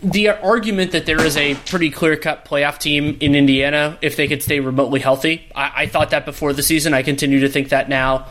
the 0.04 0.28
argument 0.28 0.92
that 0.92 1.06
there 1.06 1.20
is 1.24 1.36
a 1.36 1.54
pretty 1.54 1.90
clear 1.90 2.16
cut 2.16 2.44
playoff 2.44 2.78
team 2.78 3.16
in 3.20 3.34
Indiana 3.34 3.98
if 4.02 4.16
they 4.16 4.28
could 4.28 4.42
stay 4.42 4.60
remotely 4.60 5.00
healthy, 5.00 5.50
I, 5.54 5.72
I 5.76 5.86
thought 5.86 6.10
that 6.10 6.24
before 6.24 6.52
the 6.52 6.62
season. 6.62 6.94
I 6.94 7.02
continue 7.02 7.40
to 7.40 7.48
think 7.48 7.70
that 7.70 7.88
now. 7.88 8.26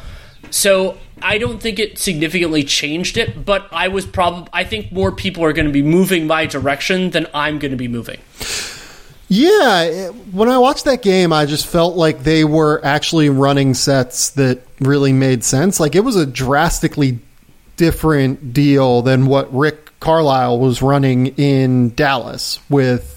So 0.51 0.97
I 1.21 1.38
don't 1.38 1.59
think 1.59 1.80
it 1.80 1.97
significantly 1.97 2.63
changed 2.63 3.17
it, 3.17 3.43
but 3.43 3.67
I 3.71 3.88
was 3.88 4.05
probably 4.05 4.49
I 4.53 4.63
think 4.63 4.91
more 4.91 5.11
people 5.11 5.43
are 5.43 5.53
going 5.53 5.65
to 5.65 5.71
be 5.71 5.82
moving 5.82 6.28
my 6.28 6.45
direction 6.45 7.09
than 7.09 7.28
I'm 7.34 7.59
going 7.59 7.71
to 7.71 7.78
be 7.78 7.88
moving. 7.88 8.19
Yeah, 9.30 10.09
when 10.09 10.49
I 10.49 10.59
watched 10.59 10.86
that 10.86 11.01
game, 11.01 11.34
I 11.34 11.47
just 11.47 11.65
felt 11.65 11.95
like 11.95 12.19
they 12.19 12.43
were 12.43 12.82
actually 12.84 13.30
running 13.30 13.74
sets 13.74 14.30
that 14.32 14.61
really 14.80 15.11
made 15.11 15.43
sense. 15.43 15.80
Like 15.80 15.95
it 15.95 16.01
was 16.01 16.15
a 16.15 16.26
drastically 16.26 17.19
different 17.76 18.53
deal 18.53 19.01
than 19.01 19.26
what 19.26 19.51
Rick 19.51 19.83
Carlisle 20.04 20.60
was 20.60 20.82
running 20.82 21.28
in 21.38 21.95
Dallas 21.95 22.60
with 22.70 23.14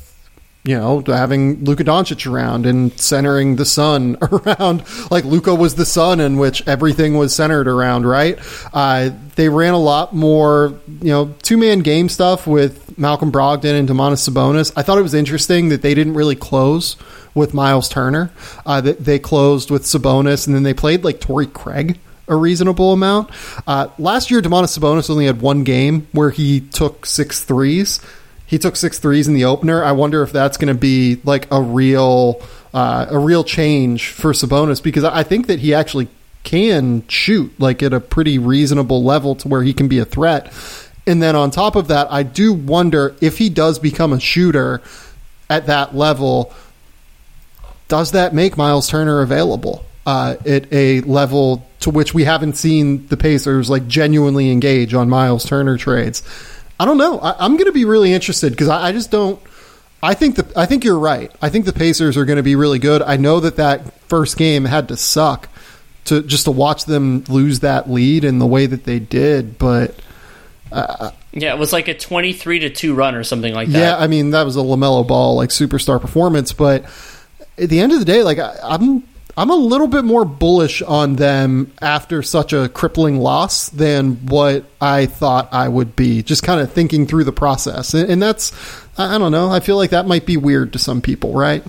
you 0.67 0.77
know, 0.77 1.03
having 1.07 1.65
Luka 1.65 1.85
Doncic 1.85 2.31
around 2.31 2.67
and 2.67 2.99
centering 2.99 3.55
the 3.55 3.65
sun 3.65 4.19
around, 4.23 4.83
like 5.13 5.25
Luka 5.25 5.55
was 5.55 5.77
the 5.77 5.87
sun 5.87 6.19
in 6.19 6.39
which 6.39 6.67
everything 6.67 7.17
was 7.17 7.35
centered 7.35 7.69
around, 7.69 8.05
right? 8.05 8.37
Uh, 8.73 9.11
they 9.37 9.49
ran 9.49 9.75
a 9.75 9.79
lot 9.79 10.13
more, 10.13 10.75
you 11.01 11.13
know, 11.13 11.35
two 11.43 11.57
man 11.57 11.81
game 11.81 12.09
stuff 12.09 12.49
with 12.49 12.99
Malcolm 12.99 13.31
Brogdon 13.31 13.79
and 13.79 13.89
Domantas 13.89 14.29
Sabonis. 14.29 14.73
I 14.75 14.83
thought 14.83 14.99
it 14.99 15.03
was 15.03 15.15
interesting 15.15 15.69
that 15.69 15.83
they 15.83 15.95
didn't 15.95 16.15
really 16.15 16.37
close 16.37 16.97
with 17.33 17.55
Miles 17.55 17.89
Turner. 17.89 18.33
Uh, 18.65 18.81
that 18.81 19.05
they 19.05 19.21
closed 19.21 19.71
with 19.71 19.85
Sabonis, 19.85 20.49
and 20.49 20.57
then 20.57 20.65
they 20.65 20.75
played 20.75 21.05
like 21.05 21.21
Torrey 21.21 21.47
Craig 21.47 21.99
a 22.29 22.37
reasonable 22.37 22.93
amount. 22.93 23.31
Uh, 23.67 23.89
last 23.99 24.31
year, 24.31 24.41
Domantas 24.41 24.79
Sabonis 24.79 25.11
only 25.11 25.27
had 25.27 25.41
one 25.41 25.65
game 25.65 26.09
where 26.13 26.31
he 26.31 26.61
took 26.61 27.07
six 27.07 27.43
threes. 27.43 28.01
He 28.47 28.59
took 28.59 28.77
six 28.77 28.99
threes 28.99 29.29
in 29.29 29.35
the 29.35 29.45
opener. 29.45 29.85
I 29.85 29.93
wonder 29.93 30.23
if 30.23 30.33
that's 30.33 30.57
going 30.57 30.73
to 30.73 30.81
be 30.81 31.21
like 31.25 31.49
a 31.51 31.61
real 31.61 32.41
uh, 32.73 33.07
a 33.11 33.19
real 33.19 33.43
change 33.43 34.11
for 34.11 34.33
Sabonis 34.33 34.83
because 34.83 35.03
I 35.03 35.23
think 35.23 35.47
that 35.47 35.61
he 35.61 35.73
actually 35.73 36.09
can 36.45 37.07
shoot 37.09 37.59
like 37.59 37.83
at 37.83 37.93
a 37.93 38.01
pretty 38.01 38.39
reasonable 38.39 39.03
level 39.03 39.35
to 39.35 39.49
where 39.49 39.63
he 39.63 39.73
can 39.73 39.89
be 39.89 39.99
a 39.99 40.05
threat. 40.05 40.53
And 41.07 41.23
then 41.23 41.35
on 41.35 41.51
top 41.51 41.75
of 41.75 41.89
that, 41.89 42.09
I 42.11 42.23
do 42.23 42.53
wonder 42.53 43.17
if 43.21 43.39
he 43.39 43.49
does 43.49 43.79
become 43.79 44.13
a 44.13 44.21
shooter 44.21 44.83
at 45.49 45.67
that 45.67 45.95
level, 45.95 46.53
does 47.89 48.13
that 48.13 48.35
make 48.35 48.57
Miles 48.57 48.89
Turner 48.89 49.23
available 49.23 49.85
uh, 50.07 50.37
at 50.47 50.73
a 50.73 51.01
level 51.03 51.67
to 51.81 51.91
which 51.91 52.15
we 52.15 52.25
haven't 52.25 52.55
seen 52.55 53.07
the 53.09 53.17
Pacers 53.17 53.69
like 53.69 53.87
genuinely 53.89 54.51
engage 54.51 54.95
on 54.95 55.11
Miles 55.11 55.45
Turner 55.45 55.77
trades? 55.77 56.23
I 56.79 56.85
don't 56.85 56.97
know. 56.97 57.19
I, 57.19 57.45
am 57.45 57.57
going 57.57 57.67
to 57.67 57.73
be 57.73 57.85
really 57.85 58.13
interested 58.13 58.53
because 58.53 58.69
I, 58.69 58.89
I, 58.89 58.93
just 58.93 59.11
don't. 59.11 59.41
I 60.03 60.15
think 60.15 60.37
the 60.37 60.47
I 60.55 60.67
think 60.67 60.85
you're 60.85 60.99
right. 60.99 61.33
I 61.43 61.49
think 61.49 61.65
the 61.65 61.73
Pacers 61.73 62.17
are 62.17 62.25
going 62.25 62.37
to 62.37 62.43
be 62.43 62.55
really 62.55 62.79
good. 62.79 63.03
I 63.03 63.17
know 63.17 63.41
that 63.41 63.57
that 63.57 63.93
first 64.03 64.37
game 64.37 64.65
had 64.65 64.89
to 64.89 64.97
suck 64.97 65.49
to 66.05 66.23
just 66.23 66.45
to 66.45 66.51
watch 66.51 66.85
them 66.85 67.25
lose 67.29 67.61
that 67.61 67.91
lead 67.91 68.25
in 68.25 68.39
the 68.39 68.47
way 68.47 68.67
that 68.67 68.85
they 68.85 68.99
did, 68.99 69.59
but. 69.59 69.95
Uh, 70.71 71.13
yeah, 71.33 71.55
it 71.55 71.59
was 71.59 71.73
like 71.73 71.87
a 71.87 71.95
twenty-three 71.95 72.59
to 72.61 72.71
two 72.71 72.95
run 72.95 73.15
or 73.15 73.23
something 73.23 73.55
like 73.55 73.69
that. 73.69 73.79
Yeah, 73.79 73.97
I 73.97 74.09
mean 74.09 74.31
that 74.31 74.43
was 74.43 74.57
a 74.57 74.61
Lamelo 74.61 75.07
Ball 75.07 75.37
like 75.37 75.51
superstar 75.51 76.01
performance, 76.01 76.53
but 76.53 76.85
at 77.57 77.71
the 77.71 77.79
end 77.79 77.93
of 77.93 78.01
the 78.01 78.05
day, 78.05 78.25
like 78.25 78.39
I, 78.39 78.57
I'm 78.63 79.05
I'm 79.39 79.51
a 79.51 79.57
little 79.57 79.87
bit 79.87 80.05
more 80.05 80.25
bullish 80.25 80.81
on 80.81 81.17
them 81.17 81.73
after 81.83 82.23
such 82.23 82.55
a 82.55 82.71
crippling 82.71 83.19
loss 83.19 83.69
than 83.69 84.27
what 84.27 84.65
I 84.81 85.05
thought 85.05 85.53
I 85.53 85.69
would 85.69 85.95
be. 85.95 86.23
Just 86.23 86.43
kind 86.43 86.59
of 86.59 86.73
thinking 86.73 87.07
through 87.07 87.25
the 87.25 87.33
process, 87.33 87.93
and 87.93 88.23
that's 88.23 88.53
I 88.97 89.19
don't 89.19 89.33
know. 89.33 89.51
I 89.51 89.61
feel 89.61 89.77
like 89.77 89.91
that 89.91 90.07
might 90.07 90.25
be 90.25 90.39
weird 90.39 90.73
to 90.73 90.79
some 90.79 91.03
people, 91.03 91.35
right? 91.35 91.63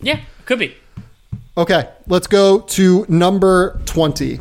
Yeah, 0.00 0.20
could 0.44 0.60
be. 0.60 0.76
Okay, 1.56 1.88
let's 2.06 2.28
go 2.28 2.60
to 2.60 3.04
number 3.08 3.80
twenty. 3.84 4.38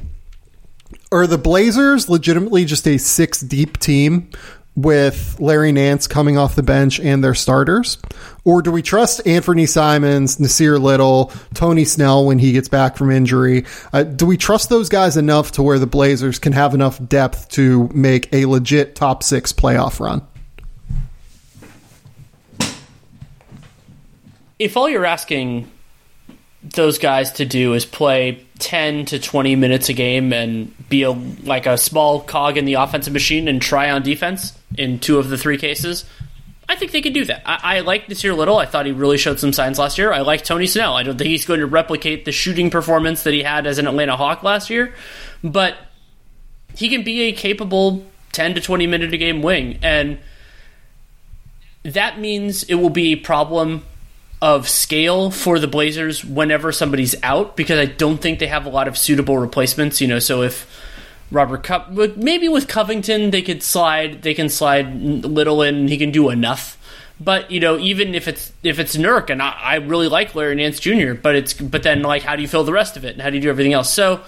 Are 1.11 1.25
the 1.25 1.39
Blazers 1.39 2.07
legitimately 2.07 2.65
just 2.65 2.87
a 2.87 2.97
six 2.97 3.41
deep 3.41 3.79
team 3.79 4.29
with 4.75 5.37
Larry 5.39 5.71
Nance 5.71 6.07
coming 6.07 6.37
off 6.37 6.55
the 6.55 6.63
bench 6.63 6.99
and 6.99 7.23
their 7.23 7.35
starters? 7.35 7.97
Or 8.43 8.61
do 8.61 8.71
we 8.71 8.81
trust 8.81 9.23
Anfernee 9.25 9.67
Simons, 9.67 10.37
Nassir 10.37 10.81
Little, 10.81 11.31
Tony 11.53 11.85
Snell 11.85 12.25
when 12.25 12.39
he 12.39 12.53
gets 12.53 12.69
back 12.69 12.97
from 12.97 13.11
injury? 13.11 13.65
Uh, 13.91 14.03
do 14.03 14.25
we 14.25 14.37
trust 14.37 14.69
those 14.69 14.89
guys 14.89 15.17
enough 15.17 15.53
to 15.53 15.63
where 15.63 15.79
the 15.79 15.87
Blazers 15.87 16.39
can 16.39 16.53
have 16.53 16.73
enough 16.73 17.03
depth 17.05 17.49
to 17.49 17.89
make 17.93 18.33
a 18.33 18.45
legit 18.45 18.95
top 18.95 19.23
six 19.23 19.51
playoff 19.51 19.99
run? 19.99 20.21
If 24.57 24.77
all 24.77 24.89
you're 24.89 25.05
asking 25.05 25.69
those 26.63 26.99
guys 26.99 27.31
to 27.33 27.45
do 27.45 27.73
is 27.73 27.85
play 27.85 28.45
10 28.59 29.05
to 29.07 29.19
20 29.19 29.55
minutes 29.55 29.89
a 29.89 29.93
game 29.93 30.31
and 30.31 30.71
be 30.87 31.01
a 31.01 31.11
like 31.11 31.65
a 31.65 31.77
small 31.77 32.21
cog 32.21 32.57
in 32.57 32.65
the 32.65 32.75
offensive 32.75 33.11
machine 33.11 33.47
and 33.47 33.59
try 33.59 33.89
on 33.89 34.03
defense 34.03 34.53
in 34.77 34.99
two 34.99 35.17
of 35.19 35.29
the 35.29 35.37
three 35.37 35.57
cases 35.57 36.05
I 36.71 36.75
think 36.75 36.93
they 36.93 37.01
could 37.01 37.13
do 37.13 37.25
that. 37.25 37.41
I, 37.45 37.77
I 37.77 37.79
like 37.81 38.07
Nassir 38.07 38.35
Little. 38.35 38.57
I 38.57 38.65
thought 38.65 38.85
he 38.85 38.93
really 38.93 39.17
showed 39.17 39.41
some 39.41 39.51
signs 39.51 39.77
last 39.77 39.97
year. 39.97 40.13
I 40.13 40.21
like 40.21 40.45
Tony 40.45 40.67
Snell. 40.67 40.95
I 40.95 41.03
don't 41.03 41.17
think 41.17 41.29
he's 41.29 41.45
going 41.45 41.59
to 41.59 41.65
replicate 41.65 42.23
the 42.23 42.31
shooting 42.31 42.69
performance 42.69 43.23
that 43.23 43.33
he 43.33 43.43
had 43.43 43.67
as 43.67 43.77
an 43.77 43.87
Atlanta 43.87 44.15
Hawk 44.15 44.41
last 44.41 44.69
year, 44.69 44.93
but 45.43 45.75
he 46.77 46.87
can 46.87 47.03
be 47.03 47.23
a 47.23 47.33
capable 47.33 48.05
10 48.31 48.55
to 48.55 48.61
20 48.61 48.87
minute 48.87 49.13
a 49.13 49.17
game 49.17 49.41
wing. 49.41 49.79
And 49.83 50.17
that 51.83 52.19
means 52.19 52.63
it 52.63 52.75
will 52.75 52.89
be 52.89 53.11
a 53.11 53.15
problem 53.17 53.83
of 54.41 54.69
scale 54.69 55.29
for 55.29 55.59
the 55.59 55.67
Blazers 55.67 56.23
whenever 56.23 56.71
somebody's 56.71 57.21
out 57.21 57.57
because 57.57 57.79
I 57.79 57.85
don't 57.85 58.19
think 58.19 58.39
they 58.39 58.47
have 58.47 58.65
a 58.65 58.69
lot 58.69 58.87
of 58.87 58.97
suitable 58.97 59.37
replacements. 59.37 59.99
You 59.99 60.07
know, 60.07 60.19
so 60.19 60.41
if 60.41 60.71
Robert 61.31 61.63
Cup, 61.63 61.91
maybe 61.91 62.49
with 62.49 62.67
Covington 62.67 63.31
they 63.31 63.41
could 63.41 63.63
slide, 63.63 64.21
they 64.21 64.33
can 64.33 64.49
slide 64.49 64.93
Little 64.93 65.61
in, 65.61 65.87
he 65.87 65.97
can 65.97 66.11
do 66.11 66.29
enough. 66.29 66.77
But 67.19 67.51
you 67.51 67.59
know, 67.59 67.77
even 67.77 68.15
if 68.15 68.27
it's 68.27 68.51
if 68.63 68.79
it's 68.79 68.97
Nurk, 68.97 69.29
and 69.29 69.41
I, 69.41 69.51
I 69.51 69.75
really 69.75 70.07
like 70.07 70.33
Larry 70.35 70.55
Nance 70.55 70.79
Jr., 70.79 71.13
but 71.13 71.35
it's 71.35 71.53
but 71.53 71.83
then 71.83 72.01
like 72.01 72.23
how 72.23 72.35
do 72.35 72.41
you 72.41 72.47
fill 72.47 72.63
the 72.63 72.73
rest 72.73 72.97
of 72.97 73.05
it, 73.05 73.13
and 73.13 73.21
how 73.21 73.29
do 73.29 73.35
you 73.35 73.41
do 73.41 73.49
everything 73.49 73.73
else? 73.73 73.93
So. 73.93 74.21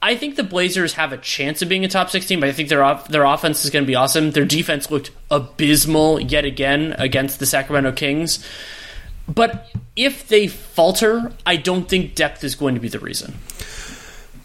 I 0.00 0.14
think 0.14 0.36
the 0.36 0.44
Blazers 0.44 0.92
have 0.92 1.12
a 1.12 1.16
chance 1.16 1.60
of 1.60 1.68
being 1.68 1.84
a 1.84 1.88
top 1.88 2.08
16, 2.08 2.38
but 2.38 2.48
I 2.48 2.52
think 2.52 2.68
their 2.68 3.00
their 3.10 3.24
offense 3.24 3.64
is 3.64 3.70
going 3.70 3.84
to 3.84 3.86
be 3.86 3.96
awesome. 3.96 4.30
Their 4.30 4.44
defense 4.44 4.92
looked 4.92 5.10
abysmal 5.28 6.20
yet 6.20 6.44
again 6.44 6.94
against 6.98 7.40
the 7.40 7.46
Sacramento 7.46 7.90
Kings. 7.90 8.44
But 9.26 9.68
if 9.96 10.28
they 10.28 10.46
falter, 10.46 11.32
I 11.44 11.56
don't 11.56 11.88
think 11.88 12.14
depth 12.14 12.44
is 12.44 12.54
going 12.54 12.76
to 12.76 12.80
be 12.80 12.88
the 12.88 13.00
reason. 13.00 13.34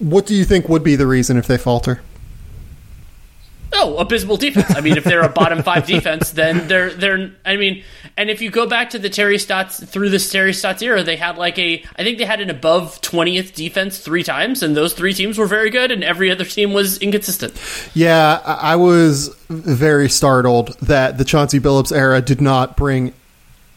What 0.03 0.25
do 0.25 0.35
you 0.35 0.43
think 0.43 0.67
would 0.67 0.83
be 0.83 0.95
the 0.95 1.07
reason 1.07 1.37
if 1.37 1.47
they 1.47 1.57
falter? 1.57 2.01
Oh, 3.75 3.97
abysmal 3.97 4.37
defense. 4.37 4.75
I 4.75 4.81
mean, 4.81 4.97
if 4.97 5.03
they're 5.03 5.23
a 5.23 5.29
bottom 5.29 5.63
five 5.63 5.87
defense, 5.87 6.31
then 6.31 6.67
they're 6.67 6.91
they're. 6.91 7.31
I 7.43 7.55
mean, 7.57 7.83
and 8.15 8.29
if 8.29 8.41
you 8.41 8.51
go 8.51 8.67
back 8.67 8.91
to 8.91 8.99
the 8.99 9.09
Terry 9.09 9.39
Stotts 9.39 9.83
through 9.83 10.09
the 10.09 10.19
Terry 10.19 10.53
Stotts 10.53 10.81
era, 10.81 11.03
they 11.03 11.15
had 11.15 11.37
like 11.37 11.57
a. 11.57 11.83
I 11.97 12.03
think 12.03 12.17
they 12.19 12.25
had 12.25 12.39
an 12.39 12.49
above 12.49 13.01
twentieth 13.01 13.55
defense 13.55 13.97
three 13.97 14.23
times, 14.23 14.61
and 14.61 14.77
those 14.77 14.93
three 14.93 15.13
teams 15.13 15.37
were 15.37 15.47
very 15.47 15.71
good, 15.71 15.89
and 15.89 16.03
every 16.03 16.29
other 16.29 16.45
team 16.45 16.73
was 16.73 16.99
inconsistent. 16.99 17.59
Yeah, 17.95 18.41
I 18.45 18.75
was 18.75 19.35
very 19.49 20.09
startled 20.09 20.77
that 20.81 21.17
the 21.17 21.25
Chauncey 21.25 21.59
Billups 21.59 21.95
era 21.95 22.21
did 22.21 22.41
not 22.41 22.77
bring 22.77 23.13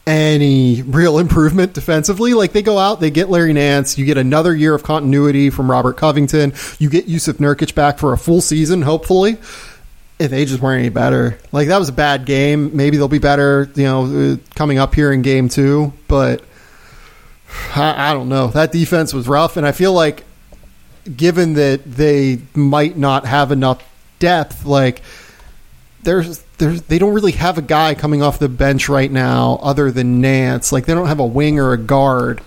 any 0.06 0.82
real 0.82 1.18
improvement 1.18 1.72
defensively. 1.72 2.34
Like 2.34 2.52
they 2.52 2.62
go 2.62 2.78
out, 2.78 3.00
they 3.00 3.10
get 3.10 3.28
Larry 3.28 3.52
Nance, 3.52 3.98
you 3.98 4.04
get 4.04 4.18
another 4.18 4.54
year 4.54 4.74
of 4.74 4.82
continuity 4.82 5.50
from 5.50 5.70
Robert 5.70 5.96
Covington, 5.96 6.52
you 6.78 6.88
get 6.88 7.08
Jusuf 7.08 7.34
Nurkic 7.34 7.74
back 7.74 7.98
for 7.98 8.12
a 8.12 8.18
full 8.18 8.40
season, 8.40 8.82
hopefully. 8.82 9.38
And 10.18 10.30
they 10.30 10.46
just 10.46 10.62
weren't 10.62 10.80
any 10.80 10.88
better. 10.88 11.38
Like 11.52 11.68
that 11.68 11.78
was 11.78 11.90
a 11.90 11.92
bad 11.92 12.24
game. 12.24 12.74
Maybe 12.74 12.96
they'll 12.96 13.08
be 13.08 13.18
better, 13.18 13.70
you 13.74 13.84
know, 13.84 14.32
uh, 14.32 14.36
coming 14.54 14.78
up 14.78 14.94
here 14.94 15.12
in 15.12 15.22
game 15.22 15.48
two. 15.48 15.92
But 16.08 16.42
I, 17.74 18.10
I 18.10 18.14
don't 18.14 18.28
know. 18.28 18.46
That 18.48 18.72
defense 18.72 19.12
was 19.12 19.28
rough, 19.28 19.56
and 19.56 19.66
I 19.66 19.72
feel 19.72 19.92
like, 19.92 20.24
given 21.16 21.54
that 21.54 21.84
they 21.84 22.40
might 22.54 22.96
not 22.96 23.26
have 23.26 23.52
enough 23.52 23.82
depth, 24.18 24.64
like 24.64 25.02
there's 26.02 26.42
they 26.58 26.98
don't 26.98 27.12
really 27.12 27.32
have 27.32 27.58
a 27.58 27.62
guy 27.62 27.94
coming 27.94 28.22
off 28.22 28.38
the 28.38 28.48
bench 28.48 28.88
right 28.88 29.10
now 29.10 29.58
other 29.62 29.90
than 29.90 30.20
Nance. 30.20 30.72
Like 30.72 30.86
they 30.86 30.94
don't 30.94 31.08
have 31.08 31.20
a 31.20 31.26
wing 31.26 31.58
or 31.58 31.72
a 31.72 31.78
guard 31.78 32.40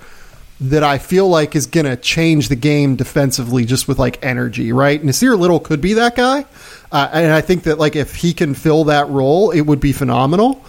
that 0.62 0.84
I 0.84 0.98
feel 0.98 1.28
like 1.28 1.56
is 1.56 1.68
going 1.68 1.86
to 1.86 1.96
change 1.96 2.50
the 2.50 2.56
game 2.56 2.96
defensively 2.96 3.66
just 3.66 3.88
with 3.88 3.98
like 3.98 4.24
energy, 4.24 4.74
right? 4.74 5.02
Nassir 5.02 5.38
Little 5.38 5.60
could 5.60 5.80
be 5.80 5.94
that 5.94 6.16
guy. 6.16 6.46
Uh, 6.92 7.10
and 7.14 7.32
I 7.32 7.42
think 7.42 7.64
that 7.64 7.78
like 7.78 7.96
if 7.96 8.16
he 8.16 8.34
can 8.34 8.54
fill 8.54 8.86
that 8.86 9.08
role, 9.10 9.52
it 9.52 9.62
would 9.62 9.80
be 9.80 9.94
phenomenal. 9.94 10.64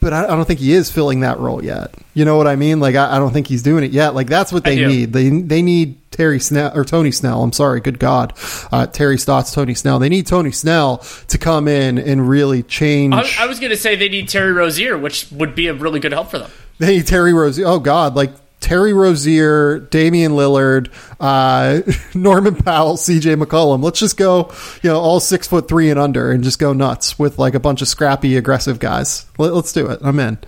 But 0.00 0.14
I, 0.14 0.24
I 0.24 0.28
don't 0.28 0.46
think 0.46 0.60
he 0.60 0.72
is 0.72 0.90
filling 0.90 1.20
that 1.20 1.38
role 1.38 1.62
yet. 1.62 1.94
You 2.14 2.24
know 2.24 2.36
what 2.36 2.46
I 2.46 2.56
mean? 2.56 2.80
Like 2.80 2.94
I, 2.94 3.16
I 3.16 3.18
don't 3.18 3.32
think 3.32 3.46
he's 3.46 3.62
doing 3.62 3.84
it 3.84 3.92
yet. 3.92 4.14
Like 4.14 4.28
that's 4.28 4.52
what 4.52 4.64
they 4.64 4.86
need. 4.86 5.12
They 5.12 5.28
they 5.28 5.60
need 5.62 6.10
Terry 6.10 6.40
Snell 6.40 6.76
or 6.76 6.84
Tony 6.84 7.12
Snell. 7.12 7.42
I'm 7.42 7.52
sorry. 7.52 7.80
Good 7.80 7.98
God, 7.98 8.32
uh, 8.72 8.86
Terry 8.86 9.18
Stotts, 9.18 9.52
Tony 9.52 9.74
Snell. 9.74 9.98
They 9.98 10.08
need 10.08 10.26
Tony 10.26 10.52
Snell 10.52 10.98
to 11.28 11.38
come 11.38 11.68
in 11.68 11.98
and 11.98 12.28
really 12.28 12.62
change. 12.62 13.14
I, 13.14 13.44
I 13.44 13.46
was 13.46 13.60
going 13.60 13.70
to 13.70 13.76
say 13.76 13.94
they 13.94 14.08
need 14.08 14.28
Terry 14.28 14.52
Rozier, 14.52 14.96
which 14.98 15.30
would 15.32 15.54
be 15.54 15.66
a 15.66 15.74
really 15.74 16.00
good 16.00 16.12
help 16.12 16.30
for 16.30 16.38
them. 16.38 16.50
They 16.78 16.96
need 16.96 17.06
Terry 17.06 17.34
Rozier. 17.34 17.66
Oh 17.66 17.78
God, 17.78 18.14
like 18.14 18.30
Terry 18.60 18.92
Rozier, 18.92 19.80
Damian 19.80 20.32
Lillard, 20.32 20.92
uh, 21.18 21.80
Norman 22.14 22.54
Powell, 22.54 22.96
CJ 22.96 23.42
McCollum. 23.42 23.82
Let's 23.82 23.98
just 23.98 24.16
go, 24.16 24.52
you 24.82 24.90
know, 24.90 25.00
all 25.00 25.18
six 25.18 25.48
foot 25.48 25.66
three 25.66 25.90
and 25.90 25.98
under 25.98 26.30
and 26.30 26.44
just 26.44 26.58
go 26.58 26.72
nuts 26.72 27.18
with 27.18 27.38
like 27.38 27.54
a 27.54 27.60
bunch 27.60 27.82
of 27.82 27.88
scrappy, 27.88 28.36
aggressive 28.36 28.78
guys. 28.78 29.26
Let, 29.38 29.52
us 29.52 29.72
do 29.72 29.88
it. 29.88 30.00
I'm 30.02 30.18
in. 30.20 30.38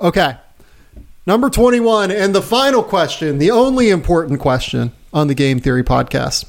Okay. 0.00 0.36
Number 1.26 1.48
21. 1.48 2.10
And 2.10 2.34
the 2.34 2.42
final 2.42 2.82
question, 2.82 3.38
the 3.38 3.50
only 3.50 3.88
important 3.90 4.40
question 4.40 4.92
on 5.12 5.28
the 5.28 5.34
Game 5.34 5.58
Theory 5.58 5.82
podcast. 5.82 6.44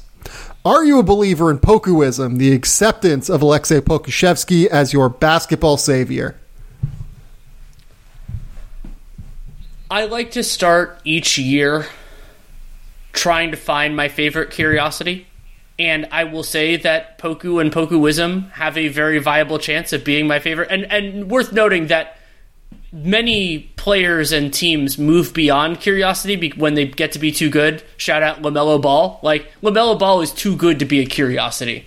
Are 0.64 0.84
you 0.84 0.98
a 0.98 1.04
believer 1.04 1.50
in 1.50 1.58
Pokuism, 1.58 2.38
the 2.38 2.52
acceptance 2.52 3.30
of 3.30 3.40
Aleksej 3.40 3.82
Pokusevski 3.82 4.66
as 4.66 4.92
your 4.92 5.08
basketball 5.08 5.76
savior? 5.76 6.36
I 9.90 10.06
like 10.06 10.32
to 10.32 10.42
start 10.42 11.00
each 11.04 11.38
year 11.38 11.86
trying 13.12 13.52
to 13.52 13.56
find 13.56 13.94
my 13.94 14.08
favorite 14.08 14.50
curiosity. 14.50 15.26
And 15.78 16.08
I 16.10 16.24
will 16.24 16.42
say 16.42 16.76
that 16.78 17.18
Poku 17.18 17.60
and 17.60 17.70
Pokuism 17.70 18.50
have 18.52 18.76
a 18.76 18.88
very 18.88 19.18
viable 19.18 19.58
chance 19.58 19.92
of 19.92 20.04
being 20.04 20.26
my 20.26 20.40
favorite. 20.40 20.70
And, 20.70 20.90
and 20.90 21.30
worth 21.30 21.52
noting 21.52 21.86
that 21.88 22.18
many 22.92 23.60
players 23.76 24.32
and 24.32 24.52
teams 24.52 24.98
move 24.98 25.32
beyond 25.32 25.80
curiosity 25.80 26.52
when 26.56 26.74
they 26.74 26.86
get 26.86 27.12
to 27.12 27.18
be 27.18 27.30
too 27.30 27.50
good. 27.50 27.82
Shout 27.96 28.22
out 28.22 28.42
LaMelo 28.42 28.82
Ball. 28.82 29.20
Like, 29.22 29.52
LaMelo 29.62 29.98
Ball 29.98 30.20
is 30.22 30.32
too 30.32 30.56
good 30.56 30.80
to 30.80 30.84
be 30.84 31.00
a 31.00 31.06
curiosity. 31.06 31.86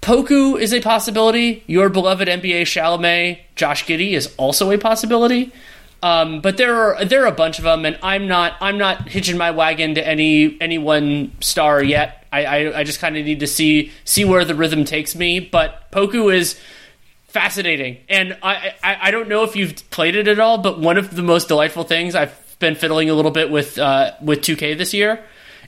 Poku 0.00 0.60
is 0.60 0.74
a 0.74 0.80
possibility. 0.80 1.62
Your 1.66 1.88
beloved 1.88 2.26
NBA 2.28 2.62
Chalamet, 2.62 3.38
Josh 3.54 3.84
Giddey, 3.84 4.12
is 4.12 4.34
also 4.36 4.70
a 4.72 4.78
possibility. 4.78 5.52
Um, 6.04 6.42
but 6.42 6.58
there 6.58 6.74
are 6.74 7.02
there 7.06 7.22
are 7.22 7.28
a 7.28 7.32
bunch 7.32 7.56
of 7.56 7.64
them, 7.64 7.86
and 7.86 7.98
I'm 8.02 8.28
not 8.28 8.58
I'm 8.60 8.76
not 8.76 9.08
hitching 9.08 9.38
my 9.38 9.52
wagon 9.52 9.94
to 9.94 10.06
any 10.06 10.60
any 10.60 10.76
one 10.76 11.32
star 11.40 11.82
yet. 11.82 12.26
I 12.30 12.44
I, 12.44 12.78
I 12.80 12.84
just 12.84 13.00
kind 13.00 13.16
of 13.16 13.24
need 13.24 13.40
to 13.40 13.46
see 13.46 13.90
see 14.04 14.26
where 14.26 14.44
the 14.44 14.54
rhythm 14.54 14.84
takes 14.84 15.16
me. 15.16 15.40
But 15.40 15.90
Poku 15.92 16.30
is 16.32 16.60
fascinating, 17.28 17.96
and 18.10 18.36
I, 18.42 18.74
I 18.84 18.98
I 19.04 19.10
don't 19.12 19.30
know 19.30 19.44
if 19.44 19.56
you've 19.56 19.76
played 19.88 20.14
it 20.14 20.28
at 20.28 20.38
all, 20.38 20.58
but 20.58 20.78
one 20.78 20.98
of 20.98 21.16
the 21.16 21.22
most 21.22 21.48
delightful 21.48 21.84
things 21.84 22.14
I've 22.14 22.38
been 22.58 22.74
fiddling 22.74 23.08
a 23.08 23.14
little 23.14 23.30
bit 23.30 23.50
with 23.50 23.78
uh, 23.78 24.12
with 24.20 24.42
2K 24.42 24.76
this 24.76 24.92
year 24.92 25.24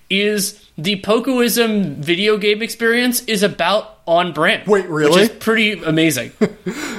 is 0.08 0.62
the 0.78 1.00
Pokuism 1.00 1.96
video 1.96 2.36
game 2.36 2.62
experience 2.62 3.22
is 3.24 3.42
about 3.42 3.98
on 4.06 4.32
brand. 4.32 4.66
Wait, 4.66 4.88
really? 4.88 5.22
Which 5.22 5.30
is 5.30 5.36
pretty 5.38 5.72
amazing. 5.82 6.32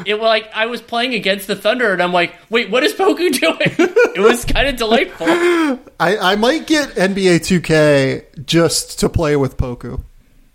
it 0.06 0.20
like 0.20 0.50
I 0.54 0.66
was 0.66 0.82
playing 0.82 1.14
against 1.14 1.48
the 1.48 1.56
Thunder, 1.56 1.94
and 1.94 2.02
I'm 2.02 2.12
like, 2.12 2.34
wait, 2.50 2.70
what 2.70 2.84
is 2.84 2.94
Poku 2.94 3.32
doing? 3.40 3.90
it 4.16 4.20
was 4.20 4.46
kind 4.46 4.68
of 4.68 4.76
delightful. 4.76 5.28
I, 6.00 6.18
I 6.18 6.36
might 6.36 6.68
get 6.68 6.90
NBA 6.90 7.40
2K 7.40 8.46
just 8.46 9.00
to 9.00 9.10
play 9.10 9.36
with 9.36 9.58
Poku. 9.58 10.04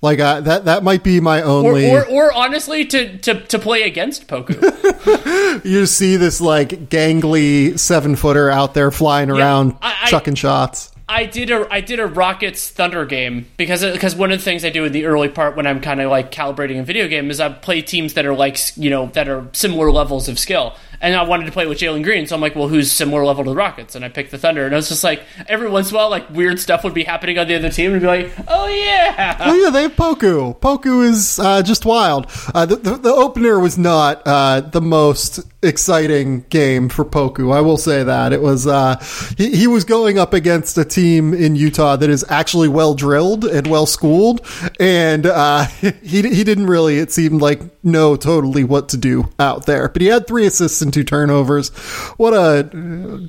Like 0.03 0.19
uh, 0.19 0.41
that 0.41 0.65
that 0.65 0.83
might 0.83 1.05
be 1.05 1.21
my 1.21 1.43
only, 1.43 1.89
or, 1.89 2.05
or, 2.05 2.27
or 2.27 2.33
honestly, 2.33 2.85
to, 2.87 3.19
to 3.19 3.41
to 3.47 3.59
play 3.61 3.83
against 3.83 4.27
Poku. 4.27 5.65
you 5.65 5.87
see 5.87 6.17
this 6.17 6.41
like 6.41 6.89
gangly 6.89 7.79
seven 7.79 8.17
footer 8.17 8.51
out 8.51 8.75
there 8.75 8.91
flying 8.91 9.31
around, 9.31 9.77
I, 9.81 9.97
I, 10.03 10.07
chucking 10.09 10.35
shots. 10.35 10.92
I 11.09 11.27
did 11.27 11.51
a 11.51 11.67
I 11.73 11.81
did 11.81 12.01
a 12.01 12.07
Rockets 12.07 12.69
Thunder 12.71 13.05
game 13.05 13.47
because 13.57 13.83
because 13.85 14.15
one 14.15 14.33
of 14.33 14.39
the 14.39 14.45
things 14.45 14.65
I 14.65 14.71
do 14.71 14.85
in 14.85 14.93
the 14.93 15.07
early 15.07 15.29
part 15.29 15.57
when 15.57 15.67
I'm 15.67 15.81
kind 15.81 16.01
of 16.01 16.11
like 16.11 16.33
calibrating 16.33 16.81
a 16.81 16.83
video 16.83 17.09
game 17.09 17.31
is 17.31 17.41
I 17.41 17.49
play 17.51 17.83
teams 17.83 18.15
that 18.15 18.27
are 18.27 18.35
like 18.35 18.59
you 18.77 18.91
know 18.91 19.07
that 19.15 19.29
are 19.29 19.49
similar 19.53 19.91
levels 19.91 20.29
of 20.29 20.39
skill 20.39 20.75
and 21.03 21.17
I 21.17 21.25
wanted 21.25 21.47
to 21.47 21.53
play 21.53 21.67
with 21.67 21.79
Jalen 21.79 22.05
Green, 22.05 22.29
so 22.29 22.37
I'm 22.37 22.41
like, 22.41 22.55
well, 22.55 22.69
who's 22.69 22.91
similar 22.91 23.25
level 23.25 23.43
to 23.43 23.51
the 23.51 23.57
Rockets? 23.57 23.97
And 23.97 24.05
I 24.05 24.09
picked 24.09 24.31
the 24.31 24.39
Thunder, 24.39 24.65
and 24.65 24.73
I 24.73 24.77
was 24.77 24.89
just 24.89 25.03
like, 25.03 25.21
every 25.49 25.69
once 25.69 25.91
in 25.91 25.97
a 25.97 25.99
while, 25.99 26.09
like 26.09 26.31
weird 26.31 26.61
stuff 26.61 26.85
would 26.85 26.95
be 26.95 27.03
happening 27.03 27.39
on 27.39 27.49
the 27.49 27.57
other 27.57 27.71
team, 27.71 27.93
and 27.93 28.01
be 28.01 28.07
like, 28.07 28.33
oh 28.47 28.69
yeah, 28.69 29.37
oh 29.41 29.53
yeah, 29.53 29.71
they 29.71 29.83
have 29.83 29.97
Poku. 29.97 30.57
Poku 30.59 31.05
is 31.05 31.41
uh, 31.41 31.63
just 31.63 31.85
wild. 31.85 32.31
Uh, 32.55 32.65
the, 32.67 32.77
the, 32.77 32.97
the 32.97 33.13
opener 33.13 33.59
was 33.59 33.77
not 33.77 34.23
uh, 34.25 34.61
the 34.61 34.81
most 34.81 35.41
exciting 35.63 36.45
game 36.51 36.89
for 36.89 37.05
Poku. 37.05 37.55
I 37.55 37.61
will 37.61 37.77
say 37.77 38.03
that 38.03 38.33
it 38.33 38.43
was. 38.43 38.67
Uh, 38.67 38.97
he, 39.37 39.57
he 39.57 39.67
was 39.67 39.85
going 39.85 40.19
up 40.19 40.33
against 40.33 40.77
a 40.79 40.85
team 40.85 41.33
in 41.35 41.57
Utah 41.57 41.97
that 41.97 42.11
is 42.11 42.25
actually 42.29 42.69
well 42.69 42.95
drilled 42.95 43.45
and 43.45 43.67
well 43.67 43.87
schooled, 43.87 44.47
and 44.81 45.27
uh, 45.27 45.65
he 46.03 46.23
he 46.23 46.45
didn't 46.45 46.67
really. 46.67 46.99
It 46.99 47.13
seemed 47.13 47.41
like 47.41 47.61
know 47.85 48.17
totally 48.17 48.65
what 48.65 48.91
to 48.91 48.97
do 48.97 49.29
out 49.39 49.67
there. 49.67 49.89
But 49.89 50.03
he 50.03 50.09
had 50.09 50.27
three 50.27 50.47
assists 50.47 50.83
and 50.83 50.93
two 50.93 51.05
turnovers. 51.05 51.71
What 52.17 52.35
a 52.35 53.29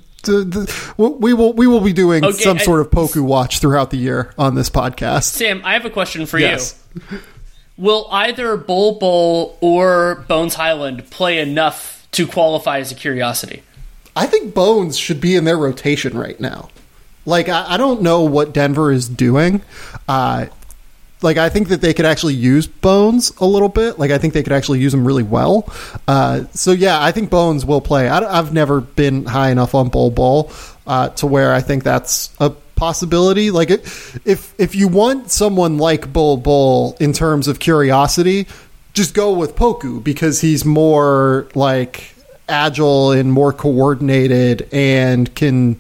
we 0.98 1.34
will 1.34 1.54
we 1.54 1.68
will 1.68 1.82
be 1.82 1.94
doing 1.94 2.24
okay, 2.24 2.38
some 2.38 2.60
sort 2.60 2.82
of 2.82 2.90
Poku 2.90 3.22
watch 3.22 3.60
throughout 3.60 3.92
the 3.92 3.98
year 3.98 4.34
on 4.38 4.56
this 4.56 4.70
podcast. 4.70 5.24
Sam, 5.24 5.62
I 5.64 5.74
have 5.74 5.86
a 5.86 5.90
question 5.90 6.26
for 6.26 6.40
yes. 6.40 6.82
you. 7.12 7.20
Will 7.76 8.08
either 8.12 8.56
Bol 8.56 9.00
Bol 9.00 9.58
or 9.60 10.24
Bones 10.28 10.54
Hyland 10.54 11.10
play 11.10 11.40
enough 11.40 11.93
to 12.14 12.28
qualify 12.28 12.80
as 12.80 12.92
a 12.92 12.96
curiosity? 12.96 13.64
I 14.16 14.28
think 14.28 14.54
Bones 14.54 14.98
should 14.98 15.20
be 15.20 15.36
in 15.36 15.44
their 15.44 15.58
rotation 15.58 16.18
right 16.18 16.40
now. 16.40 16.70
Like 17.26 17.50
I, 17.50 17.74
I 17.74 17.78
don't 17.78 18.02
know 18.02 18.24
what 18.24 18.54
Denver 18.54 18.92
is 18.92 19.08
doing. 19.08 19.62
Uh, 20.08 20.48
like 21.22 21.38
I 21.38 21.50
think 21.50 21.70
that 21.70 21.82
they 21.82 21.94
could 21.94 22.06
actually 22.06 22.36
use 22.36 22.68
Bones 22.68 23.32
a 23.40 23.46
little 23.46 23.70
bit. 23.70 23.98
Like 23.98 24.12
I 24.12 24.18
think 24.18 24.34
they 24.34 24.44
could 24.44 24.54
actually 24.54 24.80
use 24.80 24.94
him 24.94 25.08
really 25.08 25.24
well. 25.24 25.72
Uh, 26.08 26.44
so 26.54 26.72
yeah, 26.72 27.02
I 27.02 27.12
think 27.12 27.30
Bones 27.30 27.66
will 27.66 27.82
play. 27.82 28.08
I, 28.10 28.36
have 28.36 28.54
never 28.54 28.82
been 28.82 29.26
high 29.26 29.50
enough 29.50 29.74
on 29.74 29.90
Bol 29.90 30.12
Bol 30.12 30.52
uh, 30.86 31.10
to 31.10 31.28
where 31.28 31.54
I 31.54 31.62
think 31.62 31.84
that's 31.84 32.30
a 32.40 32.50
possibility. 32.76 33.52
Like 33.52 33.72
if 33.72 34.60
if 34.60 34.76
you 34.76 34.90
want 34.90 35.32
someone 35.32 35.78
like 35.78 36.12
Bol 36.12 36.38
Bol 36.38 36.98
in 37.00 37.14
terms 37.14 37.48
of 37.48 37.60
curiosity, 37.60 38.48
just 38.94 39.14
go 39.14 39.34
with 39.34 39.56
Poku 39.56 40.04
because 40.04 40.42
he's 40.42 40.66
more 40.66 41.48
like 41.56 42.14
agile 42.48 43.12
and 43.12 43.32
more 43.32 43.54
coordinated 43.54 44.68
and 44.72 45.34
can 45.34 45.76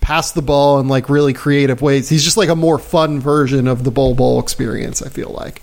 pass 0.00 0.32
the 0.32 0.42
ball 0.42 0.80
in 0.80 0.88
like 0.88 1.08
really 1.08 1.32
creative 1.32 1.82
ways. 1.82 2.08
He's 2.08 2.24
just 2.24 2.36
like 2.36 2.48
a 2.48 2.56
more 2.56 2.78
fun 2.78 3.20
version 3.20 3.68
of 3.68 3.84
the 3.84 3.90
Bol 3.90 4.14
Bol 4.14 4.40
experience, 4.40 5.02
I 5.02 5.08
feel 5.08 5.30
like. 5.30 5.62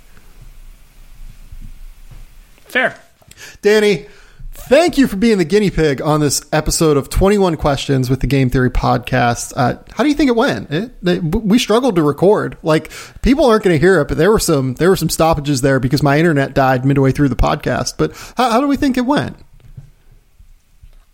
Fair. 2.65 2.99
Danny, 3.61 4.05
thank 4.51 4.97
you 4.97 5.07
for 5.07 5.15
being 5.15 5.37
the 5.37 5.45
guinea 5.45 5.71
pig 5.71 6.01
on 6.01 6.19
this 6.19 6.41
episode 6.51 6.97
of 6.97 7.09
21 7.09 7.57
Questions 7.57 8.09
with 8.09 8.19
the 8.19 8.27
Game 8.27 8.49
Theory 8.49 8.69
podcast. 8.69 9.53
Uh, 9.55 9.77
how 9.91 10.03
do 10.03 10.09
you 10.09 10.15
think 10.15 10.29
it 10.29 10.35
went? 10.35 10.71
It, 10.71 10.91
it, 11.03 11.23
we 11.23 11.57
struggled 11.57 11.95
to 11.95 12.03
record. 12.03 12.57
Like 12.63 12.91
people 13.21 13.45
aren't 13.45 13.63
going 13.63 13.75
to 13.75 13.79
hear 13.79 13.99
it, 14.01 14.07
but 14.07 14.17
there 14.17 14.31
were 14.31 14.39
some 14.39 14.75
there 14.75 14.89
were 14.89 14.95
some 14.95 15.09
stoppages 15.09 15.61
there 15.61 15.79
because 15.79 16.03
my 16.03 16.17
internet 16.17 16.53
died 16.53 16.85
midway 16.85 17.11
through 17.11 17.29
the 17.29 17.35
podcast. 17.35 17.95
But 17.97 18.11
how, 18.37 18.51
how 18.51 18.61
do 18.61 18.67
we 18.67 18.77
think 18.77 18.97
it 18.97 19.05
went? 19.05 19.37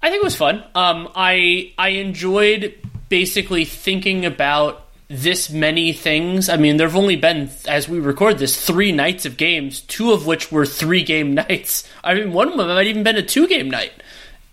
I 0.01 0.09
think 0.09 0.21
it 0.21 0.25
was 0.25 0.35
fun. 0.35 0.63
Um, 0.75 1.09
I 1.15 1.73
I 1.77 1.89
enjoyed 1.89 2.73
basically 3.09 3.65
thinking 3.65 4.25
about 4.25 4.86
this 5.09 5.49
many 5.49 5.93
things. 5.93 6.49
I 6.49 6.57
mean, 6.57 6.77
there 6.77 6.87
have 6.87 6.95
only 6.95 7.15
been, 7.15 7.49
as 7.67 7.87
we 7.87 7.99
record 7.99 8.37
this, 8.37 8.59
three 8.59 8.91
nights 8.91 9.25
of 9.25 9.37
games, 9.37 9.81
two 9.81 10.11
of 10.11 10.25
which 10.25 10.51
were 10.51 10.65
three 10.65 11.03
game 11.03 11.33
nights. 11.35 11.87
I 12.03 12.13
mean, 12.13 12.33
one 12.33 12.49
of 12.49 12.57
them 12.57 12.67
might 12.67 12.87
even 12.87 13.03
been 13.03 13.15
a 13.15 13.23
two 13.23 13.47
game 13.47 13.69
night. 13.69 13.93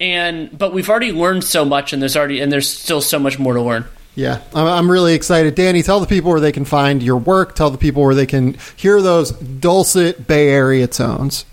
And 0.01 0.57
but 0.57 0.73
we've 0.73 0.91
already 0.91 1.13
learned 1.13 1.45
so 1.45 1.65
much, 1.65 1.93
and 1.93 2.03
there's 2.03 2.17
already 2.17 2.41
and 2.41 2.51
there's 2.51 2.69
still 2.69 3.01
so 3.01 3.19
much 3.19 3.39
more 3.39 3.55
to 3.55 3.61
learn. 3.61 3.85
Yeah, 4.17 4.43
I'm 4.55 4.91
really 4.91 5.15
excited. 5.15 5.55
Danny, 5.57 5.83
tell 5.83 5.99
the 5.99 6.07
people 6.07 6.31
where 6.31 6.41
they 6.41 6.53
can 6.53 6.65
find 6.65 7.03
your 7.03 7.17
work. 7.17 7.57
Tell 7.57 7.71
the 7.71 7.79
people 7.79 8.03
where 8.03 8.15
they 8.15 8.27
can 8.27 8.57
hear 8.77 9.03
those 9.03 9.33
dulcet 9.33 10.27
Bay 10.27 10.51
Area 10.51 10.87
tones. 10.87 11.45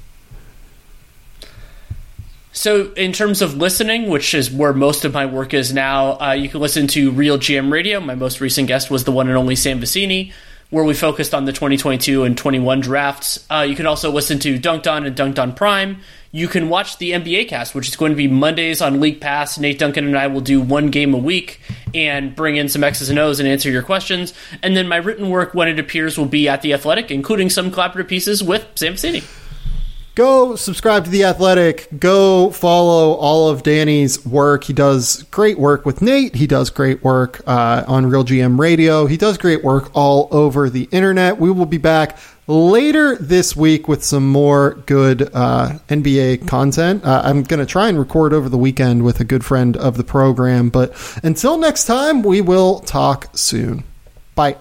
So, 2.54 2.92
in 2.94 3.14
terms 3.14 3.42
of 3.42 3.56
listening, 3.56 4.10
which 4.10 4.34
is 4.34 4.52
where 4.52 4.74
most 4.74 5.06
of 5.06 5.14
my 5.14 5.26
work 5.26 5.54
is 5.54 5.74
now, 5.74 6.20
uh, 6.20 6.34
you 6.34 6.50
can 6.50 6.60
listen 6.60 6.86
to 6.88 7.12
Real 7.12 7.38
GM 7.38 7.72
Radio. 7.72 8.02
My 8.02 8.16
most 8.16 8.42
recent 8.42 8.68
guest 8.68 8.92
was 8.92 9.06
the 9.06 9.12
one 9.12 9.30
and 9.30 9.38
only 9.38 9.56
Sam 9.56 9.80
Vecenie. 9.80 10.34
where 10.70 10.86
we 10.86 10.94
focused 10.94 11.34
on 11.34 11.44
the 11.44 11.52
2022 11.52 12.24
and 12.24 12.38
21 12.38 12.80
drafts. 12.80 13.46
Uh, 13.50 13.66
you 13.68 13.76
can 13.76 13.86
also 13.86 14.10
listen 14.10 14.40
to 14.40 14.58
Dunc'd 14.58 14.88
On 14.88 15.06
and 15.06 15.14
Dunc'd 15.14 15.38
On 15.38 15.54
Prime. 15.54 16.00
You 16.32 16.48
can 16.48 16.70
watch 16.70 16.98
the 16.98 17.12
NBA 17.12 17.50
cast, 17.50 17.76
which 17.76 17.90
is 17.90 17.98
going 17.98 18.14
to 18.14 18.16
be 18.16 18.30
Mondays 18.30 18.82
on 18.82 19.02
League 19.02 19.20
Pass. 19.20 19.60
Nate 19.60 19.78
Duncan 19.78 20.06
and 20.06 20.18
I 20.18 20.28
will 20.28 20.40
do 20.40 20.62
one 20.62 20.90
game 20.90 21.14
a 21.14 21.18
week 21.18 21.60
and 21.94 22.34
bring 22.34 22.56
in 22.56 22.70
some 22.70 22.86
X's 22.86 23.10
and 23.10 23.20
O's 23.20 23.42
and 23.42 23.50
answer 23.50 23.70
your 23.70 23.84
questions. 23.84 24.34
And 24.64 24.78
then 24.78 24.88
my 24.88 24.96
written 24.96 25.30
work, 25.30 25.54
when 25.54 25.68
it 25.68 25.78
appears, 25.78 26.18
will 26.18 26.26
be 26.26 26.48
at 26.48 26.62
The 26.62 26.74
Athletic, 26.74 27.12
including 27.12 27.50
some 27.50 27.70
collaborative 27.70 28.08
pieces 28.08 28.42
with 28.42 28.66
Sam 28.76 28.94
Vecenie 28.94 29.26
go 30.16 30.56
subscribe 30.56 31.06
to 31.06 31.10
The 31.10 31.24
Athletic. 31.24 31.88
Go 32.00 32.52
follow 32.52 33.14
all 33.14 33.50
of 33.50 33.64
Danny's 33.64 34.26
work. 34.26 34.66
He 34.66 34.74
does 34.74 35.24
great 35.24 35.58
work 35.58 35.86
with 35.86 36.02
Nate. 36.02 36.36
He 36.36 36.48
does 36.48 36.70
great 36.70 37.04
work 37.04 37.42
uh, 37.48 37.84
on 37.88 38.06
Real 38.06 38.24
GM 38.24 38.60
Radio. 38.60 39.06
He 39.06 39.18
does 39.18 39.38
great 39.38 39.64
work 39.64 39.92
all 39.96 40.28
over 40.32 40.70
the 40.70 40.88
internet. 40.92 41.40
We 41.40 41.52
will 41.52 41.66
be 41.66 41.78
back 41.78 42.18
later 42.48 43.16
this 43.18 43.56
week 43.56 43.88
with 43.88 44.04
some 44.04 44.28
more 44.28 44.76
good 44.86 45.30
uh, 45.34 45.80
NBA 45.88 46.48
content. 46.48 47.04
Uh, 47.06 47.22
I'm 47.24 47.44
going 47.44 47.60
to 47.60 47.66
try 47.66 47.88
and 47.88 47.98
record 47.98 48.34
over 48.34 48.50
the 48.50 48.58
weekend 48.58 49.04
with 49.04 49.20
a 49.20 49.24
good 49.24 49.46
friend 49.46 49.78
of 49.78 49.98
the 49.98 50.04
program. 50.04 50.70
But 50.70 50.94
until 51.24 51.58
next 51.58 51.86
time, 51.86 52.24
we 52.24 52.42
will 52.42 52.80
talk 52.80 53.30
soon. 53.38 53.84
Bye. 54.36 54.58